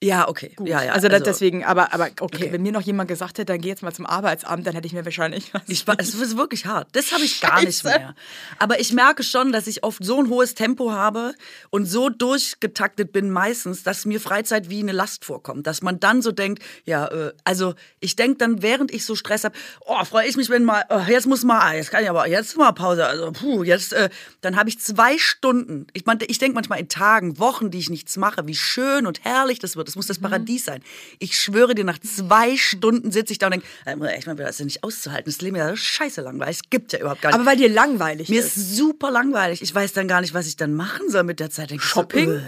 Ja, 0.01 0.29
okay. 0.29 0.55
Ja, 0.65 0.85
ja. 0.85 0.93
also, 0.93 1.09
das 1.09 1.25
deswegen, 1.25 1.65
aber, 1.65 1.93
aber 1.93 2.05
okay, 2.21 2.39
Okay. 2.39 2.53
wenn 2.53 2.63
mir 2.63 2.71
noch 2.71 2.83
jemand 2.83 3.09
gesagt 3.09 3.39
hätte, 3.39 3.47
dann 3.47 3.61
geh 3.61 3.69
jetzt 3.69 3.83
mal 3.83 3.93
zum 3.93 4.07
Arbeitsamt, 4.07 4.65
dann 4.65 4.75
hätte 4.75 4.87
ich 4.87 4.93
mir 4.93 5.05
wahrscheinlich 5.05 5.53
was 5.53 5.63
Ich 5.67 5.89
war, 5.89 5.97
es 5.99 6.15
ist 6.15 6.37
wirklich 6.37 6.67
hart. 6.67 6.87
Das 6.93 7.11
habe 7.11 7.25
ich 7.25 7.41
gar 7.41 7.61
nicht 7.65 7.81
Scheiße. 7.83 7.99
mehr. 7.99 8.15
Aber 8.61 8.79
ich 8.79 8.93
merke 8.93 9.25
schon, 9.25 9.51
dass 9.51 9.67
ich 9.67 9.83
oft 9.83 10.05
so 10.05 10.21
ein 10.21 10.29
hohes 10.29 10.55
Tempo 10.55 10.93
habe 10.93 11.35
und 11.71 11.87
so 11.87 12.11
durchgetaktet 12.11 13.11
bin 13.11 13.31
meistens, 13.31 13.83
dass 13.83 14.07
mir 14.07 14.21
Freizeit 14.21 14.71
wie 14.71 14.79
eine 14.81 14.93
Last 14.93 15.25
vorkommt. 15.25 15.67
Dass 15.67 15.83
man 15.83 15.99
dann 15.99 16.23
so 16.23 16.31
denkt, 16.31 16.63
ja, 16.85 17.09
äh, 17.09 17.33
also 17.43 17.75
ich 17.99 18.15
denke 18.15 18.39
dann, 18.39 18.63
während 18.63 18.93
ich 18.93 19.05
so 19.05 19.17
Stress 19.17 19.43
habe, 19.43 19.57
oh, 19.85 20.05
freue 20.05 20.29
ich 20.29 20.37
mich, 20.37 20.49
wenn 20.49 20.63
mal, 20.65 20.85
oh, 20.91 21.01
jetzt 21.09 21.27
muss 21.27 21.43
mal, 21.43 21.75
jetzt 21.75 21.91
kann 21.91 22.05
ich 22.05 22.11
aber, 22.11 22.29
jetzt 22.29 22.57
mal 22.57 22.71
Pause. 22.71 23.05
Also, 23.05 23.33
puh, 23.33 23.65
jetzt, 23.65 23.93
äh, 23.95 24.11
dann 24.43 24.55
habe 24.55 24.69
ich 24.69 24.79
zwei 24.79 25.19
Stunden. 25.19 25.89
Ich, 25.93 26.07
mein, 26.07 26.21
ich 26.29 26.39
denke 26.39 26.55
manchmal 26.55 26.79
in 26.79 26.89
Tagen, 26.89 27.41
Wochen, 27.41 27.73
die 27.73 27.79
ich 27.81 27.91
nichts 27.91 28.17
mache, 28.17 28.47
wie 28.47 28.55
schön 28.55 29.05
und 29.05 29.25
herrlich 29.25 29.59
das 29.59 29.75
wird. 29.75 29.88
Das 29.89 29.97
muss 29.97 30.07
das 30.07 30.19
Paradies 30.19 30.67
sein. 30.67 30.83
Ich 31.19 31.41
schwöre 31.41 31.75
dir, 31.75 31.85
nach 31.85 31.99
zwei 31.99 32.57
Stunden 32.57 33.11
sitze 33.11 33.33
ich 33.33 33.39
da 33.39 33.47
und 33.47 33.53
denke, 33.53 33.67
äh, 33.87 34.15
echt 34.15 34.27
mal, 34.27 34.37
das 34.37 34.51
ist 34.51 34.59
ja 34.59 34.65
nicht 34.67 34.85
auszuhalten. 34.85 35.25
Das 35.25 35.41
Leben 35.41 35.57
ist 35.57 35.61
ja 35.61 35.77
scheiße 35.77 36.21
langweilig. 36.21 36.57
Es 36.63 36.71
gibt 36.71 36.93
ja 36.93 36.99
überhaupt 36.99 37.23
gar 37.23 37.31
nicht. 37.31 37.37
Aber 37.37 37.47
weil 37.47 37.57
dir 37.57 37.71
langweilig 37.71 38.29
Mir 38.29 38.41
ist. 38.41 38.57
ist 38.57 38.77
super 38.77 39.11
langweilig. 39.11 39.63
Ich 39.63 39.75
weiß 39.75 39.95
dann 39.95 40.07
gar 40.07 40.21
nicht, 40.21 40.35
was 40.35 40.47
ich 40.47 40.57
dann 40.57 40.75
machen 40.75 41.09
soll 41.11 41.25
mit 41.25 41.41
der 41.41 41.51
Zeit. 41.51 41.71
Denk 41.71 41.83
Shopping? 41.83 42.27
So, 42.27 42.37
äh, 42.37 42.41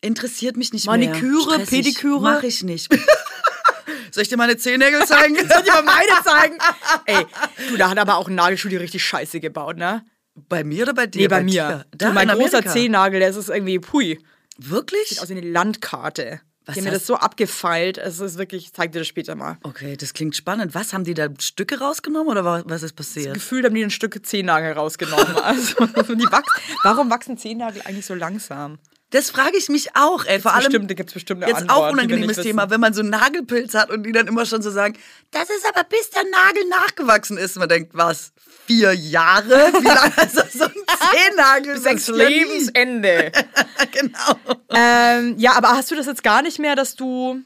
interessiert 0.00 0.56
mich 0.56 0.72
nicht 0.72 0.86
Maniküre, 0.86 1.58
mehr. 1.58 1.66
Stressig. 1.66 1.84
Pediküre? 1.84 2.20
Mach 2.22 2.42
ich 2.42 2.62
nicht. 2.62 2.88
Soll 4.10 4.22
ich 4.22 4.28
dir 4.30 4.38
meine 4.38 4.56
Zehennägel 4.56 5.04
zeigen? 5.04 5.34
Soll 5.48 5.58
ich 5.58 5.64
dir 5.64 5.72
mal 5.72 5.82
meine 5.82 6.24
zeigen? 6.24 6.58
Ey, 7.04 7.26
du, 7.68 7.76
da 7.76 7.90
hat 7.90 7.98
aber 7.98 8.16
auch 8.16 8.28
ein 8.28 8.34
Nagelstudio 8.34 8.80
richtig 8.80 9.04
scheiße 9.04 9.38
gebaut, 9.40 9.76
ne? 9.76 10.02
bei 10.48 10.64
mir 10.64 10.84
oder 10.84 10.94
bei 10.94 11.06
dir? 11.06 11.22
Nee, 11.22 11.28
bei, 11.28 11.42
dir. 11.42 11.44
mir. 11.44 11.86
Da 11.96 12.08
du, 12.08 12.12
mein 12.14 12.28
in 12.28 12.36
großer. 12.36 12.64
Zehennagel, 12.64 13.20
der 13.20 13.30
ist 13.30 13.48
irgendwie, 13.48 13.78
pui, 13.78 14.18
Wirklich? 14.58 15.08
sieht 15.08 15.20
aus 15.20 15.28
wie 15.28 15.32
eine 15.38 15.48
Landkarte. 15.50 16.40
Was 16.66 16.74
die 16.74 16.80
haben 16.80 16.84
mir 16.86 16.90
das 16.92 17.06
so 17.06 17.14
abgefeilt. 17.14 17.96
Es 17.96 18.20
ist 18.20 18.36
wirklich, 18.36 18.64
ich 18.66 18.72
zeig 18.74 18.92
dir 18.92 18.98
das 18.98 19.08
später 19.08 19.34
mal. 19.34 19.56
Okay, 19.62 19.96
das 19.96 20.12
klingt 20.12 20.36
spannend. 20.36 20.74
Was, 20.74 20.92
haben 20.92 21.04
die 21.04 21.14
da 21.14 21.28
Stücke 21.40 21.78
rausgenommen 21.78 22.28
oder 22.28 22.44
wa- 22.44 22.62
was 22.66 22.82
ist 22.82 22.94
passiert? 22.94 23.32
Gefühlt 23.32 23.64
haben 23.64 23.74
die 23.74 23.82
ein 23.82 23.90
Stück 23.90 24.20
Zehennagel 24.26 24.72
rausgenommen. 24.72 25.34
Also, 25.42 25.86
die 25.86 26.30
wachs 26.30 26.52
warum 26.82 27.08
wachsen 27.08 27.38
Zehennagel 27.38 27.80
eigentlich 27.86 28.04
so 28.04 28.12
langsam? 28.14 28.78
Das 29.10 29.30
frage 29.30 29.56
ich 29.56 29.70
mich 29.70 29.96
auch, 29.96 30.26
ey. 30.26 30.38
Vor 30.40 30.52
allem, 30.52 30.64
bestimmt, 30.64 30.94
gibt's 30.94 31.14
bestimmt 31.14 31.42
eine 31.42 31.50
jetzt 31.50 31.62
Antwort, 31.62 31.78
auch 31.88 31.92
unangenehmes 31.92 32.36
Thema, 32.36 32.68
wenn 32.68 32.80
man 32.82 32.92
so 32.92 33.00
einen 33.00 33.08
Nagelpilz 33.08 33.72
hat 33.72 33.90
und 33.90 34.02
die 34.02 34.12
dann 34.12 34.26
immer 34.26 34.44
schon 34.44 34.60
so 34.60 34.70
sagen, 34.70 34.98
das 35.30 35.48
ist 35.48 35.64
aber 35.66 35.84
bis 35.84 36.10
der 36.10 36.24
Nagel 36.24 36.68
nachgewachsen 36.68 37.38
ist. 37.38 37.56
Man 37.56 37.70
denkt, 37.70 37.92
was, 37.94 38.32
vier 38.68 38.92
Jahre? 38.92 39.72
Wie 39.80 39.86
lange 39.86 40.14
ist 40.24 40.36
das 40.36 40.52
so 40.52 40.64
ein 40.64 40.72
Zehennagel? 41.12 41.74
Bis 41.74 41.86
ans. 41.86 42.08
Lebensende. 42.08 43.32
genau. 43.90 44.58
ähm, 44.70 45.34
ja, 45.38 45.56
aber 45.56 45.70
hast 45.70 45.90
du 45.90 45.96
das 45.96 46.06
jetzt 46.06 46.22
gar 46.22 46.42
nicht 46.42 46.60
mehr, 46.60 46.76
dass 46.76 46.94
du. 46.94 47.40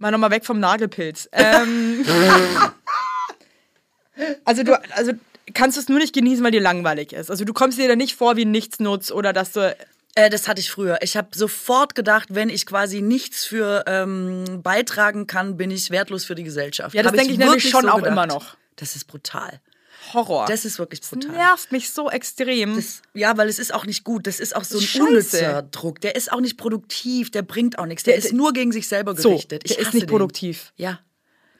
Mal 0.00 0.12
nochmal 0.12 0.30
weg 0.30 0.44
vom 0.44 0.60
Nagelpilz. 0.60 1.28
Ähm, 1.32 2.06
also 4.44 4.62
du, 4.62 4.80
also 4.94 5.10
kannst 5.54 5.76
du 5.76 5.80
es 5.80 5.88
nur 5.88 5.98
nicht 5.98 6.14
genießen, 6.14 6.44
weil 6.44 6.52
dir 6.52 6.60
langweilig 6.60 7.12
ist. 7.12 7.32
Also 7.32 7.44
du 7.44 7.52
kommst 7.52 7.78
dir 7.78 7.88
da 7.88 7.96
nicht 7.96 8.14
vor 8.14 8.36
wie 8.36 8.44
Nichtsnutz 8.44 9.10
oder 9.10 9.32
dass 9.32 9.50
du. 9.52 9.74
Äh, 10.14 10.30
das 10.30 10.46
hatte 10.46 10.60
ich 10.60 10.70
früher. 10.70 10.98
Ich 11.02 11.16
habe 11.16 11.28
sofort 11.34 11.96
gedacht, 11.96 12.28
wenn 12.30 12.48
ich 12.48 12.64
quasi 12.64 13.02
nichts 13.02 13.44
für 13.44 13.82
ähm, 13.88 14.44
beitragen 14.62 15.26
kann, 15.26 15.56
bin 15.56 15.72
ich 15.72 15.90
wertlos 15.90 16.24
für 16.24 16.36
die 16.36 16.44
Gesellschaft. 16.44 16.94
Ja, 16.94 17.02
das 17.02 17.12
denke 17.12 17.32
ich 17.32 17.38
nämlich 17.38 17.64
wirklich 17.64 17.72
schon 17.72 17.88
auch 17.88 17.96
gedacht. 17.96 18.12
immer 18.12 18.26
noch. 18.26 18.56
Das 18.76 18.94
ist 18.94 19.06
brutal. 19.06 19.60
Horror. 20.14 20.46
Das 20.46 20.64
ist 20.64 20.78
wirklich 20.78 21.00
brutal. 21.00 21.30
nervt 21.32 21.72
mich 21.72 21.90
so 21.90 22.10
extrem. 22.10 22.76
Das, 22.76 23.02
ja, 23.14 23.36
weil 23.36 23.48
es 23.48 23.58
ist 23.58 23.72
auch 23.74 23.86
nicht 23.86 24.04
gut. 24.04 24.26
Das 24.26 24.40
ist 24.40 24.54
auch 24.56 24.64
so 24.64 24.78
ein 24.78 24.82
Scheiße. 24.84 25.04
unnützer 25.06 25.62
Druck. 25.62 26.00
Der 26.00 26.16
ist 26.16 26.32
auch 26.32 26.40
nicht 26.40 26.56
produktiv. 26.56 27.30
Der 27.30 27.42
bringt 27.42 27.78
auch 27.78 27.86
nichts. 27.86 28.02
Der, 28.04 28.14
Der- 28.14 28.24
ist 28.24 28.32
nur 28.32 28.52
gegen 28.52 28.72
sich 28.72 28.88
selber 28.88 29.14
so, 29.16 29.30
gerichtet. 29.30 29.62
Ich 29.64 29.76
der 29.76 29.80
ist 29.86 29.94
nicht 29.94 30.04
den. 30.04 30.10
produktiv. 30.10 30.72
Ja. 30.76 31.00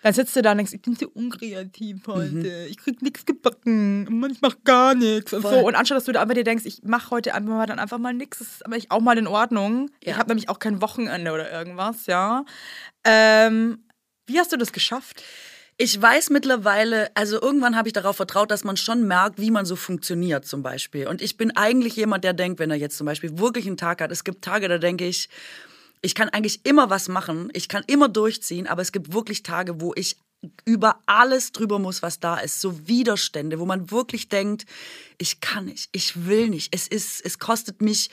Dann 0.03 0.15
sitzt 0.15 0.37
du 0.37 0.43
da 0.43 0.53
und 0.53 0.59
denkst, 0.59 0.73
ich 0.73 0.81
bin 0.81 0.95
so 0.95 1.09
unkreativ 1.09 2.07
heute. 2.07 2.31
Mhm. 2.31 2.45
Ich 2.71 2.77
krieg 2.79 3.03
nichts 3.03 3.27
gebacken. 3.27 4.29
Ich 4.31 4.41
mach 4.41 4.55
gar 4.63 4.95
nichts. 4.95 5.33
Und, 5.33 5.43
so. 5.43 5.49
Und 5.49 5.75
anstatt 5.75 5.97
dass 5.97 6.05
du 6.05 6.13
da 6.13 6.23
einfach 6.23 6.35
dir 6.35 6.45
denkst, 6.45 6.65
ich 6.67 6.83
mach 6.85 7.11
heute 7.11 7.35
einfach 7.35 7.51
mal 7.53 7.67
dann 7.67 7.81
einfach 7.81 7.99
mal 7.99 8.15
nichts, 8.15 8.39
das 8.39 8.47
ist 8.49 8.65
aber 8.67 8.77
auch 8.91 9.01
mal 9.01 9.19
in 9.19 9.27
Ordnung. 9.27 9.91
Ja. 10.05 10.13
Ich 10.13 10.17
habe 10.19 10.29
nämlich 10.29 10.49
auch 10.49 10.61
kein 10.61 10.81
Wochenende 10.81 11.33
oder 11.33 11.51
irgendwas, 11.51 12.07
ja. 12.07 12.45
Ähm, 13.05 13.85
wie 14.27 14.39
hast 14.39 14.53
du 14.53 14.57
das 14.57 14.73
geschafft? 14.73 15.23
Ich 15.81 16.03
weiß 16.03 16.31
mittlerweile, 16.31 17.09
also 17.15 17.41
irgendwann 17.41 17.77
habe 17.77 17.89
ich 17.89 17.93
darauf 17.93 18.17
vertraut, 18.17 18.51
dass 18.51 18.65
man 18.65 18.77
schon 18.77 19.07
merkt, 19.07 19.39
wie 19.39 19.53
man 19.53 19.65
so 19.65 19.77
funktioniert 19.77 20.45
zum 20.45 20.61
Beispiel. 20.61 21.07
Und 21.07 21.23
ich 21.23 21.37
bin 21.37 21.57
eigentlich 21.57 21.95
jemand, 21.95 22.25
der 22.25 22.33
denkt, 22.33 22.59
wenn 22.59 22.73
er 22.73 22.77
jetzt 22.77 22.99
zum 22.99 23.05
Beispiel 23.05 23.39
wirklich 23.39 23.69
einen 23.69 23.77
Tag 23.77 24.01
hat, 24.01 24.11
es 24.11 24.25
gibt 24.25 24.43
Tage, 24.43 24.67
da 24.67 24.79
denke 24.79 25.07
ich, 25.07 25.29
ich 26.03 26.17
kann 26.17 26.31
eigentlich 26.31 26.67
immer 26.67 26.91
was 26.91 27.07
machen, 27.07 27.49
ich 27.53 27.69
kann 27.69 27.85
immer 27.87 28.09
durchziehen, 28.09 28.67
aber 28.67 28.83
es 28.83 28.91
gibt 28.91 29.13
wirklich 29.13 29.45
Tage, 29.45 29.81
wo 29.81 29.93
ich 29.95 30.17
über 30.65 31.01
alles 31.07 31.53
drüber 31.53 31.79
muss, 31.79 32.03
was 32.03 32.19
da 32.19 32.39
ist. 32.39 32.61
So 32.61 32.89
Widerstände, 32.89 33.61
wo 33.61 33.65
man 33.65 33.93
wirklich 33.93 34.29
denkt, 34.29 34.67
ich 35.17 35.41
kann 35.41 35.67
nicht, 35.67 35.91
ich 35.93 36.27
will 36.27 36.49
nicht. 36.49 36.75
Es 36.75 36.89
ist, 36.89 37.25
es 37.25 37.39
kostet 37.39 37.83
mich 37.83 38.11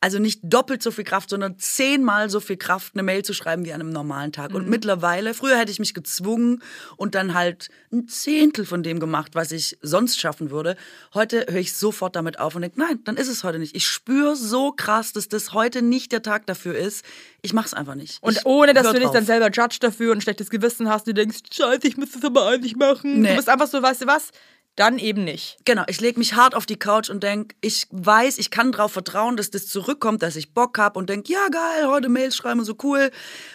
also 0.00 0.18
nicht 0.18 0.40
doppelt 0.42 0.82
so 0.82 0.90
viel 0.90 1.04
Kraft, 1.04 1.30
sondern 1.30 1.58
zehnmal 1.58 2.30
so 2.30 2.40
viel 2.40 2.56
Kraft, 2.56 2.94
eine 2.94 3.02
Mail 3.02 3.24
zu 3.24 3.32
schreiben 3.32 3.64
wie 3.64 3.72
an 3.72 3.80
einem 3.80 3.90
normalen 3.90 4.32
Tag. 4.32 4.54
Und 4.54 4.68
mittlerweile, 4.68 5.34
früher 5.34 5.58
hätte 5.58 5.72
ich 5.72 5.78
mich 5.78 5.94
gezwungen 5.94 6.62
und 6.96 7.14
dann 7.14 7.34
halt 7.34 7.68
ein 7.92 8.06
Zehntel 8.06 8.64
von 8.64 8.82
dem 8.82 9.00
gemacht, 9.00 9.34
was 9.34 9.50
ich 9.50 9.76
sonst 9.82 10.20
schaffen 10.20 10.50
würde. 10.50 10.76
Heute 11.14 11.46
höre 11.48 11.60
ich 11.60 11.72
sofort 11.72 12.16
damit 12.16 12.38
auf 12.38 12.54
und 12.54 12.62
denke, 12.62 12.78
nein, 12.78 13.00
dann 13.04 13.16
ist 13.16 13.28
es 13.28 13.42
heute 13.44 13.58
nicht. 13.58 13.74
Ich 13.74 13.86
spüre 13.86 14.36
so 14.36 14.72
krass, 14.72 15.12
dass 15.12 15.28
das 15.28 15.52
heute 15.52 15.82
nicht 15.82 16.12
der 16.12 16.22
Tag 16.22 16.46
dafür 16.46 16.76
ist. 16.76 17.04
Ich 17.42 17.52
mache 17.52 17.66
es 17.66 17.74
einfach 17.74 17.94
nicht. 17.94 18.22
Und 18.22 18.36
ich 18.36 18.46
ohne, 18.46 18.74
dass 18.74 18.86
du 18.86 18.94
dich 18.94 19.04
drauf. 19.04 19.14
dann 19.14 19.24
selber 19.24 19.50
judge 19.50 19.78
dafür 19.80 20.12
und 20.12 20.18
ein 20.18 20.20
schlechtes 20.20 20.50
Gewissen 20.50 20.88
hast, 20.88 21.06
du 21.06 21.14
denkst, 21.14 21.38
scheiße, 21.52 21.86
ich 21.86 21.96
muss 21.96 22.12
das 22.12 22.24
aber 22.24 22.46
eigentlich 22.46 22.76
machen. 22.76 23.20
Nee. 23.22 23.30
Du 23.30 23.36
bist 23.36 23.48
einfach 23.48 23.68
so, 23.68 23.82
weißt 23.82 24.02
du 24.02 24.06
was? 24.06 24.30
Dann 24.78 24.98
eben 25.00 25.24
nicht. 25.24 25.58
Genau, 25.64 25.82
ich 25.88 26.00
lege 26.00 26.20
mich 26.20 26.34
hart 26.34 26.54
auf 26.54 26.64
die 26.64 26.78
Couch 26.78 27.10
und 27.10 27.24
denk, 27.24 27.56
ich 27.60 27.88
weiß, 27.90 28.38
ich 28.38 28.52
kann 28.52 28.70
darauf 28.70 28.92
vertrauen, 28.92 29.36
dass 29.36 29.50
das 29.50 29.66
zurückkommt, 29.66 30.22
dass 30.22 30.36
ich 30.36 30.54
Bock 30.54 30.78
habe 30.78 31.00
und 31.00 31.10
denk, 31.10 31.28
ja 31.28 31.48
geil, 31.50 31.88
heute 31.88 32.08
Mails 32.08 32.36
schreiben, 32.36 32.64
so 32.64 32.76
cool. 32.84 33.10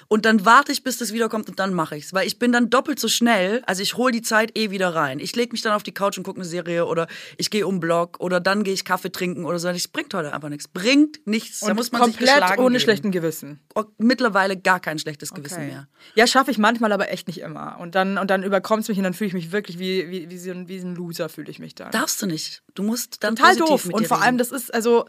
Und 0.09 0.25
dann 0.25 0.45
warte 0.45 0.73
ich, 0.73 0.83
bis 0.83 0.97
das 0.97 1.13
wiederkommt 1.13 1.47
und 1.47 1.59
dann 1.59 1.73
mache 1.73 1.95
ich's, 1.95 2.13
weil 2.13 2.27
ich 2.27 2.39
bin 2.39 2.51
dann 2.51 2.69
doppelt 2.69 2.99
so 2.99 3.07
schnell. 3.07 3.63
Also 3.65 3.81
ich 3.81 3.95
hole 3.95 4.11
die 4.11 4.21
Zeit 4.21 4.57
eh 4.57 4.69
wieder 4.69 4.93
rein. 4.95 5.19
Ich 5.19 5.33
lege 5.33 5.53
mich 5.53 5.61
dann 5.61 5.71
auf 5.71 5.83
die 5.83 5.93
Couch 5.93 6.17
und 6.17 6.25
gucke 6.25 6.41
eine 6.41 6.45
Serie 6.45 6.85
oder 6.87 7.07
ich 7.37 7.49
gehe 7.49 7.65
um 7.65 7.79
Block 7.79 8.19
oder 8.19 8.41
dann 8.41 8.65
gehe 8.65 8.73
ich 8.73 8.83
Kaffee 8.83 9.11
trinken 9.11 9.45
oder 9.45 9.59
so. 9.59 9.69
Es 9.69 9.87
bringt 9.87 10.13
heute 10.13 10.33
einfach 10.33 10.49
nichts. 10.49 10.67
Bringt 10.67 11.25
nichts. 11.25 11.61
da 11.61 11.67
Und 11.67 11.77
muss 11.77 11.93
man 11.93 12.03
sich 12.03 12.17
komplett 12.17 12.39
geschlagen 12.41 12.61
ohne 12.61 12.71
geben. 12.71 12.81
schlechten 12.81 13.11
Gewissen. 13.11 13.61
Mittlerweile 13.97 14.57
gar 14.57 14.81
kein 14.81 14.99
schlechtes 14.99 15.33
Gewissen 15.33 15.67
mehr. 15.67 15.87
Ja, 16.15 16.27
schaffe 16.27 16.51
ich 16.51 16.57
manchmal, 16.57 16.91
aber 16.91 17.11
echt 17.11 17.27
nicht 17.27 17.39
immer. 17.39 17.77
Und 17.79 17.95
dann, 17.95 18.17
und 18.17 18.29
dann 18.29 18.43
überkommt 18.43 18.83
es 18.83 18.89
mich 18.89 18.97
und 18.97 19.05
dann 19.05 19.13
fühle 19.13 19.29
ich 19.29 19.33
mich 19.33 19.51
wirklich 19.53 19.79
wie, 19.79 20.09
wie, 20.09 20.29
wie, 20.29 20.37
so 20.37 20.51
ein, 20.51 20.67
wie 20.67 20.79
ein 20.79 20.95
Loser, 20.95 21.12
fühle 21.29 21.49
ich 21.49 21.59
mich 21.59 21.75
dann. 21.75 21.91
Darfst 21.91 22.21
du 22.21 22.25
nicht. 22.25 22.63
Du 22.73 22.83
musst 22.83 23.23
dann 23.23 23.35
Total 23.35 23.55
doof. 23.55 23.85
Und 23.85 24.07
vor 24.07 24.17
reden. 24.17 24.23
allem, 24.23 24.37
das 24.37 24.51
ist 24.51 24.73
also 24.73 25.05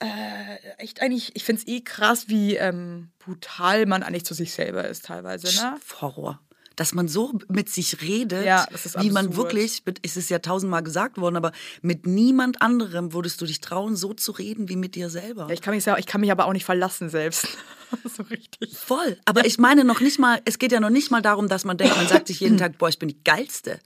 äh, 0.00 0.56
echt 0.78 1.00
eigentlich, 1.00 1.34
ich 1.36 1.44
finde 1.44 1.62
es 1.62 1.68
eh 1.68 1.80
krass, 1.80 2.28
wie 2.28 2.56
ähm, 2.56 3.10
brutal 3.18 3.86
man 3.86 4.02
eigentlich 4.02 4.24
zu 4.24 4.34
sich 4.34 4.52
selber 4.52 4.86
ist 4.88 5.06
teilweise. 5.06 5.46
Ne? 5.46 5.78
Horror. 6.00 6.40
Dass 6.76 6.94
man 6.94 7.08
so 7.08 7.38
mit 7.48 7.68
sich 7.68 8.02
redet, 8.02 8.44
Ja, 8.44 8.66
wie 8.98 9.10
man 9.10 9.36
wirklich, 9.36 9.82
es 10.02 10.16
ist 10.16 10.30
ja 10.30 10.38
tausendmal 10.38 10.82
gesagt 10.82 11.18
worden, 11.18 11.36
aber 11.36 11.52
mit 11.82 12.06
niemand 12.06 12.62
anderem 12.62 13.12
würdest 13.12 13.40
du 13.40 13.46
dich 13.46 13.60
trauen, 13.60 13.96
so 13.96 14.14
zu 14.14 14.32
reden 14.32 14.68
wie 14.68 14.76
mit 14.76 14.94
dir 14.94 15.10
selber. 15.10 15.46
Ja, 15.48 15.54
ich, 15.54 15.62
kann 15.62 15.74
mich, 15.74 15.86
ich 15.86 16.06
kann 16.06 16.20
mich 16.20 16.30
aber 16.30 16.46
auch 16.46 16.52
nicht 16.52 16.64
verlassen 16.64 17.08
selbst. 17.08 17.46
so 18.16 18.22
richtig. 18.24 18.76
Voll. 18.76 19.16
Aber 19.24 19.46
ich 19.46 19.58
meine 19.58 19.84
noch 19.84 20.00
nicht 20.00 20.18
mal, 20.18 20.40
es 20.44 20.58
geht 20.58 20.72
ja 20.72 20.80
noch 20.80 20.90
nicht 20.90 21.10
mal 21.10 21.22
darum, 21.22 21.48
dass 21.48 21.64
man 21.64 21.76
denkt, 21.76 21.96
man 21.96 22.08
sagt 22.08 22.26
sich 22.26 22.40
jeden 22.40 22.58
Tag, 22.58 22.78
boah, 22.78 22.88
ich 22.88 22.98
bin 22.98 23.08
die 23.08 23.22
Geilste. 23.24 23.78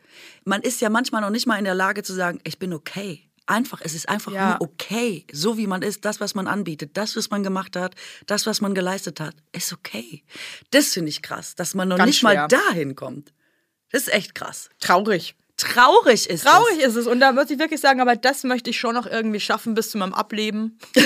Man 0.44 0.62
ist 0.62 0.80
ja 0.80 0.88
manchmal 0.88 1.20
noch 1.20 1.30
nicht 1.30 1.46
mal 1.46 1.56
in 1.58 1.64
der 1.64 1.74
Lage 1.74 2.02
zu 2.02 2.14
sagen, 2.14 2.40
ich 2.44 2.58
bin 2.58 2.72
okay. 2.72 3.27
Einfach, 3.48 3.80
es 3.82 3.94
ist 3.94 4.08
einfach 4.08 4.30
Ja. 4.32 4.50
nur 4.50 4.60
okay. 4.68 5.24
So 5.32 5.56
wie 5.56 5.66
man 5.66 5.80
ist, 5.82 6.04
das, 6.04 6.20
was 6.20 6.34
man 6.34 6.46
anbietet, 6.46 6.96
das, 6.98 7.16
was 7.16 7.30
man 7.30 7.42
gemacht 7.42 7.76
hat, 7.76 7.94
das, 8.26 8.44
was 8.46 8.60
man 8.60 8.74
geleistet 8.74 9.20
hat, 9.20 9.34
ist 9.52 9.72
okay. 9.72 10.22
Das 10.70 10.88
finde 10.92 11.08
ich 11.08 11.22
krass, 11.22 11.54
dass 11.54 11.74
man 11.74 11.88
noch 11.88 11.96
Ganz 11.96 12.08
nicht 12.08 12.22
mal 12.22 12.34
schwer. 12.34 12.48
dahin 12.48 12.94
kommt. 12.94 13.32
Das 13.90 14.02
ist 14.02 14.12
echt 14.12 14.34
krass. 14.34 14.68
Traurig. 14.80 15.34
Traurig 15.56 16.28
ist 16.28 16.44
Traurig 16.44 16.78
ist 16.78 16.94
es. 16.94 17.06
Und 17.06 17.20
da 17.20 17.32
muss 17.32 17.48
ich 17.50 17.58
wirklich 17.58 17.80
sagen, 17.80 18.00
aber 18.00 18.14
das 18.16 18.44
möchte 18.44 18.68
ich 18.70 18.78
schon 18.78 18.94
noch 18.94 19.06
irgendwie 19.06 19.40
schaffen 19.40 19.74
bis 19.74 19.90
zu 19.90 19.98
meinem 19.98 20.12
Ableben. 20.14 20.78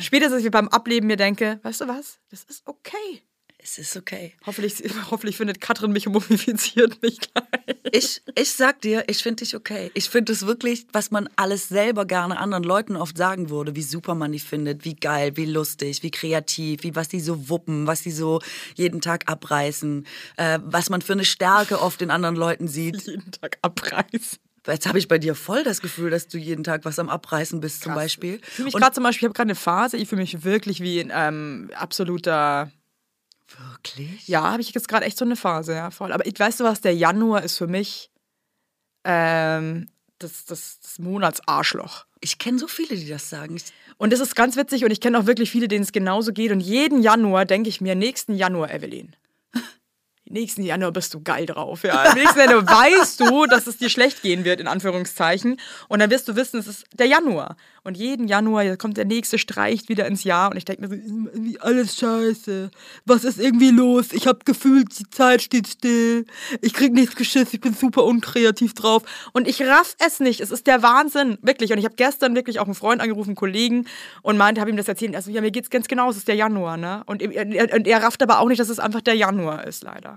Spätestens, 0.00 0.36
als 0.36 0.44
ich 0.44 0.50
beim 0.50 0.68
Ableben 0.68 1.06
mir 1.06 1.16
denke, 1.16 1.58
weißt 1.62 1.82
du 1.82 1.88
was? 1.88 2.18
Das 2.30 2.44
ist 2.44 2.62
okay. 2.66 3.22
Es 3.64 3.78
ist 3.78 3.96
okay. 3.96 4.34
Hoffentlich, 4.44 4.74
hoffentlich 5.10 5.38
findet 5.38 5.58
Katrin 5.58 5.90
mich 5.90 6.06
mumifiziert 6.06 7.00
mich 7.00 7.18
gleich. 7.18 7.76
Ich, 7.92 8.20
ich 8.38 8.52
sag 8.52 8.82
dir, 8.82 9.04
ich 9.06 9.22
finde 9.22 9.42
dich 9.42 9.56
okay. 9.56 9.90
Ich 9.94 10.10
finde 10.10 10.34
es 10.34 10.44
wirklich, 10.44 10.86
was 10.92 11.10
man 11.10 11.30
alles 11.36 11.68
selber 11.70 12.04
gerne 12.04 12.38
anderen 12.38 12.62
Leuten 12.62 12.94
oft 12.94 13.16
sagen 13.16 13.48
würde, 13.48 13.74
wie 13.74 13.82
super 13.82 14.14
man 14.14 14.32
die 14.32 14.38
findet, 14.38 14.84
wie 14.84 14.94
geil, 14.94 15.38
wie 15.38 15.46
lustig, 15.46 16.02
wie 16.02 16.10
kreativ, 16.10 16.82
wie 16.82 16.94
was 16.94 17.08
die 17.08 17.20
so 17.20 17.48
wuppen, 17.48 17.86
was 17.86 18.02
die 18.02 18.10
so 18.10 18.42
jeden 18.74 19.00
Tag 19.00 19.30
abreißen, 19.30 20.06
äh, 20.36 20.58
was 20.62 20.90
man 20.90 21.00
für 21.00 21.14
eine 21.14 21.24
Stärke 21.24 21.80
oft 21.80 22.02
in 22.02 22.10
anderen 22.10 22.36
Leuten 22.36 22.68
sieht. 22.68 23.06
Jeden 23.06 23.32
Tag 23.32 23.56
abreißen. 23.62 24.38
Jetzt 24.66 24.86
habe 24.86 24.98
ich 24.98 25.08
bei 25.08 25.18
dir 25.18 25.34
voll 25.34 25.62
das 25.62 25.80
Gefühl, 25.80 26.10
dass 26.10 26.28
du 26.28 26.36
jeden 26.36 26.64
Tag 26.64 26.84
was 26.84 26.98
am 26.98 27.08
Abreißen 27.08 27.60
bist, 27.60 27.82
zum 27.82 27.94
Beispiel. 27.94 28.40
Ich 28.42 28.50
fühle 28.50 28.66
mich 28.66 28.74
gerade 28.74 28.94
zum 28.94 29.04
Beispiel, 29.04 29.26
ich 29.26 29.28
habe 29.30 29.34
gerade 29.34 29.48
eine 29.48 29.54
Phase, 29.54 29.96
ich 29.96 30.08
fühle 30.08 30.20
mich 30.20 30.44
wirklich 30.44 30.80
wie 30.80 31.00
ein 31.00 31.10
ähm, 31.14 31.70
absoluter. 31.74 32.70
Wirklich? 33.48 34.26
Ja, 34.28 34.50
habe 34.52 34.62
ich 34.62 34.72
jetzt 34.72 34.88
gerade 34.88 35.04
echt 35.04 35.18
so 35.18 35.24
eine 35.24 35.36
Phase, 35.36 35.74
ja, 35.74 35.90
voll. 35.90 36.12
Aber 36.12 36.26
ich, 36.26 36.38
weißt 36.38 36.60
du 36.60 36.64
was, 36.64 36.80
der 36.80 36.94
Januar 36.94 37.42
ist 37.42 37.58
für 37.58 37.66
mich 37.66 38.10
ähm, 39.04 39.88
das, 40.18 40.44
das, 40.44 40.80
das 40.80 40.98
Monatsarschloch. 40.98 42.06
Ich 42.20 42.38
kenne 42.38 42.58
so 42.58 42.66
viele, 42.66 42.96
die 42.96 43.08
das 43.08 43.28
sagen. 43.28 43.60
Und 43.96 44.12
das 44.12 44.20
ist 44.20 44.34
ganz 44.34 44.56
witzig 44.56 44.84
und 44.84 44.90
ich 44.90 45.00
kenne 45.00 45.18
auch 45.18 45.26
wirklich 45.26 45.50
viele, 45.50 45.68
denen 45.68 45.84
es 45.84 45.92
genauso 45.92 46.32
geht. 46.32 46.50
Und 46.50 46.60
jeden 46.60 47.02
Januar 47.02 47.44
denke 47.44 47.68
ich 47.68 47.80
mir, 47.80 47.94
nächsten 47.94 48.34
Januar, 48.34 48.70
Evelyn. 48.70 49.14
Nächsten 50.26 50.62
Januar 50.62 50.90
bist 50.90 51.12
du 51.12 51.20
geil 51.22 51.44
drauf. 51.44 51.82
Ja. 51.82 52.04
Im 52.04 52.14
nächsten 52.18 52.38
Januar 52.38 52.66
weißt 52.66 53.20
du, 53.20 53.44
dass 53.44 53.66
es 53.66 53.76
dir 53.76 53.90
schlecht 53.90 54.22
gehen 54.22 54.44
wird, 54.44 54.58
in 54.58 54.66
Anführungszeichen. 54.66 55.60
Und 55.88 55.98
dann 55.98 56.10
wirst 56.10 56.28
du 56.28 56.34
wissen, 56.34 56.58
es 56.58 56.66
ist 56.66 56.86
der 56.94 57.06
Januar. 57.06 57.56
Und 57.82 57.98
jeden 57.98 58.26
Januar 58.26 58.62
jetzt 58.62 58.78
kommt 58.78 58.96
der 58.96 59.04
nächste, 59.04 59.36
streicht 59.36 59.90
wieder 59.90 60.06
ins 60.06 60.24
Jahr. 60.24 60.50
Und 60.50 60.56
ich 60.56 60.64
denke 60.64 60.80
mir 60.80 60.88
so, 60.88 60.94
irgendwie 60.94 61.60
alles 61.60 61.98
scheiße. 61.98 62.70
Was 63.04 63.24
ist 63.24 63.38
irgendwie 63.38 63.70
los? 63.70 64.12
Ich 64.12 64.26
habe 64.26 64.38
gefühlt, 64.46 64.98
die 64.98 65.10
Zeit 65.10 65.42
steht 65.42 65.68
still. 65.68 66.24
Ich 66.62 66.72
krieg 66.72 66.94
nichts 66.94 67.16
geschissen. 67.16 67.50
Ich 67.52 67.60
bin 67.60 67.74
super 67.74 68.04
unkreativ 68.04 68.72
drauf. 68.72 69.02
Und 69.32 69.46
ich 69.46 69.60
raff 69.60 69.94
es 69.98 70.20
nicht. 70.20 70.40
Es 70.40 70.50
ist 70.50 70.66
der 70.66 70.82
Wahnsinn. 70.82 71.36
Wirklich. 71.42 71.70
Und 71.70 71.78
ich 71.78 71.84
habe 71.84 71.96
gestern 71.96 72.34
wirklich 72.34 72.60
auch 72.60 72.64
einen 72.64 72.74
Freund 72.74 73.02
angerufen, 73.02 73.30
einen 73.30 73.36
Kollegen, 73.36 73.86
und 74.22 74.38
meinte, 74.38 74.62
habe 74.62 74.70
ihm 74.70 74.78
das 74.78 74.88
erzählt. 74.88 75.14
Also, 75.14 75.30
ja, 75.30 75.42
mir 75.42 75.50
geht's 75.50 75.68
ganz 75.68 75.86
genau. 75.86 76.08
Es 76.08 76.16
ist 76.16 76.28
der 76.28 76.36
Januar, 76.36 76.78
ne? 76.78 77.02
Und 77.04 77.20
er, 77.20 77.74
und 77.74 77.86
er 77.86 78.02
rafft 78.02 78.22
aber 78.22 78.38
auch 78.38 78.48
nicht, 78.48 78.60
dass 78.60 78.70
es 78.70 78.78
einfach 78.78 79.02
der 79.02 79.14
Januar 79.14 79.66
ist, 79.66 79.82
leider. 79.82 80.13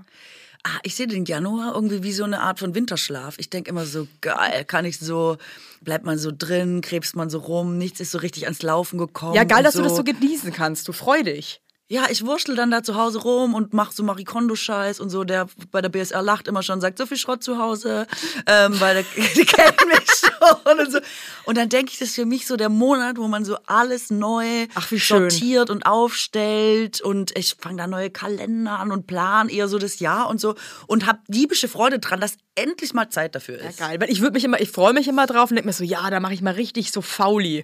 Ah, 0.64 0.80
ich 0.84 0.96
sehe 0.96 1.08
den 1.08 1.26
Januar 1.26 1.74
irgendwie 1.76 2.04
wie 2.04 2.12
so 2.12 2.24
eine 2.24 2.42
Art 2.42 2.60
von 2.60 2.76
Winterschlaf. 2.76 3.36
Ich 3.38 3.50
denke 3.50 3.70
immer 3.70 3.86
so, 3.86 4.08
geil, 4.22 4.66
kann 4.66 4.86
ich 4.86 5.00
so, 5.00 5.38
bleibt 5.82 6.06
man 6.06 6.18
so 6.18 6.32
drin, 6.36 6.82
krebst 6.82 7.16
man 7.16 7.30
so 7.30 7.40
rum, 7.40 7.78
nichts 7.78 8.00
ist 8.00 8.12
so 8.12 8.18
richtig 8.18 8.44
ans 8.46 8.62
Laufen 8.62 8.98
gekommen. 8.98 9.36
Ja, 9.36 9.44
geil, 9.44 9.64
dass 9.64 9.76
du 9.76 9.82
das 9.82 9.96
so 9.96 10.04
genießen 10.04 10.52
kannst. 10.52 10.88
Du 10.88 10.94
freu 10.94 11.24
dich. 11.24 11.62
Ja, 11.90 12.08
ich 12.10 12.26
wurschtel 12.26 12.56
dann 12.58 12.70
da 12.70 12.84
zu 12.84 12.96
Hause 12.96 13.20
rum 13.20 13.54
und 13.54 13.74
mach 13.74 13.94
so 13.94 14.04
Marikondo-Scheiß 14.04 15.00
und 15.00 15.10
so. 15.10 15.24
Der 15.24 15.48
bei 15.72 15.82
der 15.82 15.88
BSR 15.88 16.22
lacht 16.22 16.50
immer 16.50 16.62
schon, 16.62 16.82
sagt 16.82 16.98
so 16.98 17.06
viel 17.06 17.16
Schrott 17.16 17.42
zu 17.44 17.60
Hause, 17.60 18.08
ähm, 18.46 18.78
weil 18.82 18.96
der, 18.96 19.04
die 19.36 19.46
kennen 19.46 19.78
mich 19.88 20.06
schon 20.10 20.80
und 20.80 20.92
so. 20.92 21.00
Und 21.46 21.58
dann 21.58 21.70
denke 21.70 21.94
ich, 21.94 22.00
das 22.00 22.10
ist 22.10 22.16
für 22.16 22.26
mich 22.26 22.46
so 22.46 22.58
der 22.58 22.68
Monat, 22.68 23.18
wo 23.18 23.30
man 23.30 23.46
so 23.46 23.58
alles 23.68 24.10
neu 24.10 24.68
Ach, 24.76 24.86
sortiert 24.92 25.70
und 25.70 25.86
aufstellt 25.86 27.00
und 27.00 27.38
ich 27.38 27.56
fange 27.58 27.78
da 27.78 27.88
neue 27.88 28.10
Kalender 28.10 28.80
an 28.80 28.92
und 28.92 29.08
plan 29.08 29.48
eher 29.48 29.70
so 29.70 29.78
das 29.78 30.00
Jahr 30.00 30.28
und 30.30 30.42
so 30.42 30.56
und 30.88 31.06
hab 31.08 31.20
diebische 31.30 31.70
Freude 31.70 32.00
dran, 32.00 32.20
dass 32.20 32.36
endlich 32.56 32.94
mal 32.94 33.10
Zeit 33.10 33.34
dafür 33.34 33.62
Ja, 33.64 33.70
ist. 33.70 33.80
geil. 33.80 34.02
Weil 34.02 34.10
ich 34.10 34.20
würde 34.20 34.34
mich 34.34 34.44
immer, 34.44 34.60
ich 34.60 34.72
freue 34.72 34.92
mich 34.94 35.08
immer 35.08 35.26
drauf 35.26 35.52
und 35.52 35.56
denke 35.56 35.68
mir 35.68 35.74
so, 35.74 35.86
ja, 35.86 36.10
da 36.10 36.20
mache 36.20 36.34
ich 36.34 36.42
mal 36.42 36.54
richtig 36.54 36.92
so 36.92 37.02
Fauli. 37.02 37.64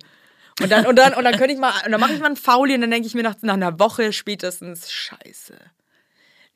Und 0.61 0.69
dann, 0.71 0.85
und 0.85 0.95
dann, 0.97 1.13
und 1.13 1.23
dann 1.23 1.35
könnte 1.37 1.53
ich 1.53 1.59
mal, 1.59 1.73
und 1.85 1.91
dann 1.91 1.99
mache 1.99 2.13
ich 2.13 2.19
mal 2.19 2.29
ein 2.29 2.35
Fauli 2.35 2.75
und 2.75 2.81
dann 2.81 2.91
denke 2.91 3.07
ich 3.07 3.15
mir 3.15 3.23
nach, 3.23 3.35
nach 3.41 3.53
einer 3.55 3.79
Woche 3.79 4.13
spätestens, 4.13 4.91
scheiße. 4.91 5.57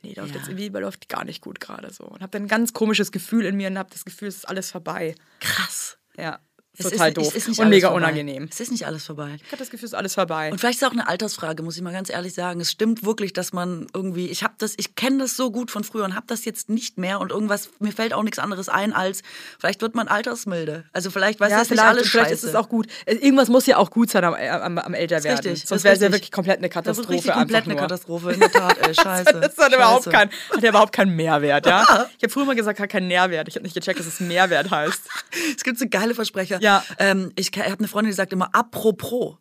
Nee, 0.03 0.13
läuft 0.13 0.29
Ja. 0.29 0.35
jetzt 0.39 0.47
irgendwie 0.49 0.69
läuft 0.69 1.09
gar 1.09 1.25
nicht 1.25 1.41
gut 1.41 1.59
gerade 1.59 1.91
so. 1.91 2.03
Und 2.05 2.21
habe 2.21 2.29
dann 2.31 2.43
ein 2.43 2.47
ganz 2.47 2.73
komisches 2.73 3.11
Gefühl 3.11 3.45
in 3.45 3.55
mir 3.57 3.69
und 3.69 3.77
habe 3.77 3.89
das 3.91 4.05
Gefühl, 4.05 4.27
es 4.27 4.37
ist 4.37 4.47
alles 4.47 4.69
vorbei. 4.71 5.15
Krass. 5.39 5.97
Ja. 6.17 6.39
Es 6.79 6.89
Total 6.91 7.07
ist, 7.09 7.17
doof. 7.17 7.35
Ist 7.35 7.47
nicht 7.47 7.57
und 7.59 7.65
alles 7.65 7.75
mega 7.75 7.87
vorbei. 7.89 8.03
unangenehm. 8.05 8.47
Es 8.51 8.59
ist 8.59 8.71
nicht 8.71 8.85
alles 8.85 9.03
vorbei. 9.05 9.37
Ich 9.43 9.47
habe 9.47 9.57
das 9.57 9.69
Gefühl, 9.71 9.85
es 9.87 9.93
ist 9.93 9.97
alles 9.97 10.13
vorbei. 10.13 10.51
Und 10.51 10.59
vielleicht 10.59 10.77
ist 10.77 10.83
es 10.83 10.87
auch 10.87 10.93
eine 10.93 11.07
Altersfrage, 11.07 11.63
muss 11.63 11.75
ich 11.75 11.81
mal 11.81 11.91
ganz 11.93 12.09
ehrlich 12.09 12.33
sagen. 12.33 12.61
Es 12.61 12.69
stimmt 12.71 13.03
wirklich, 13.03 13.33
dass 13.33 13.51
man 13.51 13.87
irgendwie, 13.95 14.27
ich 14.27 14.43
habe 14.43 14.53
das, 14.59 14.75
ich 14.77 14.95
kenne 14.95 15.17
das 15.19 15.35
so 15.35 15.49
gut 15.51 15.71
von 15.71 15.83
früher 15.83 16.05
und 16.05 16.15
habe 16.15 16.27
das 16.27 16.45
jetzt 16.45 16.69
nicht 16.69 16.97
mehr 16.97 17.19
und 17.19 17.31
irgendwas, 17.31 17.69
mir 17.79 17.91
fällt 17.91 18.13
auch 18.13 18.21
nichts 18.23 18.37
anderes 18.39 18.69
ein 18.69 18.93
als, 18.93 19.21
vielleicht 19.59 19.81
wird 19.81 19.95
man 19.95 20.07
altersmilde. 20.07 20.83
Also 20.93 21.09
vielleicht, 21.09 21.39
weiß 21.39 21.49
ja, 21.51 21.59
das 21.59 21.69
nicht 21.69 21.79
vielleicht, 21.79 21.89
alles 21.89 22.03
und 22.03 22.09
vielleicht 22.11 22.29
scheiße. 22.29 22.45
ist 22.47 22.49
es 22.51 22.55
auch 22.55 22.69
gut. 22.69 22.87
Äh, 23.05 23.15
Irgendwas 23.15 23.49
muss 23.49 23.65
ja 23.65 23.77
auch 23.77 23.89
gut 23.89 24.11
sein 24.11 24.23
am, 24.23 24.35
am, 24.35 24.77
am 24.77 24.93
Älterwerden. 24.93 25.31
richtig, 25.31 25.61
das 25.61 25.69
Sonst 25.69 25.79
ist 25.79 25.83
wäre 25.85 25.95
es 25.95 26.01
ja 26.01 26.11
wirklich 26.11 26.31
komplett 26.31 26.59
eine 26.59 26.67
das 26.69 26.73
Katastrophe. 26.75 27.09
richtig 27.13 27.31
komplett 27.33 27.55
einfach 27.57 27.65
eine 27.71 27.73
nur. 27.73 27.81
Katastrophe, 27.81 28.31
in 28.33 28.39
der 28.39 28.51
Tat, 28.51 28.77
ey, 28.87 28.93
scheiße. 28.93 29.39
Das 29.41 29.57
hat 29.57 29.73
überhaupt, 29.73 30.03
Scheiße. 30.05 30.15
kein, 30.15 30.29
hat 30.53 30.61
ja 30.63 30.69
überhaupt 30.69 30.93
keinen 30.93 31.15
Mehrwert, 31.15 31.65
ja? 31.65 31.83
Ich 32.17 32.23
habe 32.23 32.29
früher 32.31 32.45
mal 32.45 32.55
gesagt, 32.55 32.79
hat 32.79 32.89
keinen 32.89 33.07
Nährwert. 33.07 33.47
Ich 33.47 33.55
habe 33.55 33.63
nicht 33.63 33.73
gecheckt, 33.73 33.99
dass 33.99 34.05
es 34.07 34.19
Mehrwert 34.19 34.69
heißt. 34.69 35.01
Es 35.55 35.63
gibt 35.63 35.79
so 35.79 35.85
geile 35.89 36.13
Versprecher. 36.13 36.59
Ja. 36.61 36.66
Ähm, 36.99 37.31
ich 37.35 37.51
habe 37.57 37.77
eine 37.79 37.87
Freundin, 37.87 38.11
die 38.11 38.15
sagt 38.15 38.33
immer 38.33 38.53
apropos. 38.53 39.37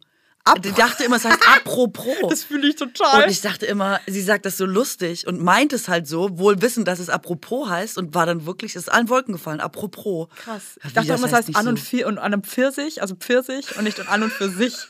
Die 0.62 0.72
dachte 0.72 1.02
immer, 1.02 1.16
es 1.16 1.24
heißt 1.24 1.40
apropos. 1.56 2.14
Das 2.28 2.44
fühle 2.44 2.68
ich 2.68 2.76
total. 2.76 3.24
Und 3.24 3.30
ich 3.30 3.40
dachte 3.40 3.66
immer, 3.66 4.00
sie 4.06 4.22
sagt 4.22 4.46
das 4.46 4.56
so 4.56 4.64
lustig 4.64 5.26
und 5.26 5.42
meint 5.42 5.72
es 5.72 5.88
halt 5.88 6.06
so, 6.06 6.38
wohl 6.38 6.62
wissend, 6.62 6.86
dass 6.86 7.00
es 7.00 7.08
apropos 7.08 7.68
heißt 7.68 7.98
und 7.98 8.14
war 8.14 8.26
dann 8.26 8.46
wirklich, 8.46 8.76
es 8.76 8.82
ist 8.82 8.88
allen 8.88 9.08
Wolken 9.08 9.32
gefallen, 9.32 9.60
apropos. 9.60 10.28
Krass. 10.36 10.76
Ja, 10.76 10.84
Ich 10.84 10.90
wie, 10.90 10.94
dachte 10.94 11.12
immer, 11.14 11.26
es 11.26 11.32
heißt 11.32 11.48
nicht 11.48 11.56
an 11.56 11.66
und, 11.66 11.80
so? 11.80 12.06
Und 12.06 12.18
an 12.18 12.34
und 12.34 12.46
Pfirsich, 12.46 13.02
also 13.02 13.16
Pfirsich 13.16 13.76
und 13.76 13.82
nicht 13.84 14.06
an 14.08 14.22
und 14.22 14.32
für 14.32 14.48
sich. 14.48 14.76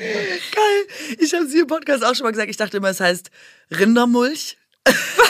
Geil. 0.00 1.16
Ich 1.18 1.32
habe 1.34 1.44
es 1.44 1.52
hier 1.52 1.62
im 1.62 1.66
Podcast 1.68 2.02
auch 2.02 2.14
schon 2.14 2.24
mal 2.24 2.30
gesagt, 2.32 2.50
ich 2.50 2.56
dachte 2.56 2.78
immer, 2.78 2.88
es 2.88 3.00
heißt 3.00 3.30
Rindermulch. 3.70 4.56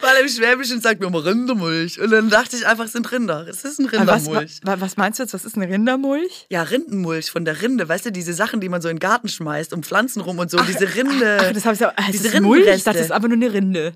Weil 0.00 0.22
im 0.22 0.28
Schwäbischen 0.28 0.80
sagt 0.80 1.00
mir 1.00 1.06
immer 1.06 1.24
Rindermulch. 1.24 2.00
Und 2.00 2.10
dann 2.10 2.30
dachte 2.30 2.56
ich 2.56 2.66
einfach, 2.66 2.84
es 2.86 2.92
sind 2.92 3.10
Rinder. 3.12 3.46
Es 3.48 3.64
ist 3.64 3.78
ein 3.80 3.86
Aber 3.94 4.06
Was, 4.12 4.24
Rindermulch. 4.26 4.60
wa- 4.64 4.76
was 4.80 4.96
meinst 4.96 5.18
du 5.18 5.24
jetzt? 5.24 5.34
Was 5.34 5.44
ist 5.44 5.56
eine 5.56 5.68
Rindermulch? 5.68 6.46
Ja, 6.50 6.62
Rindenmulch 6.62 7.30
von 7.30 7.44
der 7.44 7.60
Rinde. 7.62 7.88
Weißt 7.88 8.06
du, 8.06 8.12
diese 8.12 8.32
Sachen, 8.34 8.60
die 8.60 8.68
man 8.68 8.80
so 8.82 8.88
in 8.88 8.96
den 8.96 9.00
Garten 9.00 9.28
schmeißt, 9.28 9.72
um 9.72 9.82
Pflanzen 9.82 10.20
rum 10.22 10.38
und 10.38 10.50
so. 10.50 10.58
diese 10.60 10.94
Rinde. 10.94 11.38
Ach, 11.40 11.52
das 11.52 11.64
habe 11.64 11.74
ich 11.74 11.80
ja. 11.80 11.92
Das 11.96 12.06
diese 12.10 12.28
ist 12.28 12.40
Mulch? 12.40 12.66
Ich 12.66 12.84
dachte, 12.84 12.98
das 12.98 13.06
ist 13.06 13.12
einfach 13.12 13.28
nur 13.28 13.36
eine 13.36 13.52
Rinde. 13.52 13.92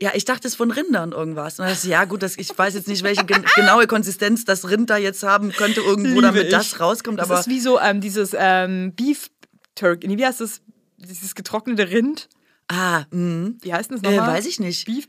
Ja, 0.00 0.12
ich 0.14 0.24
dachte 0.24 0.46
es 0.46 0.54
von 0.54 0.70
Rindern 0.70 1.10
irgendwas. 1.10 1.54
Und 1.58 1.64
dann 1.64 1.74
dachte 1.74 1.86
ich, 1.86 1.90
ja 1.90 2.04
gut, 2.04 2.22
das, 2.22 2.36
ich 2.38 2.56
weiß 2.56 2.74
jetzt 2.74 2.86
nicht, 2.86 3.02
welche 3.02 3.24
gen 3.24 3.44
genaue 3.56 3.88
Konsistenz 3.88 4.44
das 4.44 4.68
Rind 4.70 4.90
da 4.90 4.96
jetzt 4.96 5.24
haben 5.24 5.50
könnte, 5.50 5.80
irgendwo 5.80 6.10
Liebe 6.10 6.22
damit 6.22 6.44
ich. 6.44 6.50
das 6.50 6.78
rauskommt. 6.78 7.18
Das 7.18 7.28
Aber 7.30 7.40
ist 7.40 7.48
wie 7.48 7.58
so 7.58 7.80
ähm, 7.80 8.00
dieses 8.00 8.30
ähm, 8.38 8.92
Beef 8.94 9.28
Turkey. 9.74 10.06
Nee, 10.06 10.16
Wie 10.18 10.24
heißt 10.24 10.40
das? 10.40 10.60
Dieses 10.98 11.34
getrocknete 11.34 11.90
Rind? 11.90 12.28
ah, 12.68 13.04
mh. 13.10 13.52
Wie 13.62 13.72
heißt 13.72 13.90
das 13.90 14.02
äh, 14.02 14.10
nochmal? 14.10 14.34
weiß 14.36 14.46
ich 14.46 14.60
nicht. 14.60 14.84
Beef 14.86 15.08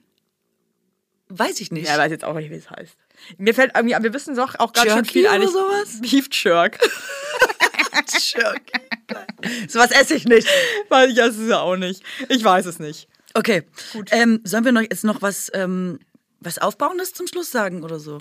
Weiß 1.29 1.61
ich 1.61 1.71
nicht. 1.71 1.87
Ja, 1.87 1.97
weiß 1.97 2.11
jetzt 2.11 2.23
auch 2.23 2.33
nicht, 2.33 2.49
wie 2.49 2.55
es 2.55 2.69
heißt. 2.69 2.95
Mir 3.37 3.53
fällt 3.53 3.75
irgendwie, 3.75 3.95
wir 4.01 4.13
wissen 4.13 4.35
doch 4.35 4.55
auch 4.57 4.73
ganz 4.73 4.91
schön 4.91 5.05
viel 5.05 5.27
eigentlich. 5.27 5.51
sowas? 5.51 6.01
Beef 6.01 6.27
Jerk. 6.31 6.79
so 9.67 9.79
was 9.79 9.91
esse 9.91 10.15
ich 10.15 10.25
nicht. 10.25 10.47
Weil 10.89 11.11
ich 11.11 11.17
weiß 11.17 11.37
es 11.37 11.49
ja 11.49 11.59
auch 11.59 11.75
nicht. 11.75 12.01
Ich 12.29 12.43
weiß 12.43 12.65
es 12.65 12.79
nicht. 12.79 13.07
Okay. 13.35 13.63
Ähm, 14.11 14.41
sollen 14.43 14.65
wir 14.65 14.71
noch 14.71 14.81
jetzt 14.81 15.03
noch 15.03 15.21
was, 15.21 15.51
ähm, 15.53 15.99
was 16.41 16.57
Aufbauendes 16.57 17.13
zum 17.13 17.27
Schluss 17.27 17.51
sagen 17.51 17.83
oder 17.83 17.99
so? 17.99 18.19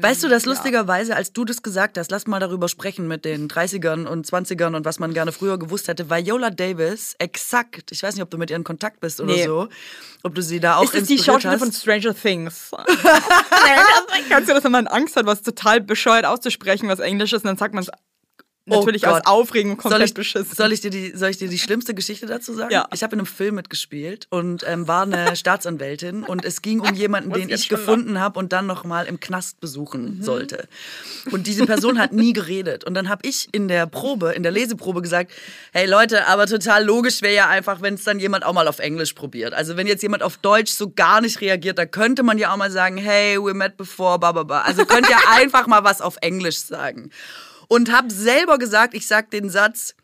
weißt 0.00 0.22
du, 0.24 0.28
dass 0.28 0.46
lustigerweise, 0.46 1.16
als 1.16 1.32
du 1.32 1.44
das 1.44 1.62
gesagt 1.62 1.98
hast, 1.98 2.10
lass 2.10 2.26
mal 2.26 2.38
darüber 2.40 2.68
sprechen 2.68 3.08
mit 3.08 3.24
den 3.24 3.48
30ern 3.48 4.06
und 4.06 4.26
20ern 4.26 4.76
und 4.76 4.84
was 4.84 4.98
man 4.98 5.12
gerne 5.14 5.32
früher 5.32 5.58
gewusst 5.58 5.88
hätte, 5.88 6.08
Viola 6.10 6.50
Davis, 6.50 7.14
exakt, 7.18 7.90
ich 7.92 8.02
weiß 8.02 8.14
nicht, 8.14 8.22
ob 8.22 8.30
du 8.30 8.38
mit 8.38 8.50
ihr 8.50 8.56
in 8.56 8.64
Kontakt 8.64 9.00
bist 9.00 9.20
oder 9.20 9.32
Nee. 9.32 9.44
so, 9.44 9.68
ob 10.22 10.34
du 10.34 10.42
sie 10.42 10.60
da 10.60 10.76
auch 10.76 10.84
Ist 10.84 10.94
es 10.94 11.08
die 11.08 11.18
Schauspielerin 11.18 11.58
von. 11.58 11.72
Stranger 11.72 12.14
Things? 12.14 12.70
Kannst 14.28 14.48
du 14.48 14.54
das, 14.54 14.64
wenn 14.64 14.72
man 14.72 14.86
Angst 14.86 15.16
hat, 15.16 15.26
was 15.26 15.42
total 15.42 15.80
bescheuert 15.80 16.24
auszusprechen, 16.24 16.88
was 16.88 16.98
Englisch 17.00 17.32
ist, 17.32 17.42
und 17.42 17.48
dann 17.48 17.56
sagt 17.56 17.74
man 17.74 17.82
es 17.84 17.90
natürlich 18.66 19.06
Oh 19.06 19.10
aus 19.10 19.20
Aufregung 19.24 19.72
Soll 19.80 19.90
komplett 19.90 20.08
ich, 20.10 20.14
beschissen. 20.14 20.54
soll, 20.54 20.72
ich 20.72 20.80
dir 20.80 20.90
die, 20.90 21.12
soll 21.16 21.30
ich 21.30 21.38
dir 21.38 21.48
die 21.48 21.58
schlimmste 21.58 21.94
Geschichte 21.94 22.26
dazu 22.26 22.52
sagen? 22.52 22.70
Ja. 22.72 22.86
Ich 22.92 23.02
habe 23.02 23.14
in 23.14 23.20
einem 23.20 23.26
Film 23.26 23.54
mitgespielt 23.54 24.26
und 24.30 24.64
ähm, 24.66 24.86
war 24.88 25.02
eine 25.04 25.36
Staatsanwältin 25.36 26.22
und 26.24 26.44
es 26.44 26.62
ging 26.62 26.80
um 26.80 26.94
jemanden, 26.94 27.32
den 27.32 27.48
ich 27.48 27.68
gefunden 27.68 28.20
habe 28.20 28.38
und 28.38 28.52
dann 28.52 28.66
noch 28.66 28.84
mal 28.84 29.06
im 29.06 29.20
Knast 29.20 29.60
besuchen 29.60 30.16
Mhm. 30.18 30.22
sollte. 30.22 30.68
Und 31.30 31.46
diese 31.46 31.64
Person 31.66 31.98
hat 31.98 32.12
nie 32.12 32.32
geredet. 32.32 32.84
Und 32.84 32.94
dann 32.94 33.08
habe 33.08 33.26
ich 33.28 33.48
in 33.52 33.68
der 33.68 33.86
Probe, 33.86 34.32
in 34.32 34.42
der 34.42 34.52
Leseprobe 34.52 35.02
gesagt, 35.02 35.32
hey 35.72 35.86
Leute, 35.86 36.26
aber 36.26 36.46
total 36.46 36.84
logisch 36.84 37.22
wäre 37.22 37.34
ja 37.34 37.48
einfach, 37.48 37.82
wenn 37.82 37.94
es 37.94 38.04
dann 38.04 38.18
jemand 38.18 38.44
auch 38.44 38.52
mal 38.52 38.68
auf 38.68 38.78
Englisch 38.78 39.14
probiert. 39.14 39.54
Also 39.54 39.76
wenn 39.76 39.86
jetzt 39.86 40.02
jemand 40.02 40.22
auf 40.22 40.36
Deutsch 40.38 40.72
so 40.72 40.90
gar 40.90 41.20
nicht 41.20 41.40
reagiert, 41.40 41.78
da 41.78 41.86
könnte 41.86 42.22
man 42.22 42.38
ja 42.38 42.52
auch 42.52 42.56
mal 42.56 42.70
sagen, 42.70 42.96
hey, 42.96 43.38
we 43.42 43.54
met 43.54 43.76
before, 43.76 44.18
blah, 44.18 44.32
blah, 44.32 44.42
blah. 44.42 44.62
Also 44.62 44.84
könnt 44.84 45.08
ihr 45.08 45.16
einfach 45.30 45.66
mal 45.66 45.84
was 45.84 46.00
auf 46.00 46.16
Englisch 46.20 46.58
sagen. 46.58 47.10
Und 47.68 47.90
habe 47.92 48.10
selber 48.12 48.58
gesagt, 48.58 48.94
ich 48.94 49.06
sag 49.06 49.30
den 49.30 49.50
Satz, 49.50 49.94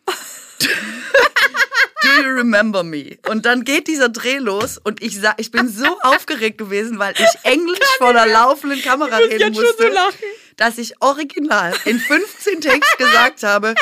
Do 2.02 2.08
you 2.20 2.30
remember 2.34 2.82
me? 2.82 3.18
Und 3.28 3.46
dann 3.46 3.62
geht 3.64 3.86
dieser 3.86 4.08
Dreh 4.08 4.38
los 4.38 4.76
und 4.82 5.00
ich 5.02 5.20
sag, 5.20 5.34
ich 5.40 5.52
bin 5.52 5.68
so 5.68 5.86
aufgeregt 6.02 6.58
gewesen, 6.58 6.98
weil 6.98 7.14
ich 7.16 7.28
Englisch 7.44 7.78
vor 7.98 8.12
der 8.12 8.26
laufenden 8.26 8.82
Kamera 8.82 9.20
Ich 9.20 9.30
reden 9.32 9.52
musste, 9.52 9.84
so 9.84 9.88
lachen. 9.88 10.18
dass 10.56 10.78
ich 10.78 11.00
original 11.00 11.72
in 11.84 12.00
15 12.00 12.60
Takes 12.60 12.96
gesagt 12.98 13.44
habe, 13.44 13.74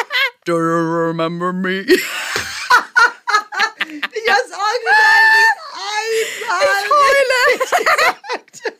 Do 0.44 0.52
you 0.58 1.06
remember 1.08 1.52
me? 1.54 1.80
ich 1.80 2.02
hab's 4.28 4.52
original 4.52 5.20
nicht 6.10 6.42
einmal 6.50 7.58
gesagt. 7.58 8.62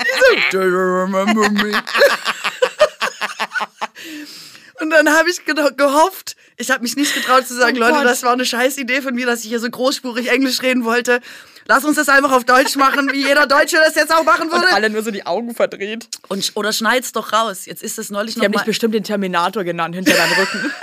So, 0.00 0.36
Do 0.50 0.62
you 0.62 0.78
remember 0.78 1.50
me? 1.50 1.72
Und 4.92 5.04
dann 5.06 5.14
habe 5.16 5.30
ich 5.30 5.44
ge 5.44 5.54
gehofft, 5.76 6.36
ich 6.56 6.70
habe 6.70 6.82
mich 6.82 6.96
nicht 6.96 7.14
getraut 7.14 7.46
zu 7.46 7.54
sagen, 7.54 7.76
Oh 7.76 7.80
Leute, 7.80 7.94
Gott. 7.94 8.04
das 8.04 8.22
war 8.22 8.32
eine 8.32 8.44
scheiß 8.44 8.76
Idee 8.78 9.00
von 9.02 9.14
mir, 9.14 9.26
dass 9.26 9.42
ich 9.42 9.48
hier 9.48 9.60
so 9.60 9.70
großspurig 9.70 10.28
Englisch 10.30 10.62
reden 10.62 10.84
wollte. 10.84 11.20
Lass 11.66 11.84
uns 11.84 11.96
das 11.96 12.08
einfach 12.08 12.32
auf 12.32 12.44
Deutsch 12.44 12.74
machen, 12.76 13.10
wie 13.12 13.24
jeder 13.24 13.46
Deutsche 13.46 13.76
das 13.76 13.94
jetzt 13.94 14.12
auch 14.12 14.24
machen 14.24 14.48
Und 14.48 14.52
würde. 14.52 14.72
alle 14.72 14.90
nur 14.90 15.02
so 15.02 15.10
die 15.12 15.24
Augen 15.26 15.54
verdreht. 15.54 16.08
Und, 16.28 16.50
oder 16.56 16.72
schneid's 16.72 17.12
doch 17.12 17.32
raus. 17.32 17.66
Jetzt 17.66 17.82
ist 17.82 17.98
es 17.98 18.10
neulich 18.10 18.34
Die 18.34 18.40
noch 18.40 18.46
haben 18.46 18.52
mal, 18.52 18.58
dich 18.58 18.66
bestimmt 18.66 18.94
den 18.94 19.04
Terminator 19.04 19.62
genannt 19.62 19.94
hinter 19.94 20.12
deinem 20.14 20.32
Rücken. 20.32 20.72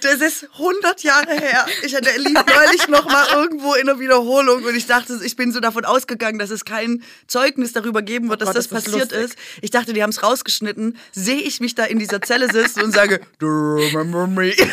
Das 0.00 0.20
ist 0.20 0.48
100 0.54 1.02
Jahre 1.04 1.32
her. 1.32 1.66
Ich 1.84 1.94
hatte 1.94 2.10
lief 2.16 2.34
neulich 2.34 2.88
noch 2.88 3.04
mal 3.04 3.28
irgendwo 3.32 3.74
in 3.74 3.88
einer 3.88 4.00
Wiederholung 4.00 4.64
und 4.64 4.74
ich 4.74 4.86
dachte, 4.86 5.20
ich 5.22 5.36
bin 5.36 5.52
so 5.52 5.60
davon 5.60 5.84
ausgegangen, 5.84 6.40
dass 6.40 6.50
es 6.50 6.64
kein 6.64 7.04
Zeugnis 7.28 7.72
darüber 7.72 8.02
geben 8.02 8.28
wird, 8.30 8.40
dass 8.40 8.48
Gott, 8.48 8.56
das 8.56 8.64
ist 8.66 8.72
das 8.72 8.84
passiert 8.84 9.12
lustig. 9.12 9.30
ist. 9.30 9.38
Ich 9.60 9.70
dachte, 9.70 9.92
die 9.92 10.02
haben 10.02 10.10
es 10.10 10.24
rausgeschnitten. 10.24 10.98
Sehe 11.12 11.40
ich 11.40 11.60
mich 11.60 11.76
da 11.76 11.84
in 11.84 12.00
dieser 12.00 12.20
Zelle 12.20 12.50
sitzen 12.50 12.82
und 12.82 12.92
sage, 12.92 13.20
Do 13.38 13.46
remember 13.46 14.26
me? 14.26 14.50
es 14.50 14.58
ist 14.58 14.68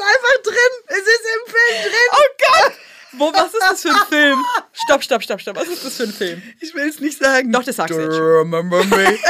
einfach 0.00 0.42
drin. 0.44 0.72
Es 0.86 0.98
ist 0.98 1.24
im 1.34 1.52
Film 1.52 1.82
drin. 1.82 2.08
Oh 2.12 2.28
Gott! 2.38 2.72
Wo, 3.16 3.32
was 3.32 3.52
ist 3.52 3.60
das 3.60 3.82
für 3.82 3.90
ein 3.90 4.06
Film? 4.08 4.44
Stopp, 4.72 5.04
stopp, 5.04 5.22
stopp, 5.22 5.40
stopp. 5.40 5.56
Was 5.56 5.68
ist 5.68 5.84
das 5.84 5.96
für 5.96 6.04
ein 6.04 6.12
Film? 6.12 6.42
Ich 6.60 6.74
will 6.74 6.88
es 6.88 7.00
nicht 7.00 7.18
sagen. 7.18 7.52
Doch, 7.52 7.62
das 7.62 7.76
sagst 7.76 7.94
du 7.96 8.02
remember 8.02 8.82
me? 8.84 9.18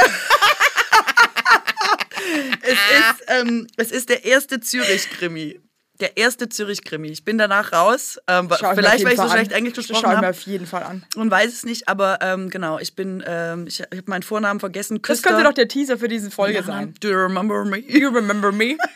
es, 2.61 2.71
ist, 2.71 3.23
ähm, 3.27 3.67
es 3.77 3.91
ist 3.91 4.09
der 4.09 4.25
erste 4.25 4.59
Zürich-Krimi. 4.59 5.59
Der 6.01 6.17
erste 6.17 6.49
Zürich-Krimi. 6.49 7.07
Ich 7.07 7.23
bin 7.23 7.37
danach 7.37 7.71
raus. 7.71 8.19
Ähm, 8.27 8.49
Schau 8.59 8.75
vielleicht, 8.75 9.05
weil 9.05 9.13
ich 9.13 9.19
so 9.19 9.29
schlecht 9.29 9.51
an. 9.51 9.57
Englisch 9.59 9.75
Das 9.75 9.87
gesprochen 9.87 10.01
Schau 10.03 10.11
ich 10.11 10.19
mir 10.19 10.27
habe. 10.27 10.37
auf 10.37 10.41
jeden 10.41 10.65
Fall 10.65 10.83
an. 10.83 11.05
Und 11.15 11.31
weiß 11.31 11.53
es 11.53 11.63
nicht, 11.63 11.87
aber 11.87 12.19
ähm, 12.21 12.49
genau, 12.49 12.79
ich 12.79 12.95
bin, 12.95 13.23
ähm, 13.25 13.65
ich, 13.67 13.79
habe 13.81 14.03
meinen 14.07 14.23
Vornamen 14.23 14.59
vergessen. 14.59 14.95
Das 15.01 15.03
Küster. 15.03 15.29
könnte 15.29 15.45
doch 15.45 15.53
der 15.53 15.69
Teaser 15.69 15.97
für 15.97 16.09
diese 16.09 16.31
Folge 16.31 16.63
sein. 16.63 16.93
Do 16.99 17.07
you 17.09 17.17
remember 17.17 17.63
me? 17.63 17.77
You 17.79 18.09
remember 18.09 18.51
me? 18.51 18.77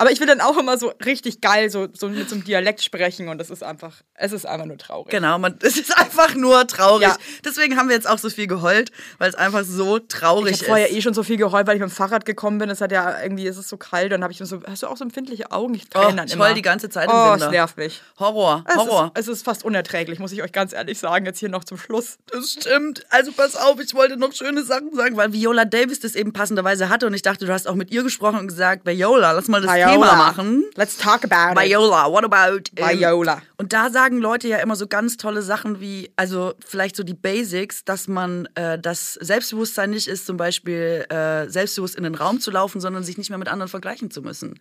Aber 0.00 0.10
ich 0.10 0.18
will 0.18 0.26
dann 0.26 0.40
auch 0.40 0.56
immer 0.56 0.78
so 0.78 0.92
richtig 1.04 1.42
geil 1.42 1.68
so, 1.68 1.86
so 1.92 2.08
mit 2.08 2.28
so 2.28 2.34
einem 2.34 2.44
Dialekt 2.44 2.82
sprechen 2.82 3.28
und 3.28 3.36
das 3.36 3.50
ist 3.50 3.62
einfach, 3.62 3.96
es 4.14 4.32
ist 4.32 4.46
einfach 4.46 4.64
nur 4.64 4.78
traurig. 4.78 5.10
Genau, 5.10 5.38
man, 5.38 5.56
es 5.62 5.76
ist 5.76 5.96
einfach 5.96 6.34
nur 6.34 6.66
traurig. 6.66 7.02
Ja. 7.08 7.16
Deswegen 7.44 7.76
haben 7.76 7.88
wir 7.88 7.96
jetzt 7.96 8.08
auch 8.08 8.18
so 8.18 8.30
viel 8.30 8.46
geheult, 8.46 8.90
weil 9.18 9.28
es 9.28 9.34
einfach 9.34 9.62
so 9.64 9.98
traurig 9.98 10.54
Ich 10.54 10.60
habe 10.60 10.68
vorher 10.68 10.88
ist. 10.88 10.96
eh 10.96 11.02
schon 11.02 11.12
so 11.12 11.22
viel 11.22 11.36
geheult, 11.36 11.66
weil 11.66 11.76
ich 11.76 11.80
mit 11.82 11.90
dem 11.90 11.94
Fahrrad 11.94 12.24
gekommen 12.24 12.58
bin. 12.58 12.70
Es 12.70 12.80
hat 12.80 12.92
ja 12.92 13.22
irgendwie, 13.22 13.46
es 13.46 13.58
ist 13.58 13.68
so 13.68 13.76
kalt. 13.76 14.10
Dann 14.10 14.22
habe 14.22 14.32
ich 14.32 14.38
so, 14.38 14.62
hast 14.66 14.82
du 14.82 14.86
auch 14.86 14.96
so 14.96 15.04
empfindliche 15.04 15.52
Augen? 15.52 15.74
Ich 15.74 15.84
Oh, 15.94 16.00
dann 16.10 16.26
ich 16.26 16.32
immer. 16.32 16.54
die 16.54 16.62
ganze 16.62 16.88
Zeit 16.88 17.04
im 17.10 17.14
Oh, 17.14 17.32
Winter. 17.32 17.46
es 17.46 17.50
nervt 17.50 17.76
mich. 17.76 18.00
Horror, 18.18 18.64
Es 18.68 18.76
Horror. 18.76 19.12
ist, 19.14 19.28
es 19.28 19.36
ist 19.36 19.44
fast 19.44 19.64
unerträglich, 19.66 20.18
muss 20.18 20.32
ich 20.32 20.42
euch 20.42 20.52
ganz 20.52 20.72
ehrlich 20.72 20.98
sagen, 20.98 21.26
jetzt 21.26 21.38
hier 21.40 21.50
noch 21.50 21.64
zum 21.64 21.76
Schluss. 21.76 22.16
Das 22.32 22.52
stimmt. 22.52 23.04
Also 23.10 23.32
pass 23.32 23.54
auf, 23.54 23.78
ich 23.80 23.94
wollte 23.94 24.16
noch 24.16 24.32
schöne 24.32 24.62
Sachen 24.62 24.94
sagen, 24.94 25.16
weil 25.18 25.32
Viola 25.34 25.66
Davis 25.66 26.00
das 26.00 26.14
eben 26.14 26.32
passenderweise 26.32 26.88
hatte 26.88 27.06
und 27.06 27.12
ich 27.12 27.22
dachte, 27.22 27.44
du 27.44 27.52
hast 27.52 27.68
auch 27.68 27.74
mit 27.74 27.90
ihr 27.90 28.02
gesprochen 28.02 28.38
und 28.38 28.48
gesagt, 28.48 28.86
Viola, 28.86 29.32
lass 29.32 29.48
mal 29.48 29.60
das 29.60 29.70
Thema 29.92 30.16
machen. 30.16 30.64
Let's 30.76 30.96
talk 30.96 31.24
about 31.24 31.60
it. 31.60 31.68
Viola, 31.68 32.10
what 32.10 32.24
about 32.24 32.70
ähm, 32.76 32.98
Viola. 32.98 33.42
Und 33.56 33.72
da 33.72 33.90
sagen 33.90 34.18
Leute 34.18 34.48
ja 34.48 34.58
immer 34.58 34.76
so 34.76 34.86
ganz 34.86 35.16
tolle 35.16 35.42
Sachen 35.42 35.80
wie, 35.80 36.10
also 36.16 36.54
vielleicht 36.64 36.96
so 36.96 37.02
die 37.02 37.14
Basics, 37.14 37.84
dass 37.84 38.08
man 38.08 38.48
äh, 38.54 38.78
das 38.78 39.14
Selbstbewusstsein 39.14 39.90
nicht 39.90 40.08
ist, 40.08 40.26
zum 40.26 40.36
Beispiel 40.36 41.06
äh, 41.10 41.48
selbstbewusst 41.48 41.96
in 41.96 42.04
den 42.04 42.14
Raum 42.14 42.40
zu 42.40 42.50
laufen, 42.50 42.80
sondern 42.80 43.04
sich 43.04 43.18
nicht 43.18 43.30
mehr 43.30 43.38
mit 43.38 43.48
anderen 43.48 43.68
vergleichen 43.68 44.10
zu 44.10 44.22
müssen. 44.22 44.58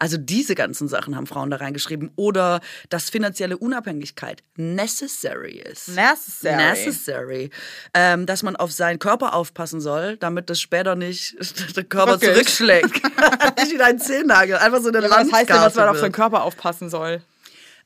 Also 0.00 0.16
diese 0.16 0.54
ganzen 0.54 0.88
Sachen 0.88 1.14
haben 1.14 1.26
Frauen 1.26 1.50
da 1.50 1.58
reingeschrieben. 1.58 2.10
Oder 2.16 2.60
dass 2.88 3.10
finanzielle 3.10 3.58
Unabhängigkeit 3.58 4.42
necessary 4.56 5.58
ist. 5.58 5.88
Necessary. 5.88 6.56
Necessary. 6.56 7.50
Ähm, 7.94 8.24
dass 8.26 8.42
man 8.42 8.56
auf 8.56 8.72
seinen 8.72 8.98
Körper 8.98 9.34
aufpassen 9.34 9.80
soll, 9.80 10.16
damit 10.16 10.50
das 10.50 10.58
später 10.60 10.96
nicht 10.96 11.36
der 11.76 11.84
Körper 11.84 12.12
Wirklich? 12.20 12.30
zurückschlägt. 12.32 12.94
nicht 13.58 13.72
wie 13.72 13.82
ein 13.82 13.98
Zehennagel, 13.98 14.56
einfach 14.56 14.80
so 14.80 14.88
eine 14.88 15.02
Ja, 15.02 15.10
was 15.10 15.30
heißt 15.32 15.32
denn, 15.32 15.32
dass 15.32 15.50
man 15.52 15.60
auf 15.60 15.74
Landskarte 15.74 15.98
seinen 15.98 16.02
wird. 16.04 16.12
Körper 16.14 16.42
aufpassen 16.44 16.88
soll? 16.88 17.22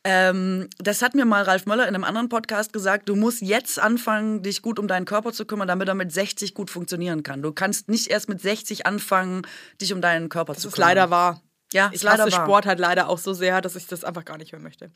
Ähm, 0.07 0.69
das 0.79 1.01
hat 1.01 1.15
mir 1.15 1.25
mal 1.25 1.43
Ralf 1.43 1.65
Möller 1.67 1.89
in 1.89 1.95
einem 1.95 2.05
anderen 2.05 2.29
Podcast 2.29 2.73
gesagt. 2.75 3.09
Du 3.09 3.17
musst 3.17 3.41
jetzt 3.41 3.79
anfangen, 3.79 4.43
dich 4.43 4.61
gut 4.61 4.79
um 4.79 4.87
deinen 4.87 5.07
Körper 5.07 5.33
zu 5.33 5.47
kümmern, 5.47 5.67
damit 5.67 5.89
er 5.89 5.95
mit 5.95 6.13
60 6.13 6.53
gut 6.55 6.71
funktionieren 6.71 7.23
kann. 7.23 7.41
Du 7.43 7.53
kannst 7.53 7.89
nicht 7.89 8.09
erst 8.09 8.29
mit 8.29 8.41
60 8.41 8.85
anfangen, 8.87 9.43
dich 9.81 9.93
um 9.95 10.03
deinen 10.03 10.29
Körper 10.29 10.53
zu 10.53 10.59
Das 10.59 10.65
ist 10.67 10.75
kümmern. 10.75 10.89
leider 10.91 11.11
wahr. 11.11 11.41
Ja, 11.75 11.89
Ich 11.89 11.97
ist 11.97 12.03
leider 12.05 12.25
hasse 12.25 12.33
wahr. 12.37 12.47
Sport 12.47 12.67
halt 12.67 12.79
leider 12.79 13.09
auch 13.09 13.19
so 13.19 13.35
sehr, 13.35 13.61
dass 13.61 13.77
ich 13.77 13.87
das 13.87 14.05
einfach 14.05 14.25
gar 14.25 14.39
nicht 14.39 14.53
hören 14.53 14.63
möchte. 14.63 14.91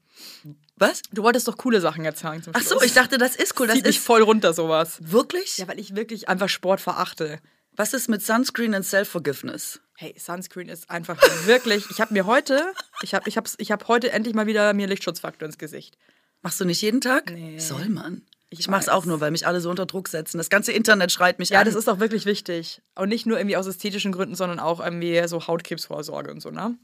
Was? 0.76 1.02
Du 1.12 1.22
wolltest 1.22 1.46
doch 1.48 1.56
coole 1.58 1.80
Sachen 1.80 2.04
jetzt 2.04 2.20
sagen 2.20 2.42
zum 2.42 2.54
Ach 2.56 2.60
Schluss. 2.60 2.70
so, 2.80 2.82
ich 2.82 2.94
dachte, 2.94 3.18
das 3.18 3.36
ist 3.36 3.58
cool. 3.60 3.66
Das 3.66 3.76
Zieht 3.76 3.84
mich 3.86 3.96
ist 3.96 4.04
voll 4.04 4.22
runter, 4.22 4.54
sowas. 4.54 4.98
wirklich. 5.00 5.58
Ja, 5.58 5.68
weil 5.68 5.78
ich 5.78 5.94
wirklich 5.94 6.28
einfach 6.28 6.48
Sport 6.48 6.80
verachte. 6.80 7.40
Was 7.72 7.92
ist 7.94 8.08
mit 8.08 8.24
Sunscreen 8.24 8.74
und 8.74 8.82
Self-Forgiveness? 8.84 9.80
Hey, 9.96 10.14
Sunscreen 10.18 10.68
ist 10.68 10.88
einfach 10.90 11.16
wirklich. 11.46 11.84
Ich 11.90 12.00
habe 12.00 12.14
mir 12.14 12.26
heute, 12.26 12.72
ich 13.02 13.14
habe 13.14 13.28
ich 13.28 13.36
hab's, 13.36 13.56
ich 13.58 13.70
hab 13.72 13.88
heute 13.88 14.10
endlich 14.12 14.34
mal 14.34 14.46
wieder 14.46 14.72
mir 14.72 14.86
Lichtschutzfaktor 14.86 15.46
ins 15.46 15.58
Gesicht. 15.58 15.98
Machst 16.42 16.60
du 16.60 16.64
nicht 16.64 16.80
jeden 16.82 17.00
Tag? 17.00 17.30
Nee. 17.32 17.58
Soll 17.58 17.88
man. 17.88 18.22
Ich, 18.50 18.60
Ich 18.60 18.68
mach's 18.68 18.86
weiß. 18.86 18.94
auch 18.94 19.04
nur, 19.04 19.20
weil 19.20 19.30
mich 19.30 19.46
alle 19.46 19.60
so 19.60 19.68
unter 19.70 19.84
Druck 19.86 20.08
setzen. 20.08 20.38
Das 20.38 20.48
ganze 20.48 20.72
Internet 20.72 21.12
schreit 21.12 21.38
mich 21.38 21.50
Ja, 21.50 21.60
an. 21.60 21.66
das 21.66 21.74
ist 21.74 21.88
auch 21.88 22.00
wirklich 22.00 22.24
wichtig. 22.24 22.80
Und 22.94 23.10
nicht 23.10 23.26
nur 23.26 23.38
irgendwie 23.38 23.56
aus 23.56 23.66
ästhetischen 23.66 24.10
Gründen, 24.12 24.34
sondern 24.34 24.58
auch 24.58 24.80
irgendwie 24.80 25.22
so 25.28 25.46
Hautkrebsvorsorge 25.46 26.30
und 26.30 26.40
so, 26.40 26.50
ne? 26.50 26.76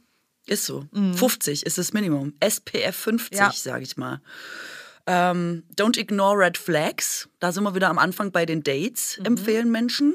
Ist 0.47 0.66
so. 0.66 0.85
50 0.93 1.65
ist 1.65 1.78
das 1.78 1.95
Minimum. 1.95 2.35
SPF 2.41 2.95
50, 2.95 3.39
Ja. 3.39 3.51
sage 3.55 3.82
ich 3.82 3.97
mal. 3.97 4.20
Ähm, 5.07 5.65
don't 5.74 5.99
ignore 5.99 6.39
red 6.39 6.59
flags. 6.59 7.28
Da 7.41 7.51
sind 7.53 7.62
wir 7.65 7.74
wieder 7.74 7.89
am 7.89 7.99
Anfang 7.99 8.31
bei 8.31 8.45
den 8.47 8.62
Dates, 8.62 9.19
empfehlen 9.24 9.70
Menschen. 9.70 10.15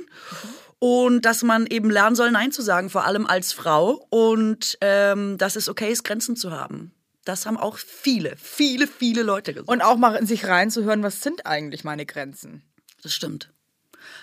Und 0.80 1.26
dass 1.26 1.44
man 1.44 1.66
eben 1.68 1.90
lernen 1.90 2.16
soll, 2.16 2.32
Nein 2.32 2.52
zu 2.52 2.62
sagen, 2.62 2.90
vor 2.90 3.06
allem 3.06 3.26
als 3.28 3.54
Frau. 3.54 4.06
Und 4.10 4.78
ähm, 4.82 5.38
dass 5.40 5.56
es 5.56 5.68
okay 5.68 5.92
ist, 5.92 6.04
Grenzen 6.04 6.36
zu 6.36 6.52
haben. 6.52 6.92
Das 7.30 7.45
haben 7.45 7.57
auch 7.57 7.77
viele, 7.77 8.35
viele, 8.38 8.88
viele 8.88 9.22
Leute 9.22 9.53
gesagt. 9.53 9.69
Und 9.69 9.84
auch 9.84 9.97
mal 9.97 10.15
in 10.15 10.26
sich 10.26 10.47
reinzuhören, 10.47 11.03
was 11.03 11.22
sind 11.22 11.45
eigentlich 11.45 11.84
meine 11.84 12.07
Grenzen? 12.07 12.64
Das 13.03 13.14
stimmt. 13.14 13.51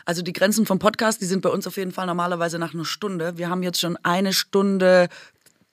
Also 0.04 0.22
die 0.22 0.32
Grenzen 0.32 0.66
vom 0.66 0.80
Podcast, 0.80 1.20
die 1.20 1.26
sind 1.26 1.40
bei 1.40 1.48
uns 1.48 1.68
auf 1.68 1.76
jeden 1.76 1.92
Fall 1.92 2.06
normalerweise 2.06 2.58
nach 2.58 2.74
einer 2.74 2.84
Stunde. 2.84 3.38
Wir 3.38 3.48
haben 3.48 3.62
jetzt 3.62 3.78
schon 3.78 3.96
eine 4.02 4.32
Stunde 4.32 5.08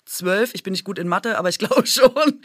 zwölf. 0.05 0.53
Ich 0.53 0.61
bin 0.61 0.73
nicht 0.73 0.83
gut 0.83 0.99
in 0.99 1.07
Mathe, 1.07 1.39
aber 1.39 1.49
ich 1.49 1.57
glaube 1.59 1.87
schon. 1.87 2.41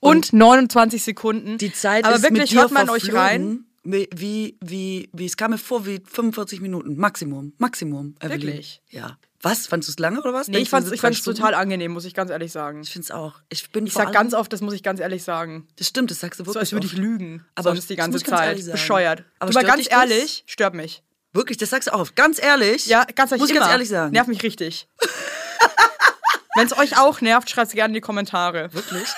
Und 0.00 0.32
29 0.32 1.04
Sekunden. 1.04 1.56
Die 1.58 1.72
Zeit 1.72 2.04
Aber 2.04 2.16
ist 2.16 2.22
wirklich, 2.24 2.40
mit 2.40 2.50
dir 2.50 2.60
hört 2.62 2.72
man 2.72 2.90
euch 2.90 3.14
rein? 3.14 3.66
Wie, 3.84 4.08
wie, 4.12 4.58
wie, 4.60 5.10
wie, 5.12 5.26
es 5.26 5.36
kam 5.36 5.52
mir 5.52 5.58
vor 5.58 5.86
wie 5.86 6.00
45 6.04 6.60
Minuten. 6.60 6.96
Maximum. 6.96 7.52
Maximum. 7.58 8.16
Evelyn. 8.18 8.42
Wirklich? 8.42 8.82
Ja. 8.90 9.16
Was? 9.44 9.66
Fandest 9.66 9.88
du 9.88 9.92
es 9.92 9.98
lange 9.98 10.20
oder 10.20 10.32
was? 10.32 10.48
Nee, 10.48 10.58
ich 10.58 10.64
du, 10.64 10.70
fand's, 10.70 10.90
es 10.90 11.22
total 11.22 11.54
angenehm, 11.54 11.92
muss 11.92 12.04
ich 12.06 12.14
ganz 12.14 12.30
ehrlich 12.30 12.50
sagen. 12.50 12.80
Ich 12.82 12.90
finde 12.90 13.04
es 13.04 13.10
auch. 13.10 13.34
Ich 13.50 13.70
bin 13.70 13.86
Ich 13.86 13.92
sag 13.92 14.12
ganz 14.12 14.32
oft, 14.32 14.52
das 14.52 14.62
muss 14.62 14.72
ich 14.72 14.82
ganz 14.82 15.00
ehrlich 15.00 15.22
sagen. 15.22 15.68
Das 15.76 15.86
stimmt, 15.86 16.10
das 16.10 16.20
sagst 16.20 16.40
du 16.40 16.44
wirklich 16.46 16.54
So 16.54 16.60
als 16.60 16.72
würde 16.72 16.86
ich 16.86 16.94
lügen. 16.94 17.44
Aber 17.54 17.70
sonst 17.70 17.90
die 17.90 17.96
ganze 17.96 18.18
Zeit. 18.22 18.48
ehrlich. 18.56 18.72
Bescheuert. 18.72 19.24
Aber 19.38 19.50
du 19.52 19.58
mal 19.58 19.64
ganz 19.64 19.78
dich 19.78 19.88
das? 19.90 19.98
ehrlich, 20.10 20.44
stört 20.46 20.74
mich. 20.74 21.02
Wirklich, 21.34 21.58
das 21.58 21.70
sagst 21.70 21.88
du 21.88 21.92
auch 21.94 22.00
oft. 22.00 22.16
Ganz 22.16 22.42
ehrlich. 22.42 22.86
Ja, 22.86 23.04
ganz 23.04 23.32
ehrlich. 23.32 23.42
Muss 23.42 23.50
ich 23.50 23.56
ganz 23.56 23.70
ehrlich 23.70 23.88
sagen. 23.88 24.12
Nervt 24.12 24.28
mich 24.28 24.42
richtig. 24.42 24.88
Wenn 26.56 26.66
es 26.66 26.78
euch 26.78 26.96
auch 26.98 27.20
nervt, 27.20 27.50
schreibt 27.50 27.68
es 27.68 27.74
gerne 27.74 27.90
in 27.90 27.94
die 27.94 28.00
Kommentare. 28.00 28.72
Wirklich? 28.72 29.08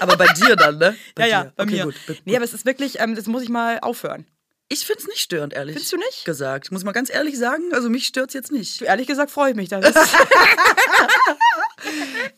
Aber 0.00 0.16
bei 0.16 0.26
dir 0.34 0.54
dann, 0.54 0.76
ne? 0.78 0.94
Bei 1.14 1.22
Ja, 1.22 1.26
ja, 1.38 1.44
dir. 1.44 1.52
bei 1.56 1.62
okay, 1.64 1.72
mir. 1.76 1.84
Gut, 1.84 1.94
gut, 2.06 2.22
Nee, 2.26 2.36
aber 2.36 2.44
es 2.44 2.52
ist 2.52 2.66
wirklich, 2.66 3.00
ähm, 3.00 3.14
das 3.14 3.26
muss 3.26 3.42
ich 3.42 3.48
mal 3.48 3.78
aufhören. 3.80 4.26
Ich 4.68 4.86
finde 4.86 5.02
es 5.02 5.06
nicht 5.06 5.20
störend, 5.20 5.52
ehrlich. 5.52 5.74
Findest 5.74 5.92
du 5.92 5.96
nicht? 5.98 6.24
Gesagt. 6.24 6.72
Muss 6.72 6.84
mal 6.84 6.92
ganz 6.92 7.10
ehrlich 7.10 7.36
sagen, 7.38 7.72
also 7.72 7.90
mich 7.90 8.06
stört 8.06 8.28
es 8.28 8.34
jetzt 8.34 8.50
nicht. 8.50 8.80
Ehrlich 8.82 9.06
gesagt 9.06 9.30
freue 9.30 9.50
ich 9.50 9.56
mich. 9.56 9.70
Ist 9.70 9.94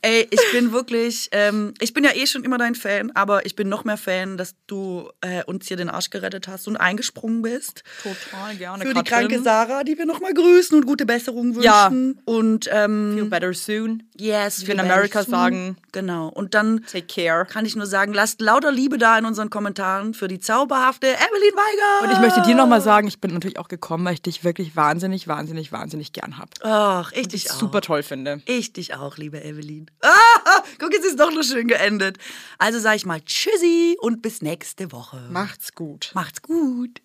Ey, 0.02 0.26
ich 0.30 0.40
bin 0.52 0.72
wirklich, 0.72 1.28
ähm, 1.32 1.74
ich 1.80 1.92
bin 1.94 2.04
ja 2.04 2.10
eh 2.14 2.26
schon 2.26 2.44
immer 2.44 2.58
dein 2.58 2.74
Fan, 2.74 3.10
aber 3.14 3.46
ich 3.46 3.54
bin 3.56 3.68
noch 3.68 3.84
mehr 3.84 3.96
Fan, 3.96 4.36
dass 4.36 4.54
du 4.66 5.10
äh, 5.20 5.42
uns 5.44 5.66
hier 5.68 5.76
den 5.76 5.88
Arsch 5.88 6.10
gerettet 6.10 6.48
hast 6.48 6.66
und 6.68 6.76
eingesprungen 6.76 7.42
bist. 7.42 7.82
total 8.02 8.56
gerne. 8.56 8.82
Für 8.84 8.88
die 8.94 9.02
Katrin. 9.02 9.28
kranke 9.28 9.42
Sarah, 9.42 9.84
die 9.84 9.96
wir 9.98 10.06
nochmal 10.06 10.34
grüßen 10.34 10.76
und 10.76 10.86
gute 10.86 11.06
Besserung 11.06 11.60
Ja. 11.60 11.90
wünschen. 11.90 12.20
Und 12.24 12.68
ähm, 12.72 13.12
Feel 13.16 13.24
better 13.26 13.52
soon. 13.54 14.02
yes, 14.16 14.66
wir 14.66 14.74
in 14.74 14.80
America 14.80 15.20
better 15.20 15.30
sagen. 15.30 15.76
Genau. 15.92 16.28
Und 16.28 16.54
dann 16.54 16.84
Take 16.90 17.06
care. 17.06 17.46
kann 17.46 17.64
ich 17.66 17.76
nur 17.76 17.86
sagen, 17.86 18.12
lasst 18.12 18.40
lauter 18.40 18.72
Liebe 18.72 18.98
da 18.98 19.18
in 19.18 19.24
unseren 19.24 19.50
Kommentaren 19.50 20.14
für 20.14 20.28
die 20.28 20.38
zauberhafte 20.40 21.06
Evelyn 21.06 21.54
Weiger. 21.54 22.06
Und 22.06 22.12
ich 22.12 22.18
möchte 22.20 22.42
dir 22.42 22.54
nochmal 22.54 22.80
sagen, 22.80 23.06
ich 23.08 23.20
bin 23.20 23.32
natürlich 23.32 23.58
auch 23.58 23.68
gekommen, 23.68 24.04
weil 24.04 24.14
ich 24.14 24.22
dich 24.22 24.44
wirklich 24.44 24.76
wahnsinnig, 24.76 25.28
wahnsinnig, 25.28 25.72
wahnsinnig 25.72 26.12
gern 26.12 26.38
habe. 26.38 26.50
Ach, 26.62 27.12
ich 27.12 27.18
Ich 27.22 27.28
dich 27.28 27.50
auch. 27.50 27.54
super 27.58 27.80
toll 27.80 28.02
finde. 28.02 28.40
Ich 28.46 28.72
dich 28.72 28.94
auch, 29.06 29.16
liebe 29.16 29.42
Evelyn. 29.42 29.90
Ah, 30.02 30.62
guck, 30.78 30.92
jetzt 30.92 31.06
ist 31.06 31.18
doch 31.18 31.32
noch 31.32 31.42
schön 31.42 31.68
geendet. 31.68 32.18
Also 32.58 32.78
sage 32.78 32.96
ich 32.96 33.06
mal 33.06 33.20
Tschüssi 33.20 33.96
und 34.00 34.22
bis 34.22 34.42
nächste 34.42 34.92
Woche. 34.92 35.28
Macht's 35.30 35.72
gut. 35.72 36.10
Macht's 36.14 36.42
gut. 36.42 37.00